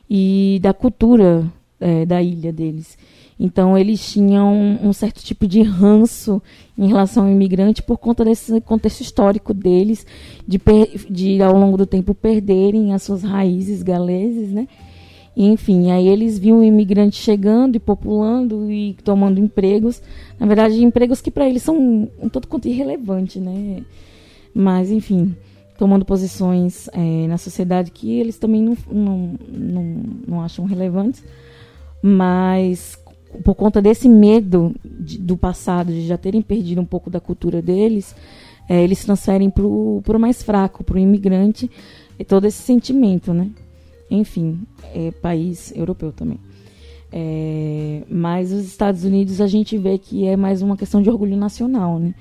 e 0.08 0.58
da 0.62 0.72
cultura 0.72 1.44
é, 1.78 2.06
da 2.06 2.22
ilha 2.22 2.52
deles. 2.52 2.96
Então 3.38 3.78
eles 3.78 4.12
tinham 4.12 4.78
um, 4.82 4.92
certo 4.92 5.22
tipo 5.22 5.46
de 5.46 5.62
ranço 5.62 6.42
em 6.76 6.88
relação 6.88 7.24
ao 7.24 7.30
imigrante 7.30 7.82
por 7.82 7.98
conta 7.98 8.24
desse 8.24 8.60
contexto 8.62 9.02
histórico 9.02 9.54
deles, 9.54 10.04
de, 10.46 10.60
de 11.08 11.40
ao 11.42 11.56
longo 11.56 11.76
do 11.76 11.86
tempo 11.86 12.14
perderem 12.14 12.94
as 12.94 13.02
suas 13.02 13.22
raízes 13.22 13.82
galeses, 13.82 14.50
né? 14.50 14.66
Enfim, 15.46 15.90
aí 15.92 16.08
eles 16.08 16.36
viam 16.38 16.58
o 16.58 16.64
imigrante 16.64 17.16
chegando 17.16 17.76
e 17.76 17.78
populando 17.78 18.70
e 18.70 18.94
tomando 19.04 19.38
empregos. 19.38 20.02
Na 20.38 20.46
verdade, 20.46 20.82
empregos 20.82 21.20
que 21.20 21.30
para 21.30 21.48
eles 21.48 21.62
são 21.62 21.78
um, 21.78 22.28
tanto 22.28 22.48
quanto 22.48 22.66
irrelevante, 22.66 23.38
né? 23.38 23.84
Mas, 24.52 24.90
enfim, 24.90 25.36
tomando 25.78 26.04
posições 26.04 26.88
é, 26.92 27.26
na 27.28 27.38
sociedade 27.38 27.92
que 27.92 28.18
eles 28.18 28.36
também 28.36 28.62
não, 28.62 28.76
não, 28.90 29.34
não, 29.48 30.02
não 30.26 30.40
acham 30.42 30.64
relevantes. 30.64 31.22
Mas 32.02 32.98
por 33.44 33.54
conta 33.54 33.80
desse 33.80 34.08
medo 34.08 34.74
de, 34.84 35.18
do 35.18 35.36
passado, 35.36 35.92
de 35.92 36.06
já 36.06 36.18
terem 36.18 36.42
perdido 36.42 36.80
um 36.80 36.84
pouco 36.84 37.10
da 37.10 37.20
cultura 37.20 37.62
deles, 37.62 38.14
é, 38.68 38.82
eles 38.82 39.04
transferem 39.04 39.50
para 39.50 39.64
o 39.64 40.02
mais 40.18 40.42
fraco, 40.42 40.82
para 40.82 40.96
o 40.96 40.98
imigrante, 40.98 41.70
e 42.18 42.24
todo 42.24 42.46
esse 42.46 42.60
sentimento, 42.60 43.32
né? 43.32 43.50
Enfim, 44.10 44.60
é 44.94 45.10
país 45.10 45.72
europeu 45.74 46.12
também. 46.12 46.38
É, 47.10 48.02
mas 48.08 48.52
os 48.52 48.66
Estados 48.66 49.04
Unidos 49.04 49.40
a 49.40 49.46
gente 49.46 49.78
vê 49.78 49.98
que 49.98 50.26
é 50.26 50.36
mais 50.36 50.60
uma 50.60 50.76
questão 50.76 51.00
de 51.00 51.08
orgulho 51.08 51.36
nacional, 51.36 51.98
né? 51.98 52.14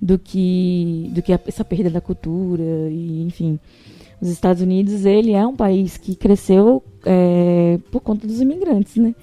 Do 0.00 0.18
que, 0.18 1.10
do 1.14 1.22
que 1.22 1.32
essa 1.32 1.64
perda 1.64 1.88
da 1.88 2.00
cultura 2.00 2.62
e 2.90 3.22
enfim. 3.22 3.58
Os 4.20 4.28
Estados 4.28 4.62
Unidos 4.62 5.04
ele 5.04 5.32
é 5.32 5.46
um 5.46 5.56
país 5.56 5.96
que 5.96 6.14
cresceu 6.14 6.82
é, 7.04 7.78
por 7.90 8.00
conta 8.00 8.26
dos 8.26 8.40
imigrantes, 8.40 8.96
né? 8.96 9.14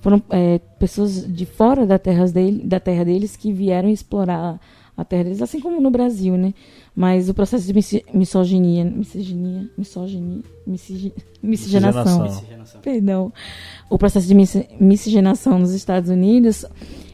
Foram 0.00 0.22
é, 0.30 0.58
pessoas 0.78 1.26
de 1.26 1.44
fora 1.44 1.86
da 1.86 1.98
terra, 1.98 2.26
dele, 2.26 2.62
da 2.64 2.80
terra 2.80 3.04
deles 3.04 3.36
que 3.36 3.52
vieram 3.52 3.88
explorar 3.88 4.60
a 5.00 5.04
terra 5.04 5.24
deles, 5.24 5.40
assim 5.40 5.60
como 5.60 5.80
no 5.80 5.90
Brasil, 5.90 6.36
né? 6.36 6.52
Mas 6.94 7.30
o 7.30 7.34
processo 7.34 7.66
de 7.66 7.72
misoginia, 8.12 8.84
misoginia, 8.84 9.70
misoginia, 9.76 10.42
miscigenação, 11.42 12.22
miscigenação, 12.24 12.80
perdão, 12.82 13.32
o 13.88 13.96
processo 13.96 14.28
de 14.28 14.34
miscigenação 14.78 15.58
nos 15.58 15.72
Estados 15.72 16.10
Unidos, 16.10 16.66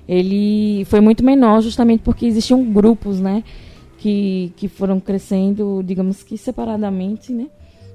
ele 0.08 0.84
foi 0.86 1.00
muito 1.00 1.24
menor 1.24 1.60
justamente 1.60 2.02
porque 2.02 2.26
existiam 2.26 2.64
grupos, 2.72 3.20
né, 3.20 3.44
que, 3.98 4.52
que 4.56 4.66
foram 4.66 4.98
crescendo, 4.98 5.80
digamos 5.84 6.24
que 6.24 6.36
separadamente, 6.36 7.32
né, 7.32 7.46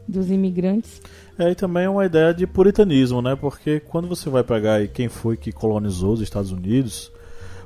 dos 0.07 0.31
imigrantes. 0.31 1.01
É, 1.37 1.51
e 1.51 1.55
também 1.55 1.83
é 1.83 1.89
uma 1.89 2.05
ideia 2.05 2.33
de 2.33 2.47
puritanismo, 2.47 3.21
né, 3.21 3.35
porque 3.35 3.81
quando 3.81 4.07
você 4.07 4.29
vai 4.29 4.43
pegar 4.43 4.87
quem 4.87 5.09
foi 5.09 5.35
que 5.35 5.51
colonizou 5.51 6.13
os 6.13 6.21
Estados 6.21 6.51
Unidos, 6.51 7.11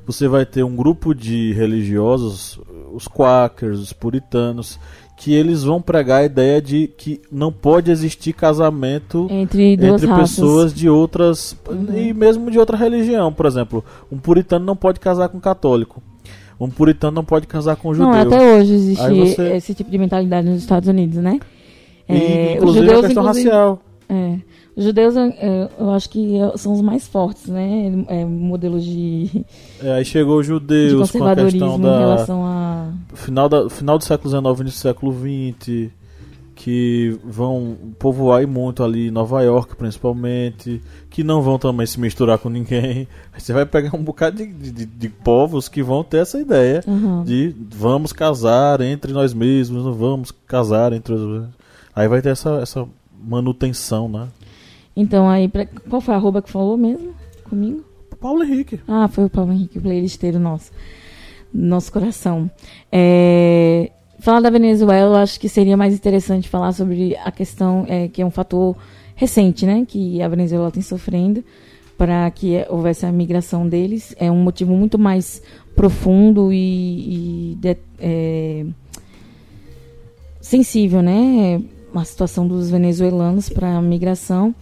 você 0.06 0.28
vai 0.28 0.46
ter 0.46 0.62
um 0.62 0.76
grupo 0.76 1.14
de 1.14 1.52
religiosos, 1.52 2.60
os 2.92 3.08
quakers, 3.08 3.80
os 3.80 3.92
puritanos, 3.92 4.78
que 5.16 5.32
eles 5.34 5.64
vão 5.64 5.80
pregar 5.80 6.20
a 6.20 6.24
ideia 6.24 6.60
de 6.60 6.86
que 6.86 7.20
não 7.32 7.50
pode 7.50 7.90
existir 7.90 8.32
casamento 8.32 9.26
entre, 9.30 9.72
entre 9.72 10.06
pessoas 10.14 10.72
de 10.72 10.88
outras 10.88 11.56
uhum. 11.68 11.96
e 11.96 12.12
mesmo 12.12 12.50
de 12.50 12.58
outra 12.58 12.76
religião, 12.76 13.32
por 13.32 13.46
exemplo, 13.46 13.84
um 14.12 14.18
puritano 14.18 14.64
não 14.64 14.76
pode 14.76 15.00
casar 15.00 15.28
com 15.28 15.38
um 15.38 15.40
católico. 15.40 16.02
Um 16.58 16.70
puritano 16.70 17.14
não 17.14 17.24
pode 17.24 17.46
casar 17.46 17.76
com 17.76 17.90
um 17.90 17.94
judeu. 17.94 18.12
Não, 18.12 18.20
até 18.20 18.56
hoje 18.56 18.72
existe 18.72 19.10
você... 19.10 19.56
esse 19.56 19.74
tipo 19.74 19.90
de 19.90 19.98
mentalidade 19.98 20.48
nos 20.48 20.60
Estados 20.60 20.88
Unidos, 20.88 21.18
né? 21.18 21.38
E, 22.08 22.14
é, 22.14 22.54
inclusive 22.54 22.86
os 22.86 22.86
judeus, 22.86 23.04
a 23.04 23.06
questão 23.08 23.22
inclusive... 23.24 23.48
racial. 23.50 23.82
É. 24.08 24.38
Os 24.76 24.84
judeus, 24.84 25.14
eu 25.78 25.90
acho 25.90 26.10
que 26.10 26.34
são 26.56 26.74
os 26.74 26.82
mais 26.82 27.08
fortes, 27.08 27.46
né? 27.46 28.04
É, 28.08 28.26
modelos 28.26 28.84
de. 28.84 29.42
É, 29.82 29.92
aí 29.92 30.04
chegou 30.04 30.38
os 30.38 30.46
judeus 30.46 31.10
com 31.10 31.24
a 31.24 31.34
questão 31.34 31.80
da. 31.80 31.96
Em 31.96 31.98
relação 31.98 32.44
a... 32.44 32.88
final, 33.14 33.48
da 33.48 33.70
final 33.70 33.96
do 33.96 34.04
século 34.04 34.28
XIX, 34.28 34.60
início 34.60 34.78
do 34.78 34.82
século 34.82 35.14
XX, 35.14 35.90
que 36.54 37.18
vão 37.24 37.76
povoar 37.98 38.46
muito 38.46 38.82
ali 38.82 39.10
Nova 39.10 39.42
York, 39.42 39.76
principalmente, 39.76 40.82
que 41.08 41.24
não 41.24 41.40
vão 41.40 41.58
também 41.58 41.86
se 41.86 41.98
misturar 41.98 42.38
com 42.38 42.50
ninguém. 42.50 43.08
Aí 43.32 43.40
você 43.40 43.54
vai 43.54 43.64
pegar 43.64 43.96
um 43.96 44.02
bocado 44.02 44.36
de, 44.36 44.46
de, 44.46 44.84
de 44.84 45.08
povos 45.08 45.68
que 45.70 45.82
vão 45.82 46.04
ter 46.04 46.18
essa 46.18 46.38
ideia 46.38 46.82
uhum. 46.86 47.24
de 47.24 47.54
vamos 47.74 48.12
casar 48.12 48.82
entre 48.82 49.12
nós 49.12 49.32
mesmos, 49.32 49.84
não 49.84 49.94
vamos 49.94 50.30
casar 50.46 50.92
entre 50.92 51.14
os. 51.14 51.46
Aí 51.94 52.08
vai 52.08 52.20
ter 52.20 52.28
essa, 52.28 52.58
essa 52.60 52.86
manutenção, 53.22 54.08
né? 54.08 54.28
Então, 54.96 55.28
aí, 55.28 55.48
pra, 55.48 55.66
qual 55.66 56.00
foi 56.00 56.14
a 56.14 56.16
arroba 56.16 56.40
que 56.40 56.50
falou 56.50 56.76
mesmo 56.76 57.14
comigo? 57.44 57.84
Paulo 58.20 58.42
Henrique. 58.42 58.80
Ah, 58.88 59.08
foi 59.08 59.26
o 59.26 59.30
Paulo 59.30 59.52
Henrique, 59.52 59.78
o 59.78 59.82
playlisteiro 59.82 60.38
nosso. 60.38 60.72
Nosso 61.52 61.92
coração. 61.92 62.50
É, 62.90 63.90
falar 64.18 64.40
da 64.40 64.50
Venezuela, 64.50 65.16
eu 65.16 65.22
acho 65.22 65.38
que 65.38 65.48
seria 65.48 65.76
mais 65.76 65.94
interessante 65.94 66.48
falar 66.48 66.72
sobre 66.72 67.16
a 67.16 67.30
questão, 67.30 67.84
é, 67.88 68.08
que 68.08 68.22
é 68.22 68.26
um 68.26 68.30
fator 68.30 68.76
recente, 69.14 69.66
né? 69.66 69.84
Que 69.86 70.20
a 70.22 70.28
Venezuela 70.28 70.70
tem 70.70 70.82
sofrendo 70.82 71.44
para 71.96 72.30
que 72.30 72.64
houvesse 72.68 73.06
a 73.06 73.12
migração 73.12 73.68
deles. 73.68 74.14
É 74.18 74.30
um 74.30 74.42
motivo 74.42 74.74
muito 74.74 74.98
mais 74.98 75.42
profundo 75.74 76.52
e, 76.52 77.52
e 77.52 77.54
de, 77.56 77.76
é, 78.00 78.66
sensível, 80.40 81.02
né? 81.02 81.60
A 81.94 82.04
situação 82.04 82.46
dos 82.46 82.70
venezuelanos 82.70 83.48
para 83.48 83.76
a 83.76 83.82
migração. 83.82 84.54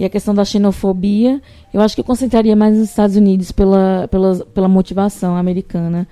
E 0.00 0.04
a 0.06 0.08
questão 0.08 0.34
da 0.34 0.46
xenofobia, 0.46 1.42
eu 1.74 1.80
acho 1.82 1.94
que 1.94 2.00
eu 2.00 2.04
concentraria 2.06 2.56
mais 2.56 2.74
nos 2.74 2.88
Estados 2.88 3.16
Unidos 3.16 3.52
pela, 3.52 4.08
pela, 4.10 4.34
pela 4.46 4.66
motivação 4.66 5.36
americana 5.36 6.08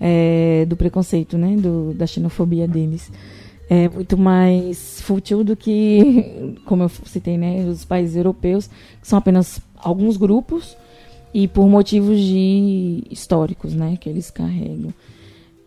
é, 0.00 0.64
do 0.68 0.76
preconceito, 0.76 1.36
né? 1.36 1.56
Do, 1.56 1.92
da 1.92 2.06
xenofobia 2.06 2.68
deles. 2.68 3.10
É 3.68 3.88
muito 3.88 4.16
mais 4.16 5.00
fútil 5.00 5.42
do 5.42 5.56
que, 5.56 6.54
como 6.66 6.84
eu 6.84 6.88
citei, 6.88 7.36
né? 7.36 7.66
Os 7.68 7.84
países 7.84 8.14
europeus, 8.14 8.68
que 9.00 9.08
são 9.08 9.18
apenas 9.18 9.60
alguns 9.76 10.16
grupos 10.16 10.76
e 11.34 11.48
por 11.48 11.68
motivos 11.68 12.20
de 12.20 13.02
históricos, 13.10 13.74
né? 13.74 13.98
Que 14.00 14.08
eles 14.08 14.30
carregam. 14.30 14.94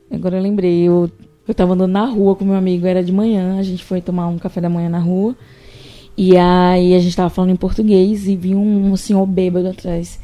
Agora 0.10 0.38
eu 0.38 0.42
lembrei, 0.42 0.84
eu 0.84 1.12
eu 1.46 1.52
estava 1.52 1.74
andando 1.74 1.92
na 1.92 2.06
rua 2.06 2.36
com 2.38 2.46
meu 2.46 2.56
amigo, 2.56 2.88
era 2.88 3.04
de 3.04 3.12
manhã, 3.12 3.60
a 3.60 3.64
gente 3.64 3.84
foi 3.84 4.02
tomar 4.02 4.28
um 4.28 4.38
café 4.38 4.62
da 4.62 4.70
manhã 4.70 4.90
na 4.90 5.00
rua. 5.00 5.36
E 6.18 6.38
aí 6.38 6.96
a 6.96 7.00
gente 7.00 7.16
tava 7.16 7.30
falando 7.30 7.52
em 7.52 7.56
português 7.56 8.28
e 8.28 8.36
vi 8.36 8.56
um, 8.56 8.92
um 8.92 8.96
senhor 8.96 9.26
bêbado 9.26 9.68
atrás 9.68 10.20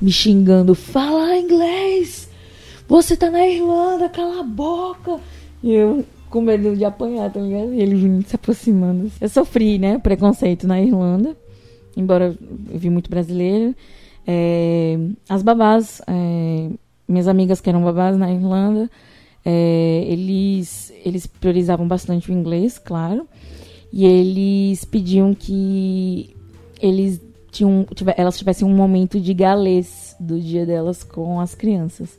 me 0.00 0.10
xingando: 0.10 0.74
Fala 0.74 1.36
inglês! 1.36 2.28
Você 2.88 3.16
tá 3.16 3.30
na 3.30 3.46
Irlanda, 3.46 4.08
cala 4.08 4.40
a 4.40 4.44
boca! 4.44 5.18
E 5.62 5.72
eu 5.72 6.04
com 6.32 6.40
medo 6.40 6.74
de 6.74 6.84
apanhar, 6.84 7.30
tá 7.30 7.38
ligado? 7.38 7.74
E 7.74 7.80
ele 7.80 7.94
vindo 7.94 8.26
se 8.26 8.34
aproximando. 8.34 9.12
Eu 9.20 9.28
sofri, 9.28 9.78
né? 9.78 9.98
Preconceito 9.98 10.66
na 10.66 10.80
Irlanda, 10.80 11.36
embora 11.94 12.34
eu 12.72 12.78
vi 12.78 12.88
muito 12.88 13.10
brasileiro. 13.10 13.74
É, 14.26 14.98
as 15.28 15.42
babás, 15.42 16.00
é, 16.06 16.70
minhas 17.06 17.28
amigas 17.28 17.60
que 17.60 17.68
eram 17.68 17.84
babás 17.84 18.16
na 18.16 18.32
Irlanda, 18.32 18.90
é, 19.44 20.04
eles, 20.08 20.92
eles 21.04 21.26
priorizavam 21.26 21.86
bastante 21.86 22.30
o 22.30 22.32
inglês, 22.32 22.78
claro, 22.78 23.28
e 23.92 24.06
eles 24.06 24.84
pediam 24.84 25.34
que 25.34 26.34
eles 26.80 27.20
tinham, 27.50 27.86
elas 28.16 28.38
tivessem 28.38 28.66
um 28.66 28.74
momento 28.74 29.20
de 29.20 29.34
galês 29.34 30.16
do 30.18 30.40
dia 30.40 30.64
delas 30.64 31.04
com 31.04 31.38
as 31.38 31.54
crianças, 31.54 32.18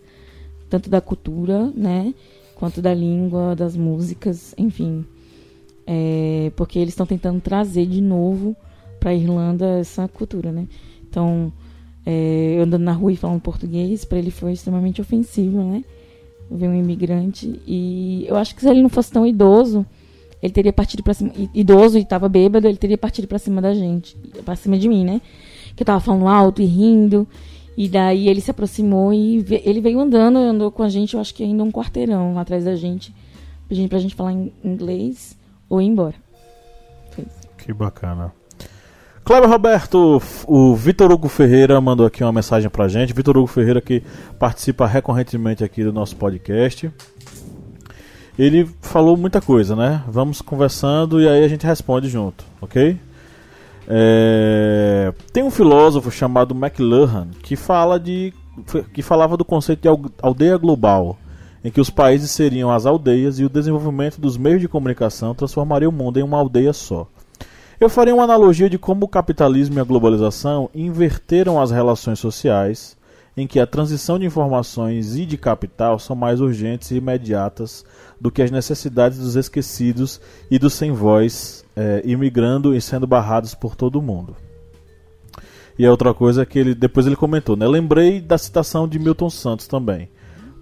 tanto 0.69 0.89
da 0.89 1.01
cultura, 1.01 1.71
né, 1.76 2.13
quanto 2.55 2.82
da 2.82 2.93
língua, 2.93 3.55
das 3.55 3.76
músicas, 3.76 4.53
enfim, 4.57 5.03
é, 5.88 6.51
porque 6.55 6.78
eles 6.78 6.93
estão 6.93 7.05
tentando 7.05 7.41
trazer 7.41 7.88
de 7.88 8.01
novo 8.01 8.55
para 8.99 9.09
a 9.09 9.15
Irlanda 9.15 9.80
essa 9.80 10.07
cultura, 10.07 10.51
né? 10.51 10.67
Então, 11.09 11.51
é, 12.05 12.55
eu 12.57 12.63
andando 12.63 12.84
na 12.84 12.93
rua 12.93 13.11
e 13.11 13.17
falando 13.17 13.41
português, 13.41 14.05
para 14.05 14.17
ele 14.17 14.32
foi 14.32 14.53
extremamente 14.53 15.01
ofensivo, 15.01 15.61
né? 15.61 15.84
Ver 16.49 16.69
um 16.69 16.76
imigrante. 16.76 17.59
E 17.67 18.26
eu 18.28 18.36
acho 18.38 18.55
que 18.55 18.61
se 18.61 18.69
ele 18.69 18.82
não 18.82 18.89
fosse 18.89 19.11
tão 19.11 19.26
idoso, 19.28 19.86
ele 20.44 20.52
teria 20.52 20.74
partido 20.74 21.02
para 21.02 21.14
cima. 21.14 21.32
Idoso 21.54 21.98
e 21.98 22.02
estava 22.02 22.28
bêbado, 22.28 22.68
ele 22.68 22.76
teria 22.76 22.98
partido 22.98 23.30
para 23.30 23.39
cima 23.39 23.62
da 23.62 23.74
gente. 23.74 24.18
para 24.44 24.58
cima 24.58 24.78
de 24.78 24.89
mim, 24.89 25.06
né? 25.06 25.22
Que 25.74 25.84
eu 25.84 25.86
tava 25.86 26.02
falando 26.02 26.28
alto 26.28 26.62
e 26.62 26.66
rindo. 26.66 27.26
E 27.78 27.88
daí 27.88 28.28
ele 28.28 28.41
se 28.41 28.52
aproximou 28.52 29.14
e 29.14 29.46
ele 29.64 29.80
veio 29.80 30.02
andando, 30.02 30.38
andou 30.38 30.70
com 30.70 30.84
a 30.84 30.89
gente, 30.89 31.14
eu 31.14 31.22
acho 31.22 31.34
que 31.34 31.44
ainda 31.44 31.64
um 31.64 31.72
quarteirão 31.72 32.38
atrás 32.38 32.66
da 32.66 32.76
gente, 32.76 33.16
pedindo 33.68 33.88
pra 33.88 33.98
gente 33.98 34.14
falar 34.14 34.34
em 34.34 34.52
inglês 34.64 35.36
ou 35.70 35.82
ir 35.82 35.86
embora. 35.86 36.16
Que 37.58 37.74
bacana. 37.74 38.34
Cleber 39.24 39.50
Roberto, 39.50 40.22
o 40.46 40.76
Vitor 40.76 41.10
Hugo 41.10 41.30
Ferreira 41.30 41.80
mandou 41.80 42.06
aqui 42.06 42.22
uma 42.22 42.34
mensagem 42.34 42.70
pra 42.70 42.89
gente. 42.89 43.14
Vitor 43.14 43.38
Hugo 43.38 43.48
Ferreira 43.48 43.80
que 43.80 44.04
participa 44.38 44.86
recorrentemente 44.86 45.64
aqui 45.64 45.86
do 45.86 45.94
nosso 45.94 46.18
podcast. 46.18 46.91
Ele 48.38 48.67
falou 48.81 49.15
muita 49.15 49.39
coisa, 49.39 49.75
né? 49.75 50.03
Vamos 50.07 50.41
conversando 50.41 51.21
e 51.21 51.27
aí 51.27 51.43
a 51.43 51.47
gente 51.47 51.65
responde 51.65 52.09
junto, 52.09 52.43
ok? 52.61 52.97
É... 53.88 55.13
Tem 55.31 55.43
um 55.43 55.51
filósofo 55.51 56.09
chamado 56.09 56.55
McLuhan 56.55 57.27
que 57.41 57.55
fala 57.55 57.99
de 57.99 58.34
que 58.93 59.01
falava 59.01 59.36
do 59.36 59.43
conceito 59.43 59.81
de 59.81 59.88
aldeia 60.21 60.57
global, 60.57 61.17
em 61.63 61.71
que 61.71 61.81
os 61.81 61.89
países 61.89 62.29
seriam 62.29 62.71
as 62.71 62.86
aldeias 62.86 63.39
e 63.39 63.45
o 63.45 63.49
desenvolvimento 63.49 64.21
dos 64.21 64.38
meios 64.38 64.61
de 64.61 64.67
comunicação 64.67 65.34
transformaria 65.34 65.89
o 65.89 65.91
mundo 65.91 66.19
em 66.19 66.23
uma 66.23 66.38
aldeia 66.38 66.71
só. 66.71 67.07
Eu 67.79 67.89
faria 67.89 68.13
uma 68.13 68.23
analogia 68.23 68.69
de 68.69 68.77
como 68.77 69.05
o 69.05 69.09
capitalismo 69.09 69.77
e 69.77 69.81
a 69.81 69.84
globalização 69.84 70.69
inverteram 70.73 71.59
as 71.59 71.71
relações 71.71 72.19
sociais, 72.19 72.95
em 73.36 73.47
que 73.47 73.59
a 73.59 73.67
transição 73.67 74.19
de 74.19 74.25
informações 74.25 75.15
e 75.15 75.25
de 75.25 75.38
capital 75.38 75.97
são 75.97 76.15
mais 76.15 76.39
urgentes 76.39 76.91
e 76.91 76.97
imediatas 76.97 77.84
do 78.21 78.31
que 78.31 78.41
as 78.41 78.51
necessidades 78.51 79.17
dos 79.17 79.36
esquecidos 79.36 80.21
e 80.49 80.59
dos 80.59 80.73
sem 80.73 80.91
voz, 80.91 81.65
é, 81.75 82.01
imigrando 82.05 82.75
e 82.75 82.81
sendo 82.81 83.07
barrados 83.07 83.55
por 83.55 83.75
todo 83.75 84.01
mundo. 84.01 84.36
E 85.77 85.86
a 85.86 85.91
outra 85.91 86.13
coisa 86.13 86.45
que 86.45 86.59
ele 86.59 86.75
depois 86.75 87.07
ele 87.07 87.15
comentou, 87.15 87.55
né? 87.55 87.67
Lembrei 87.67 88.21
da 88.21 88.38
citação 88.38 88.88
de 88.88 88.99
Milton 88.99 89.29
Santos 89.29 89.67
também. 89.67 90.09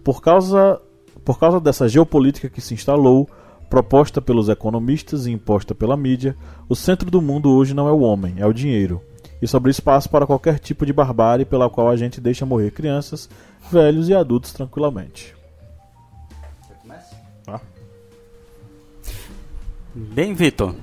Por 0.04 0.22
causa 0.22 0.80
por 1.24 1.38
causa 1.38 1.60
dessa 1.60 1.88
geopolítica 1.88 2.50
que 2.50 2.62
se 2.62 2.74
instalou, 2.74 3.30
proposta 3.70 4.22
pelos 4.22 4.50
economistas 4.50 5.28
e 5.28 5.32
imposta 5.32 5.76
pela 5.76 5.96
mídia, 5.96 6.36
o 6.68 6.76
centro 6.76 7.12
do 7.12 7.22
mundo 7.22 7.52
hoje 7.52 7.74
não 7.74 7.88
é 7.88 7.92
o 7.92 8.00
homem, 8.00 8.36
é 8.38 8.46
o 8.46 8.54
dinheiro. 8.54 9.02
Isso 9.42 9.58
abre 9.58 9.72
espaço 9.72 10.10
para 10.10 10.28
qualquer 10.28 10.60
tipo 10.60 10.86
de 10.86 10.94
barbárie 10.94 11.46
pela 11.46 11.70
qual 11.70 11.90
a 11.90 11.96
gente 11.96 12.22
deixa 12.22 12.46
morrer 12.46 12.72
crianças, 12.72 13.30
velhos 13.72 14.08
e 14.08 14.14
adultos 14.14 14.54
tranquilamente. 14.54 15.36
Ah. 17.48 17.60
Bem, 19.94 20.34
Vitor, 20.34 20.76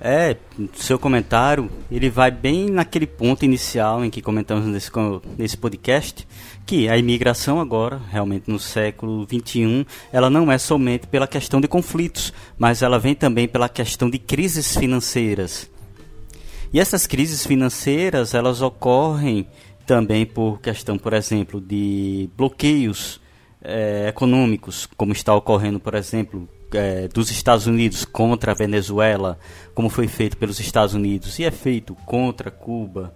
é, 0.00 0.34
seu 0.72 0.98
comentário, 0.98 1.70
ele 1.90 2.08
vai 2.08 2.30
bem 2.30 2.70
naquele 2.70 3.06
ponto 3.06 3.44
inicial 3.44 4.02
em 4.02 4.08
que 4.08 4.22
comentamos 4.22 4.64
nesse, 4.64 4.90
nesse 5.36 5.58
podcast, 5.58 6.26
que 6.64 6.88
a 6.88 6.96
imigração 6.96 7.60
agora, 7.60 8.00
realmente 8.10 8.50
no 8.50 8.58
século 8.58 9.26
XXI, 9.26 9.86
ela 10.10 10.30
não 10.30 10.50
é 10.50 10.56
somente 10.56 11.06
pela 11.06 11.26
questão 11.26 11.60
de 11.60 11.68
conflitos, 11.68 12.32
mas 12.58 12.80
ela 12.80 12.98
vem 12.98 13.14
também 13.14 13.46
pela 13.46 13.68
questão 13.68 14.08
de 14.08 14.18
crises 14.18 14.74
financeiras. 14.74 15.70
E 16.72 16.78
essas 16.78 17.06
crises 17.06 17.44
financeiras, 17.44 18.32
elas 18.32 18.62
ocorrem 18.62 19.46
também 19.84 20.24
por 20.24 20.60
questão, 20.60 20.96
por 20.96 21.12
exemplo, 21.12 21.60
de 21.60 22.30
bloqueios 22.36 23.20
é, 23.62 24.06
econômicos, 24.08 24.86
como 24.96 25.12
está 25.12 25.34
ocorrendo, 25.34 25.80
por 25.80 25.94
exemplo, 25.94 26.48
é, 26.72 27.08
dos 27.08 27.30
Estados 27.30 27.66
Unidos 27.66 28.04
contra 28.04 28.52
a 28.52 28.54
Venezuela, 28.54 29.38
como 29.74 29.88
foi 29.88 30.06
feito 30.06 30.36
pelos 30.36 30.60
Estados 30.60 30.94
Unidos 30.94 31.38
e 31.38 31.44
é 31.44 31.50
feito 31.50 31.94
contra 32.06 32.50
Cuba. 32.50 33.14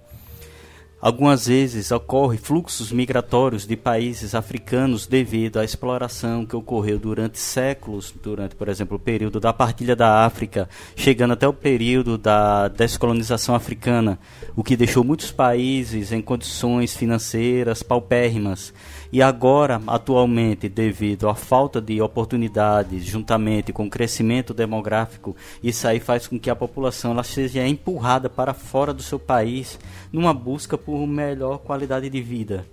Algumas 1.04 1.48
vezes 1.48 1.90
ocorre 1.90 2.38
fluxos 2.38 2.90
migratórios 2.90 3.66
de 3.66 3.76
países 3.76 4.34
africanos 4.34 5.06
devido 5.06 5.58
à 5.58 5.64
exploração 5.64 6.46
que 6.46 6.56
ocorreu 6.56 6.98
durante 6.98 7.38
séculos, 7.38 8.10
durante, 8.22 8.54
por 8.54 8.70
exemplo, 8.70 8.96
o 8.96 8.98
período 8.98 9.38
da 9.38 9.52
partilha 9.52 9.94
da 9.94 10.24
África, 10.24 10.66
chegando 10.96 11.34
até 11.34 11.46
o 11.46 11.52
período 11.52 12.16
da 12.16 12.68
descolonização 12.68 13.54
africana, 13.54 14.18
o 14.56 14.64
que 14.64 14.78
deixou 14.78 15.04
muitos 15.04 15.30
países 15.30 16.10
em 16.10 16.22
condições 16.22 16.96
financeiras 16.96 17.82
paupérrimas 17.82 18.72
e 19.14 19.22
agora, 19.22 19.80
atualmente, 19.86 20.68
devido 20.68 21.28
à 21.28 21.36
falta 21.36 21.80
de 21.80 22.02
oportunidades, 22.02 23.04
juntamente 23.04 23.72
com 23.72 23.86
o 23.86 23.88
crescimento 23.88 24.52
demográfico, 24.52 25.36
isso 25.62 25.86
aí 25.86 26.00
faz 26.00 26.26
com 26.26 26.36
que 26.36 26.50
a 26.50 26.56
população 26.56 27.12
ela 27.12 27.22
seja 27.22 27.64
empurrada 27.64 28.28
para 28.28 28.52
fora 28.52 28.92
do 28.92 29.04
seu 29.04 29.20
país 29.20 29.78
numa 30.12 30.34
busca 30.34 30.76
por 30.76 31.06
melhor 31.06 31.58
qualidade 31.58 32.10
de 32.10 32.20
vida. 32.20 32.66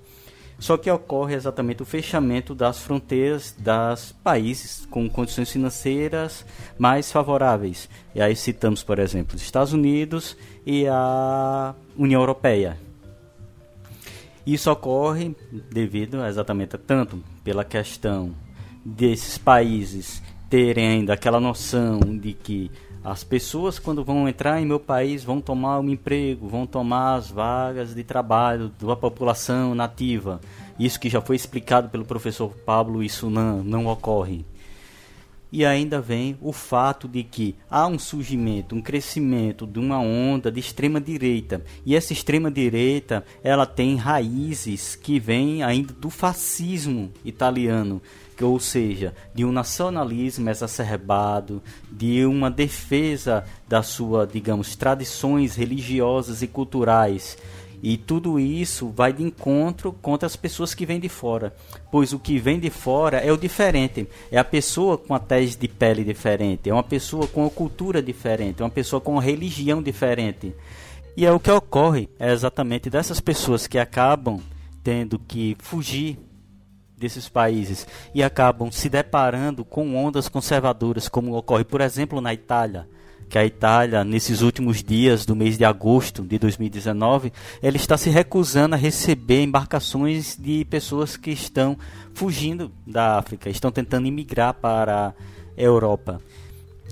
Só 0.57 0.77
que 0.77 0.89
ocorre 0.89 1.35
exatamente 1.35 1.83
o 1.83 1.85
fechamento 1.85 2.55
das 2.55 2.79
fronteiras 2.79 3.55
das 3.55 4.11
países 4.11 4.87
com 4.89 5.07
condições 5.07 5.51
financeiras 5.51 6.43
mais 6.75 7.11
favoráveis. 7.11 7.87
E 8.15 8.21
aí 8.21 8.35
citamos, 8.35 8.81
por 8.81 8.97
exemplo, 8.97 9.35
os 9.35 9.43
Estados 9.43 9.73
Unidos 9.73 10.35
e 10.65 10.87
a 10.87 11.75
União 11.95 12.19
Europeia. 12.19 12.79
Isso 14.45 14.71
ocorre 14.71 15.35
devido 15.71 16.25
exatamente 16.25 16.77
tanto 16.77 17.21
pela 17.43 17.63
questão 17.63 18.33
desses 18.83 19.37
países 19.37 20.21
terem 20.49 20.87
ainda 20.87 21.13
aquela 21.13 21.39
noção 21.39 21.99
de 21.99 22.33
que 22.33 22.69
as 23.03 23.23
pessoas 23.23 23.79
quando 23.79 24.03
vão 24.03 24.27
entrar 24.27 24.61
em 24.61 24.65
meu 24.65 24.79
país 24.79 25.23
vão 25.23 25.39
tomar 25.39 25.79
um 25.79 25.89
emprego, 25.89 26.47
vão 26.47 26.67
tomar 26.67 27.15
as 27.15 27.31
vagas 27.31 27.95
de 27.95 28.03
trabalho 28.03 28.71
da 28.79 28.95
população 28.95 29.73
nativa. 29.73 30.41
Isso 30.77 30.99
que 30.99 31.09
já 31.09 31.21
foi 31.21 31.35
explicado 31.35 31.89
pelo 31.89 32.05
professor 32.05 32.53
Pablo, 32.65 33.01
isso 33.01 33.29
não, 33.29 33.63
não 33.63 33.87
ocorre. 33.87 34.45
E 35.51 35.65
ainda 35.65 35.99
vem 35.99 36.37
o 36.41 36.53
fato 36.53 37.07
de 37.07 37.23
que 37.23 37.55
há 37.69 37.85
um 37.85 37.99
surgimento, 37.99 38.73
um 38.73 38.81
crescimento 38.81 39.67
de 39.67 39.79
uma 39.79 39.99
onda 39.99 40.49
de 40.49 40.59
extrema 40.59 41.01
direita. 41.01 41.61
E 41.85 41.93
essa 41.93 42.13
extrema 42.13 42.49
direita, 42.49 43.25
ela 43.43 43.65
tem 43.65 43.97
raízes 43.97 44.95
que 44.95 45.19
vêm 45.19 45.61
ainda 45.61 45.93
do 45.93 46.09
fascismo 46.09 47.11
italiano, 47.25 48.01
ou 48.41 48.59
seja, 48.59 49.13
de 49.35 49.45
um 49.45 49.51
nacionalismo 49.51 50.49
exacerbado, 50.49 51.61
de 51.91 52.25
uma 52.25 52.49
defesa 52.49 53.45
da 53.67 53.83
sua, 53.83 54.25
digamos, 54.25 54.75
tradições 54.75 55.55
religiosas 55.55 56.41
e 56.41 56.47
culturais 56.47 57.37
e 57.83 57.97
tudo 57.97 58.39
isso 58.39 58.89
vai 58.89 59.11
de 59.11 59.23
encontro 59.23 59.91
contra 59.91 60.27
as 60.27 60.35
pessoas 60.35 60.75
que 60.75 60.85
vêm 60.85 60.99
de 60.99 61.09
fora. 61.09 61.53
Pois 61.91 62.13
o 62.13 62.19
que 62.19 62.37
vem 62.37 62.59
de 62.59 62.69
fora 62.69 63.17
é 63.17 63.31
o 63.31 63.37
diferente. 63.37 64.07
É 64.31 64.37
a 64.37 64.43
pessoa 64.43 64.97
com 64.97 65.15
a 65.15 65.19
tese 65.19 65.57
de 65.57 65.67
pele 65.67 66.03
diferente. 66.03 66.69
É 66.69 66.73
uma 66.73 66.83
pessoa 66.83 67.27
com 67.27 67.45
a 67.45 67.49
cultura 67.49 68.01
diferente. 68.01 68.61
É 68.61 68.63
uma 68.63 68.69
pessoa 68.69 69.01
com 69.01 69.17
a 69.17 69.21
religião 69.21 69.81
diferente. 69.81 70.53
E 71.17 71.25
é 71.25 71.31
o 71.31 71.39
que 71.39 71.49
ocorre. 71.49 72.07
É 72.19 72.31
exatamente 72.31 72.89
dessas 72.89 73.19
pessoas 73.19 73.65
que 73.65 73.79
acabam 73.79 74.39
tendo 74.83 75.17
que 75.17 75.57
fugir 75.59 76.19
desses 76.95 77.27
países 77.27 77.87
e 78.13 78.21
acabam 78.21 78.71
se 78.71 78.87
deparando 78.87 79.65
com 79.65 79.95
ondas 79.95 80.29
conservadoras, 80.29 81.09
como 81.09 81.35
ocorre, 81.35 81.63
por 81.63 81.81
exemplo, 81.81 82.21
na 82.21 82.31
Itália 82.31 82.87
que 83.31 83.37
a 83.37 83.45
Itália, 83.45 84.03
nesses 84.03 84.41
últimos 84.41 84.83
dias 84.83 85.25
do 85.25 85.37
mês 85.37 85.57
de 85.57 85.63
agosto 85.63 86.21
de 86.21 86.37
2019, 86.37 87.31
ela 87.61 87.77
está 87.77 87.97
se 87.97 88.09
recusando 88.09 88.75
a 88.75 88.77
receber 88.77 89.41
embarcações 89.41 90.35
de 90.37 90.65
pessoas 90.65 91.15
que 91.15 91.31
estão 91.31 91.77
fugindo 92.13 92.69
da 92.85 93.17
África, 93.17 93.49
estão 93.49 93.71
tentando 93.71 94.05
imigrar 94.05 94.55
para 94.55 95.07
a 95.07 95.13
Europa. 95.55 96.19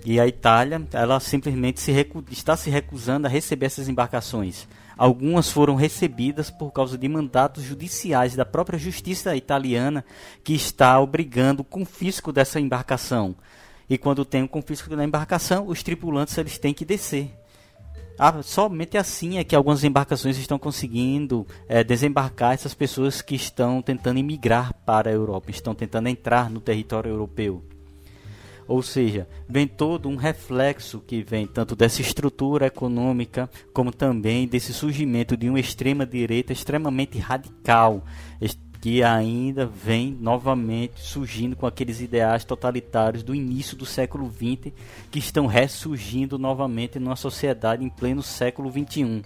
E 0.05 0.17
a 0.17 0.25
Itália, 0.25 0.81
ela 0.93 1.19
simplesmente 1.19 1.81
se 1.81 1.91
está 2.31 2.55
se 2.55 2.69
recusando 2.69 3.27
a 3.27 3.29
receber 3.29 3.65
essas 3.65 3.89
embarcações. 3.89 4.65
Algumas 4.97 5.51
foram 5.51 5.75
recebidas 5.75 6.49
por 6.49 6.71
causa 6.71 6.97
de 6.97 7.09
mandatos 7.09 7.65
judiciais 7.65 8.33
da 8.33 8.45
própria 8.45 8.79
justiça 8.79 9.35
italiana 9.35 10.05
que 10.41 10.53
está 10.53 10.97
obrigando 11.01 11.63
o 11.63 11.65
confisco 11.65 12.31
dessa 12.31 12.61
embarcação. 12.61 13.35
E 13.89 13.97
quando 13.97 14.23
tem 14.23 14.43
o 14.43 14.47
confisco 14.47 14.95
da 14.95 15.03
embarcação, 15.03 15.67
os 15.67 15.81
tripulantes 15.81 16.37
eles 16.37 16.57
têm 16.57 16.73
que 16.73 16.85
descer. 16.85 17.31
Ah, 18.21 18.43
somente 18.43 18.97
assim 18.97 19.37
é 19.37 19.45
que 19.45 19.55
algumas 19.55 19.83
embarcações 19.83 20.37
estão 20.37 20.59
conseguindo 20.59 21.47
é, 21.69 21.85
desembarcar 21.85 22.53
essas 22.53 22.73
pessoas 22.73 23.21
que 23.21 23.33
estão 23.33 23.81
tentando 23.81 24.19
emigrar 24.19 24.73
para 24.85 25.09
a 25.09 25.13
Europa, 25.13 25.49
estão 25.49 25.73
tentando 25.73 26.09
entrar 26.09 26.49
no 26.49 26.59
território 26.59 27.09
europeu. 27.09 27.63
Ou 28.67 28.83
seja, 28.83 29.27
vem 29.47 29.65
todo 29.65 30.07
um 30.07 30.15
reflexo 30.15 30.99
que 30.99 31.23
vem 31.23 31.47
tanto 31.47 31.75
dessa 31.75 32.01
estrutura 32.01 32.67
econômica, 32.67 33.49
como 33.73 33.91
também 33.91 34.47
desse 34.47 34.73
surgimento 34.73 35.35
de 35.35 35.49
uma 35.49 35.59
extrema 35.59 36.05
direita 36.05 36.53
extremamente 36.53 37.17
radical, 37.17 38.03
que 38.81 39.03
ainda 39.03 39.65
vem 39.65 40.17
novamente 40.19 40.93
surgindo 41.01 41.55
com 41.55 41.65
aqueles 41.67 41.99
ideais 41.99 42.45
totalitários 42.45 43.23
do 43.23 43.35
início 43.35 43.75
do 43.75 43.85
século 43.85 44.31
XX, 44.31 44.73
que 45.11 45.19
estão 45.19 45.47
ressurgindo 45.47 46.39
novamente 46.39 46.97
numa 46.99 47.15
sociedade 47.15 47.83
em 47.83 47.89
pleno 47.89 48.23
século 48.23 48.71
XXI. 48.71 49.23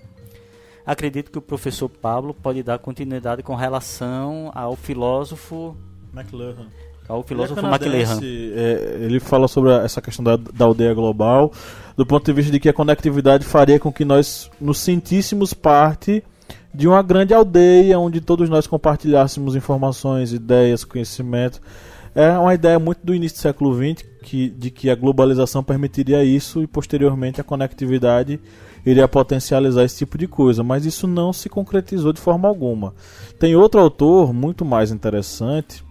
Acredito 0.86 1.32
que 1.32 1.38
o 1.38 1.42
professor 1.42 1.88
Pablo 1.88 2.34
pode 2.34 2.64
dar 2.64 2.80
continuidade 2.80 3.44
com 3.44 3.56
relação 3.56 4.52
ao 4.54 4.76
filósofo 4.76 5.78
McLuhan 6.14 6.68
ao 7.08 7.24
filósofo 7.24 7.60
ele 7.60 7.68
é 7.68 7.70
McLuhan. 7.70 8.20
É, 8.56 8.98
ele 9.02 9.20
fala 9.20 9.48
sobre 9.48 9.72
essa 9.72 10.02
questão 10.02 10.24
da, 10.24 10.38
da 10.38 10.66
aldeia 10.66 10.94
global, 10.94 11.52
do 11.96 12.06
ponto 12.06 12.26
de 12.26 12.34
vista 12.34 12.52
de 12.52 12.60
que 12.60 12.70
a 12.70 12.74
conectividade 12.74 13.46
faria 13.46 13.80
com 13.80 13.92
que 13.92 14.06
nós 14.06 14.50
nos 14.60 14.80
sentíssemos 14.80 15.54
parte 15.54 16.24
de 16.74 16.88
uma 16.88 17.02
grande 17.02 17.34
aldeia 17.34 18.00
onde 18.00 18.20
todos 18.20 18.50
nós 18.50 18.66
compartilhássemos 18.66 19.56
informações, 19.56 20.34
ideias, 20.34 20.84
conhecimento. 20.84 21.62
É 22.16 22.38
uma 22.38 22.54
ideia 22.54 22.80
muito 22.80 23.00
do 23.04 23.14
início 23.14 23.38
do 23.38 23.42
século 23.42 23.76
XX 23.76 24.06
que, 24.22 24.50
de 24.50 24.72
que 24.72 24.90
a 24.90 24.96
globalização 24.96 25.64
permitiria 25.64 26.24
isso 26.24 26.62
e 26.62 26.68
posteriormente 26.68 27.42
a 27.42 27.44
conectividade 27.44 28.40
iria 28.86 29.08
potencializar 29.08 29.84
esse 29.84 29.98
tipo 29.98 30.18
de 30.18 30.28
coisa, 30.28 30.64
mas 30.64 30.86
isso 30.86 31.08
não 31.08 31.32
se 31.32 31.50
concretizou 31.50 32.12
de 32.12 32.20
forma 32.20 32.48
alguma. 32.48 32.94
Tem 33.40 33.56
outro 33.56 33.80
autor 33.80 34.34
muito 34.34 34.66
mais 34.66 34.92
interessante 34.92 35.84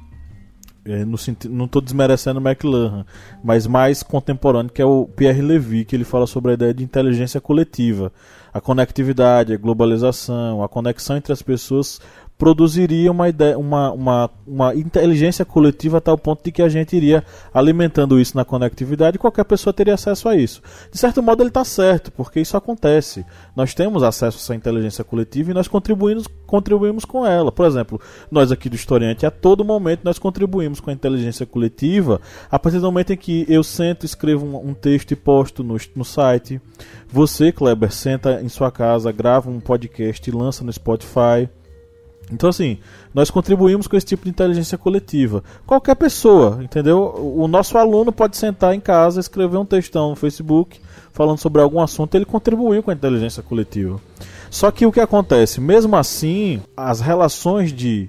é, 0.84 1.04
no, 1.04 1.16
não 1.48 1.66
estou 1.66 1.80
desmerecendo 1.80 2.40
o 2.40 2.42
McLuhan, 2.42 3.06
mas 3.42 3.66
mais 3.66 4.02
contemporâneo, 4.02 4.72
que 4.72 4.82
é 4.82 4.84
o 4.84 5.06
Pierre 5.06 5.40
Levy, 5.40 5.84
que 5.84 5.94
ele 5.94 6.04
fala 6.04 6.26
sobre 6.26 6.50
a 6.50 6.54
ideia 6.54 6.74
de 6.74 6.82
inteligência 6.82 7.40
coletiva, 7.40 8.12
a 8.52 8.60
conectividade, 8.60 9.52
a 9.52 9.56
globalização, 9.56 10.62
a 10.62 10.68
conexão 10.68 11.16
entre 11.16 11.32
as 11.32 11.40
pessoas 11.40 12.00
produziria 12.38 13.12
uma, 13.12 13.28
ideia, 13.28 13.56
uma, 13.56 13.92
uma, 13.92 14.30
uma 14.44 14.74
inteligência 14.74 15.44
coletiva 15.44 15.98
a 15.98 16.00
tal 16.00 16.18
ponto 16.18 16.42
de 16.42 16.50
que 16.50 16.60
a 16.60 16.68
gente 16.68 16.96
iria 16.96 17.24
alimentando 17.54 18.18
isso 18.18 18.36
na 18.36 18.44
conectividade 18.44 19.16
e 19.16 19.18
qualquer 19.18 19.44
pessoa 19.44 19.72
teria 19.72 19.94
acesso 19.94 20.28
a 20.28 20.36
isso. 20.36 20.60
De 20.90 20.98
certo 20.98 21.22
modo 21.22 21.40
ele 21.40 21.50
está 21.50 21.64
certo, 21.64 22.10
porque 22.10 22.40
isso 22.40 22.56
acontece. 22.56 23.24
Nós 23.54 23.74
temos 23.74 24.02
acesso 24.02 24.38
a 24.38 24.40
essa 24.40 24.54
inteligência 24.56 25.04
coletiva 25.04 25.52
e 25.52 25.54
nós 25.54 25.68
contribuímos, 25.68 26.26
contribuímos 26.44 27.04
com 27.04 27.24
ela. 27.24 27.52
Por 27.52 27.64
exemplo, 27.64 28.00
nós 28.28 28.50
aqui 28.50 28.68
do 28.68 28.74
Historiante, 28.74 29.24
a 29.24 29.30
todo 29.30 29.64
momento 29.64 30.00
nós 30.02 30.18
contribuímos 30.18 30.80
com 30.80 30.90
a 30.90 30.92
inteligência 30.92 31.46
coletiva 31.46 32.20
a 32.50 32.58
partir 32.58 32.80
do 32.80 32.86
momento 32.86 33.12
em 33.12 33.16
que 33.16 33.46
eu 33.48 33.62
sento, 33.62 34.04
escrevo 34.04 34.44
um, 34.44 34.70
um 34.70 34.74
texto 34.74 35.12
e 35.12 35.16
posto 35.16 35.62
no, 35.62 35.76
no 35.94 36.04
site. 36.04 36.60
Você, 37.08 37.52
Kleber, 37.52 37.92
senta 37.92 38.40
em 38.42 38.48
sua 38.48 38.72
casa, 38.72 39.12
grava 39.12 39.48
um 39.48 39.60
podcast 39.60 40.28
e 40.28 40.34
lança 40.34 40.64
no 40.64 40.72
Spotify. 40.72 41.48
Então, 42.30 42.48
assim, 42.48 42.78
nós 43.12 43.30
contribuímos 43.30 43.86
com 43.86 43.96
esse 43.96 44.06
tipo 44.06 44.24
de 44.24 44.30
inteligência 44.30 44.78
coletiva. 44.78 45.42
Qualquer 45.66 45.94
pessoa, 45.96 46.60
entendeu? 46.62 47.14
O 47.36 47.46
nosso 47.46 47.76
aluno 47.76 48.10
pode 48.12 48.36
sentar 48.36 48.74
em 48.74 48.80
casa, 48.80 49.20
escrever 49.20 49.58
um 49.58 49.66
textão 49.66 50.10
no 50.10 50.16
Facebook 50.16 50.80
falando 51.12 51.38
sobre 51.38 51.60
algum 51.60 51.80
assunto, 51.80 52.14
ele 52.14 52.24
contribuiu 52.24 52.82
com 52.82 52.90
a 52.90 52.94
inteligência 52.94 53.42
coletiva. 53.42 54.00
Só 54.50 54.70
que 54.70 54.86
o 54.86 54.92
que 54.92 55.00
acontece? 55.00 55.60
Mesmo 55.60 55.94
assim, 55.96 56.62
as 56.76 57.00
relações 57.00 57.72
de 57.72 58.08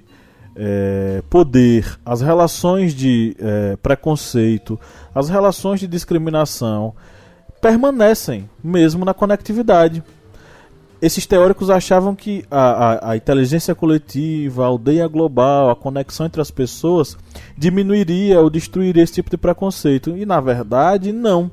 é, 0.56 1.22
poder, 1.28 1.98
as 2.04 2.20
relações 2.20 2.94
de 2.94 3.36
é, 3.38 3.76
preconceito, 3.76 4.78
as 5.14 5.28
relações 5.28 5.80
de 5.80 5.86
discriminação 5.86 6.94
permanecem 7.60 8.48
mesmo 8.62 9.04
na 9.04 9.14
conectividade 9.14 10.02
esses 11.00 11.26
teóricos 11.26 11.70
achavam 11.70 12.14
que 12.14 12.44
a, 12.50 12.60
a, 12.60 13.10
a, 13.10 13.16
inteligência 13.16 13.74
coletiva, 13.74 14.64
a 14.64 14.66
aldeia 14.66 15.06
global, 15.06 15.70
a 15.70 15.76
conexão 15.76 16.26
entre 16.26 16.40
as 16.40 16.50
pessoas 16.50 17.16
diminuiria 17.56 18.40
ou 18.40 18.48
destruiria 18.48 19.02
esse 19.02 19.14
tipo 19.14 19.30
de 19.30 19.36
preconceito. 19.36 20.16
E 20.16 20.24
na 20.24 20.40
verdade, 20.40 21.12
não. 21.12 21.50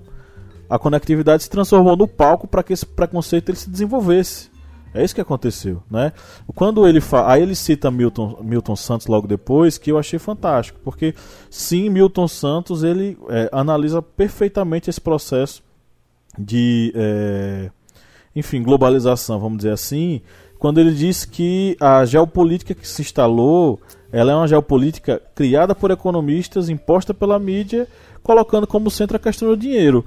A 0.70 0.80
conectividade 0.80 1.44
se 1.44 1.50
transformou 1.50 1.98
no 1.98 2.08
palco 2.08 2.48
para 2.48 2.64
que 2.64 2.72
esse 2.72 2.86
preconceito 2.86 3.50
ele 3.50 3.58
se 3.58 3.70
desenvolvesse. 3.70 4.50
É 4.94 5.04
isso 5.04 5.16
que 5.16 5.22
aconteceu, 5.22 5.82
né? 5.90 6.12
Quando 6.54 6.86
ele 6.86 7.00
fala, 7.00 7.34
aí 7.34 7.42
ele 7.42 7.56
cita 7.56 7.90
Milton, 7.90 8.40
Milton 8.42 8.76
Santos 8.76 9.08
logo 9.08 9.26
depois, 9.26 9.78
que 9.78 9.90
eu 9.92 9.98
achei 9.98 10.20
fantástico, 10.20 10.80
porque 10.84 11.16
sim, 11.50 11.90
Milton 11.90 12.28
Santos 12.28 12.84
ele 12.84 13.18
é, 13.30 13.50
analisa 13.54 14.02
perfeitamente 14.02 14.90
esse 14.90 15.00
processo 15.00 15.64
de 16.38 16.92
é, 16.94 17.72
enfim, 18.36 18.62
globalização, 18.62 19.40
vamos 19.40 19.58
dizer 19.58 19.74
assim, 19.74 20.22
quando 20.60 20.80
ele 20.80 20.92
diz 20.92 21.26
que 21.26 21.76
a 21.80 22.06
geopolítica 22.06 22.74
que 22.74 22.88
se 22.88 23.02
instalou, 23.02 23.80
ela 24.12 24.32
é 24.32 24.36
uma 24.36 24.48
geopolítica 24.48 25.22
criada 25.34 25.74
por 25.74 25.92
economistas, 25.92 26.70
imposta 26.70 27.14
pela 27.14 27.40
mídia, 27.40 27.88
colocando 28.22 28.68
como 28.68 28.92
centro 28.92 29.18
a 29.18 29.20
questão 29.20 29.50
do 29.50 29.58
dinheiro. 29.58 30.06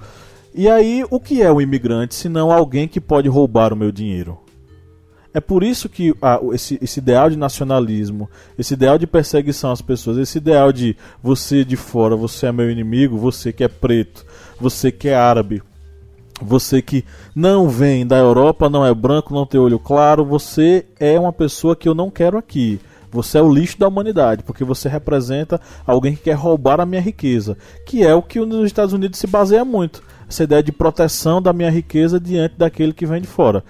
E 0.55 0.69
aí, 0.69 1.05
o 1.11 1.19
que 1.19 1.43
é 1.43 1.51
o 1.51 1.61
imigrante, 1.61 2.15
se 2.15 2.29
não 2.29 2.53
alguém 2.53 2.87
que 2.87 3.01
pode 3.01 3.29
roubar 3.29 3.73
o 3.73 3.77
meu 3.77 3.91
dinheiro? 3.91 4.39
É 5.35 5.41
por 5.41 5.65
isso 5.65 5.89
que 5.89 6.15
ah, 6.23 6.39
esse, 6.53 6.79
esse, 6.81 7.01
ideal 7.01 7.29
de 7.29 7.37
nacionalismo, 7.37 8.31
esse 8.57 8.75
ideal 8.75 8.97
de 8.97 9.05
perseguição 9.05 9.73
às 9.73 9.83
pessoas, 9.83 10.17
esse 10.17 10.39
ideal 10.39 10.73
de 10.73 10.97
você 11.21 11.65
de 11.65 11.75
fora, 11.75 12.15
você 12.15 12.47
é 12.47 12.53
meu 12.53 12.71
inimigo, 12.71 13.19
você 13.19 13.53
que 13.53 13.65
é 13.65 13.69
preto, 13.69 14.25
você 14.61 14.93
que 14.93 15.09
é 15.09 15.17
árabe, 15.17 15.61
você 16.41 16.83
que 16.83 17.05
não 17.35 17.69
vem 17.69 18.07
da 18.07 18.19
Europa, 18.19 18.69
não 18.69 18.85
é 18.85 18.93
branco, 18.93 19.35
não 19.35 19.47
tem 19.47 19.61
olho 19.61 19.79
claro, 19.79 20.25
você 20.25 20.87
é 20.99 21.19
uma 21.19 21.33
pessoa 21.33 21.77
que 21.77 21.89
eu 21.89 21.95
não 21.95 22.11
quero 22.11 22.37
aqui. 22.37 22.81
Você 23.11 23.39
é 23.39 23.43
o 23.43 23.53
lixo 23.53 23.79
da 23.79 23.87
humanidade, 23.87 24.43
porque 24.43 24.65
você 24.65 24.89
representa 24.89 25.61
alguém 25.87 26.17
que 26.17 26.23
quer 26.23 26.33
roubar 26.33 26.81
a 26.81 26.87
minha 26.87 27.01
riqueza, 27.01 27.57
que 27.87 28.03
é 28.03 28.13
o 28.13 28.21
que 28.21 28.41
nos 28.41 28.67
Estados 28.67 28.93
Unidos 28.93 29.21
se 29.21 29.29
baseia 29.29 29.65
muito. 29.65 30.03
Essa 30.29 30.43
ideia 30.43 30.63
de 30.63 30.73
proteção 30.73 31.41
da 31.41 31.53
minha 31.53 31.71
riqueza 31.71 32.19
diante 32.19 32.57
daquele 32.59 32.93
que 32.93 33.07
vem 33.07 33.21
de 33.21 33.29
fora. 33.29 33.63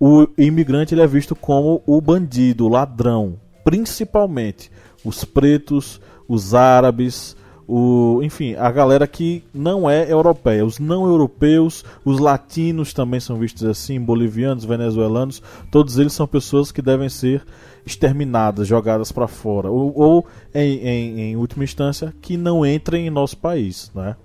O 0.00 0.26
imigrante 0.36 0.94
ele 0.94 1.02
é 1.02 1.06
visto 1.06 1.36
como 1.36 1.80
o 1.86 2.00
bandido, 2.00 2.66
o 2.66 2.68
ladrão, 2.68 3.38
principalmente 3.62 4.68
os 5.04 5.24
pretos, 5.24 6.00
os 6.26 6.52
árabes, 6.52 7.36
o, 7.68 8.22
enfim, 8.22 8.54
a 8.54 8.70
galera 8.70 9.06
que 9.06 9.44
não 9.52 9.90
é 9.90 10.10
europeia, 10.10 10.64
os 10.64 10.78
não 10.78 11.06
europeus, 11.06 11.84
os 12.02 12.18
latinos 12.18 12.94
também 12.94 13.20
são 13.20 13.36
vistos 13.36 13.62
assim, 13.64 14.00
bolivianos, 14.00 14.64
venezuelanos, 14.64 15.42
todos 15.70 15.98
eles 15.98 16.14
são 16.14 16.26
pessoas 16.26 16.72
que 16.72 16.80
devem 16.80 17.10
ser 17.10 17.44
exterminadas, 17.84 18.66
jogadas 18.66 19.12
para 19.12 19.28
fora, 19.28 19.70
ou, 19.70 19.92
ou 19.94 20.26
em, 20.54 20.78
em, 20.78 21.20
em, 21.20 21.36
última 21.36 21.62
instância, 21.62 22.14
que 22.22 22.38
não 22.38 22.64
entrem 22.64 23.06
em 23.06 23.10
nosso 23.10 23.36
país, 23.36 23.90
né? 23.94 24.16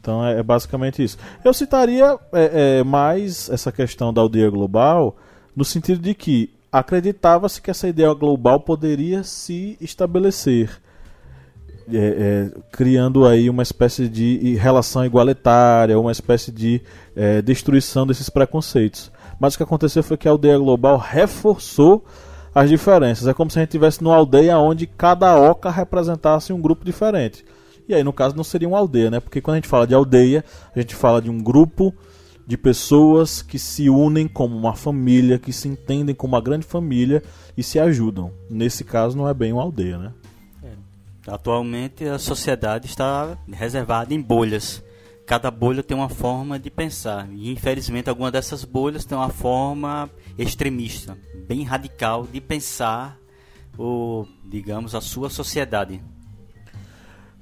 Então 0.00 0.24
é, 0.24 0.38
é 0.38 0.42
basicamente 0.42 1.02
isso. 1.02 1.18
Eu 1.44 1.52
citaria 1.52 2.16
é, 2.32 2.78
é, 2.78 2.84
mais 2.84 3.50
essa 3.50 3.72
questão 3.72 4.14
da 4.14 4.20
aldeia 4.20 4.48
global 4.48 5.16
no 5.56 5.64
sentido 5.64 6.00
de 6.00 6.14
que 6.14 6.50
acreditava-se 6.70 7.60
que 7.60 7.70
essa 7.70 7.88
ideia 7.88 8.14
global 8.14 8.60
poderia 8.60 9.24
se 9.24 9.76
estabelecer 9.80 10.80
é, 11.92 11.96
é, 11.96 12.60
criando 12.70 13.26
aí 13.26 13.48
uma 13.48 13.62
espécie 13.62 14.08
de 14.08 14.54
relação 14.56 15.04
igualitária, 15.04 15.98
uma 15.98 16.12
espécie 16.12 16.50
de 16.50 16.82
é, 17.14 17.40
destruição 17.40 18.06
desses 18.06 18.28
preconceitos. 18.28 19.10
Mas 19.38 19.54
o 19.54 19.56
que 19.56 19.62
aconteceu 19.62 20.02
foi 20.02 20.16
que 20.16 20.26
a 20.26 20.30
aldeia 20.30 20.58
global 20.58 20.98
reforçou 20.98 22.04
as 22.54 22.70
diferenças. 22.70 23.28
É 23.28 23.34
como 23.34 23.50
se 23.50 23.58
a 23.58 23.62
gente 23.62 23.70
tivesse 23.70 24.02
numa 24.02 24.16
aldeia 24.16 24.58
onde 24.58 24.86
cada 24.86 25.38
oca 25.38 25.70
representasse 25.70 26.52
um 26.52 26.60
grupo 26.60 26.84
diferente. 26.84 27.44
E 27.88 27.94
aí, 27.94 28.02
no 28.02 28.12
caso, 28.12 28.34
não 28.34 28.42
seria 28.42 28.66
uma 28.66 28.78
aldeia, 28.78 29.10
né? 29.10 29.20
Porque 29.20 29.40
quando 29.40 29.54
a 29.54 29.58
gente 29.58 29.68
fala 29.68 29.86
de 29.86 29.94
aldeia, 29.94 30.44
a 30.74 30.80
gente 30.80 30.94
fala 30.94 31.22
de 31.22 31.30
um 31.30 31.38
grupo 31.38 31.94
de 32.46 32.56
pessoas 32.56 33.42
que 33.42 33.58
se 33.58 33.90
unem 33.90 34.26
como 34.26 34.56
uma 34.56 34.74
família, 34.74 35.38
que 35.38 35.52
se 35.52 35.68
entendem 35.68 36.14
como 36.14 36.34
uma 36.34 36.40
grande 36.40 36.64
família 36.64 37.22
e 37.56 37.62
se 37.62 37.78
ajudam. 37.78 38.32
Nesse 38.48 38.84
caso, 38.84 39.16
não 39.16 39.28
é 39.28 39.34
bem 39.34 39.52
uma 39.52 39.62
aldeia, 39.62 39.98
né? 39.98 40.12
Atualmente 41.26 42.04
a 42.04 42.18
sociedade 42.18 42.86
está 42.86 43.36
reservada 43.50 44.14
em 44.14 44.20
bolhas. 44.20 44.82
cada 45.26 45.50
bolha 45.50 45.82
tem 45.82 45.96
uma 45.96 46.08
forma 46.08 46.58
de 46.58 46.70
pensar. 46.70 47.28
E 47.32 47.50
infelizmente 47.50 48.08
alguma 48.08 48.30
dessas 48.30 48.64
bolhas 48.64 49.04
tem 49.04 49.18
uma 49.18 49.28
forma 49.28 50.08
extremista, 50.38 51.18
bem 51.48 51.64
radical 51.64 52.26
de 52.26 52.40
pensar 52.40 53.18
o, 53.76 54.24
digamos, 54.44 54.94
a 54.94 55.00
sua 55.00 55.28
sociedade. 55.28 56.02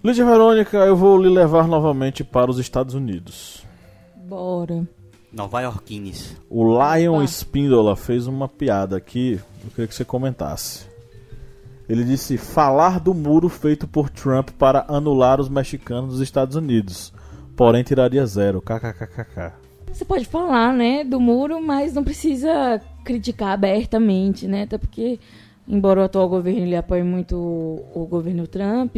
Lídia 0.03 0.25
Verônica, 0.25 0.77
eu 0.79 0.97
vou 0.97 1.21
lhe 1.21 1.29
levar 1.29 1.69
novamente 1.69 2.25
para 2.25 2.51
os 2.51 2.59
Estados 2.59 2.95
Unidos. 2.95 3.65
Bora. 4.17 4.87
Nova 5.33 5.61
Yorkines. 5.63 6.37
O 6.49 6.65
Lion 6.65 7.17
Opa. 7.17 7.25
Spindola 7.25 7.97
fez 7.97 8.27
uma 8.27 8.49
piada 8.49 8.97
aqui, 8.97 9.41
eu 9.65 9.71
queria 9.71 9.87
que 9.87 9.95
você 9.95 10.05
comentasse. 10.05 10.87
Ele 11.89 12.05
disse: 12.05 12.37
falar 12.39 12.99
do 12.99 13.13
muro 13.13 13.49
feito 13.49 13.87
por 13.87 14.09
Trump 14.09 14.51
para 14.59 14.85
anular 14.89 15.41
os 15.41 15.49
mexicanos 15.49 16.13
dos 16.13 16.21
Estados 16.21 16.57
Unidos, 16.57 17.13
porém 17.57 17.83
tiraria 17.83 18.25
zero. 18.27 18.63
KKKKK. 18.63 19.65
Você 19.93 20.05
pode 20.05 20.25
falar, 20.25 20.73
né, 20.73 21.05
do 21.05 21.21
muro, 21.21 21.63
mas 21.63 21.95
não 21.95 22.03
precisa 22.03 22.81
criticar 23.05 23.51
abertamente, 23.51 24.49
né? 24.49 24.63
Até 24.63 24.77
porque, 24.77 25.21
embora 25.69 26.01
o 26.01 26.05
atual 26.05 26.29
governo 26.29 26.63
ele 26.63 26.75
apoie 26.75 27.05
muito 27.05 27.37
o, 27.37 28.07
governo 28.11 28.47
Trump, 28.49 28.97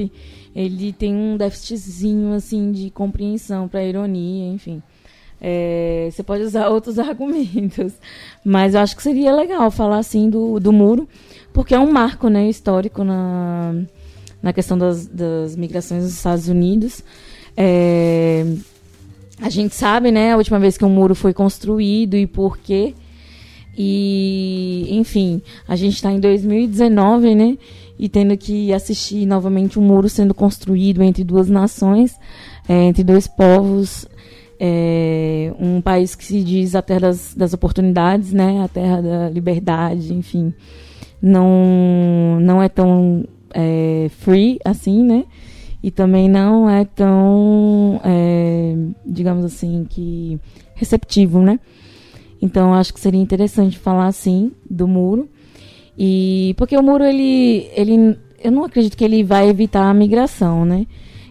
ele 0.54 0.92
tem 0.94 1.14
um 1.14 1.36
déficitzinho 1.36 2.32
assim 2.32 2.72
de 2.72 2.88
compreensão 2.88 3.68
para 3.68 3.84
ironia, 3.84 4.48
enfim. 4.48 4.82
É, 5.40 6.08
você 6.10 6.22
pode 6.22 6.42
usar 6.42 6.68
outros 6.70 6.98
argumentos, 6.98 7.92
mas 8.44 8.74
eu 8.74 8.80
acho 8.80 8.96
que 8.96 9.02
seria 9.02 9.34
legal 9.34 9.70
falar 9.70 9.98
assim 9.98 10.30
do, 10.30 10.58
do 10.58 10.72
muro, 10.72 11.08
porque 11.52 11.74
é 11.74 11.78
um 11.78 11.90
marco, 11.90 12.28
né, 12.28 12.48
histórico 12.48 13.04
na, 13.04 13.74
na 14.42 14.52
questão 14.52 14.76
das, 14.76 15.06
das 15.06 15.56
migrações 15.56 16.02
nos 16.02 16.12
Estados 16.12 16.48
Unidos. 16.48 17.02
É, 17.56 18.44
a 19.40 19.50
gente 19.50 19.74
sabe, 19.74 20.10
né, 20.10 20.32
a 20.32 20.36
última 20.36 20.58
vez 20.58 20.78
que 20.78 20.84
um 20.84 20.90
muro 20.90 21.14
foi 21.14 21.32
construído 21.32 22.16
e 22.16 22.26
por 22.26 22.58
quê. 22.58 22.94
E, 23.76 24.86
enfim, 24.90 25.42
a 25.68 25.76
gente 25.76 25.94
está 25.96 26.10
em 26.10 26.18
2019, 26.18 27.34
né? 27.34 27.58
E 27.98 28.08
tendo 28.08 28.36
que 28.36 28.72
assistir 28.72 29.26
novamente 29.26 29.78
um 29.78 29.82
muro 29.82 30.08
sendo 30.08 30.32
construído 30.32 31.02
entre 31.02 31.22
duas 31.22 31.48
nações, 31.48 32.14
é, 32.66 32.84
entre 32.84 33.04
dois 33.04 33.26
povos. 33.26 34.06
É, 34.58 35.52
um 35.58 35.80
país 35.80 36.14
que 36.14 36.24
se 36.24 36.42
diz 36.42 36.74
a 36.74 36.82
terra 36.82 37.00
das, 37.00 37.34
das 37.34 37.52
oportunidades, 37.52 38.32
né? 38.32 38.62
A 38.64 38.68
terra 38.68 39.02
da 39.02 39.30
liberdade, 39.30 40.14
enfim. 40.14 40.52
Não, 41.20 42.38
não 42.40 42.62
é 42.62 42.68
tão 42.68 43.24
é, 43.52 44.08
free 44.18 44.58
assim, 44.64 45.02
né? 45.02 45.24
E 45.82 45.90
também 45.90 46.28
não 46.28 46.68
é 46.68 46.84
tão, 46.84 48.00
é, 48.02 48.74
digamos 49.04 49.44
assim, 49.44 49.86
que 49.88 50.38
receptivo, 50.74 51.40
né? 51.40 51.60
Então 52.40 52.74
acho 52.74 52.92
que 52.92 53.00
seria 53.00 53.20
interessante 53.20 53.78
falar 53.78 54.06
assim 54.06 54.52
do 54.68 54.86
muro. 54.86 55.28
E 55.98 56.54
porque 56.56 56.76
o 56.76 56.82
muro 56.82 57.04
ele 57.04 57.68
ele 57.74 58.18
eu 58.42 58.52
não 58.52 58.64
acredito 58.64 58.96
que 58.96 59.04
ele 59.04 59.24
vai 59.24 59.48
evitar 59.48 59.88
a 59.88 59.94
migração, 59.94 60.64
né? 60.64 60.86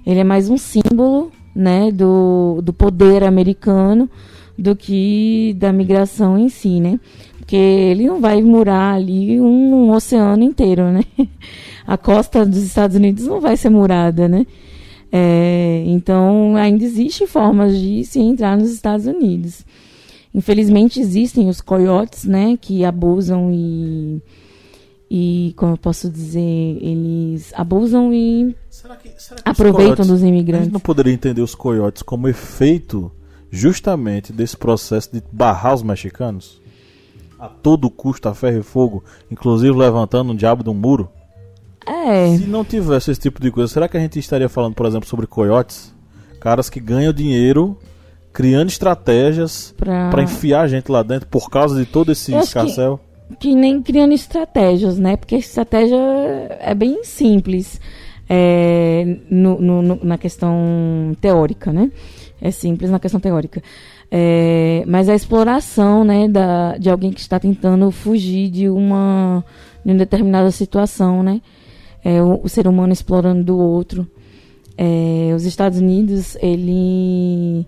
Ele 0.05 0.19
é 0.19 0.23
mais 0.23 0.49
um 0.49 0.57
símbolo, 0.57 1.31
né, 1.55 1.91
do, 1.91 2.61
do 2.61 2.73
poder 2.73 3.23
americano 3.23 4.09
do 4.57 4.75
que 4.75 5.55
da 5.57 5.71
migração 5.71 6.37
em 6.37 6.49
si, 6.49 6.79
né? 6.79 6.99
Porque 7.37 7.55
ele 7.55 8.07
não 8.07 8.19
vai 8.19 8.41
murar 8.41 8.95
ali 8.95 9.39
um, 9.39 9.45
um 9.85 9.91
oceano 9.91 10.43
inteiro, 10.43 10.91
né? 10.91 11.03
A 11.85 11.97
costa 11.97 12.45
dos 12.45 12.63
Estados 12.63 12.95
Unidos 12.95 13.27
não 13.27 13.39
vai 13.39 13.55
ser 13.55 13.69
murada, 13.69 14.27
né? 14.27 14.45
É, 15.11 15.83
então 15.85 16.55
ainda 16.55 16.83
existe 16.83 17.27
formas 17.27 17.77
de 17.77 18.03
se 18.03 18.19
entrar 18.19 18.57
nos 18.57 18.71
Estados 18.71 19.05
Unidos. 19.05 19.63
Infelizmente 20.33 20.99
existem 20.99 21.47
os 21.47 21.61
coiotes, 21.61 22.25
né, 22.25 22.57
que 22.59 22.83
abusam 22.83 23.49
e 23.53 24.21
e 25.09 25.53
como 25.55 25.73
eu 25.73 25.77
posso 25.77 26.09
dizer, 26.09 26.39
eles 26.41 27.53
abusam 27.55 28.13
e 28.13 28.55
Será 28.69 28.95
que, 28.95 29.09
será 29.17 29.41
que 29.41 29.49
aproveitam 29.49 29.95
coiotes- 29.95 30.07
dos 30.07 30.21
A 30.21 30.25
gente 30.25 30.33
imigrantes. 30.35 30.71
não 30.71 30.79
poderia 30.79 31.13
entender 31.13 31.41
os 31.41 31.53
coiotes 31.55 32.01
como 32.01 32.27
efeito 32.27 33.11
justamente 33.51 34.33
desse 34.33 34.57
processo 34.57 35.11
de 35.13 35.23
barrar 35.31 35.73
os 35.75 35.83
mexicanos? 35.83 36.61
A 37.39 37.47
todo 37.47 37.89
custo, 37.89 38.27
a 38.29 38.33
ferro 38.33 38.59
e 38.59 38.63
fogo, 38.63 39.03
inclusive 39.29 39.77
levantando 39.77 40.31
um 40.31 40.35
diabo 40.35 40.63
de 40.63 40.69
um 40.69 40.73
muro? 40.73 41.09
É, 41.85 42.35
Se 42.37 42.45
não 42.47 42.65
tivesse 42.65 43.11
esse 43.11 43.19
tipo 43.21 43.39
de 43.39 43.51
coisa, 43.51 43.71
será 43.71 43.87
que 43.87 43.95
a 43.95 43.99
gente 43.99 44.17
estaria 44.17 44.49
falando, 44.49 44.73
por 44.73 44.85
exemplo, 44.87 45.07
sobre 45.07 45.27
coiotes? 45.27 45.93
Caras 46.39 46.69
que 46.69 46.79
ganham 46.79 47.13
dinheiro 47.13 47.77
criando 48.33 48.69
estratégias 48.69 49.73
pra 49.77 50.21
enfiar 50.23 50.61
a 50.61 50.67
gente 50.67 50.91
lá 50.91 51.03
dentro 51.03 51.27
por 51.27 51.49
causa 51.49 51.75
de 51.79 51.85
todo 51.85 52.11
esse 52.11 52.33
acho 52.33 52.41
que- 52.41 52.47
escarcel? 52.47 52.99
Que 53.39 53.55
nem 53.55 53.81
criando 53.81 54.13
estratégias, 54.13 54.97
né? 54.97 55.15
Porque 55.17 55.35
a 55.35 55.39
estratégia 55.39 55.97
é 56.59 56.73
bem 56.73 57.03
simples 57.03 57.79
é, 58.29 59.17
no- 59.29 59.61
no- 59.61 59.99
na 60.03 60.17
questão 60.17 61.15
teórica, 61.21 61.71
né? 61.71 61.91
É 62.41 62.51
simples 62.51 62.89
na 62.91 62.99
questão 62.99 63.19
teórica. 63.19 63.61
É, 64.11 64.83
mas 64.87 65.09
a 65.09 65.15
exploração, 65.15 66.03
né, 66.03 66.27
da, 66.27 66.77
de 66.77 66.89
alguém 66.89 67.11
que 67.11 67.19
está 67.19 67.39
tentando 67.39 67.89
fugir 67.91 68.49
de 68.49 68.69
uma, 68.69 69.43
de 69.83 69.91
uma 69.91 69.97
determinada 69.97 70.51
situação, 70.51 71.23
né? 71.23 71.41
É, 72.03 72.21
o, 72.21 72.41
o 72.43 72.49
ser 72.49 72.67
humano 72.67 72.93
explorando 72.93 73.43
do 73.43 73.57
outro. 73.57 74.07
É, 74.77 75.33
os 75.35 75.45
Estados 75.45 75.79
Unidos, 75.79 76.35
ele 76.41 77.65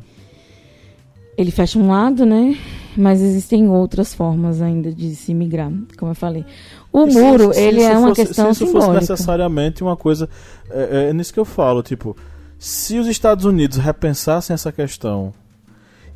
ele 1.38 1.52
fecha 1.52 1.78
um 1.78 1.88
lado, 1.90 2.26
né? 2.26 2.58
Mas 2.98 3.22
existem 3.22 3.70
outras 3.70 4.14
formas 4.14 4.62
ainda 4.62 4.92
de 4.92 5.16
se 5.16 5.34
migrar, 5.34 5.72
como 5.98 6.12
eu 6.12 6.16
falei. 6.16 6.44
O 6.92 7.08
E 7.08 7.14
muro, 7.14 7.54
se 7.54 7.60
ele 7.62 7.82
é 7.84 7.96
uma 7.96 8.10
fosse- 8.10 8.26
questão 8.26 8.46
Se 8.54 8.64
isso 8.64 8.72
fosse 8.72 8.86
simbólica. 8.86 9.12
necessariamente 9.12 9.84
uma 9.84 9.96
coisa. 9.96 10.28
É, 10.70 11.10
é 11.10 11.14
nisso 11.14 11.32
que 11.32 11.40
eu 11.40 11.46
falo, 11.46 11.84
tipo, 11.84 12.18
se 12.58 12.98
os 12.98 13.06
Estados 13.08 13.46
Unidos 13.46 13.78
repensassem 13.78 14.54
essa 14.56 14.72
questão 14.72 15.32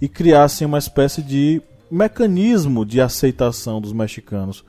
e 0.02 0.08
criassem 0.08 0.66
uma 0.66 0.80
espécie 0.80 1.22
de 1.22 1.62
mecanismo 1.92 2.84
de 2.84 3.00
aceitação 3.00 3.80
dos 3.80 3.94
mexicanos. 3.94 4.64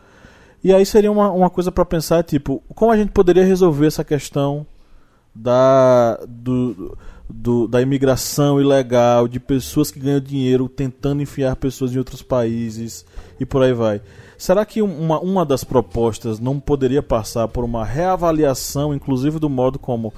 E 0.63 0.73
aí 0.73 0.85
seria 0.85 1.11
uma, 1.11 1.31
uma 1.31 1.49
coisa 1.49 1.73
para 1.73 1.85
pensar, 1.85 2.23
tipo, 2.23 2.63
como 2.75 2.93
a 2.93 2.97
gente 2.97 3.11
poderia 3.11 3.45
resolver 3.45 3.87
essa 3.87 4.05
questão 4.05 4.67
da, 5.35 6.21
do, 6.29 6.97
do- 7.35 7.67
da 7.67 7.81
imigração 7.81 8.61
ilegal, 8.61 9.27
de 9.27 9.41
pessoas 9.41 9.91
que 9.91 9.99
ganham 10.01 10.21
dinheiro 10.21 10.69
tentando 10.69 11.23
enfiar 11.23 11.57
pessoas 11.57 11.95
em 11.95 11.99
outros 11.99 12.23
países 12.23 13.05
e 13.41 13.47
por 13.47 13.63
aí 13.63 13.73
vai. 13.73 14.01
Será 14.37 14.65
que 14.67 14.83
uma, 14.83 15.21
uma 15.21 15.45
das 15.47 15.63
propostas 15.65 16.39
não 16.41 16.59
poderia 16.59 17.03
passar 17.03 17.47
por 17.49 17.65
uma 17.65 17.85
reavaliação, 17.85 18.93
inclusive 18.95 19.39
do 19.39 19.49
modo 19.49 19.79
como, 19.79 20.13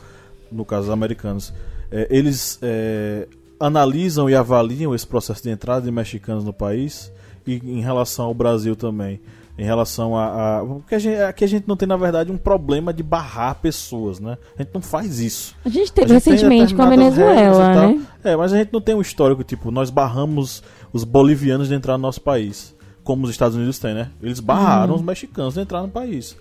no 0.51 0.65
caso 0.65 0.83
dos 0.87 0.91
americanos, 0.93 1.53
eh, 1.91 2.07
eles 2.11 2.59
eh, 2.62 3.29
analisam 3.61 4.29
e 4.29 4.35
avaliam 4.35 4.95
esse 4.95 5.07
processo 5.07 5.43
de 5.43 5.51
entrada 5.51 5.85
de 5.85 5.91
mexicanos 5.91 6.43
no 6.45 6.53
país 6.53 7.12
e 7.47 7.55
em 7.57 7.81
relação 7.81 8.27
ao 8.27 8.35
Brasil 8.35 8.75
também? 8.75 9.21
Em 9.57 9.65
relação 9.65 10.17
a. 10.17 10.59
a 10.61 10.65
porque 10.65 10.97
a 10.97 10.99
gente, 10.99 11.17
aqui 11.23 11.45
a 11.45 11.47
gente 11.47 11.69
não 11.69 11.77
tem, 11.77 11.87
na 11.87 11.97
verdade, 11.97 12.33
um 12.33 12.37
problema 12.37 12.93
de 12.93 13.05
barrar 13.05 13.55
pessoas, 13.57 14.19
né? 14.19 14.37
A 14.59 14.63
gente 14.63 14.75
não 14.75 14.83
faz 14.83 15.21
isso. 15.21 15.55
A 15.65 15.69
gente 15.69 15.93
A 15.93 15.95
teve 15.95 16.09
gente 16.15 16.25
tem 16.25 16.33
recentemente 16.35 16.75
com 16.75 16.83
a 16.83 16.89
Venezuela, 16.89 17.75
né? 17.89 18.07
É, 18.25 18.35
mas 18.37 18.53
a 18.53 18.57
gente 18.57 18.73
não 18.73 18.81
tem 18.81 18.97
um 18.97 19.01
histórico, 19.01 19.45
tipo, 19.45 19.71
nós 19.71 19.91
barramos 19.91 20.63
os 20.93 21.05
bolivianos 21.05 21.69
de 21.69 21.75
entrar 21.75 21.93
no 21.97 22.03
nosso 22.03 22.21
país, 22.21 22.75
como 23.05 23.25
os 23.25 23.31
Estados 23.31 23.57
Unidos 23.57 23.79
têm, 23.79 23.95
né? 23.95 24.11
Eles 24.21 24.41
barraram 24.41 24.95
Uhum. 24.95 25.01
os 25.01 25.03
mexicanos 25.07 25.55
de 25.55 25.61
entrar 25.61 25.83
no 25.83 25.89
país. 25.89 26.37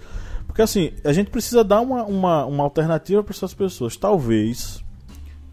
Porque 0.47 0.61
assim, 0.64 0.91
a 1.03 1.14
gente 1.14 1.30
precisa 1.30 1.64
dar 1.64 1.82
uma, 1.82 2.03
uma, 2.05 2.45
uma 2.45 2.64
alternativa 2.64 3.22
para 3.24 3.34
essas 3.34 3.53
pessoas. 3.53 3.95
Talvez, 3.95 4.84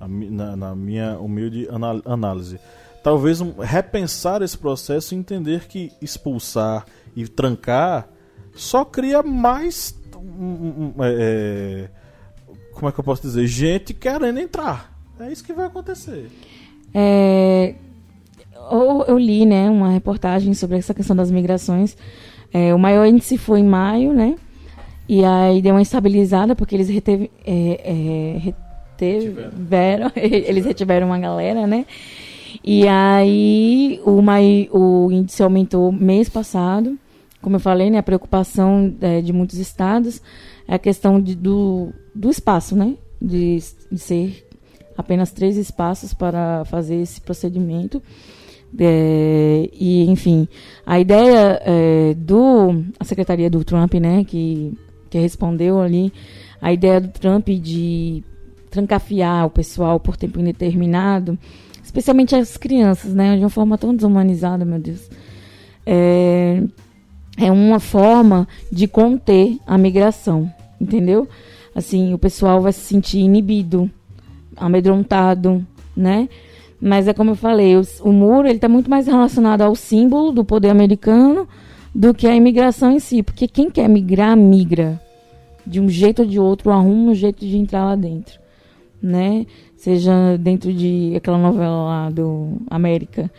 a 0.00 0.08
na, 0.08 0.56
na 0.56 0.74
minha 0.74 1.18
humilde 1.18 1.68
análise, 2.06 2.58
talvez 3.02 3.40
um, 3.40 3.52
repensar 3.60 4.42
esse 4.42 4.56
processo 4.58 5.14
e 5.14 5.18
entender 5.18 5.66
que 5.68 5.90
expulsar 6.02 6.84
e 7.14 7.26
trancar 7.28 8.08
só 8.54 8.84
cria 8.84 9.22
mais. 9.22 9.94
é, 11.00 11.88
é, 11.88 11.88
como 12.72 12.88
é 12.88 12.92
que 12.92 13.00
eu 13.00 13.04
posso 13.04 13.22
dizer? 13.22 13.46
Gente 13.46 13.94
querendo 13.94 14.38
entrar. 14.38 14.92
É 15.18 15.30
isso 15.30 15.44
que 15.44 15.52
vai 15.52 15.66
acontecer. 15.66 16.30
É, 16.94 17.74
eu, 18.70 19.04
eu 19.06 19.18
li, 19.18 19.44
né, 19.44 19.68
uma 19.68 19.90
reportagem 19.90 20.54
sobre 20.54 20.78
essa 20.78 20.94
questão 20.94 21.14
das 21.14 21.30
migrações. 21.30 21.96
É, 22.52 22.74
o 22.74 22.78
maior 22.78 23.06
índice 23.06 23.36
foi 23.38 23.60
em 23.60 23.64
maio, 23.64 24.12
né? 24.12 24.36
E 25.08 25.24
aí 25.24 25.60
deu 25.60 25.74
uma 25.74 25.82
estabilizada 25.82 26.54
porque 26.54 26.74
eles 26.74 26.88
reteve, 26.88 27.30
é, 27.44 27.80
é, 27.84 28.54
reteveram, 29.00 30.10
eles 30.16 30.64
retiveram 30.64 31.08
uma 31.08 31.18
galera, 31.18 31.66
né? 31.66 31.84
E 32.64 32.86
aí 32.88 34.00
o, 34.04 34.20
mai, 34.20 34.68
o 34.72 35.10
índice 35.10 35.42
aumentou 35.42 35.90
mês 35.92 36.28
passado. 36.28 36.98
Como 37.40 37.56
eu 37.56 37.60
falei, 37.60 37.90
né, 37.90 37.98
a 37.98 38.02
preocupação 38.02 38.94
é, 39.00 39.20
de 39.20 39.32
muitos 39.32 39.58
estados 39.58 40.20
é 40.68 40.74
a 40.74 40.78
questão 40.78 41.20
de, 41.20 41.34
do, 41.34 41.92
do 42.14 42.30
espaço, 42.30 42.76
né? 42.76 42.94
De, 43.20 43.58
de 43.90 43.98
ser 43.98 44.46
apenas 44.96 45.32
três 45.32 45.56
espaços 45.56 46.14
para 46.14 46.64
fazer 46.66 46.96
esse 46.96 47.20
procedimento. 47.20 48.02
É, 48.78 49.68
e, 49.72 50.08
enfim, 50.08 50.46
a 50.86 51.00
ideia 51.00 51.60
é, 51.64 52.14
do. 52.14 52.84
A 52.98 53.04
secretaria 53.04 53.50
do 53.50 53.64
Trump, 53.64 53.94
né, 53.94 54.24
que, 54.24 54.72
que 55.08 55.18
respondeu 55.18 55.80
ali, 55.80 56.12
a 56.60 56.72
ideia 56.72 57.00
do 57.00 57.08
Trump 57.08 57.48
de 57.48 58.22
trancafiar 58.70 59.46
o 59.46 59.50
pessoal 59.50 59.98
por 59.98 60.16
tempo 60.16 60.38
indeterminado, 60.38 61.36
especialmente 61.90 62.36
as 62.36 62.56
crianças, 62.56 63.12
né, 63.12 63.36
de 63.36 63.42
uma 63.42 63.50
forma 63.50 63.76
tão 63.76 63.92
desumanizada, 63.92 64.64
meu 64.64 64.78
Deus. 64.78 65.10
É, 65.84 66.62
é 67.36 67.50
uma 67.50 67.80
forma 67.80 68.46
de 68.70 68.86
conter 68.86 69.58
a 69.66 69.76
migração, 69.76 70.50
entendeu? 70.80 71.28
Assim, 71.74 72.14
o 72.14 72.18
pessoal 72.18 72.60
vai 72.62 72.72
se 72.72 72.80
sentir 72.80 73.18
inibido, 73.18 73.90
amedrontado, 74.56 75.66
né? 75.96 76.28
Mas 76.80 77.08
é 77.08 77.12
como 77.12 77.32
eu 77.32 77.34
falei, 77.34 77.76
o, 77.76 77.82
o 78.02 78.12
muro 78.12 78.46
ele 78.46 78.56
está 78.56 78.68
muito 78.68 78.88
mais 78.88 79.08
relacionado 79.08 79.62
ao 79.62 79.74
símbolo 79.74 80.30
do 80.30 80.44
poder 80.44 80.70
americano 80.70 81.48
do 81.92 82.14
que 82.14 82.28
a 82.28 82.36
imigração 82.36 82.92
em 82.92 83.00
si, 83.00 83.20
porque 83.20 83.48
quem 83.48 83.68
quer 83.68 83.88
migrar 83.88 84.36
migra 84.36 85.00
de 85.66 85.80
um 85.80 85.88
jeito 85.88 86.22
ou 86.22 86.28
de 86.28 86.38
outro, 86.38 86.70
arruma 86.70 87.10
um 87.10 87.14
jeito 87.14 87.44
de 87.44 87.56
entrar 87.56 87.84
lá 87.84 87.96
dentro, 87.96 88.38
né? 89.02 89.44
Seja 89.80 90.36
dentro 90.38 90.72
de 90.72 91.14
aquela 91.16 91.38
novela 91.38 91.84
lá 91.84 92.10
do 92.10 92.58
América, 92.68 93.30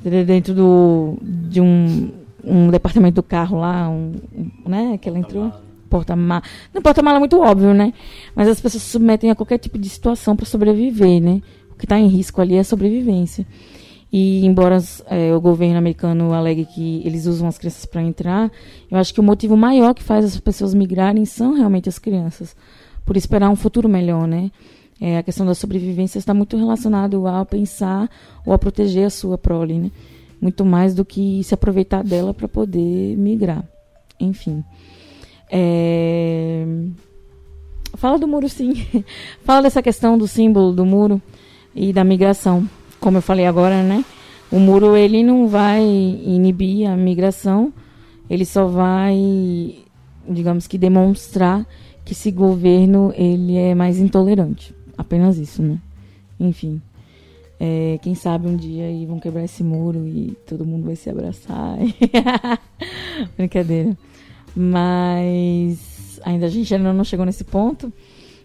dentro 0.00 0.54
do 0.54 1.18
de 1.20 1.60
um, 1.60 2.10
um 2.44 2.70
departamento 2.70 3.16
do 3.16 3.22
carro 3.22 3.58
lá, 3.58 3.88
um, 3.88 4.12
né? 4.64 4.96
Que 4.96 5.08
ela 5.08 5.18
entrou 5.18 5.52
porta-mala. 5.90 6.44
Não, 6.72 6.80
porta-mala 6.80 7.16
é 7.16 7.18
muito 7.18 7.40
óbvio, 7.40 7.74
né? 7.74 7.92
Mas 8.32 8.46
as 8.46 8.60
pessoas 8.60 8.84
se 8.84 8.90
submetem 8.90 9.28
a 9.28 9.34
qualquer 9.34 9.58
tipo 9.58 9.76
de 9.76 9.88
situação 9.88 10.36
para 10.36 10.46
sobreviver, 10.46 11.20
né? 11.20 11.42
que 11.78 11.84
está 11.84 11.98
em 11.98 12.08
risco 12.08 12.40
ali 12.40 12.56
é 12.56 12.60
a 12.60 12.64
sobrevivência. 12.64 13.46
E 14.12 14.44
embora 14.44 14.78
é, 15.06 15.34
o 15.34 15.40
governo 15.40 15.78
americano 15.78 16.32
alegue 16.32 16.64
que 16.64 17.02
eles 17.04 17.26
usam 17.26 17.46
as 17.46 17.58
crianças 17.58 17.84
para 17.84 18.02
entrar, 18.02 18.50
eu 18.90 18.98
acho 18.98 19.12
que 19.12 19.20
o 19.20 19.22
motivo 19.22 19.56
maior 19.56 19.94
que 19.94 20.02
faz 20.02 20.24
as 20.24 20.40
pessoas 20.40 20.74
migrarem 20.74 21.24
são 21.24 21.54
realmente 21.54 21.88
as 21.88 21.98
crianças, 21.98 22.56
por 23.04 23.16
esperar 23.16 23.50
um 23.50 23.56
futuro 23.56 23.88
melhor, 23.88 24.26
né? 24.26 24.50
É, 25.00 25.18
a 25.18 25.22
questão 25.22 25.46
da 25.46 25.54
sobrevivência 25.54 26.18
está 26.18 26.34
muito 26.34 26.56
relacionado 26.56 27.26
a 27.26 27.44
pensar 27.44 28.10
ou 28.44 28.52
a 28.52 28.58
proteger 28.58 29.06
a 29.06 29.10
sua 29.10 29.38
prole, 29.38 29.78
né? 29.78 29.90
Muito 30.40 30.64
mais 30.64 30.94
do 30.94 31.04
que 31.04 31.42
se 31.44 31.54
aproveitar 31.54 32.02
dela 32.02 32.34
para 32.34 32.48
poder 32.48 33.16
migrar. 33.16 33.64
Enfim. 34.18 34.64
É... 35.50 36.66
Fala 37.94 38.18
do 38.18 38.28
muro, 38.28 38.48
sim. 38.48 38.86
Fala 39.44 39.62
dessa 39.62 39.82
questão 39.82 40.18
do 40.18 40.26
símbolo 40.26 40.72
do 40.72 40.84
muro 40.84 41.20
e 41.74 41.92
da 41.92 42.04
migração. 42.04 42.68
Como 43.00 43.18
eu 43.18 43.22
falei 43.22 43.46
agora, 43.46 43.82
né? 43.82 44.04
O 44.50 44.58
muro 44.58 44.96
ele 44.96 45.22
não 45.22 45.46
vai 45.46 45.82
inibir 45.82 46.88
a 46.88 46.96
migração, 46.96 47.72
ele 48.30 48.46
só 48.46 48.66
vai, 48.66 49.76
digamos 50.26 50.66
que 50.66 50.78
demonstrar 50.78 51.66
que 52.04 52.14
esse 52.14 52.30
governo 52.30 53.12
ele 53.14 53.56
é 53.56 53.74
mais 53.74 53.98
intolerante. 53.98 54.77
Apenas 54.98 55.38
isso, 55.38 55.62
né? 55.62 55.78
Enfim. 56.38 56.82
É, 57.60 57.98
quem 58.02 58.14
sabe 58.14 58.46
um 58.46 58.56
dia 58.56 58.84
aí 58.84 59.06
vão 59.06 59.18
quebrar 59.18 59.44
esse 59.44 59.64
muro 59.64 60.06
e 60.06 60.36
todo 60.46 60.66
mundo 60.66 60.84
vai 60.84 60.96
se 60.96 61.08
abraçar. 61.08 61.78
Brincadeira. 63.38 63.96
Mas 64.54 66.20
ainda 66.24 66.46
a 66.46 66.48
gente 66.50 66.74
ainda 66.74 66.92
não 66.92 67.04
chegou 67.04 67.24
nesse 67.24 67.44
ponto 67.44 67.92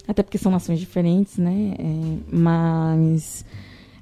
até 0.07 0.21
porque 0.21 0.37
são 0.37 0.51
nações 0.51 0.79
diferentes, 0.79 1.37
né? 1.37 1.73
É, 1.77 2.17
mas 2.31 3.45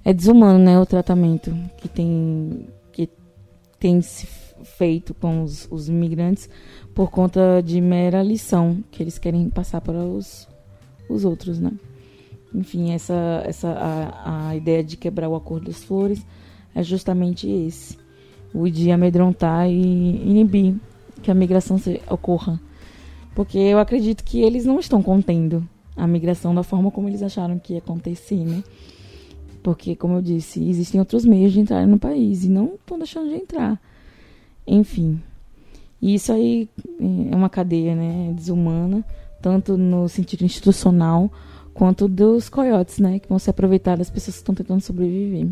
é 0.03 0.13
desumano, 0.13 0.59
né, 0.59 0.79
o 0.79 0.85
tratamento 0.85 1.55
que 1.77 1.87
tem 1.87 2.67
que 2.91 3.09
tem 3.79 4.01
se 4.01 4.27
feito 4.63 5.13
com 5.13 5.43
os, 5.43 5.67
os 5.71 5.89
imigrantes 5.89 6.49
por 6.93 7.09
conta 7.09 7.61
de 7.63 7.79
mera 7.81 8.21
lição 8.21 8.83
que 8.91 9.01
eles 9.01 9.17
querem 9.17 9.49
passar 9.49 9.81
para 9.81 9.97
os, 10.03 10.47
os 11.09 11.25
outros, 11.25 11.59
né? 11.59 11.71
Enfim, 12.53 12.91
essa, 12.91 13.43
essa 13.45 13.69
a, 13.69 14.49
a 14.49 14.55
ideia 14.55 14.83
de 14.83 14.97
quebrar 14.97 15.29
o 15.29 15.35
acordo 15.35 15.67
das 15.67 15.83
flores 15.83 16.25
é 16.75 16.83
justamente 16.83 17.49
esse, 17.49 17.97
o 18.53 18.69
de 18.69 18.91
amedrontar 18.91 19.69
e 19.69 20.29
inibir 20.29 20.75
que 21.21 21.31
a 21.31 21.33
migração 21.33 21.77
se, 21.77 22.01
ocorra, 22.09 22.59
porque 23.33 23.57
eu 23.57 23.79
acredito 23.79 24.23
que 24.23 24.41
eles 24.41 24.65
não 24.65 24.79
estão 24.79 25.01
contendo 25.01 25.67
a 25.95 26.07
migração 26.07 26.53
da 26.53 26.63
forma 26.63 26.91
como 26.91 27.07
eles 27.07 27.21
acharam 27.21 27.59
que 27.59 27.73
ia 27.73 27.79
acontecer, 27.79 28.43
né? 28.43 28.63
Porque, 29.61 29.95
como 29.95 30.15
eu 30.15 30.21
disse, 30.21 30.67
existem 30.67 30.99
outros 30.99 31.23
meios 31.23 31.53
de 31.53 31.59
entrar 31.59 31.85
no 31.85 31.99
país 31.99 32.43
e 32.43 32.49
não 32.49 32.73
estão 32.75 32.97
deixando 32.97 33.29
de 33.29 33.35
entrar. 33.35 33.79
Enfim. 34.65 35.21
E 36.01 36.15
isso 36.15 36.31
aí 36.31 36.67
é 36.99 37.35
uma 37.35 37.49
cadeia 37.49 37.95
né, 37.95 38.33
desumana, 38.35 39.05
tanto 39.39 39.77
no 39.77 40.09
sentido 40.09 40.43
institucional 40.43 41.31
quanto 41.73 42.07
dos 42.07 42.49
coiotes, 42.49 42.99
né? 42.99 43.19
Que 43.19 43.29
vão 43.29 43.39
se 43.39 43.49
aproveitar 43.49 43.97
das 43.97 44.09
pessoas 44.09 44.35
que 44.35 44.41
estão 44.41 44.55
tentando 44.55 44.81
sobreviver. 44.81 45.47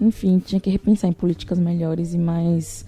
Enfim, 0.00 0.38
tinha 0.38 0.60
que 0.60 0.70
repensar 0.70 1.08
em 1.08 1.12
políticas 1.12 1.58
melhores 1.58 2.14
e 2.14 2.18
mais 2.18 2.84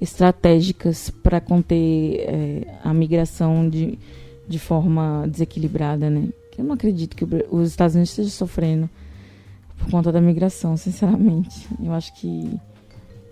estratégicas 0.00 1.10
para 1.10 1.40
conter 1.40 2.20
é, 2.20 2.78
a 2.82 2.92
migração 2.92 3.68
de 3.68 3.98
de 4.46 4.58
forma 4.58 5.26
desequilibrada, 5.28 6.08
né? 6.08 6.28
Eu 6.56 6.64
não 6.64 6.74
acredito 6.74 7.16
que 7.16 7.26
os 7.50 7.68
Estados 7.68 7.94
Unidos 7.94 8.10
estejam 8.10 8.30
sofrendo 8.30 8.88
por 9.78 9.90
conta 9.90 10.10
da 10.10 10.20
migração, 10.20 10.76
sinceramente. 10.76 11.66
Eu 11.82 11.92
acho 11.92 12.14
que 12.14 12.58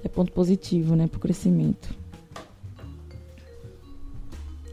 é 0.03 0.09
ponto 0.09 0.33
positivo, 0.33 0.95
né, 0.95 1.07
para 1.07 1.17
o 1.17 1.21
crescimento. 1.21 1.95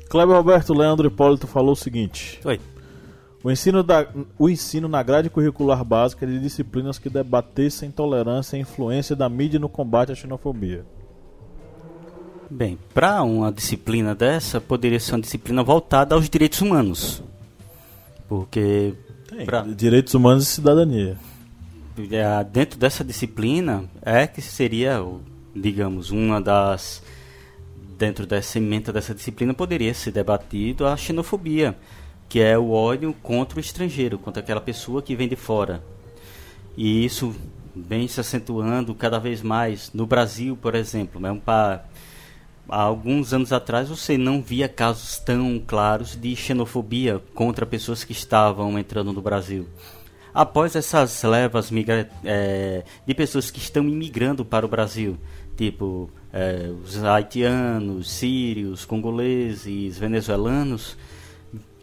Kleber 0.10 0.36
Roberto 0.36 0.74
Leandro 0.74 1.08
Hipólito 1.08 1.48
falou 1.48 1.72
o 1.72 1.76
seguinte: 1.76 2.42
Oi. 2.44 2.60
O 3.44 3.50
ensino, 3.50 3.82
da, 3.82 4.08
o 4.38 4.50
ensino 4.50 4.88
na 4.88 5.02
grade 5.02 5.30
curricular 5.30 5.84
básica 5.84 6.28
de 6.28 6.40
disciplinas 6.40 7.00
que 7.00 7.10
debatessem 7.10 7.90
intolerância 7.90 8.56
e 8.56 8.60
influência 8.60 9.16
da 9.16 9.28
mídia 9.28 9.60
no 9.60 9.68
combate 9.68 10.12
à 10.12 10.16
xenofobia. 10.16 10.86
Bem, 12.50 12.78
para 12.94 13.24
uma 13.24 13.52
disciplina 13.52 14.14
dessa, 14.14 14.60
poderia 14.62 15.00
ser 15.00 15.14
uma 15.14 15.22
disciplina 15.22 15.64
voltada 15.64 16.14
aos 16.14 16.30
direitos 16.30 16.62
humanos. 16.62 17.24
Porque. 18.28 18.94
Tem, 19.28 19.46
pra... 19.46 19.62
Direitos 19.62 20.14
humanos 20.14 20.44
e 20.44 20.48
cidadania. 20.48 21.18
É, 22.12 22.44
dentro 22.44 22.78
dessa 22.78 23.04
disciplina, 23.04 23.86
é 24.02 24.28
que 24.28 24.42
seria, 24.42 25.04
digamos, 25.56 26.12
uma 26.12 26.40
das. 26.40 27.02
Dentro 27.98 28.28
dessa 28.28 28.58
emenda 28.58 28.92
dessa 28.92 29.16
disciplina, 29.16 29.54
poderia 29.54 29.94
ser 29.94 30.12
debatido 30.12 30.86
a 30.86 30.98
xenofobia, 30.98 31.78
que 32.32 32.40
é 32.40 32.58
o 32.58 32.72
ódio 32.72 33.14
contra 33.22 33.58
o 33.58 33.60
estrangeiro, 33.60 34.18
contra 34.18 34.42
aquela 34.42 34.62
pessoa 34.62 35.02
que 35.02 35.18
vem 35.18 35.28
de 35.28 35.36
fora. 35.36 35.84
E 36.78 37.04
isso 37.04 37.36
vem 37.76 38.08
se 38.08 38.22
acentuando 38.22 38.96
cada 38.96 39.20
vez 39.20 39.42
mais. 39.42 39.92
No 39.94 40.06
Brasil, 40.06 40.56
por 40.56 40.74
exemplo, 40.74 41.28
é 41.28 41.30
um, 41.30 41.38
pa 41.38 41.84
há 42.70 42.84
alguns 42.84 43.34
anos 43.34 43.52
atrás 43.52 43.90
você 43.90 44.18
não 44.18 44.42
via 44.42 44.70
casos 44.70 45.20
tão 45.20 45.62
claros 45.68 46.16
de 46.16 46.34
xenofobia 46.34 47.22
contra 47.36 47.66
pessoas 47.66 48.06
que 48.06 48.14
estavam 48.14 48.80
entrando 48.80 49.12
no 49.12 49.22
Brasil. 49.22 49.68
Após 50.34 50.74
essas 50.74 51.22
levas 51.24 51.70
migra 51.70 52.10
é, 52.24 52.86
de 53.06 53.14
pessoas 53.14 53.52
que 53.52 53.60
estão 53.60 53.84
imigrando 53.84 54.46
para 54.46 54.66
o 54.66 54.70
Brasil, 54.70 55.18
tipo 55.58 56.10
é, 56.32 56.72
os 56.82 57.04
haitianos, 57.04 58.10
sírios, 58.10 58.86
congoleses, 58.86 59.98
venezuelanos, 59.98 60.96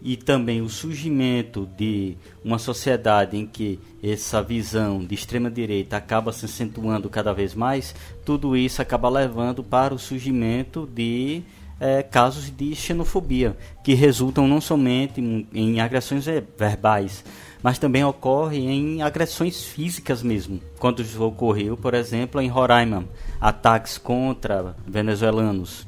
e 0.02 0.16
também 0.16 0.60
o 0.60 0.68
surgimento 0.68 1.68
de 1.76 2.16
uma 2.44 2.58
sociedade 2.58 3.36
em 3.36 3.46
que 3.46 3.78
essa 4.02 4.42
visão 4.42 5.04
de 5.04 5.14
extrema 5.14 5.50
direita 5.50 5.96
acaba 5.96 6.32
se 6.32 6.44
acentuando 6.44 7.10
cada 7.10 7.32
vez 7.32 7.54
mais, 7.54 7.94
tudo 8.24 8.56
isso 8.56 8.80
acaba 8.80 9.08
levando 9.08 9.62
para 9.62 9.94
o 9.94 9.98
surgimento 9.98 10.88
de 10.92 11.42
é, 11.80 12.02
casos 12.02 12.50
de 12.50 12.74
xenofobia, 12.74 13.56
que 13.82 13.94
resultam 13.94 14.48
não 14.48 14.60
somente 14.60 15.20
em, 15.52 15.80
agressões 15.80 16.26
verbais, 16.56 17.24
mas 17.62 17.78
também 17.78 18.04
ocorrem 18.04 18.68
em 18.70 19.02
agressões 19.02 19.62
físicas 19.64 20.22
mesmo. 20.22 20.60
Quando 20.78 21.04
ocorreu, 21.20 21.76
por 21.76 21.94
exemplo, 21.94 22.40
em 22.40 22.48
Roraima, 22.48 23.04
ataques 23.40 23.98
contra 23.98 24.74
venezuelanos, 24.86 25.86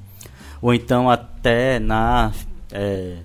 ou 0.63 0.75
então 0.75 1.11
até 1.11 1.79
na 1.79 2.33
é, 2.73 3.19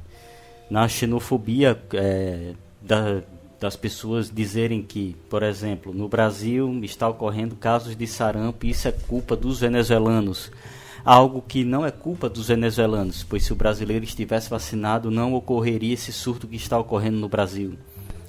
na 0.69 0.87
xenofobia 0.87 1.79
é, 1.93 2.53
da, 2.81 3.21
das 3.59 3.75
pessoas 3.75 4.29
dizerem 4.29 4.81
que, 4.81 5.15
por 5.29 5.43
exemplo, 5.43 5.93
no 5.93 6.07
Brasil 6.07 6.79
está 6.83 7.07
ocorrendo 7.07 7.55
casos 7.55 7.95
de 7.95 8.07
sarampo 8.07 8.65
e 8.65 8.69
isso 8.69 8.87
é 8.87 8.91
culpa 8.91 9.35
dos 9.35 9.59
venezuelanos. 9.59 10.51
Algo 11.03 11.41
que 11.41 11.63
não 11.63 11.85
é 11.85 11.91
culpa 11.91 12.27
dos 12.27 12.47
venezuelanos, 12.47 13.23
pois 13.23 13.43
se 13.43 13.53
o 13.53 13.55
brasileiro 13.55 14.03
estivesse 14.03 14.49
vacinado 14.49 15.11
não 15.11 15.33
ocorreria 15.35 15.93
esse 15.93 16.11
surto 16.11 16.47
que 16.47 16.55
está 16.55 16.79
ocorrendo 16.79 17.17
no 17.17 17.29
Brasil. 17.29 17.75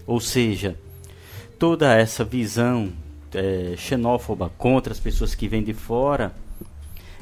Ou 0.06 0.20
seja, 0.20 0.76
toda 1.58 1.94
essa 1.94 2.22
visão 2.22 2.92
é, 3.34 3.74
xenófoba 3.76 4.50
contra 4.56 4.92
as 4.92 5.00
pessoas 5.00 5.34
que 5.34 5.48
vêm 5.48 5.62
de 5.62 5.72
fora, 5.72 6.32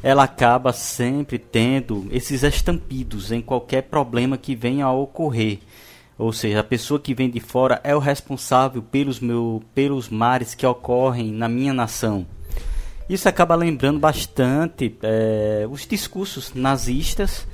ela 0.05 0.25
acaba 0.25 0.71
sempre 0.71 1.39
tendo 1.39 2.07
esses 2.11 2.43
estampidos 2.43 3.33
em 3.33 3.41
qualquer 3.41 3.85
problema 3.85 4.37
que 4.37 4.55
venha 4.55 4.85
a 4.85 4.93
ocorrer. 4.93 5.61
Ou 6.19 6.31
seja, 6.31 6.61
a 6.61 6.65
pessoa 6.65 7.01
que 7.01 7.15
vem 7.15 7.31
de 7.31 7.41
fora 7.41 7.81
é 7.83 7.97
o 7.97 7.99
responsável 7.99 8.83
pelos, 8.83 9.19
meu, 9.19 9.63
pelos 9.75 10.11
mares 10.11 10.55
que 10.55 10.67
ocorrem 10.67 11.33
na 11.33 11.49
minha 11.49 11.73
nação. 11.73 12.27
Isso 13.09 13.31
acaba 13.31 13.55
lembrando 13.55 13.99
bastante 13.99 14.95
é, 15.03 15.67
os 15.71 15.87
discursos 15.87 16.53
nazistas 16.53 17.47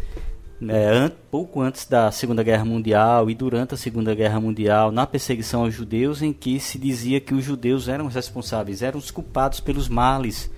é, 0.69 0.89
an 0.89 1.13
pouco 1.31 1.61
antes 1.61 1.87
da 1.87 2.11
Segunda 2.11 2.43
Guerra 2.43 2.65
Mundial 2.65 3.31
e 3.31 3.35
durante 3.35 3.75
a 3.75 3.77
Segunda 3.77 4.13
Guerra 4.13 4.41
Mundial, 4.41 4.91
na 4.91 5.07
perseguição 5.07 5.63
aos 5.63 5.73
judeus, 5.73 6.21
em 6.21 6.33
que 6.33 6.59
se 6.59 6.79
dizia 6.79 7.21
que 7.21 7.33
os 7.33 7.45
judeus 7.45 7.87
eram 7.87 8.07
os 8.07 8.15
responsáveis, 8.17 8.83
eram 8.83 8.99
os 8.99 9.13
culpados 9.13 9.61
pelos 9.61 9.89
males 9.89 10.51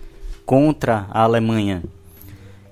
contra 0.44 1.06
a 1.10 1.23
Alemanha. 1.23 1.82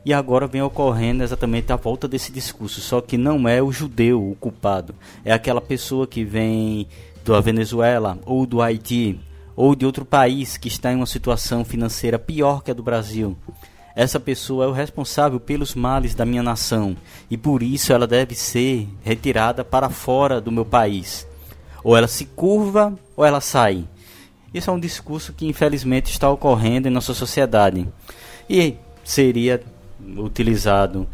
E 0.05 0.15
agora 0.15 0.47
vem 0.47 0.63
ocorrendo 0.63 1.23
exatamente 1.23 1.73
a 1.73 1.77
volta 1.77 2.09
desse 2.09 2.33
discurso, 2.33 2.81
só 2.81 3.01
que 3.01 3.19
não 3.19 3.47
é 3.47 3.63
o 3.63 3.71
judeu 3.71 4.31
o 4.31 4.35
culpado, 4.35 4.95
é 5.25 5.33
aquela 5.33 5.61
pessoa 5.61 6.07
que 6.07 6.25
vem 6.25 6.87
da 7.25 7.41
Venezuela 7.41 8.19
ou 8.25 8.47
do 8.47 8.63
Haiti 8.63 9.21
ou 9.55 9.75
de 9.75 9.85
outro 9.85 10.05
país 10.05 10.57
que 10.57 10.69
está 10.69 10.91
em 10.91 10.97
uma 10.97 11.07
situação 11.07 11.65
financeira 11.65 12.19
pior 12.19 12.63
que 12.63 12.71
a 12.71 12.75
do 12.75 12.83
Brasil. 12.83 13.37
Essa 13.95 14.19
pessoa 14.19 14.65
é 14.65 14.69
o 14.69 14.73
responsável 14.73 15.39
pelos 15.39 15.75
males 15.75 16.15
da 16.15 16.25
minha 16.25 16.43
nação 16.43 16.97
e 17.31 17.37
por 17.37 17.63
isso 17.63 17.93
ela 17.93 18.07
deve 18.07 18.35
ser 18.35 18.89
retirada 19.03 19.63
para 19.63 19.91
fora 19.91 20.41
do 20.41 20.51
meu 20.51 20.65
país. 20.65 21.27
Ou 21.85 21.97
ela 21.97 22.09
se 22.09 22.25
curva 22.25 22.99
ou 23.17 23.25
ela 23.25 23.41
sai. 23.41 23.85
Isso 24.53 24.71
é 24.71 24.73
um 24.73 24.81
discurso 24.81 25.33
que 25.33 25.47
infelizmente 25.47 26.11
está 26.11 26.29
ocorrendo 26.29 26.89
em 26.89 26.91
nossa 26.91 27.15
sociedade. 27.15 27.87
E 28.49 28.75
seria 29.05 29.63
utilizado 30.17 31.07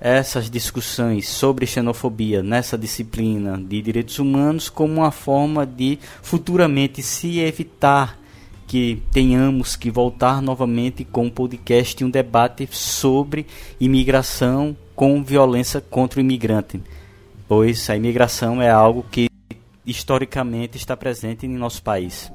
essas 0.00 0.48
discussões 0.48 1.28
sobre 1.28 1.66
xenofobia 1.66 2.42
nessa 2.42 2.78
disciplina 2.78 3.58
de 3.58 3.82
direitos 3.82 4.18
humanos 4.18 4.68
como 4.68 4.94
uma 4.94 5.10
forma 5.10 5.66
de 5.66 5.98
futuramente 6.22 7.02
se 7.02 7.40
evitar 7.40 8.18
que 8.66 9.02
tenhamos 9.10 9.74
que 9.74 9.90
voltar 9.90 10.40
novamente 10.40 11.02
com 11.02 11.24
um 11.24 11.30
podcast 11.30 12.00
e 12.00 12.06
um 12.06 12.10
debate 12.10 12.68
sobre 12.70 13.46
imigração 13.80 14.76
com 14.94 15.24
violência 15.24 15.80
contra 15.80 16.20
o 16.20 16.22
imigrante, 16.22 16.80
pois 17.48 17.88
a 17.88 17.96
imigração 17.96 18.60
é 18.60 18.70
algo 18.70 19.04
que 19.10 19.28
historicamente 19.86 20.76
está 20.76 20.96
presente 20.96 21.46
em 21.46 21.50
nosso 21.50 21.82
país. 21.82 22.30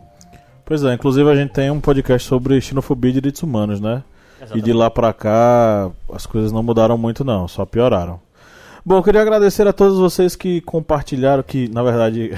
Pois 0.66 0.84
é, 0.84 0.94
inclusive 0.94 1.30
a 1.30 1.36
gente 1.36 1.52
tem 1.52 1.70
um 1.70 1.82
podcast 1.82 2.28
sobre 2.28 2.60
xenofobia 2.62 3.12
e 3.12 3.14
direitos 3.14 3.44
humanos, 3.44 3.80
né? 3.82 4.04
Exatamente. 4.38 4.60
E 4.60 4.62
de 4.62 4.74
lá 4.74 4.90
pra 4.90 5.14
cá 5.14 5.92
as 6.12 6.26
coisas 6.26 6.52
não 6.52 6.64
mudaram 6.64 6.98
muito 6.98 7.24
não, 7.24 7.48
só 7.48 7.66
pioraram. 7.66 8.20
Bom, 8.86 8.98
eu 8.98 9.04
queria 9.04 9.22
agradecer 9.22 9.66
a 9.66 9.72
todos 9.72 9.98
vocês 9.98 10.36
que 10.36 10.60
compartilharam, 10.62 11.42
que 11.42 11.70
na 11.70 11.82
verdade 11.84 12.32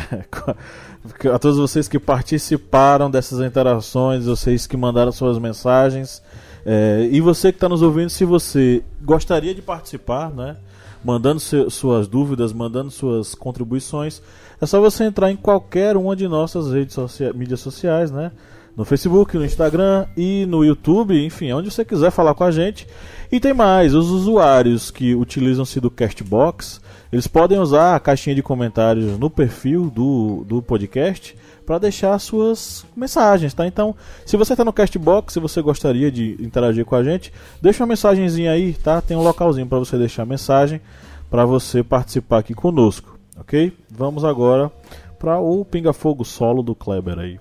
a 1.34 1.40
todos 1.40 1.58
vocês 1.58 1.88
que 1.88 2.00
participaram 2.00 3.10
dessas 3.10 3.40
interações, 3.40 4.26
vocês 4.26 4.68
que 4.68 4.78
mandaram 4.78 5.12
suas 5.12 5.38
mensagens. 5.38 6.22
É, 6.66 7.08
e 7.12 7.22
você 7.22 7.52
que 7.52 7.58
está 7.58 7.70
nos 7.70 7.84
ouvindo, 7.84 8.10
se 8.10 8.26
você 8.26 8.84
gostaria 9.02 9.54
de 9.54 9.62
participar, 9.62 10.32
né? 10.32 10.58
Mandando 11.04 11.40
suas 11.40 12.08
dúvidas, 12.08 12.52
mandando 12.52 12.90
suas 12.90 13.36
contribuições, 13.36 14.22
é 14.60 14.66
só 14.66 14.80
você 14.80 15.04
entrar 15.04 15.32
em 15.32 15.36
qualquer 15.36 15.98
uma 15.98 16.16
de 16.16 16.28
nossas 16.28 16.72
redes 16.72 16.94
sociais, 16.94 17.36
mídias 17.36 17.60
sociais, 17.60 18.12
né? 18.12 18.32
no 18.76 18.84
Facebook, 18.84 19.38
no 19.38 19.46
Instagram 19.46 20.06
e 20.18 20.46
no 20.46 20.64
YouTube, 20.64 21.26
enfim, 21.26 21.52
onde 21.54 21.72
você 21.72 21.86
quiser 21.86 22.12
falar 22.12 22.34
com 22.34 22.44
a 22.44 22.52
gente. 22.52 22.88
E 23.32 23.40
tem 23.40 23.54
mais, 23.54 23.94
os 23.94 24.10
usuários 24.10 24.92
que 24.92 25.16
utilizam-se 25.16 25.80
do 25.80 25.90
Castbox, 25.90 26.82
eles 27.12 27.26
podem 27.26 27.58
usar 27.58 27.96
a 27.96 28.00
caixinha 28.00 28.36
de 28.36 28.44
comentários 28.44 29.18
no 29.18 29.30
perfil 29.30 29.90
do, 29.90 30.44
do 30.46 30.62
podcast 30.62 31.38
para 31.66 31.80
deixar 31.80 32.20
suas 32.20 32.86
mensagens, 32.96 33.54
tá? 33.54 33.66
Então, 33.66 33.96
se 34.26 34.38
você 34.38 34.54
está 34.54 34.66
no 34.66 34.74
Castbox, 34.74 35.34
se 35.34 35.40
você 35.40 35.62
gostaria 35.62 36.12
de 36.12 36.36
interagir 36.40 36.86
com 36.86 36.96
a 36.96 37.04
gente, 37.04 37.32
deixa 37.62 37.82
uma 37.82 37.88
mensagenzinha 37.88 38.52
aí, 38.52 38.74
tá? 38.74 39.02
Tem 39.02 39.16
um 39.16 39.24
localzinho 39.24 39.66
para 39.66 39.80
você 39.80 39.98
deixar 39.98 40.26
mensagem 40.26 40.82
para 41.30 41.46
você 41.46 41.82
participar 41.82 42.40
aqui 42.40 42.54
conosco, 42.54 43.15
ok? 43.38 43.72
Vamos 43.90 44.24
agora 44.24 44.72
para 45.20 45.40
o 45.40 45.64
Pinga 45.66 45.94
Fogo 45.94 46.24
solo 46.24 46.62
do 46.62 46.76
Kleber 46.76 47.20
aí 47.20 47.40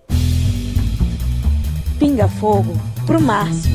pinga 2.05 2.29
fogo 2.29 2.75
pro 3.07 3.19
Márcio. 3.19 3.71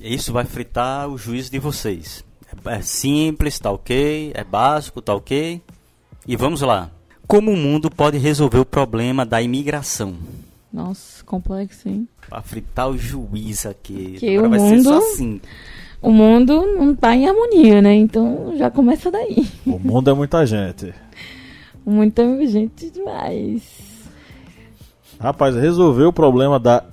Isso 0.00 0.32
vai 0.32 0.44
fritar 0.44 1.08
o 1.08 1.16
juízo 1.16 1.50
de 1.50 1.60
vocês. 1.60 2.24
É 2.64 2.82
simples, 2.82 3.58
tá 3.60 3.70
ok? 3.70 4.32
É 4.34 4.42
básico, 4.42 5.00
tá 5.00 5.14
ok? 5.14 5.62
E 6.26 6.36
vamos 6.36 6.60
lá. 6.60 6.90
Como 7.26 7.52
o 7.52 7.56
mundo 7.56 7.88
pode 7.88 8.18
resolver 8.18 8.58
o 8.58 8.64
problema 8.64 9.24
da 9.24 9.40
imigração? 9.40 10.16
Nossa, 10.72 11.22
complexo, 11.24 11.88
hein? 11.88 12.08
Pra 12.28 12.42
fritar 12.42 12.88
o 12.88 12.98
juiz 12.98 13.64
aqui. 13.64 14.16
Que 14.18 14.36
Agora 14.36 14.48
o 14.48 14.50
vai 14.50 14.58
mundo... 14.58 14.82
ser 14.82 14.88
só 14.88 14.98
assim. 14.98 15.40
O 16.00 16.10
mundo 16.10 16.64
não 16.78 16.94
tá 16.94 17.14
em 17.14 17.26
harmonia, 17.28 17.80
né? 17.82 17.94
Então 17.94 18.54
já 18.56 18.70
começa 18.70 19.10
daí. 19.10 19.46
O 19.66 19.78
mundo 19.78 20.10
é 20.10 20.14
muita 20.14 20.44
gente. 20.46 20.94
muita 21.84 22.22
gente 22.46 22.90
demais. 22.90 23.62
Rapaz, 25.18 25.56
resolveu 25.56 26.08
o 26.08 26.12
problema 26.12 26.58
da 26.58 26.84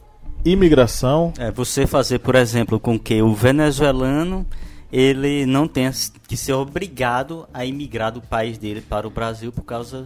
imigração. 0.45 1.33
É, 1.37 1.51
você 1.51 1.85
fazer, 1.85 2.19
por 2.19 2.35
exemplo, 2.35 2.79
com 2.79 2.97
que 2.97 3.21
o 3.21 3.33
venezuelano 3.33 4.45
ele 4.91 5.45
não 5.45 5.67
tenha 5.67 5.91
que 6.27 6.37
ser 6.37 6.53
obrigado 6.53 7.47
a 7.53 7.65
imigrar 7.65 8.11
do 8.11 8.21
país 8.21 8.57
dele 8.57 8.79
para 8.81 9.07
o 9.07 9.09
Brasil 9.09 9.51
por 9.51 9.63
causa 9.63 10.05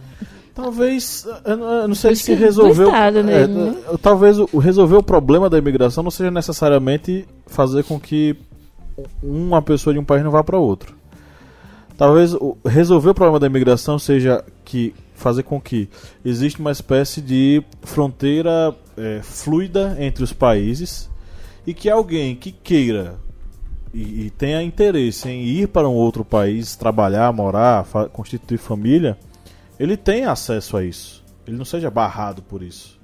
Talvez, 0.58 1.24
eu 1.44 1.86
não 1.86 1.94
sei 1.94 2.10
Acho 2.10 2.22
se 2.24 2.34
resolveu. 2.34 2.88
Estado, 2.88 3.22
né? 3.22 3.44
é, 3.44 3.96
talvez 4.02 4.40
o 4.40 4.58
resolver 4.58 4.96
o 4.96 5.02
problema 5.04 5.48
da 5.48 5.56
imigração 5.56 6.02
não 6.02 6.10
seja 6.10 6.32
necessariamente 6.32 7.24
fazer 7.46 7.84
com 7.84 8.00
que 8.00 8.34
uma 9.22 9.62
pessoa 9.62 9.92
de 9.92 9.98
um 9.98 10.04
país 10.04 10.22
não 10.24 10.30
vá 10.30 10.42
para 10.42 10.58
outro. 10.58 10.96
Talvez 11.96 12.34
resolver 12.64 13.10
o 13.10 13.14
problema 13.14 13.40
da 13.40 13.46
imigração 13.46 13.98
seja 13.98 14.44
que 14.64 14.94
fazer 15.14 15.42
com 15.42 15.60
que 15.60 15.88
exista 16.24 16.60
uma 16.60 16.70
espécie 16.70 17.20
de 17.20 17.62
fronteira 17.82 18.74
é, 18.96 19.20
fluida 19.22 19.96
entre 19.98 20.22
os 20.22 20.32
países 20.32 21.10
e 21.66 21.74
que 21.74 21.90
alguém 21.90 22.36
que 22.36 22.52
queira 22.52 23.16
e, 23.92 24.26
e, 24.26 24.30
tenha 24.30 24.62
interesse 24.62 25.28
em 25.28 25.42
ir 25.42 25.68
para 25.68 25.88
um 25.88 25.94
outro 25.94 26.24
país, 26.24 26.76
trabalhar, 26.76 27.32
morar, 27.32 27.86
constituir 28.12 28.58
família, 28.58 29.18
ele 29.80 29.96
tenha 29.96 30.30
acesso 30.30 30.76
a 30.76 30.84
isso. 30.84 31.24
Ele 31.46 31.56
não 31.56 31.64
seja 31.64 31.90
barrado 31.90 32.42
por 32.42 32.62
isso. 32.62 32.97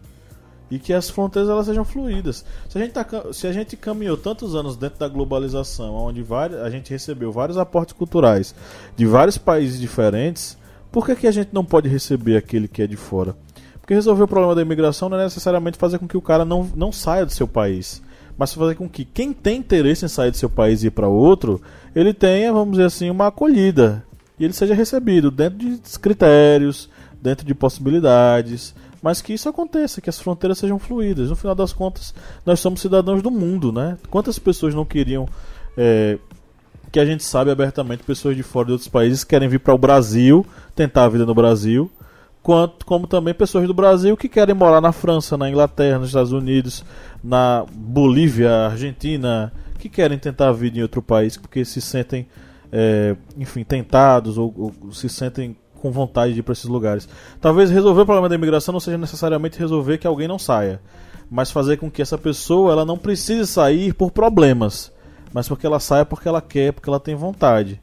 E 0.70 0.78
que 0.78 0.92
as 0.92 1.10
fronteiras 1.10 1.50
elas 1.50 1.66
sejam 1.66 1.84
fluídas. 1.84 2.44
Se 2.68 2.78
a 2.78 2.80
gente, 2.80 2.92
tá, 2.92 3.06
se 3.32 3.46
a 3.46 3.52
gente 3.52 3.76
caminhou 3.76 4.16
tantos 4.16 4.54
anos 4.54 4.76
dentro 4.76 4.98
da 4.98 5.08
globalização, 5.08 5.94
onde 5.94 6.24
a 6.62 6.70
gente 6.70 6.90
recebeu 6.90 7.30
vários 7.30 7.58
aportes 7.58 7.94
culturais 7.94 8.54
de 8.96 9.06
vários 9.06 9.36
países 9.36 9.78
diferentes, 9.78 10.56
por 10.90 11.06
que, 11.06 11.14
que 11.16 11.26
a 11.26 11.32
gente 11.32 11.50
não 11.52 11.64
pode 11.64 11.88
receber 11.88 12.36
aquele 12.36 12.66
que 12.66 12.82
é 12.82 12.86
de 12.86 12.96
fora? 12.96 13.36
Porque 13.80 13.94
resolver 13.94 14.22
o 14.22 14.28
problema 14.28 14.54
da 14.54 14.62
imigração 14.62 15.08
não 15.08 15.18
é 15.18 15.24
necessariamente 15.24 15.76
fazer 15.76 15.98
com 15.98 16.08
que 16.08 16.16
o 16.16 16.22
cara 16.22 16.44
não, 16.44 16.70
não 16.74 16.90
saia 16.90 17.26
do 17.26 17.32
seu 17.32 17.46
país, 17.46 18.02
mas 18.36 18.54
fazer 18.54 18.76
com 18.76 18.88
que 18.88 19.04
quem 19.04 19.32
tem 19.32 19.58
interesse 19.58 20.04
em 20.06 20.08
sair 20.08 20.30
do 20.30 20.36
seu 20.36 20.48
país 20.48 20.82
e 20.82 20.86
ir 20.86 20.90
para 20.90 21.06
outro, 21.06 21.60
ele 21.94 22.14
tenha, 22.14 22.52
vamos 22.52 22.72
dizer 22.72 22.86
assim, 22.86 23.10
uma 23.10 23.26
acolhida 23.26 24.04
e 24.38 24.44
ele 24.44 24.52
seja 24.52 24.74
recebido 24.74 25.30
dentro 25.30 25.58
de 25.58 25.98
critérios, 25.98 26.88
dentro 27.22 27.46
de 27.46 27.54
possibilidades, 27.54 28.74
mas 29.04 29.20
que 29.20 29.34
isso 29.34 29.50
aconteça, 29.50 30.00
que 30.00 30.08
as 30.08 30.18
fronteiras 30.18 30.56
sejam 30.56 30.78
fluídas. 30.78 31.28
No 31.28 31.36
final 31.36 31.54
das 31.54 31.74
contas, 31.74 32.14
nós 32.46 32.58
somos 32.58 32.80
cidadãos 32.80 33.20
do 33.20 33.30
mundo, 33.30 33.70
né? 33.70 33.98
Quantas 34.08 34.38
pessoas 34.38 34.74
não 34.74 34.82
queriam 34.82 35.28
é, 35.76 36.18
que 36.90 36.98
a 36.98 37.04
gente 37.04 37.22
sabe 37.22 37.50
abertamente 37.50 38.02
pessoas 38.02 38.34
de 38.34 38.42
fora 38.42 38.64
de 38.64 38.72
outros 38.72 38.88
países 38.88 39.22
querem 39.22 39.46
vir 39.46 39.60
para 39.60 39.74
o 39.74 39.78
Brasil, 39.78 40.46
tentar 40.74 41.04
a 41.04 41.08
vida 41.10 41.26
no 41.26 41.34
Brasil, 41.34 41.92
quanto 42.42 42.86
como 42.86 43.06
também 43.06 43.34
pessoas 43.34 43.66
do 43.66 43.74
Brasil 43.74 44.16
que 44.16 44.26
querem 44.26 44.54
morar 44.54 44.80
na 44.80 44.90
França, 44.90 45.36
na 45.36 45.50
Inglaterra, 45.50 45.98
nos 45.98 46.08
Estados 46.08 46.32
Unidos, 46.32 46.82
na 47.22 47.66
Bolívia, 47.74 48.68
Argentina, 48.68 49.52
que 49.78 49.90
querem 49.90 50.16
tentar 50.18 50.48
a 50.48 50.52
vida 50.52 50.78
em 50.78 50.82
outro 50.82 51.02
país 51.02 51.36
porque 51.36 51.62
se 51.66 51.82
sentem, 51.82 52.26
é, 52.72 53.14
enfim, 53.36 53.64
tentados 53.64 54.38
ou, 54.38 54.72
ou 54.82 54.92
se 54.94 55.10
sentem 55.10 55.54
com 55.84 55.92
vontade 55.92 56.32
de 56.32 56.40
ir 56.40 56.42
para 56.42 56.52
esses 56.52 56.64
lugares. 56.64 57.06
Talvez 57.40 57.70
resolver 57.70 58.00
o 58.00 58.06
problema 58.06 58.28
da 58.28 58.34
imigração 58.34 58.72
não 58.72 58.80
seja 58.80 58.96
necessariamente 58.96 59.58
resolver 59.58 59.98
que 59.98 60.06
alguém 60.06 60.26
não 60.26 60.38
saia, 60.38 60.80
mas 61.30 61.50
fazer 61.50 61.76
com 61.76 61.90
que 61.90 62.00
essa 62.00 62.16
pessoa 62.16 62.72
ela 62.72 62.84
não 62.86 62.96
precise 62.96 63.46
sair 63.46 63.92
por 63.92 64.10
problemas 64.10 64.94
mas 65.34 65.48
porque 65.48 65.66
ela 65.66 65.80
sai 65.80 66.04
porque 66.04 66.28
ela 66.28 66.40
quer, 66.40 66.72
porque 66.72 66.88
ela 66.88 67.00
tem 67.00 67.16
vontade. 67.16 67.82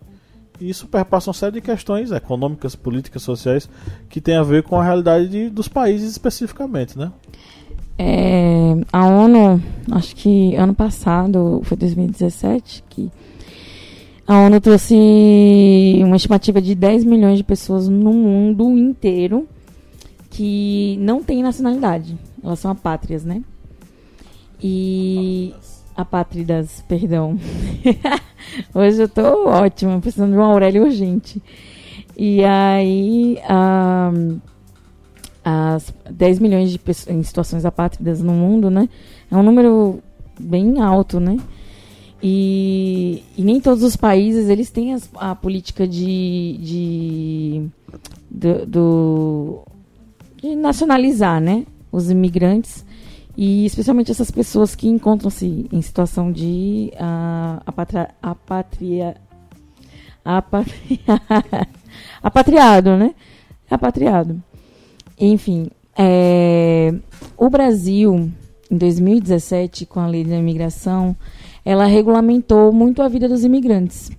E 0.57 0.69
isso 0.69 0.87
perpassa 0.87 1.29
uma 1.29 1.33
série 1.33 1.55
de 1.55 1.61
questões 1.61 2.09
econômicas, 2.09 2.77
políticas, 2.77 3.23
sociais 3.23 3.69
que 4.09 4.21
tem 4.21 4.37
a 4.37 4.43
ver 4.43 4.63
com 4.63 4.79
a 4.79 4.83
realidade 4.83 5.27
de, 5.27 5.49
dos 5.49 5.67
países 5.67 6.09
especificamente, 6.09 6.97
né? 6.97 7.11
É, 7.97 8.73
a 8.93 9.05
ONU, 9.05 9.61
acho 9.91 10.15
que 10.15 10.55
ano 10.55 10.73
passado, 10.73 11.61
foi 11.65 11.75
2017, 11.75 12.85
que 12.89 13.11
a 14.27 14.39
ONU 14.39 14.61
trouxe 14.61 15.99
uma 16.03 16.15
estimativa 16.15 16.61
de 16.61 16.75
10 16.75 17.03
milhões 17.03 17.37
de 17.37 17.43
pessoas 17.43 17.87
no 17.87 18.13
mundo 18.13 18.77
inteiro 18.77 19.47
que 20.29 20.97
não 20.99 21.21
têm 21.21 21.43
nacionalidade. 21.43 22.17
Elas 22.43 22.59
são 22.59 22.71
apátrias, 22.71 23.23
né? 23.23 23.43
E. 24.61 25.53
Apátridas, 25.95 26.83
perdão. 26.87 27.37
Hoje 28.73 29.01
eu 29.01 29.09
tô 29.09 29.47
ótima, 29.47 29.99
precisando 29.99 30.31
de 30.31 30.37
uma 30.37 30.47
Aurélia 30.47 30.81
urgente. 30.81 31.41
E 32.17 32.43
aí. 32.43 33.37
As 35.43 35.91
10 36.09 36.39
milhões 36.39 36.71
de 36.71 36.77
pessoas 36.77 37.15
em 37.15 37.23
situações 37.23 37.65
apátridas 37.65 38.21
no 38.21 38.31
mundo, 38.31 38.69
né? 38.69 38.87
É 39.29 39.35
um 39.35 39.43
número 39.43 39.99
bem 40.39 40.79
alto, 40.79 41.19
né? 41.19 41.37
E, 42.23 43.23
e 43.35 43.43
nem 43.43 43.59
todos 43.59 43.83
os 43.83 43.95
países 43.95 44.47
eles 44.47 44.69
têm 44.69 44.93
as, 44.93 45.09
a 45.15 45.35
política 45.35 45.87
de, 45.87 46.57
de 46.61 47.69
do, 48.29 49.63
de 50.37 50.55
nacionalizar, 50.55 51.41
né? 51.41 51.65
Os 51.91 52.09
imigrantes 52.09 52.85
e 53.35 53.65
especialmente 53.65 54.11
essas 54.11 54.29
pessoas 54.29 54.75
que 54.75 54.87
encontram-se 54.87 55.67
em 55.71 55.81
situação 55.81 56.31
de 56.31 56.91
uh, 56.93 57.61
apatria, 57.65 58.09
apatria, 58.21 59.15
apatria, 60.23 60.99
apatriado, 62.21 62.97
né? 62.97 63.15
Apatriado. 63.69 64.43
Enfim, 65.17 65.69
é, 65.97 66.93
o 67.37 67.49
Brasil, 67.49 68.29
em 68.69 68.77
2017, 68.77 69.85
com 69.85 69.99
a 69.99 70.07
lei 70.07 70.23
da 70.23 70.35
imigração, 70.35 71.15
ela 71.63 71.85
regulamentou 71.85 72.71
muito 72.71 73.01
a 73.01 73.07
vida 73.07 73.27
dos 73.27 73.43
imigrantes. 73.43 74.11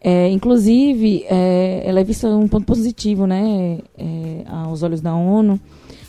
É, 0.00 0.28
inclusive, 0.28 1.24
é, 1.28 1.82
ela 1.86 2.00
é 2.00 2.04
vista 2.04 2.28
um 2.28 2.46
ponto 2.46 2.66
positivo, 2.66 3.26
né, 3.26 3.78
é, 3.96 4.44
aos 4.46 4.82
olhos 4.82 5.00
da 5.00 5.14
ONU, 5.14 5.58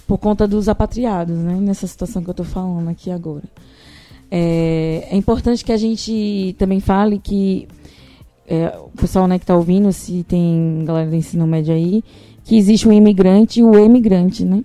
por 0.06 0.18
conta 0.18 0.48
dos 0.48 0.68
apatriados, 0.68 1.38
né, 1.38 1.56
nessa 1.56 1.88
situação 1.88 2.22
que 2.22 2.30
eu 2.30 2.34
estou 2.34 2.46
falando 2.46 2.90
aqui 2.90 3.10
agora. 3.10 3.44
É, 4.30 5.08
é, 5.12 5.16
importante 5.16 5.64
que 5.64 5.72
a 5.72 5.78
gente 5.78 6.56
também 6.58 6.80
fale 6.80 7.20
que 7.20 7.68
é, 8.48 8.78
o 8.78 8.98
pessoal 8.98 9.28
né, 9.28 9.38
que 9.38 9.44
está 9.44 9.56
ouvindo, 9.56 9.92
se 9.94 10.24
tem 10.24 10.84
galera 10.86 11.10
do 11.10 11.16
ensino 11.16 11.48
médio 11.48 11.74
aí, 11.74 12.04
que 12.44 12.58
existe 12.58 12.88
o 12.88 12.92
imigrante 12.92 13.60
e 13.60 13.64
o 13.64 13.78
emigrante, 13.78 14.44
né? 14.44 14.64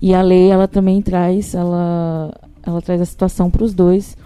E 0.00 0.14
a 0.14 0.22
lei 0.22 0.50
ela 0.50 0.66
também 0.66 1.00
traz, 1.00 1.54
ela, 1.54 2.32
ela 2.62 2.82
traz 2.82 3.00
a 3.00 3.04
situação 3.04 3.50
para 3.50 3.64
os 3.64 3.72
dois. 3.72 4.16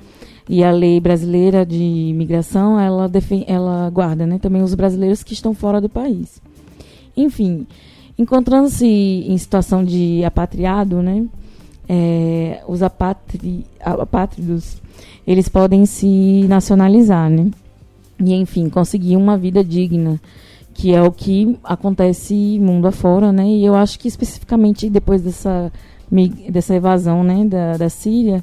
E 0.53 0.65
a 0.65 0.73
lei 0.73 0.99
brasileira 0.99 1.65
de 1.65 1.81
imigração, 1.81 2.77
ela, 2.77 3.09
defende, 3.09 3.45
ela 3.47 3.89
guarda 3.89 4.27
né, 4.27 4.37
também 4.41 4.61
os 4.61 4.75
brasileiros 4.75 5.23
que 5.23 5.33
estão 5.33 5.55
fora 5.55 5.81
do 5.81 5.89
país. 5.89 6.43
Enfim, 7.17 7.69
encontrando-se 8.19 8.85
em 8.85 9.39
situação 9.39 9.85
de 9.85 10.25
apatriado, 10.25 11.01
né, 11.03 11.25
é, 11.89 12.65
os 12.67 12.83
apatri, 12.83 13.65
apátridos, 13.79 14.83
eles 15.25 15.49
podem 15.49 15.87
se 15.87 16.45
nacionalizar, 16.49 17.31
né? 17.31 17.49
E, 18.19 18.35
enfim, 18.35 18.69
conseguir 18.69 19.15
uma 19.15 19.39
vida 19.39 19.63
digna 19.63 20.21
que 20.75 20.93
é 20.93 21.01
o 21.01 21.13
que 21.13 21.57
acontece 21.63 22.59
mundo 22.59 22.89
afora, 22.89 23.31
né? 23.31 23.47
E 23.47 23.65
eu 23.65 23.77
acho 23.77 24.01
que 24.01 24.09
especificamente 24.09 24.91
depois 24.91 25.23
dessa, 25.23 25.71
dessa 26.51 26.75
evasão, 26.75 27.23
né, 27.23 27.45
da, 27.45 27.77
da 27.77 27.89
Síria 27.89 28.43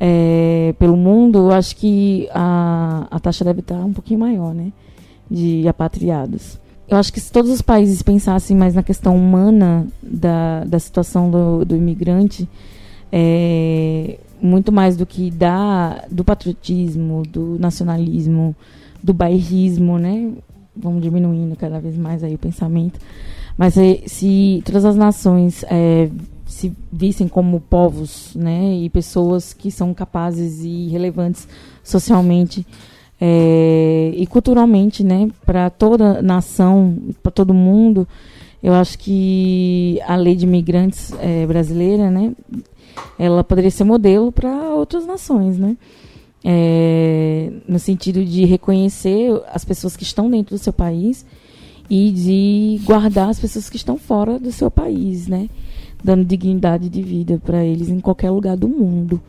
é, 0.00 0.74
pelo 0.78 0.96
mundo, 0.96 1.50
acho 1.50 1.76
que 1.76 2.26
a, 2.32 3.06
a 3.10 3.20
taxa 3.20 3.44
deve 3.44 3.60
estar 3.60 3.76
um 3.76 3.92
pouquinho 3.92 4.20
maior, 4.20 4.54
né, 4.54 4.72
de 5.30 5.68
apatriados. 5.68 6.58
Eu 6.88 6.96
acho 6.96 7.12
que 7.12 7.20
se 7.20 7.30
todos 7.30 7.50
os 7.50 7.62
países 7.62 8.02
pensassem 8.02 8.56
mais 8.56 8.74
na 8.74 8.82
questão 8.82 9.14
humana 9.14 9.86
da, 10.02 10.64
da 10.64 10.78
situação 10.78 11.30
do, 11.30 11.64
do 11.64 11.76
imigrante, 11.76 12.48
é, 13.12 14.18
muito 14.40 14.72
mais 14.72 14.96
do 14.96 15.06
que 15.06 15.30
da, 15.30 16.04
do 16.10 16.24
patriotismo, 16.24 17.22
do 17.22 17.58
nacionalismo, 17.60 18.56
do 19.02 19.14
bairrismo, 19.14 19.98
né? 19.98 20.32
vamos 20.74 21.02
diminuindo 21.02 21.54
cada 21.56 21.78
vez 21.78 21.96
mais 21.96 22.24
aí 22.24 22.34
o 22.34 22.38
pensamento. 22.38 22.98
Mas 23.56 23.76
é, 23.76 24.00
se 24.06 24.62
todas 24.64 24.84
as 24.84 24.96
nações 24.96 25.64
é, 25.70 26.08
se 26.60 26.72
vissem 26.92 27.26
como 27.26 27.60
povos, 27.60 28.34
né, 28.34 28.74
e 28.74 28.88
pessoas 28.90 29.52
que 29.52 29.70
são 29.70 29.94
capazes 29.94 30.62
e 30.62 30.88
relevantes 30.88 31.48
socialmente 31.82 32.66
é, 33.20 34.12
e 34.14 34.26
culturalmente, 34.26 35.02
né, 35.02 35.28
para 35.44 35.70
toda 35.70 36.22
nação, 36.22 36.96
para 37.22 37.32
todo 37.32 37.54
mundo, 37.54 38.06
eu 38.62 38.74
acho 38.74 38.98
que 38.98 39.98
a 40.06 40.16
lei 40.16 40.34
de 40.34 40.44
imigrantes 40.44 41.12
é, 41.18 41.46
brasileira, 41.46 42.10
né, 42.10 42.32
ela 43.18 43.42
poderia 43.42 43.70
ser 43.70 43.84
modelo 43.84 44.30
para 44.30 44.70
outras 44.74 45.06
nações, 45.06 45.58
né 45.58 45.76
é, 46.44 47.52
no 47.68 47.78
sentido 47.78 48.24
de 48.24 48.44
reconhecer 48.44 49.30
as 49.52 49.64
pessoas 49.64 49.96
que 49.96 50.02
estão 50.02 50.30
dentro 50.30 50.56
do 50.56 50.58
seu 50.58 50.72
país 50.72 51.24
e 51.88 52.10
de 52.10 52.80
guardar 52.84 53.28
as 53.28 53.38
pessoas 53.38 53.68
que 53.68 53.76
estão 53.76 53.98
fora 53.98 54.38
do 54.38 54.52
seu 54.52 54.70
país, 54.70 55.26
né? 55.26 55.48
Dando 56.02 56.24
dignidade 56.24 56.88
de 56.88 57.02
vida 57.02 57.40
para 57.44 57.64
eles 57.64 57.88
em 57.88 58.00
qualquer 58.00 58.30
lugar 58.30 58.56
do 58.56 58.68
mundo. 58.68 59.20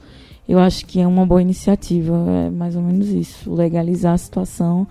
Eu 0.47 0.59
acho 0.59 0.85
que 0.85 0.99
é 0.99 1.07
uma 1.07 1.25
boa 1.25 1.41
iniciativa, 1.41 2.13
é 2.47 2.49
mais 2.49 2.75
ou 2.75 2.81
menos 2.81 3.07
isso, 3.09 3.53
legalizar 3.53 4.13
a 4.13 4.17
situação 4.17 4.87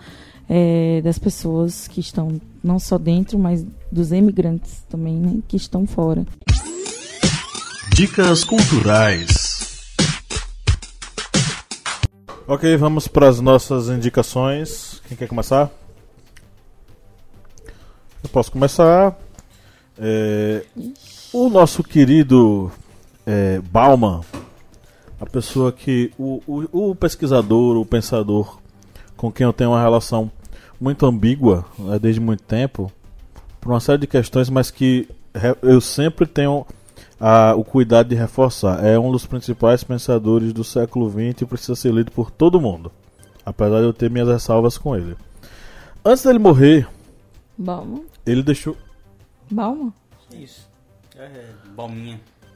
é, 0.48 1.00
das 1.02 1.18
pessoas 1.18 1.86
que 1.86 2.00
estão 2.00 2.40
não 2.62 2.78
só 2.78 2.98
dentro, 2.98 3.38
mas 3.38 3.64
dos 3.90 4.12
emigrantes 4.12 4.84
também, 4.88 5.16
né, 5.16 5.38
que 5.46 5.56
estão 5.56 5.86
fora. 5.86 6.26
Dicas 7.94 8.44
culturais. 8.44 9.50
Ok, 12.46 12.76
vamos 12.76 13.06
para 13.06 13.28
as 13.28 13.40
nossas 13.40 13.88
indicações. 13.88 15.00
Quem 15.06 15.16
quer 15.16 15.28
começar? 15.28 15.70
Eu 18.24 18.28
posso 18.32 18.50
começar. 18.50 19.16
É, 19.98 20.64
o 21.32 21.48
nosso 21.48 21.82
querido 21.82 22.70
é, 23.26 23.60
Bauman, 23.60 24.20
a 25.20 25.26
pessoa 25.26 25.72
que. 25.72 26.12
O, 26.18 26.42
o, 26.46 26.90
o, 26.90 26.94
pesquisador, 26.94 27.76
o 27.76 27.86
pensador 27.86 28.58
com 29.16 29.30
quem 29.30 29.44
eu 29.44 29.52
tenho 29.52 29.70
uma 29.70 29.82
relação 29.82 30.30
muito 30.80 31.04
ambígua 31.04 31.64
né, 31.78 31.98
desde 31.98 32.20
muito 32.20 32.42
tempo, 32.42 32.90
por 33.60 33.70
uma 33.70 33.80
série 33.80 33.98
de 33.98 34.06
questões, 34.06 34.48
mas 34.48 34.70
que 34.70 35.08
eu 35.62 35.80
sempre 35.80 36.26
tenho 36.26 36.66
a, 37.20 37.54
o 37.54 37.62
cuidado 37.62 38.08
de 38.08 38.14
reforçar. 38.14 38.84
É 38.84 38.98
um 38.98 39.12
dos 39.12 39.26
principais 39.26 39.84
pensadores 39.84 40.52
do 40.52 40.64
século 40.64 41.10
XX 41.10 41.42
e 41.42 41.46
precisa 41.46 41.76
ser 41.76 41.92
lido 41.92 42.10
por 42.10 42.30
todo 42.30 42.60
mundo. 42.60 42.90
Apesar 43.44 43.78
de 43.80 43.84
eu 43.84 43.92
ter 43.92 44.10
minhas 44.10 44.28
ressalvas 44.28 44.78
com 44.78 44.96
ele. 44.96 45.16
Antes 46.04 46.24
dele 46.24 46.38
morrer, 46.38 46.88
Balma. 47.56 48.00
ele 48.24 48.42
deixou. 48.42 48.76
Balma? 49.50 49.92
Isso. 50.32 50.69
É. 51.20 51.44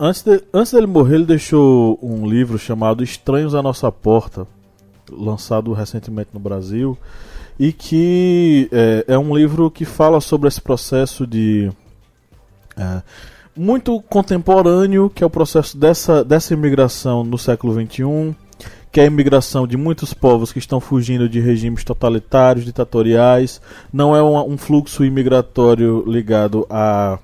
Antes, 0.01 0.23
de, 0.23 0.43
antes 0.53 0.73
dele 0.73 0.87
morrer, 0.87 1.17
ele 1.17 1.27
deixou 1.27 1.99
um 2.03 2.27
livro 2.27 2.59
chamado 2.59 3.05
Estranhos 3.05 3.55
à 3.55 3.63
Nossa 3.63 3.93
Porta, 3.93 4.47
lançado 5.11 5.71
recentemente 5.75 6.31
no 6.33 6.41
Brasil, 6.41 6.97
e 7.59 7.75
que 7.75 8.69
é, 8.73 9.05
é 9.09 9.19
um 9.19 9.37
livro 9.37 9.71
que 9.71 9.85
fala 9.85 10.19
sobre 10.19 10.49
esse 10.49 10.63
processo 10.63 11.27
de. 11.27 11.71
É, 12.75 13.03
muito 13.55 14.01
contemporâneo, 14.01 15.11
que 15.11 15.23
é 15.23 15.27
o 15.27 15.31
processo 15.31 15.77
dessa, 15.77 16.25
dessa 16.25 16.55
imigração 16.55 17.23
no 17.23 17.37
século 17.37 17.75
XXI, 17.75 18.35
que 18.91 18.99
é 18.99 19.05
a 19.05 19.07
imigração 19.07 19.67
de 19.67 19.77
muitos 19.77 20.15
povos 20.15 20.53
que 20.53 20.59
estão 20.59 20.81
fugindo 20.81 21.29
de 21.29 21.39
regimes 21.39 21.85
totalitários, 21.85 22.65
ditatoriais. 22.65 23.61
Não 23.93 24.17
é 24.17 24.23
um, 24.23 24.53
um 24.53 24.57
fluxo 24.57 25.05
imigratório 25.05 26.03
ligado 26.07 26.67
a 26.69 27.19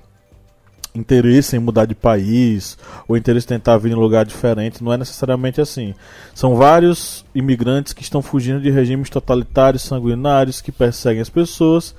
interesse 0.93 1.55
em 1.55 1.59
mudar 1.59 1.85
de 1.85 1.95
país 1.95 2.77
ou 3.07 3.15
interesse 3.15 3.45
em 3.45 3.49
tentar 3.49 3.77
vir 3.77 3.91
em 3.91 3.95
lugar 3.95 4.25
diferente, 4.25 4.83
não 4.83 4.91
é 4.91 4.97
necessariamente 4.97 5.61
assim. 5.61 5.95
São 6.33 6.55
vários 6.55 7.25
imigrantes 7.33 7.93
que 7.93 8.03
estão 8.03 8.21
fugindo 8.21 8.61
de 8.61 8.69
regimes 8.69 9.09
totalitários, 9.09 9.83
sanguinários, 9.83 10.61
que 10.61 10.71
perseguem 10.71 11.21
as 11.21 11.29
pessoas 11.29 11.95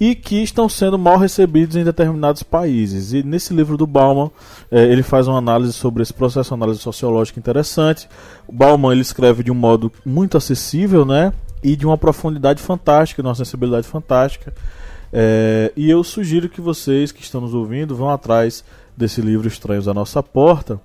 e 0.00 0.14
que 0.14 0.42
estão 0.42 0.68
sendo 0.68 0.96
mal 0.96 1.18
recebidos 1.18 1.74
em 1.74 1.82
determinados 1.82 2.44
países. 2.44 3.12
E 3.12 3.22
nesse 3.24 3.52
livro 3.52 3.76
do 3.76 3.86
Bauman, 3.86 4.30
eh, 4.70 4.84
ele 4.84 5.02
faz 5.02 5.26
uma 5.26 5.38
análise 5.38 5.72
sobre 5.72 6.02
esse 6.02 6.14
processo, 6.14 6.54
uma 6.54 6.64
análise 6.64 6.80
sociológica 6.80 7.40
interessante. 7.40 8.08
O 8.46 8.52
Bauman 8.52 8.92
ele 8.92 9.00
escreve 9.00 9.42
de 9.42 9.50
um 9.50 9.56
modo 9.56 9.92
muito 10.06 10.36
acessível, 10.36 11.04
né? 11.04 11.32
e 11.62 11.76
de 11.76 11.86
uma 11.86 11.98
profundidade 11.98 12.62
fantástica, 12.62 13.22
de 13.22 13.28
uma 13.28 13.34
sensibilidade 13.34 13.86
fantástica. 13.86 14.52
É, 15.12 15.72
e 15.76 15.90
eu 15.90 16.02
sugiro 16.04 16.48
que 16.48 16.60
vocês 16.60 17.12
que 17.12 17.22
estão 17.22 17.40
nos 17.40 17.54
ouvindo 17.54 17.96
vão 17.96 18.10
atrás 18.10 18.64
desse 18.96 19.20
livro 19.20 19.48
Estranhos 19.48 19.88
à 19.88 19.94
Nossa 19.94 20.22
Porta 20.22 20.80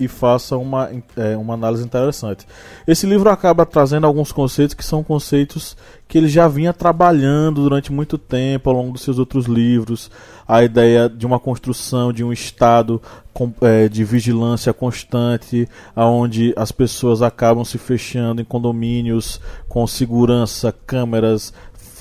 e 0.00 0.08
façam 0.08 0.62
uma, 0.62 0.90
é, 1.14 1.36
uma 1.36 1.52
análise 1.52 1.84
interessante. 1.84 2.46
Esse 2.86 3.06
livro 3.06 3.28
acaba 3.28 3.66
trazendo 3.66 4.06
alguns 4.06 4.32
conceitos 4.32 4.74
que 4.74 4.84
são 4.84 5.04
conceitos 5.04 5.76
que 6.08 6.16
ele 6.16 6.26
já 6.26 6.48
vinha 6.48 6.72
trabalhando 6.72 7.62
durante 7.62 7.92
muito 7.92 8.16
tempo 8.16 8.70
ao 8.70 8.76
longo 8.76 8.92
dos 8.92 9.02
seus 9.02 9.18
outros 9.18 9.44
livros. 9.44 10.10
A 10.48 10.64
ideia 10.64 11.06
de 11.06 11.26
uma 11.26 11.38
construção 11.38 12.14
de 12.14 12.24
um 12.24 12.32
estado 12.32 13.00
com, 13.32 13.52
é, 13.60 13.88
de 13.88 14.02
vigilância 14.02 14.72
constante, 14.72 15.68
onde 15.94 16.54
as 16.56 16.72
pessoas 16.72 17.20
acabam 17.20 17.62
se 17.62 17.76
fechando 17.76 18.40
em 18.40 18.44
condomínios 18.44 19.38
com 19.68 19.86
segurança, 19.86 20.74
câmeras, 20.86 21.52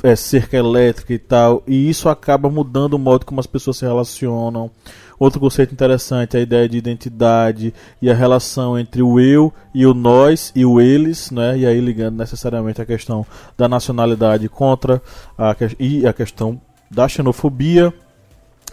é, 0.03 0.15
cerca 0.15 0.57
elétrica 0.57 1.13
e 1.13 1.19
tal, 1.19 1.63
e 1.67 1.89
isso 1.89 2.09
acaba 2.09 2.49
mudando 2.49 2.93
o 2.93 2.99
modo 2.99 3.25
como 3.25 3.39
as 3.39 3.47
pessoas 3.47 3.77
se 3.77 3.85
relacionam. 3.85 4.71
Outro 5.19 5.39
conceito 5.39 5.73
interessante 5.73 6.37
é 6.37 6.39
a 6.39 6.43
ideia 6.43 6.69
de 6.69 6.77
identidade 6.77 7.73
e 8.01 8.09
a 8.09 8.13
relação 8.13 8.79
entre 8.79 9.01
o 9.01 9.19
eu 9.19 9.53
e 9.73 9.85
o 9.85 9.93
nós 9.93 10.51
e 10.55 10.65
o 10.65 10.79
eles, 10.79 11.29
né? 11.29 11.57
e 11.57 11.65
aí 11.65 11.81
ligando 11.81 12.17
necessariamente 12.17 12.81
a 12.81 12.85
questão 12.85 13.25
da 13.57 13.67
nacionalidade 13.67 14.47
contra 14.47 15.01
a, 15.37 15.53
e 15.77 16.07
a 16.07 16.13
questão 16.13 16.59
da 16.89 17.05
xenofobia. 17.07 17.93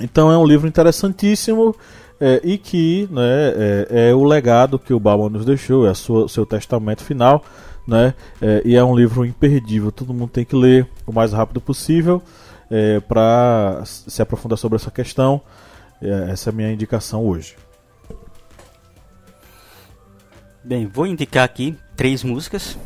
Então 0.00 0.30
é 0.30 0.38
um 0.38 0.46
livro 0.46 0.68
interessantíssimo 0.68 1.74
é, 2.20 2.40
e 2.44 2.56
que 2.56 3.08
né, 3.10 3.22
é, 3.22 4.08
é, 4.08 4.14
o 4.14 4.22
legado 4.22 4.78
que 4.78 4.94
o 4.94 5.00
Bauman 5.00 5.30
nos 5.30 5.44
deixou, 5.44 5.84
é 5.84 5.90
o 5.90 6.28
seu 6.28 6.46
testamento 6.46 7.02
final 7.02 7.42
né? 7.86 8.14
É, 8.40 8.62
e 8.64 8.74
é 8.74 8.82
um 8.82 8.96
livro 8.96 9.24
imperdível, 9.24 9.92
todo 9.92 10.12
mundo 10.12 10.30
tem 10.30 10.44
que 10.44 10.56
ler 10.56 10.88
o 11.06 11.12
mais 11.12 11.32
rápido 11.32 11.60
possível 11.60 12.22
é, 12.70 13.00
para 13.00 13.82
se 13.84 14.20
aprofundar 14.20 14.58
sobre 14.58 14.76
essa 14.76 14.90
questão. 14.90 15.40
É, 16.00 16.30
essa 16.30 16.50
é 16.50 16.52
a 16.52 16.54
minha 16.54 16.72
indicação 16.72 17.24
hoje. 17.24 17.56
Bem, 20.64 20.86
vou 20.86 21.06
indicar 21.06 21.44
aqui 21.44 21.76
três 21.96 22.24
músicas. 22.24 22.76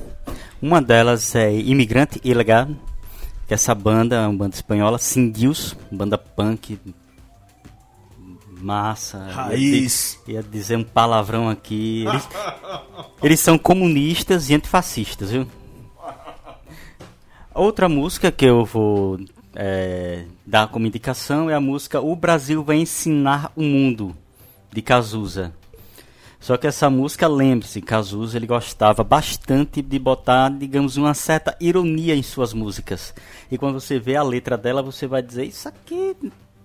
Uma 0.61 0.83
delas 0.83 1.35
é 1.35 1.53
Imigrante 1.53 2.21
Ilegal, 2.23 2.67
que 3.47 3.53
é 3.53 3.57
essa 3.57 3.75
banda, 3.75 4.29
uma 4.29 4.37
banda 4.37 4.55
espanhola, 4.55 4.99
Cindios, 4.99 5.75
banda 5.91 6.19
punk 6.19 6.79
massa. 8.61 9.19
Raiz. 9.31 10.19
Ia, 10.27 10.35
ia 10.35 10.43
dizer 10.43 10.77
um 10.77 10.85
palavrão 10.85 11.49
aqui. 11.49 12.05
Eles, 12.07 12.29
eles 13.23 13.41
são 13.41 13.59
comunistas 13.59 14.51
e 14.51 14.55
antifascistas, 14.55 15.31
viu? 15.31 15.47
Outra 17.55 17.89
música 17.89 18.31
que 18.31 18.45
eu 18.45 18.65
vou 18.65 19.19
é, 19.55 20.25
dar 20.47 20.69
como 20.69 20.87
indicação 20.87 21.51
é 21.51 21.55
a 21.55 21.61
música 21.61 22.01
O 22.01 22.15
Brasil 22.15 22.63
vai 22.63 22.77
ensinar 22.77 23.53
o 23.57 23.63
mundo, 23.63 24.17
de 24.73 24.81
Cazuza. 24.81 25.53
Só 26.39 26.57
que 26.57 26.67
essa 26.67 26.89
música, 26.89 27.29
lembre-se, 27.29 27.83
Cazuza 27.83 28.39
ele 28.39 28.47
gostava 28.47 29.05
bastante 29.05 29.83
de 29.83 29.99
botar, 29.99 30.49
digamos, 30.49 30.97
uma 30.97 31.13
certa 31.13 31.55
ironia 31.61 32.17
em 32.17 32.23
suas 32.23 32.55
músicas. 32.55 33.15
E 33.51 33.59
quando 33.59 33.79
você 33.79 33.99
vê 33.99 34.17
a 34.17 34.23
letra 34.23 34.57
dela, 34.57 34.83
você 34.83 35.07
vai 35.07 35.21
dizer, 35.21 35.45
isso 35.45 35.69
aqui 35.69 36.17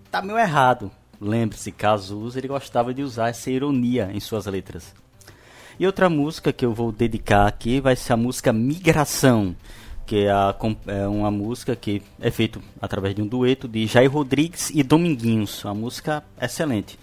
tá 0.09 0.21
meio 0.21 0.39
errado. 0.39 0.89
Lembre-se, 1.19 1.71
Cazuza 1.71 2.39
ele 2.39 2.47
gostava 2.47 2.93
de 2.93 3.01
usar 3.01 3.29
essa 3.29 3.49
ironia 3.49 4.09
em 4.13 4.19
suas 4.19 4.45
letras. 4.45 4.93
E 5.79 5.85
outra 5.85 6.09
música 6.09 6.53
que 6.53 6.65
eu 6.65 6.73
vou 6.73 6.91
dedicar 6.91 7.47
aqui 7.47 7.79
vai 7.81 7.95
ser 7.95 8.13
a 8.13 8.17
música 8.17 8.53
Migração, 8.53 9.55
que 10.05 10.25
é, 10.25 10.31
a, 10.31 10.55
é 10.87 11.07
uma 11.07 11.31
música 11.31 11.75
que 11.75 12.01
é 12.19 12.31
feita 12.31 12.59
através 12.81 13.13
de 13.15 13.21
um 13.21 13.27
dueto 13.27 13.67
de 13.67 13.85
Jair 13.85 14.11
Rodrigues 14.11 14.69
e 14.73 14.83
Dominguinhos. 14.83 15.63
Uma 15.65 15.73
música 15.73 16.23
excelente. 16.41 16.97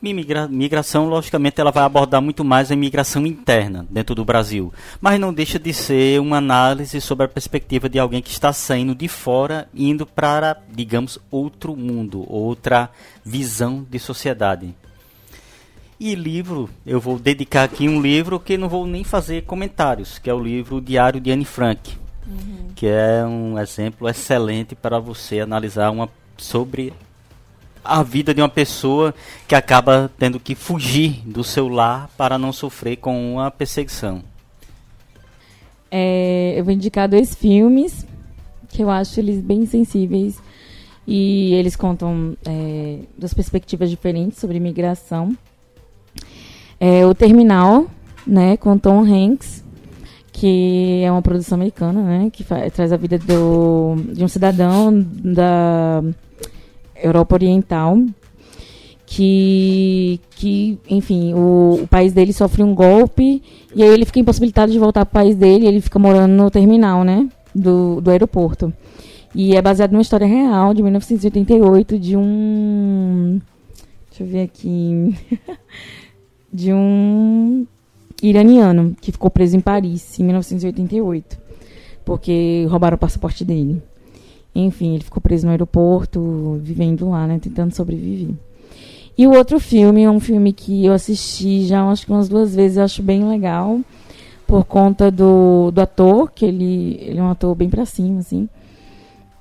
Migra 0.00 0.46
migração, 0.46 1.08
logicamente, 1.08 1.60
ela 1.60 1.72
vai 1.72 1.82
abordar 1.82 2.22
muito 2.22 2.44
mais 2.44 2.70
a 2.70 2.74
imigração 2.74 3.26
interna 3.26 3.84
dentro 3.90 4.14
do 4.14 4.24
Brasil, 4.24 4.72
mas 5.00 5.18
não 5.18 5.34
deixa 5.34 5.58
de 5.58 5.74
ser 5.74 6.20
uma 6.20 6.36
análise 6.36 7.00
sobre 7.00 7.26
a 7.26 7.28
perspectiva 7.28 7.88
de 7.88 7.98
alguém 7.98 8.22
que 8.22 8.30
está 8.30 8.52
saindo 8.52 8.94
de 8.94 9.08
fora 9.08 9.68
indo 9.74 10.06
para, 10.06 10.56
digamos, 10.70 11.18
outro 11.30 11.74
mundo, 11.74 12.24
outra 12.32 12.90
visão 13.24 13.84
de 13.90 13.98
sociedade. 13.98 14.72
E 15.98 16.14
livro, 16.14 16.70
eu 16.86 17.00
vou 17.00 17.18
dedicar 17.18 17.64
aqui 17.64 17.88
um 17.88 18.00
livro 18.00 18.38
que 18.38 18.56
não 18.56 18.68
vou 18.68 18.86
nem 18.86 19.02
fazer 19.02 19.42
comentários, 19.42 20.16
que 20.16 20.30
é 20.30 20.34
o 20.34 20.38
livro 20.38 20.80
Diário 20.80 21.20
de 21.20 21.32
Anne 21.32 21.44
Frank, 21.44 21.98
uhum. 22.24 22.68
que 22.76 22.86
é 22.86 23.24
um 23.26 23.58
exemplo 23.58 24.08
excelente 24.08 24.76
para 24.76 25.00
você 25.00 25.40
analisar 25.40 25.90
uma 25.90 26.08
sobre 26.36 26.92
a 27.88 28.02
vida 28.02 28.34
de 28.34 28.42
uma 28.42 28.48
pessoa 28.48 29.14
que 29.48 29.54
acaba 29.54 30.10
tendo 30.18 30.38
que 30.38 30.54
fugir 30.54 31.22
do 31.24 31.42
seu 31.42 31.68
lar 31.68 32.10
para 32.18 32.36
não 32.36 32.52
sofrer 32.52 32.96
com 32.96 33.34
uma 33.34 33.50
perseguição. 33.50 34.22
É, 35.90 36.54
eu 36.56 36.64
vou 36.64 36.74
indicar 36.74 37.08
dois 37.08 37.34
filmes 37.34 38.06
que 38.68 38.82
eu 38.82 38.90
acho 38.90 39.18
eles 39.18 39.40
bem 39.40 39.64
sensíveis 39.64 40.38
e 41.06 41.54
eles 41.54 41.74
contam 41.74 42.36
é, 42.44 42.98
duas 43.16 43.32
perspectivas 43.32 43.88
diferentes 43.88 44.38
sobre 44.38 44.58
imigração. 44.58 45.34
É, 46.78 47.06
o 47.06 47.14
Terminal, 47.14 47.86
né, 48.26 48.58
com 48.58 48.76
Tom 48.76 49.02
Hanks, 49.02 49.64
que 50.30 51.00
é 51.02 51.10
uma 51.10 51.22
produção 51.22 51.56
americana, 51.56 52.02
né, 52.02 52.30
que 52.30 52.44
traz 52.44 52.92
a 52.92 52.96
vida 52.98 53.18
do, 53.18 53.96
de 54.12 54.22
um 54.22 54.28
cidadão 54.28 54.92
da 54.92 56.04
Europa 57.02 57.36
Oriental, 57.36 57.98
que, 59.06 60.20
que 60.30 60.78
enfim, 60.88 61.32
o, 61.34 61.80
o, 61.82 61.88
país 61.88 62.12
dele 62.12 62.32
sofre 62.32 62.62
um 62.62 62.74
golpe 62.74 63.42
e 63.74 63.82
aí 63.82 63.88
ele 63.88 64.04
fica 64.04 64.20
impossibilitado 64.20 64.70
de 64.70 64.78
voltar 64.78 65.06
para 65.06 65.20
o 65.20 65.24
país 65.24 65.36
dele 65.36 65.66
ele 65.66 65.80
fica 65.80 65.98
morando 65.98 66.32
no 66.32 66.50
terminal, 66.50 67.04
né, 67.04 67.28
do, 67.54 68.00
do 68.00 68.10
aeroporto. 68.10 68.72
E 69.34 69.54
é 69.54 69.62
baseado 69.62 69.92
numa 69.92 70.02
história 70.02 70.26
real 70.26 70.72
de 70.74 70.82
1988 70.82 71.98
de 71.98 72.16
um. 72.16 73.40
Deixa 74.08 74.24
eu 74.24 74.26
ver 74.26 74.42
aqui. 74.42 75.14
de 76.52 76.72
um 76.72 77.66
iraniano 78.22 78.96
que 79.00 79.12
ficou 79.12 79.30
preso 79.30 79.56
em 79.56 79.60
Paris 79.60 80.18
em 80.18 80.24
1988. 80.24 81.38
Porque 82.04 82.66
roubaram 82.68 82.96
o 82.96 82.98
passaporte 82.98 83.44
dele. 83.44 83.82
Enfim, 84.60 84.94
ele 84.94 85.04
ficou 85.04 85.22
preso 85.22 85.46
no 85.46 85.52
aeroporto, 85.52 86.58
vivendo 86.62 87.08
lá, 87.10 87.26
né? 87.26 87.38
Tentando 87.38 87.72
sobreviver. 87.72 88.34
E 89.16 89.26
o 89.26 89.32
outro 89.32 89.60
filme 89.60 90.02
é 90.02 90.10
um 90.10 90.18
filme 90.18 90.52
que 90.52 90.84
eu 90.84 90.92
assisti 90.92 91.66
já 91.66 91.88
acho 91.88 92.04
que 92.04 92.12
umas 92.12 92.28
duas 92.28 92.54
vezes, 92.54 92.76
eu 92.76 92.84
acho 92.84 93.02
bem 93.02 93.24
legal. 93.28 93.80
Por 94.46 94.64
conta 94.64 95.10
do, 95.10 95.70
do 95.70 95.80
ator, 95.80 96.32
que 96.32 96.44
ele, 96.44 96.98
ele 97.00 97.18
é 97.18 97.22
um 97.22 97.30
ator 97.30 97.54
bem 97.54 97.68
pra 97.68 97.84
cima, 97.84 98.20
assim. 98.20 98.48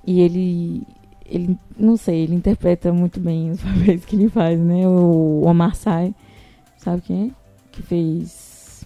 E 0.05 0.21
ele, 0.21 0.83
ele, 1.25 1.57
não 1.77 1.97
sei, 1.97 2.23
ele 2.23 2.35
interpreta 2.35 2.93
muito 2.93 3.19
bem 3.19 3.51
os 3.51 3.61
papéis 3.63 4.05
que 4.05 4.15
ele 4.15 4.29
faz, 4.29 4.59
né? 4.59 4.87
O 4.87 5.43
Omar 5.45 5.75
Sy, 5.75 6.13
sabe 6.77 7.01
quem 7.01 7.27
é? 7.27 7.29
Que 7.71 7.81
fez... 7.81 8.85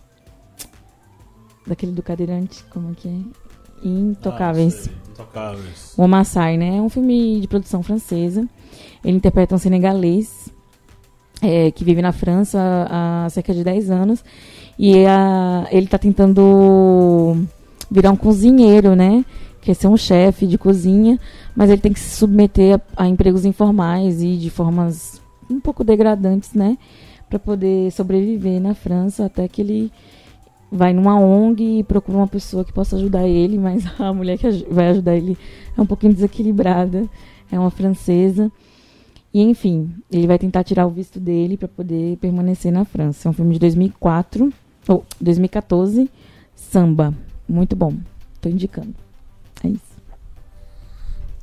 Daquele 1.67 1.91
do 1.91 2.01
cadeirante, 2.01 2.63
como 2.65 2.91
é 2.91 2.95
que 2.95 3.07
é? 3.07 3.87
Intocáveis. 3.87 4.89
Ah, 4.89 5.00
Intocáveis. 5.21 5.93
O 5.97 6.07
Maasai, 6.07 6.57
né? 6.57 6.77
É 6.77 6.81
um 6.81 6.89
filme 6.89 7.39
de 7.39 7.47
produção 7.47 7.83
francesa. 7.83 8.47
Ele 9.03 9.17
interpreta 9.17 9.55
um 9.55 9.57
senegalês 9.57 10.49
é, 11.41 11.71
que 11.71 11.83
vive 11.83 12.01
na 12.01 12.11
França 12.11 12.59
há 12.89 13.27
cerca 13.29 13.53
de 13.53 13.63
10 13.63 13.89
anos. 13.89 14.23
E 14.77 15.05
a, 15.05 15.67
ele 15.71 15.85
está 15.85 15.97
tentando 15.97 17.37
virar 17.89 18.11
um 18.11 18.15
cozinheiro, 18.15 18.95
né? 18.95 19.25
Quer 19.61 19.75
ser 19.75 19.87
um 19.87 19.97
chefe 19.97 20.47
de 20.47 20.57
cozinha, 20.57 21.19
mas 21.55 21.69
ele 21.69 21.81
tem 21.81 21.93
que 21.93 21.99
se 21.99 22.17
submeter 22.17 22.75
a, 22.75 23.03
a 23.03 23.07
empregos 23.07 23.45
informais 23.45 24.21
e 24.21 24.37
de 24.37 24.49
formas 24.49 25.21
um 25.49 25.59
pouco 25.59 25.83
degradantes, 25.83 26.53
né? 26.53 26.77
Para 27.29 27.37
poder 27.37 27.91
sobreviver 27.91 28.59
na 28.59 28.73
França 28.73 29.25
até 29.25 29.47
que 29.47 29.61
ele 29.61 29.91
vai 30.71 30.93
numa 30.93 31.19
ONG 31.19 31.79
e 31.79 31.83
procura 31.83 32.17
uma 32.17 32.27
pessoa 32.27 32.63
que 32.63 32.71
possa 32.71 32.95
ajudar 32.95 33.27
ele, 33.27 33.57
mas 33.57 33.83
a 33.99 34.13
mulher 34.13 34.37
que 34.37 34.49
vai 34.69 34.89
ajudar 34.89 35.15
ele 35.15 35.37
é 35.77 35.81
um 35.81 35.85
pouquinho 35.85 36.13
desequilibrada, 36.13 37.07
é 37.51 37.59
uma 37.59 37.69
francesa. 37.69 38.51
E 39.33 39.41
enfim, 39.41 39.91
ele 40.11 40.27
vai 40.27 40.37
tentar 40.37 40.63
tirar 40.63 40.85
o 40.85 40.89
visto 40.89 41.19
dele 41.19 41.57
para 41.57 41.67
poder 41.67 42.17
permanecer 42.17 42.71
na 42.71 42.85
França. 42.85 43.27
É 43.27 43.29
um 43.29 43.33
filme 43.33 43.53
de 43.53 43.59
2004 43.59 44.51
ou 44.87 45.05
2014, 45.19 46.09
Samba, 46.55 47.13
muito 47.47 47.75
bom. 47.75 47.93
Tô 48.39 48.49
indicando. 48.49 48.93
É 49.63 49.67
isso. 49.67 49.91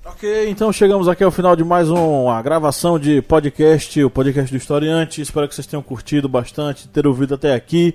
Ok, 0.05 0.49
então 0.49 0.73
chegamos 0.73 1.07
aqui 1.07 1.23
ao 1.23 1.31
final 1.31 1.55
de 1.55 1.63
mais 1.63 1.91
uma 1.91 2.41
gravação 2.41 2.99
de 2.99 3.21
podcast, 3.23 4.03
o 4.03 4.11
podcast 4.11 4.51
do 4.51 4.57
Historiante. 4.57 5.21
Espero 5.21 5.47
que 5.47 5.55
vocês 5.55 5.67
tenham 5.67 5.83
curtido 5.83 6.29
bastante, 6.29 6.89
ter 6.89 7.07
ouvido 7.07 7.35
até 7.35 7.55
aqui. 7.55 7.95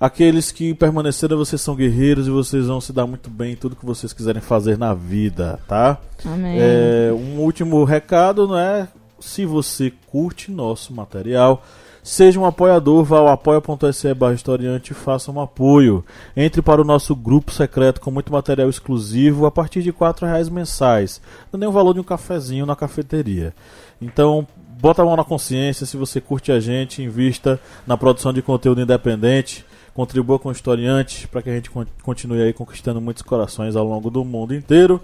Aqueles 0.00 0.52
que 0.52 0.72
permaneceram, 0.74 1.36
vocês 1.36 1.60
são 1.60 1.74
guerreiros 1.74 2.28
e 2.28 2.30
vocês 2.30 2.66
vão 2.66 2.80
se 2.80 2.92
dar 2.92 3.04
muito 3.04 3.28
bem 3.28 3.54
em 3.54 3.56
tudo 3.56 3.74
que 3.74 3.84
vocês 3.84 4.12
quiserem 4.12 4.40
fazer 4.40 4.78
na 4.78 4.94
vida, 4.94 5.58
tá? 5.66 5.98
Amém. 6.24 6.56
É, 6.56 7.10
um 7.12 7.40
último 7.40 7.82
recado, 7.82 8.46
né? 8.46 8.86
Se 9.18 9.44
você 9.44 9.92
curte 10.06 10.52
nosso 10.52 10.94
material, 10.94 11.64
seja 12.00 12.38
um 12.38 12.44
apoiador, 12.44 13.02
vá 13.02 13.18
ao 13.18 13.26
apoia.se 13.26 14.14
barra 14.14 14.34
historiante 14.34 14.92
e 14.92 14.94
faça 14.94 15.32
um 15.32 15.40
apoio. 15.40 16.04
Entre 16.36 16.62
para 16.62 16.80
o 16.80 16.84
nosso 16.84 17.16
grupo 17.16 17.50
secreto 17.50 18.00
com 18.00 18.12
muito 18.12 18.32
material 18.32 18.70
exclusivo 18.70 19.46
a 19.46 19.50
partir 19.50 19.82
de 19.82 19.90
R$ 19.90 19.96
reais 20.22 20.48
mensais. 20.48 21.20
Não 21.52 21.58
é 21.58 21.60
nem 21.60 21.68
o 21.68 21.72
valor 21.72 21.92
de 21.92 21.98
um 21.98 22.04
cafezinho 22.04 22.64
na 22.64 22.76
cafeteria. 22.76 23.52
Então, 24.00 24.46
bota 24.80 25.02
a 25.02 25.04
mão 25.04 25.16
na 25.16 25.24
consciência, 25.24 25.84
se 25.84 25.96
você 25.96 26.20
curte 26.20 26.52
a 26.52 26.60
gente, 26.60 27.02
invista 27.02 27.58
na 27.84 27.96
produção 27.96 28.32
de 28.32 28.40
conteúdo 28.40 28.80
independente, 28.80 29.66
contribua 29.98 30.38
com 30.38 30.48
o 30.48 30.52
historiante 30.52 31.26
para 31.26 31.42
que 31.42 31.50
a 31.50 31.54
gente 31.54 31.68
con- 31.70 31.84
continue 32.04 32.40
aí 32.40 32.52
conquistando 32.52 33.00
muitos 33.00 33.20
corações 33.24 33.74
ao 33.74 33.84
longo 33.84 34.08
do 34.10 34.24
mundo 34.24 34.54
inteiro. 34.54 35.00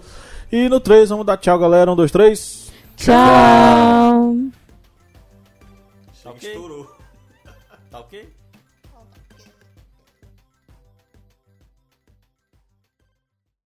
E 0.49 0.69
no 0.69 0.79
3, 0.79 1.09
vamos 1.09 1.25
dar 1.25 1.35
tchau, 1.35 1.59
galera. 1.59 1.91
1, 1.91 1.95
2, 1.97 2.11
3. 2.11 2.71
Tchau. 2.95 3.15
Tá 6.23 6.31
ok? 6.31 6.53
Tá 7.91 7.99
ok? 7.99 8.29